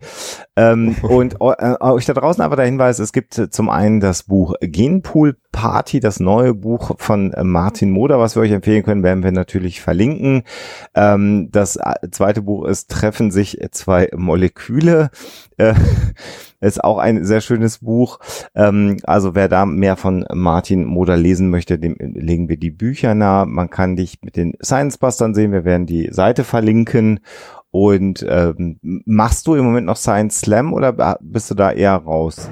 Ähm, 0.57 0.97
und 1.03 1.35
äh, 1.41 1.77
euch 1.81 2.07
da 2.07 2.15
draußen 2.15 2.43
aber 2.43 2.57
der 2.57 2.67
Hinweis, 2.67 2.99
es 2.99 3.13
gibt 3.13 3.35
zum 3.35 3.71
einen 3.71 4.01
das 4.01 4.25
Buch 4.25 4.55
Genpool 4.61 5.37
Party, 5.53 6.01
das 6.01 6.19
neue 6.19 6.55
Buch 6.55 6.93
von 6.99 7.33
äh, 7.33 7.45
Martin 7.45 7.91
Moder, 7.91 8.19
was 8.19 8.35
wir 8.35 8.43
euch 8.43 8.51
empfehlen 8.51 8.83
können, 8.83 9.03
werden 9.03 9.23
wir 9.23 9.33
natürlich 9.33 9.81
verlinken. 9.81 10.43
Ähm, 10.95 11.51
das 11.53 11.77
äh, 11.77 12.11
zweite 12.11 12.43
Buch 12.43 12.65
ist 12.65 12.91
Treffen 12.91 13.31
sich 13.31 13.59
zwei 13.71 14.09
Moleküle. 14.17 15.11
Äh, 15.59 15.75
ist 16.61 16.83
auch 16.83 16.99
ein 16.99 17.25
sehr 17.25 17.41
schönes 17.41 17.79
Buch. 17.79 18.19
Ähm, 18.55 18.97
also 19.05 19.35
wer 19.35 19.49
da 19.49 19.67
mehr 19.67 19.97
von 19.97 20.25
Martin 20.33 20.85
Moder 20.85 21.17
lesen 21.17 21.51
möchte, 21.51 21.79
dem 21.79 21.97
legen 21.99 22.49
wir 22.49 22.57
die 22.57 22.71
Bücher 22.71 23.15
nahe. 23.15 23.47
Man 23.47 23.71
kann 23.71 23.97
dich 23.97 24.19
mit 24.23 24.37
den 24.37 24.55
Science 24.63 24.99
Bustern 24.99 25.35
sehen. 25.35 25.53
Wir 25.53 25.65
werden 25.65 25.87
die 25.87 26.09
Seite 26.13 26.45
verlinken. 26.45 27.21
Und 27.75 28.25
ähm, 28.29 28.79
machst 28.83 29.47
du 29.47 29.55
im 29.55 29.65
Moment 29.65 29.87
noch 29.87 29.97
Science 29.97 30.41
Slam 30.41 30.75
oder 30.75 31.17
bist 31.23 31.51
du 31.51 31.55
da 31.55 31.73
eher 31.73 31.95
raus? 31.95 32.51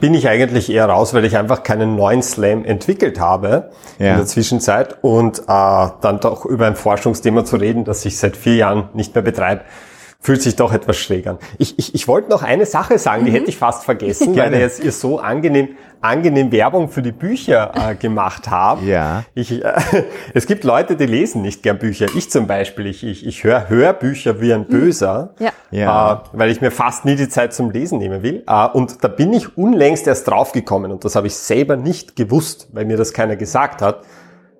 Bin 0.00 0.14
ich 0.14 0.28
eigentlich 0.28 0.68
eher 0.68 0.86
raus, 0.86 1.14
weil 1.14 1.24
ich 1.24 1.36
einfach 1.36 1.62
keinen 1.62 1.94
neuen 1.94 2.24
Slam 2.24 2.64
entwickelt 2.64 3.20
habe 3.20 3.70
ja. 4.00 4.10
in 4.10 4.16
der 4.16 4.26
Zwischenzeit 4.26 4.98
und 5.00 5.38
äh, 5.38 5.42
dann 5.46 6.18
doch 6.20 6.44
über 6.44 6.66
ein 6.66 6.74
Forschungsthema 6.74 7.44
zu 7.44 7.54
reden, 7.54 7.84
das 7.84 8.04
ich 8.04 8.18
seit 8.18 8.36
vier 8.36 8.56
Jahren 8.56 8.88
nicht 8.94 9.14
mehr 9.14 9.22
betreibe, 9.22 9.62
fühlt 10.22 10.40
sich 10.40 10.54
doch 10.54 10.72
etwas 10.72 10.96
schräg 10.96 11.26
an. 11.26 11.38
Ich, 11.58 11.78
ich, 11.78 11.94
ich 11.96 12.08
wollte 12.08 12.30
noch 12.30 12.44
eine 12.44 12.64
Sache 12.64 12.96
sagen, 12.98 13.24
die 13.24 13.32
mhm. 13.32 13.34
hätte 13.34 13.48
ich 13.48 13.56
fast 13.56 13.84
vergessen, 13.84 14.36
weil 14.36 14.54
jetzt 14.54 14.82
ihr 14.82 14.92
so 14.92 15.18
angenehm, 15.18 15.70
angenehm 16.00 16.52
Werbung 16.52 16.88
für 16.88 17.02
die 17.02 17.10
Bücher 17.12 17.72
äh, 17.74 17.94
gemacht 17.96 18.48
habt. 18.48 18.84
Ja. 18.84 19.24
Ich, 19.34 19.62
äh, 19.62 19.72
es 20.34 20.46
gibt 20.46 20.62
Leute, 20.62 20.96
die 20.96 21.06
lesen 21.06 21.42
nicht 21.42 21.62
gern 21.64 21.78
Bücher. 21.78 22.06
Ich 22.16 22.30
zum 22.30 22.46
Beispiel, 22.46 22.86
ich, 22.86 23.04
ich, 23.04 23.26
ich 23.26 23.42
höre 23.42 23.68
Hörbücher 23.68 24.40
wie 24.40 24.54
ein 24.54 24.60
mhm. 24.60 24.66
Böser, 24.66 25.34
ja. 25.40 25.50
Ja. 25.72 26.12
Äh, 26.12 26.38
weil 26.38 26.50
ich 26.50 26.60
mir 26.60 26.70
fast 26.70 27.04
nie 27.04 27.16
die 27.16 27.28
Zeit 27.28 27.52
zum 27.52 27.72
Lesen 27.72 27.98
nehmen 27.98 28.22
will. 28.22 28.44
Äh, 28.46 28.68
und 28.68 29.02
da 29.02 29.08
bin 29.08 29.32
ich 29.32 29.58
unlängst 29.58 30.06
erst 30.06 30.28
draufgekommen 30.28 30.92
und 30.92 31.04
das 31.04 31.16
habe 31.16 31.26
ich 31.26 31.34
selber 31.34 31.76
nicht 31.76 32.14
gewusst, 32.14 32.68
weil 32.72 32.84
mir 32.84 32.96
das 32.96 33.12
keiner 33.12 33.34
gesagt 33.34 33.82
hat. 33.82 34.02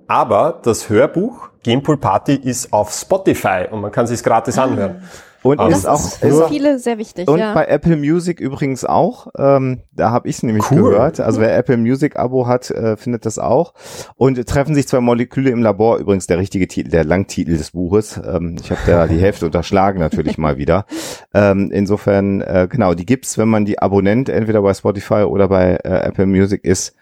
Aber 0.08 0.58
das 0.62 0.90
Hörbuch 0.90 1.50
Gamepool 1.62 1.96
Party 1.96 2.34
ist 2.34 2.72
auf 2.72 2.92
Spotify 2.92 3.66
und 3.70 3.80
man 3.80 3.92
kann 3.92 4.08
sich 4.08 4.22
gratis 4.24 4.58
ah. 4.58 4.64
anhören. 4.64 5.02
Und 5.42 5.60
oh, 5.60 5.66
ist 5.66 5.86
auch 5.86 6.00
ist 6.00 6.20
für 6.20 6.48
viele 6.48 6.78
sehr 6.78 6.98
wichtig. 6.98 7.28
Und 7.28 7.40
ja. 7.40 7.52
bei 7.52 7.66
Apple 7.66 7.96
Music 7.96 8.38
übrigens 8.38 8.84
auch. 8.84 9.26
Ähm, 9.36 9.80
da 9.90 10.10
habe 10.10 10.28
ich 10.28 10.36
es 10.36 10.42
nämlich 10.42 10.70
cool. 10.70 10.90
gehört. 10.90 11.20
Also 11.20 11.40
wer 11.40 11.56
Apple 11.56 11.76
Music 11.76 12.16
Abo 12.16 12.46
hat, 12.46 12.70
äh, 12.70 12.96
findet 12.96 13.26
das 13.26 13.38
auch. 13.38 13.74
Und 14.14 14.46
treffen 14.46 14.74
sich 14.74 14.86
zwei 14.86 15.00
Moleküle 15.00 15.50
im 15.50 15.62
Labor. 15.62 15.98
Übrigens 15.98 16.26
der 16.26 16.38
richtige 16.38 16.68
Titel, 16.68 16.90
der 16.90 17.04
Langtitel 17.04 17.56
des 17.56 17.72
Buches. 17.72 18.20
Ähm, 18.24 18.56
ich 18.62 18.70
habe 18.70 18.80
da 18.86 19.06
die 19.06 19.18
Hälfte 19.18 19.46
unterschlagen 19.46 19.98
natürlich 19.98 20.38
mal 20.38 20.56
wieder. 20.56 20.86
Ähm, 21.34 21.70
insofern 21.72 22.42
äh, 22.42 22.68
genau, 22.70 22.94
die 22.94 23.06
gibt's, 23.06 23.38
wenn 23.38 23.48
man 23.48 23.64
die 23.64 23.78
Abonnent 23.78 24.28
entweder 24.28 24.60
bei 24.60 24.74
Spotify 24.74 25.22
oder 25.22 25.48
bei 25.48 25.76
äh, 25.76 26.06
Apple 26.06 26.26
Music 26.26 26.62
ist 26.64 26.94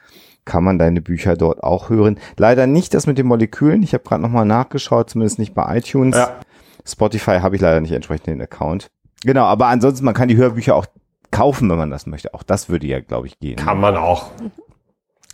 kann 0.45 0.65
man 0.65 0.79
deine 0.79 1.01
Bücher 1.01 1.37
dort 1.37 1.63
auch 1.63 1.91
hören. 1.91 2.19
Leider 2.37 2.67
nicht 2.67 2.95
das 2.95 3.07
mit 3.07 3.19
den 3.19 3.27
Molekülen. 3.27 3.83
Ich 3.83 3.93
habe 3.93 4.05
gerade 4.05 4.23
nochmal 4.23 4.47
nachgeschaut, 4.47 5.11
zumindest 5.11 5.39
nicht 5.39 5.55
bei 5.55 5.79
iTunes. 5.79 6.17
Ja. 6.17 6.41
Spotify 6.87 7.41
habe 7.41 7.57
ich 7.57 7.63
leider 7.63 7.81
nicht 7.81 7.93
entsprechend 7.93 8.27
den 8.27 8.43
Account. 8.43 8.89
Genau, 9.23 9.45
aber 9.45 9.67
ansonsten, 9.67 10.05
man 10.05 10.15
kann 10.15 10.29
die 10.29 10.37
Hörbücher 10.37 10.75
auch 10.75 10.87
kaufen, 11.31 11.71
wenn 11.71 11.79
man 11.79 11.91
das 11.91 12.07
möchte. 12.07 12.35
Auch 12.35 12.43
das 12.43 12.69
würde 12.69 12.87
ja, 12.87 13.01
glaube 13.01 13.27
ich, 13.27 13.39
gehen. 13.39 13.57
Kann 13.57 13.81
man 13.81 13.97
auch. 13.97 14.31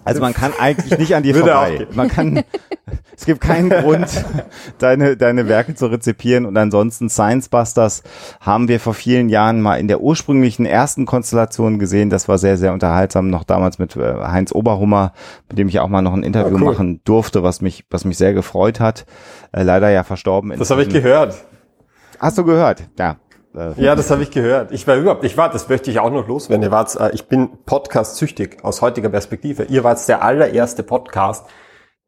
Also 0.05 0.21
man 0.21 0.35
kann 0.35 0.53
eigentlich 0.59 0.99
nicht 0.99 1.15
an 1.15 1.23
dir 1.23 1.35
vorbei. 1.35 1.87
Man 1.95 2.09
kann, 2.09 2.45
es 3.17 3.25
gibt 3.25 3.41
keinen 3.41 3.71
Grund, 3.71 4.07
deine, 4.79 5.17
deine 5.17 5.49
Werke 5.49 5.75
zu 5.75 5.87
rezipieren. 5.87 6.45
Und 6.45 6.57
ansonsten 6.57 7.09
Science 7.09 7.49
Busters 7.49 8.03
haben 8.41 8.69
wir 8.69 8.79
vor 8.79 8.95
vielen 8.95 9.29
Jahren 9.29 9.61
mal 9.61 9.77
in 9.77 9.89
der 9.89 10.01
ursprünglichen 10.01 10.67
ersten 10.67 11.07
Konstellation 11.07 11.79
gesehen. 11.79 12.11
Das 12.11 12.29
war 12.29 12.39
sehr, 12.39 12.57
sehr 12.59 12.73
unterhaltsam. 12.73 13.31
Noch 13.31 13.45
damals 13.45 13.79
mit 13.79 13.97
äh, 13.97 14.15
Heinz 14.15 14.53
Oberhummer, 14.53 15.13
mit 15.49 15.59
dem 15.59 15.69
ich 15.69 15.81
auch 15.81 15.89
mal 15.89 16.03
noch 16.03 16.13
ein 16.13 16.23
Interview 16.23 16.57
oh, 16.57 16.61
cool. 16.61 16.73
machen 16.73 17.01
durfte, 17.05 17.43
was 17.43 17.61
mich, 17.61 17.87
was 17.91 18.05
mich 18.05 18.19
sehr 18.19 18.35
gefreut 18.35 18.81
hat. 18.81 19.07
Äh, 19.53 19.63
leider 19.63 19.89
ja 19.91 20.05
verstorben. 20.05 20.53
Das 20.59 20.71
habe 20.71 20.83
ich 20.83 20.91
gehört. 20.91 21.35
Hast 22.19 22.39
du 22.39 22.45
gehört? 22.45 22.83
Ja 22.99 23.17
Äh, 23.57 23.83
ja, 23.83 23.95
das 23.95 24.11
habe 24.11 24.23
ich 24.23 24.31
gehört. 24.31 24.73
Ich 24.73 24.87
war 24.87 24.97
überhaupt, 24.97 25.25
ich 25.25 25.37
war, 25.37 25.49
das 25.49 25.69
möchte 25.69 25.91
ich 25.91 25.99
auch 25.99 26.11
noch 26.11 26.29
loswerden. 26.29 26.63
Ihr 26.63 26.71
wart, 26.71 26.95
äh, 26.97 27.11
ich 27.15 27.27
bin 27.27 27.49
Podcast-süchtig 27.65 28.59
aus 28.63 28.83
heutiger 28.83 29.09
Perspektive. 29.09 29.65
Ihr 29.65 29.83
wart 29.83 30.07
der 30.09 30.23
allererste 30.23 30.83
Podcast, 30.83 31.47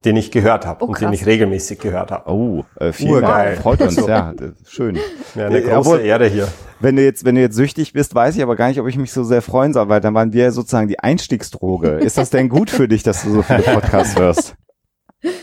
den 0.05 0.17
ich 0.17 0.31
gehört 0.31 0.65
habe 0.65 0.85
oh, 0.85 0.89
und 0.89 1.01
den 1.01 1.13
ich 1.13 1.27
regelmäßig 1.27 1.81
gehört 1.81 2.13
habe. 2.13 2.31
Oh, 2.31 2.65
äh, 2.79 2.93
vielen 2.93 3.15
Urgeil. 3.15 3.53
Dank. 3.53 3.63
Freut 3.63 3.81
uns, 3.81 3.97
ja, 4.07 4.33
schön. 4.67 4.99
Ja, 5.35 5.47
eine 5.47 5.61
große 5.61 5.77
Obwohl, 5.77 6.01
Ehre 6.01 6.27
hier. 6.27 6.49
Wenn 6.81 6.95
du 6.95 7.03
jetzt, 7.03 7.25
wenn 7.25 7.35
du 7.35 7.41
jetzt 7.41 7.57
süchtig 7.57 7.93
bist, 7.93 8.15
weiß 8.15 8.37
ich 8.37 8.43
aber 8.43 8.55
gar 8.55 8.69
nicht, 8.69 8.81
ob 8.81 8.87
ich 8.87 8.97
mich 8.97 9.13
so 9.13 9.25
sehr 9.25 9.43
freuen 9.43 9.73
soll, 9.73 9.89
weil 9.89 10.01
dann 10.01 10.15
waren 10.15 10.33
wir 10.33 10.53
sozusagen 10.53 10.87
die 10.87 11.01
Einstiegsdroge. 11.01 11.89
Ist 11.89 12.17
das 12.17 12.31
denn 12.31 12.49
gut 12.49 12.71
für 12.71 12.87
dich, 12.87 13.03
dass 13.03 13.25
du 13.25 13.31
so 13.31 13.43
viele 13.43 13.63
Podcasts 13.63 14.17
hörst? 14.17 14.55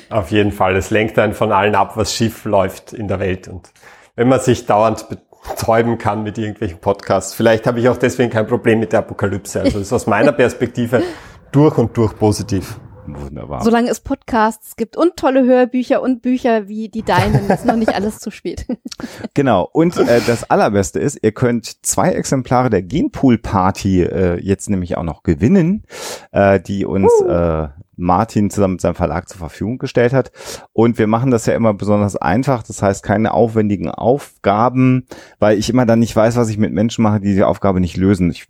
Auf 0.09 0.31
jeden 0.31 0.53
Fall. 0.53 0.77
Es 0.77 0.89
lenkt 0.89 1.19
einen 1.19 1.33
von 1.33 1.51
allen 1.51 1.75
ab, 1.75 1.97
was 1.97 2.13
schief 2.13 2.45
läuft 2.45 2.93
in 2.93 3.09
der 3.09 3.19
Welt. 3.19 3.49
Und 3.49 3.73
wenn 4.15 4.29
man 4.29 4.39
sich 4.39 4.65
dauernd 4.65 5.07
betäuben 5.09 5.97
kann 5.97 6.23
mit 6.23 6.37
irgendwelchen 6.37 6.79
Podcasts, 6.79 7.33
vielleicht 7.33 7.67
habe 7.67 7.81
ich 7.81 7.89
auch 7.89 7.97
deswegen 7.97 8.29
kein 8.29 8.47
Problem 8.47 8.79
mit 8.79 8.93
der 8.93 8.99
Apokalypse. 8.99 9.59
Also 9.59 9.79
das 9.79 9.87
ist 9.87 9.93
aus 9.93 10.07
meiner 10.07 10.31
Perspektive 10.31 11.03
durch 11.51 11.77
und 11.77 11.97
durch 11.97 12.17
positiv. 12.17 12.79
Wunderbar. 13.07 13.63
Solange 13.63 13.89
es 13.89 13.99
Podcasts 13.99 14.75
gibt 14.75 14.97
und 14.97 15.15
tolle 15.15 15.45
Hörbücher 15.45 16.01
und 16.01 16.21
Bücher 16.21 16.67
wie 16.67 16.89
die 16.89 17.03
deinen, 17.03 17.49
ist 17.49 17.65
noch 17.65 17.75
nicht 17.75 17.93
alles 17.93 18.19
zu 18.19 18.31
spät. 18.31 18.65
genau. 19.33 19.69
Und 19.71 19.97
äh, 19.97 20.21
das 20.25 20.49
Allerbeste 20.49 20.99
ist, 20.99 21.19
ihr 21.21 21.31
könnt 21.31 21.85
zwei 21.85 22.11
Exemplare 22.11 22.69
der 22.69 22.81
Genpool 22.81 23.37
Party 23.37 24.03
äh, 24.03 24.39
jetzt 24.41 24.69
nämlich 24.69 24.97
auch 24.97 25.03
noch 25.03 25.23
gewinnen, 25.23 25.83
äh, 26.31 26.59
die 26.59 26.85
uns 26.85 27.11
uh. 27.21 27.27
äh, 27.27 27.67
Martin 27.97 28.49
zusammen 28.49 28.73
mit 28.73 28.81
seinem 28.81 28.95
Verlag 28.95 29.29
zur 29.29 29.39
Verfügung 29.39 29.77
gestellt 29.77 30.13
hat. 30.13 30.31
Und 30.73 30.97
wir 30.97 31.07
machen 31.07 31.31
das 31.31 31.45
ja 31.45 31.53
immer 31.53 31.73
besonders 31.73 32.15
einfach. 32.15 32.63
Das 32.63 32.81
heißt, 32.81 33.03
keine 33.03 33.33
aufwendigen 33.33 33.89
Aufgaben, 33.89 35.05
weil 35.39 35.57
ich 35.57 35.69
immer 35.69 35.85
dann 35.85 35.99
nicht 35.99 36.15
weiß, 36.15 36.35
was 36.35 36.49
ich 36.49 36.57
mit 36.57 36.73
Menschen 36.73 37.03
mache, 37.03 37.19
die 37.19 37.35
die 37.35 37.43
Aufgabe 37.43 37.79
nicht 37.79 37.97
lösen. 37.97 38.31
Ich 38.31 38.47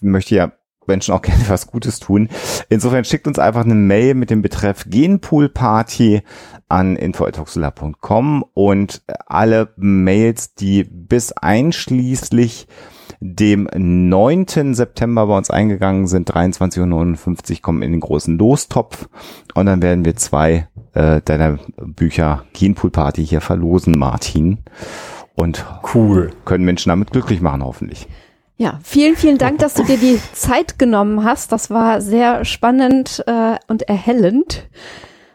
möchte 0.00 0.34
ja 0.34 0.52
Menschen 0.86 1.14
auch 1.14 1.22
gerne 1.22 1.48
was 1.48 1.66
Gutes 1.66 2.00
tun. 2.00 2.28
Insofern 2.68 3.04
schickt 3.04 3.26
uns 3.26 3.38
einfach 3.38 3.64
eine 3.64 3.74
Mail 3.74 4.14
mit 4.14 4.30
dem 4.30 4.42
Betreff 4.42 4.84
Genpool 4.88 5.48
Party 5.48 6.22
an 6.68 6.96
info.voxela.com 6.96 8.44
und 8.54 9.02
alle 9.26 9.72
Mails, 9.76 10.54
die 10.54 10.84
bis 10.84 11.32
einschließlich 11.32 12.66
dem 13.22 13.68
9. 13.74 14.74
September 14.74 15.26
bei 15.26 15.36
uns 15.36 15.50
eingegangen 15.50 16.06
sind, 16.06 16.32
23.59 16.32 17.50
Uhr, 17.50 17.62
kommen 17.62 17.82
in 17.82 17.92
den 17.92 18.00
großen 18.00 18.38
Lostopf 18.38 19.08
und 19.54 19.66
dann 19.66 19.82
werden 19.82 20.06
wir 20.06 20.16
zwei 20.16 20.68
äh, 20.94 21.20
deiner 21.20 21.58
Bücher 21.76 22.44
Genpool 22.54 22.90
Party 22.90 23.26
hier 23.26 23.42
verlosen, 23.42 23.98
Martin. 23.98 24.58
Und 25.34 25.64
cool. 25.94 26.30
Können 26.44 26.64
Menschen 26.64 26.90
damit 26.90 27.12
glücklich 27.12 27.40
machen, 27.40 27.64
hoffentlich. 27.64 28.08
Ja, 28.60 28.78
vielen, 28.82 29.16
vielen 29.16 29.38
Dank, 29.38 29.60
dass 29.60 29.72
du 29.72 29.84
dir 29.84 29.96
die 29.96 30.20
Zeit 30.34 30.78
genommen 30.78 31.24
hast. 31.24 31.50
Das 31.50 31.70
war 31.70 32.02
sehr 32.02 32.44
spannend 32.44 33.24
äh, 33.26 33.54
und 33.68 33.88
erhellend. 33.88 34.68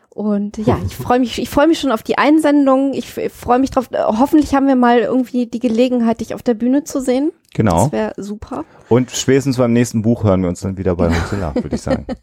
Und 0.09 0.59
ja, 0.59 0.77
ich 0.85 0.95
freue 0.95 1.19
mich, 1.19 1.41
ich 1.41 1.49
freue 1.49 1.65
mich 1.65 1.79
schon 1.79 1.91
auf 1.91 2.03
die 2.03 2.19
Einsendung. 2.19 2.93
Ich 2.93 3.09
freue 3.09 3.57
mich 3.57 3.71
drauf. 3.71 3.89
Hoffentlich 3.91 4.53
haben 4.53 4.67
wir 4.67 4.75
mal 4.75 4.99
irgendwie 4.99 5.47
die 5.47 5.57
Gelegenheit, 5.57 6.19
dich 6.19 6.35
auf 6.35 6.43
der 6.43 6.53
Bühne 6.53 6.83
zu 6.83 7.01
sehen. 7.01 7.31
Genau. 7.55 7.85
Das 7.85 7.91
wäre 7.91 8.13
super. 8.17 8.63
Und 8.89 9.09
spätestens 9.09 9.57
beim 9.57 9.73
nächsten 9.73 10.03
Buch 10.03 10.23
hören 10.23 10.43
wir 10.43 10.49
uns 10.49 10.61
dann 10.61 10.77
wieder 10.77 10.95
bei 10.95 11.09
Mozilla, 11.09 11.55
würde 11.55 11.75
ich 11.75 11.81
sagen. 11.81 12.05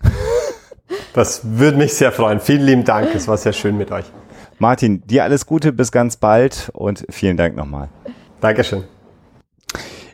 Das 1.14 1.58
würde 1.58 1.78
mich 1.78 1.94
sehr 1.94 2.12
freuen. 2.12 2.40
Vielen 2.40 2.62
lieben 2.62 2.84
Dank. 2.84 3.14
Es 3.14 3.26
war 3.26 3.36
sehr 3.36 3.52
schön 3.52 3.76
mit 3.76 3.90
euch. 3.90 4.04
Martin, 4.58 5.02
dir 5.06 5.24
alles 5.24 5.46
Gute, 5.46 5.72
bis 5.72 5.90
ganz 5.90 6.16
bald 6.16 6.70
und 6.74 7.04
vielen 7.10 7.36
Dank 7.36 7.56
nochmal. 7.56 7.88
Dankeschön. 8.40 8.84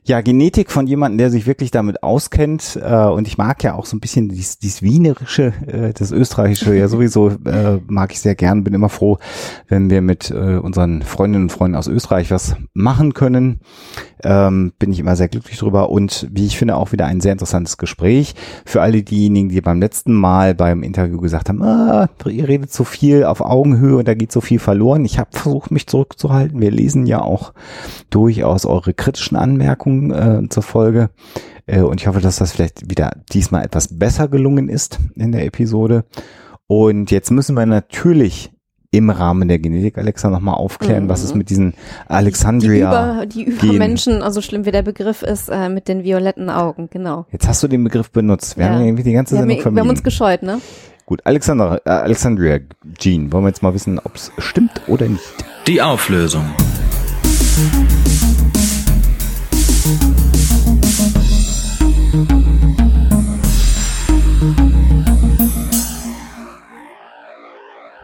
Ja, 0.09 0.23
Genetik 0.23 0.71
von 0.71 0.87
jemandem, 0.87 1.19
der 1.19 1.31
sich 1.31 1.47
wirklich 1.47 1.71
damit 1.71 2.03
auskennt. 2.03 2.81
Äh, 2.83 3.05
und 3.05 3.29
ich 3.29 3.37
mag 3.37 3.63
ja 3.63 3.75
auch 3.75 3.85
so 3.85 3.95
ein 3.95 4.01
bisschen 4.01 4.31
dies, 4.31 4.59
dies 4.59 4.81
Wienerische, 4.81 5.53
äh, 5.67 5.93
das 5.93 6.13
Österreichische 6.13 6.75
ja 6.75 6.89
sowieso 6.89 7.29
äh, 7.29 7.79
mag 7.89 8.13
ich 8.13 8.21
sehr 8.21 8.35
gern. 8.35 8.65
Bin 8.65 8.73
immer 8.73 8.89
froh, 8.89 9.19
wenn 9.69 9.91
wir 9.91 10.01
mit 10.01 10.31
äh, 10.31 10.57
unseren 10.57 11.03
Freundinnen 11.03 11.45
und 11.45 11.53
Freunden 11.53 11.77
aus 11.77 11.89
Österreich 11.89 12.31
was 12.31 12.57
machen 12.73 13.13
können. 13.13 13.61
Ähm, 14.25 14.73
bin 14.79 14.93
ich 14.93 14.99
immer 14.99 15.15
sehr 15.15 15.29
glücklich 15.29 15.59
drüber. 15.59 15.91
Und 15.91 16.27
wie 16.33 16.47
ich 16.47 16.57
finde, 16.57 16.77
auch 16.77 16.93
wieder 16.93 17.05
ein 17.05 17.21
sehr 17.21 17.33
interessantes 17.33 17.77
Gespräch. 17.77 18.35
Für 18.65 18.81
alle 18.81 19.03
diejenigen, 19.03 19.51
die 19.51 19.61
beim 19.61 19.79
letzten 19.79 20.15
Mal 20.15 20.55
beim 20.55 20.83
Interview 20.83 21.21
gesagt 21.21 21.51
haben, 21.51 21.63
ah, 21.63 22.09
ihr 22.25 22.49
redet 22.49 22.73
zu 22.73 22.85
viel 22.85 23.25
auf 23.25 23.43
Augenhöhe 23.43 23.99
und 23.99 24.09
da 24.09 24.15
geht 24.15 24.33
so 24.33 24.41
viel 24.41 24.59
verloren. 24.59 25.05
Ich 25.05 25.19
habe 25.19 25.29
versucht, 25.33 25.71
mich 25.71 25.87
zurückzuhalten. 25.87 26.63
Wir 26.63 26.71
lesen 26.71 27.05
ja 27.05 27.21
auch 27.21 27.53
durchaus 28.09 28.65
eure 28.65 28.95
kritischen 28.95 29.37
Anmerkungen 29.37 29.98
Bewertungen 29.99 30.45
äh, 30.45 30.49
zur 30.49 30.63
Folge. 30.63 31.11
Äh, 31.67 31.81
und 31.81 32.01
ich 32.01 32.07
hoffe, 32.07 32.21
dass 32.21 32.37
das 32.37 32.53
vielleicht 32.53 32.91
wieder 32.91 33.13
diesmal 33.33 33.65
etwas 33.65 33.99
besser 33.99 34.29
gelungen 34.29 34.69
ist 34.69 34.99
in 35.17 35.33
der 35.33 35.45
Episode. 35.45 36.05
Und 36.67 37.11
jetzt 37.11 37.31
müssen 37.31 37.55
wir 37.55 37.67
natürlich 37.67 38.51
im 38.91 39.11
Rahmen 39.11 39.49
der 39.49 39.59
Genetik, 39.59 39.99
Alexa, 39.99 40.31
nochmal 40.31 40.55
aufklären, 40.55 41.05
mhm. 41.05 41.09
was 41.11 41.23
es 41.23 41.35
mit 41.35 41.51
diesen 41.51 41.75
Alexandria. 42.07 43.27
Die, 43.27 43.45
Über, 43.45 43.61
die 43.61 43.67
Übermenschen, 43.67 44.23
also 44.23 44.41
schlimm 44.41 44.65
wie 44.65 44.71
der 44.71 44.83
Begriff 44.83 45.23
ist, 45.23 45.51
äh, 45.51 45.69
mit 45.69 45.89
den 45.89 46.05
violetten 46.05 46.49
Augen, 46.49 46.89
genau. 46.91 47.27
Jetzt 47.31 47.47
hast 47.47 47.63
du 47.63 47.69
den 47.69 47.85
Begriff 47.85 48.11
benutzt. 48.11 48.57
Wir 48.57 48.65
ja. 48.65 48.73
haben 48.73 48.85
irgendwie 48.85 49.03
die 49.03 49.13
ganze 49.13 49.37
Sendung 49.37 49.61
vermieden. 49.61 49.77
Wir 49.77 49.81
haben 49.83 49.91
uns 49.91 50.03
gescheut, 50.03 50.43
ne? 50.43 50.61
Gut, 51.05 51.21
Alexander, 51.25 51.83
äh, 51.85 51.91
Alexandria 51.91 52.61
Jean, 52.99 53.31
wollen 53.31 53.45
wir 53.45 53.49
jetzt 53.49 53.63
mal 53.63 53.75
wissen, 53.75 53.99
ob 53.99 54.15
es 54.15 54.33
stimmt 54.39 54.81
oder 54.89 55.07
nicht. 55.07 55.23
Die 55.67 55.83
Auflösung. 55.83 56.45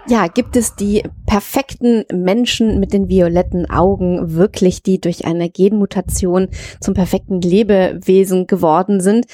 Ja, 0.07 0.27
gibt 0.27 0.55
es 0.55 0.77
die 0.77 1.03
perfekten 1.27 2.05
Menschen 2.13 2.79
mit 2.79 2.93
den 2.93 3.09
violetten 3.09 3.69
Augen 3.69 4.35
wirklich, 4.35 4.83
die 4.83 5.01
durch 5.01 5.25
eine 5.25 5.49
Genmutation 5.49 6.51
zum 6.81 6.95
perfekten 6.95 7.41
Lebewesen 7.41 8.47
geworden 8.47 9.01
sind? 9.01 9.27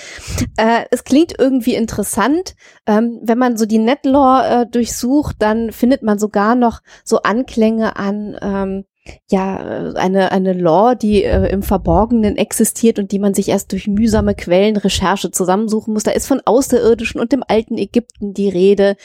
Äh, 0.57 0.85
es 0.91 1.05
klingt 1.05 1.35
irgendwie 1.39 1.75
interessant. 1.75 2.55
Ähm, 2.87 3.19
wenn 3.23 3.37
man 3.37 3.57
so 3.57 3.67
die 3.67 3.79
Netlore 3.79 4.63
äh, 4.63 4.67
durchsucht, 4.71 5.37
dann 5.41 5.73
findet 5.73 6.03
man 6.03 6.19
sogar 6.19 6.55
noch 6.55 6.81
so 7.05 7.21
Anklänge 7.23 7.97
an 7.97 8.39
ähm, 8.41 8.85
ja, 9.31 9.93
eine, 9.95 10.31
eine 10.31 10.53
Lore, 10.53 10.97
die 10.97 11.25
äh, 11.25 11.49
im 11.51 11.63
Verborgenen 11.63 12.37
existiert 12.37 12.99
und 12.99 13.13
die 13.13 13.19
man 13.19 13.33
sich 13.33 13.49
erst 13.49 13.73
durch 13.73 13.87
mühsame 13.87 14.35
Quellenrecherche 14.35 15.31
zusammensuchen 15.31 15.95
muss. 15.95 16.03
Da 16.03 16.11
ist 16.11 16.27
von 16.27 16.43
Außerirdischen 16.45 17.21
und 17.21 17.33
dem 17.33 17.43
alten 17.47 17.79
Ägypten 17.79 18.35
die 18.35 18.49
Rede. 18.49 18.97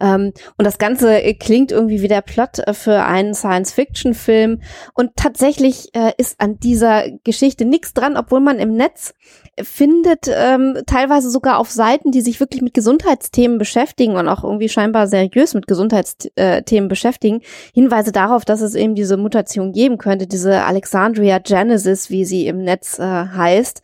Ähm, 0.00 0.32
und 0.56 0.64
das 0.64 0.78
Ganze 0.78 1.20
klingt 1.34 1.72
irgendwie 1.72 2.00
wie 2.02 2.08
der 2.08 2.20
Plot 2.20 2.60
äh, 2.60 2.74
für 2.74 3.02
einen 3.02 3.34
Science-Fiction-Film. 3.34 4.60
Und 4.94 5.16
tatsächlich 5.16 5.94
äh, 5.94 6.12
ist 6.16 6.40
an 6.40 6.58
dieser 6.60 7.10
Geschichte 7.24 7.64
nichts 7.64 7.92
dran, 7.92 8.16
obwohl 8.16 8.40
man 8.40 8.58
im 8.58 8.76
Netz 8.76 9.14
findet, 9.62 10.28
ähm, 10.28 10.78
teilweise 10.86 11.30
sogar 11.30 11.58
auf 11.58 11.70
Seiten, 11.70 12.12
die 12.12 12.20
sich 12.20 12.40
wirklich 12.40 12.62
mit 12.62 12.74
Gesundheitsthemen 12.74 13.58
beschäftigen 13.58 14.16
und 14.16 14.28
auch 14.28 14.44
irgendwie 14.44 14.68
scheinbar 14.68 15.06
seriös 15.06 15.54
mit 15.54 15.66
Gesundheitsthemen 15.66 16.88
beschäftigen, 16.88 17.40
Hinweise 17.74 18.12
darauf, 18.12 18.44
dass 18.44 18.60
es 18.60 18.74
eben 18.74 18.94
diese 18.94 19.16
Mutation 19.40 19.72
geben 19.72 19.96
könnte, 19.96 20.26
diese 20.26 20.64
Alexandria 20.64 21.38
Genesis, 21.38 22.10
wie 22.10 22.24
sie 22.26 22.46
im 22.46 22.62
Netz 22.62 22.98
äh, 22.98 23.02
heißt. 23.02 23.82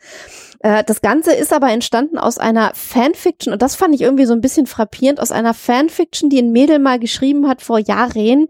Äh, 0.61 0.85
das 0.85 1.01
Ganze 1.01 1.33
ist 1.33 1.53
aber 1.53 1.70
entstanden 1.70 2.19
aus 2.19 2.37
einer 2.39 2.73
Fanfiction 2.74 3.55
und 3.55 3.62
das 3.62 3.74
fand 3.74 3.95
ich 3.95 4.03
irgendwie 4.03 4.27
so 4.27 4.35
ein 4.35 4.43
bisschen 4.43 4.66
frappierend, 4.66 5.19
aus 5.19 5.33
einer 5.33 5.55
Fanfiction, 5.55 6.28
die 6.28 6.39
ein 6.39 6.53
Mädel 6.53 6.78
mal 6.78 6.99
geschrieben 6.99 7.49
hat 7.49 7.62
vor 7.62 7.78
Jahren 7.78 8.49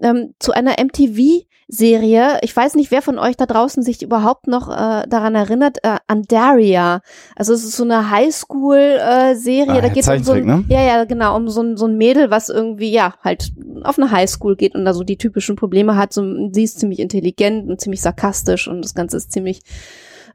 ähm, 0.00 0.34
zu 0.38 0.52
einer 0.52 0.76
MTV 0.82 1.44
Serie. 1.70 2.38
Ich 2.40 2.56
weiß 2.56 2.76
nicht, 2.76 2.90
wer 2.90 3.02
von 3.02 3.18
euch 3.18 3.36
da 3.36 3.44
draußen 3.44 3.82
sich 3.82 4.00
überhaupt 4.00 4.46
noch 4.46 4.70
äh, 4.70 5.06
daran 5.06 5.34
erinnert, 5.34 5.84
äh, 5.84 5.98
an 6.06 6.22
Daria. 6.26 7.02
Also 7.36 7.52
es 7.52 7.62
ist 7.62 7.76
so 7.76 7.84
eine 7.84 8.10
Highschool-Serie. 8.10 9.74
Äh, 9.74 9.78
ah, 9.78 9.80
da 9.82 9.88
geht 9.88 10.02
es 10.02 10.08
um 10.08 10.24
so 10.24 10.32
ein, 10.32 10.46
ne? 10.46 10.64
ja, 10.70 10.80
ja, 10.80 11.04
genau, 11.04 11.36
um 11.36 11.50
so 11.50 11.60
ein, 11.60 11.76
so 11.76 11.86
ein 11.86 11.98
Mädel, 11.98 12.30
was 12.30 12.48
irgendwie, 12.48 12.90
ja, 12.90 13.16
halt 13.22 13.52
auf 13.84 13.98
eine 13.98 14.10
Highschool 14.10 14.56
geht 14.56 14.74
und 14.74 14.84
da 14.84 14.94
so 14.94 15.04
die 15.04 15.18
typischen 15.18 15.56
Probleme 15.56 15.96
hat. 15.96 16.12
So, 16.12 16.50
sie 16.52 16.64
ist 16.64 16.80
ziemlich 16.80 17.00
intelligent 17.00 17.68
und 17.68 17.80
ziemlich 17.80 18.00
sarkastisch 18.00 18.68
und 18.68 18.84
das 18.84 18.94
Ganze 18.94 19.16
ist 19.16 19.32
ziemlich 19.32 19.60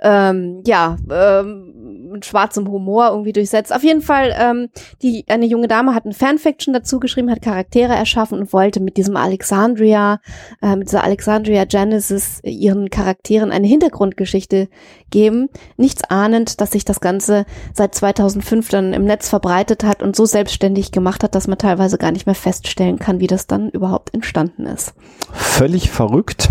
ähm, 0.03 0.61
ja, 0.65 0.97
ähm, 1.09 2.09
mit 2.11 2.25
schwarzem 2.25 2.69
Humor 2.69 3.09
irgendwie 3.09 3.33
durchsetzt. 3.33 3.73
Auf 3.73 3.83
jeden 3.83 4.01
Fall, 4.01 4.35
ähm, 4.37 4.69
die, 5.01 5.25
eine 5.27 5.45
junge 5.45 5.67
Dame 5.67 5.95
hat 5.95 6.05
ein 6.05 6.13
Fanfiction 6.13 6.73
dazu 6.73 6.99
geschrieben, 6.99 7.31
hat 7.31 7.41
Charaktere 7.41 7.93
erschaffen 7.93 8.39
und 8.39 8.53
wollte 8.53 8.79
mit 8.79 8.97
diesem 8.97 9.15
Alexandria, 9.15 10.19
äh, 10.61 10.75
mit 10.75 10.89
dieser 10.89 11.03
Alexandria 11.03 11.65
Genesis 11.65 12.39
ihren 12.43 12.89
Charakteren 12.89 13.51
eine 13.51 13.67
Hintergrundgeschichte 13.67 14.67
geben. 15.09 15.49
Nichts 15.77 16.03
ahnend, 16.09 16.61
dass 16.61 16.71
sich 16.71 16.85
das 16.85 16.99
Ganze 16.99 17.45
seit 17.73 17.95
2005 17.95 18.69
dann 18.69 18.93
im 18.93 19.05
Netz 19.05 19.29
verbreitet 19.29 19.83
hat 19.83 20.03
und 20.03 20.15
so 20.15 20.25
selbstständig 20.25 20.91
gemacht 20.91 21.23
hat, 21.23 21.33
dass 21.35 21.47
man 21.47 21.57
teilweise 21.57 21.97
gar 21.97 22.11
nicht 22.11 22.25
mehr 22.25 22.35
feststellen 22.35 22.99
kann, 22.99 23.19
wie 23.19 23.27
das 23.27 23.47
dann 23.47 23.69
überhaupt 23.69 24.13
entstanden 24.13 24.65
ist. 24.65 24.93
Völlig 25.31 25.89
verrückt 25.89 26.49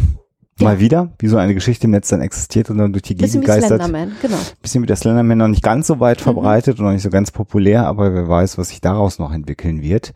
Ja. 0.62 0.70
Mal 0.70 0.80
wieder, 0.80 1.12
wie 1.18 1.28
so 1.28 1.36
eine 1.36 1.54
Geschichte 1.54 1.86
im 1.86 1.90
Netz 1.90 2.08
dann 2.08 2.20
existiert 2.20 2.70
und 2.70 2.78
dann 2.78 2.92
durch 2.92 3.02
die 3.02 3.16
Gegend 3.16 3.44
geistert. 3.44 3.78
Bisschen 3.78 3.94
wie 3.94 3.98
Slenderman, 3.98 4.16
genau. 4.22 4.36
Bisschen 4.60 4.82
wie 4.82 4.86
der 4.86 4.96
Slenderman, 4.96 5.38
noch 5.38 5.48
nicht 5.48 5.62
ganz 5.62 5.86
so 5.86 6.00
weit 6.00 6.20
mhm. 6.20 6.24
verbreitet 6.24 6.78
und 6.78 6.84
noch 6.84 6.92
nicht 6.92 7.02
so 7.02 7.10
ganz 7.10 7.30
populär, 7.30 7.86
aber 7.86 8.14
wer 8.14 8.28
weiß, 8.28 8.58
was 8.58 8.68
sich 8.68 8.80
daraus 8.80 9.18
noch 9.18 9.32
entwickeln 9.32 9.82
wird. 9.82 10.12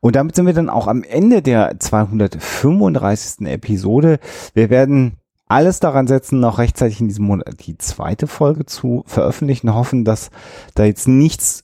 Und 0.00 0.16
damit 0.16 0.34
sind 0.34 0.46
wir 0.46 0.52
dann 0.52 0.68
auch 0.68 0.86
am 0.86 1.02
Ende 1.02 1.42
der 1.42 1.78
235. 1.78 3.46
Episode. 3.46 4.18
Wir 4.54 4.70
werden 4.70 5.18
alles 5.48 5.80
daran 5.80 6.06
setzen, 6.06 6.40
noch 6.40 6.58
rechtzeitig 6.58 7.00
in 7.00 7.08
diesem 7.08 7.26
Monat 7.26 7.66
die 7.66 7.78
zweite 7.78 8.26
Folge 8.26 8.66
zu 8.66 9.04
veröffentlichen, 9.06 9.74
hoffen, 9.74 10.04
dass 10.04 10.30
da 10.74 10.84
jetzt 10.84 11.06
nichts 11.06 11.62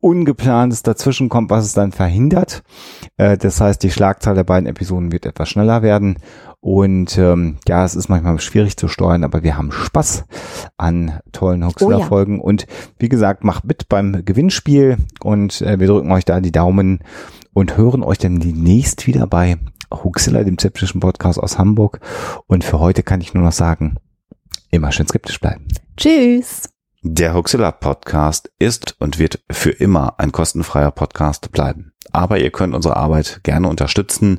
Ungeplantes 0.00 0.82
dazwischen 0.82 1.28
kommt, 1.28 1.50
was 1.50 1.64
es 1.64 1.74
dann 1.74 1.92
verhindert. 1.92 2.64
Äh, 3.16 3.38
das 3.38 3.60
heißt, 3.60 3.82
die 3.82 3.90
Schlagzahl 3.90 4.34
der 4.34 4.44
beiden 4.44 4.66
Episoden 4.66 5.12
wird 5.12 5.26
etwas 5.26 5.48
schneller 5.48 5.82
werden. 5.82 6.16
Und 6.64 7.18
ähm, 7.18 7.58
ja, 7.66 7.84
es 7.84 7.96
ist 7.96 8.08
manchmal 8.08 8.38
schwierig 8.38 8.76
zu 8.76 8.86
steuern, 8.86 9.24
aber 9.24 9.42
wir 9.42 9.56
haben 9.58 9.72
Spaß 9.72 10.24
an 10.76 11.18
tollen 11.32 11.66
Huxler-Folgen. 11.66 12.36
Oh 12.38 12.42
ja. 12.42 12.44
Und 12.44 12.68
wie 13.00 13.08
gesagt, 13.08 13.42
macht 13.42 13.64
mit 13.64 13.88
beim 13.88 14.24
Gewinnspiel 14.24 14.98
und 15.24 15.60
äh, 15.62 15.80
wir 15.80 15.88
drücken 15.88 16.12
euch 16.12 16.24
da 16.24 16.40
die 16.40 16.52
Daumen 16.52 17.00
und 17.52 17.76
hören 17.76 18.04
euch 18.04 18.18
dann 18.18 18.38
demnächst 18.38 19.08
wieder 19.08 19.26
bei 19.26 19.58
Huxilla, 19.92 20.44
dem 20.44 20.56
zeptischen 20.56 21.00
Podcast 21.00 21.40
aus 21.40 21.58
Hamburg. 21.58 21.98
Und 22.46 22.62
für 22.62 22.78
heute 22.78 23.02
kann 23.02 23.20
ich 23.20 23.34
nur 23.34 23.42
noch 23.42 23.52
sagen, 23.52 23.96
immer 24.70 24.92
schön 24.92 25.08
skeptisch 25.08 25.40
bleiben. 25.40 25.66
Tschüss. 25.96 26.68
Der 27.02 27.34
Huxilla 27.34 27.72
Podcast 27.72 28.52
ist 28.60 28.94
und 29.00 29.18
wird 29.18 29.42
für 29.50 29.70
immer 29.70 30.20
ein 30.20 30.30
kostenfreier 30.30 30.92
Podcast 30.92 31.50
bleiben. 31.50 31.92
Aber 32.12 32.38
ihr 32.38 32.52
könnt 32.52 32.76
unsere 32.76 32.96
Arbeit 32.96 33.40
gerne 33.42 33.68
unterstützen 33.68 34.38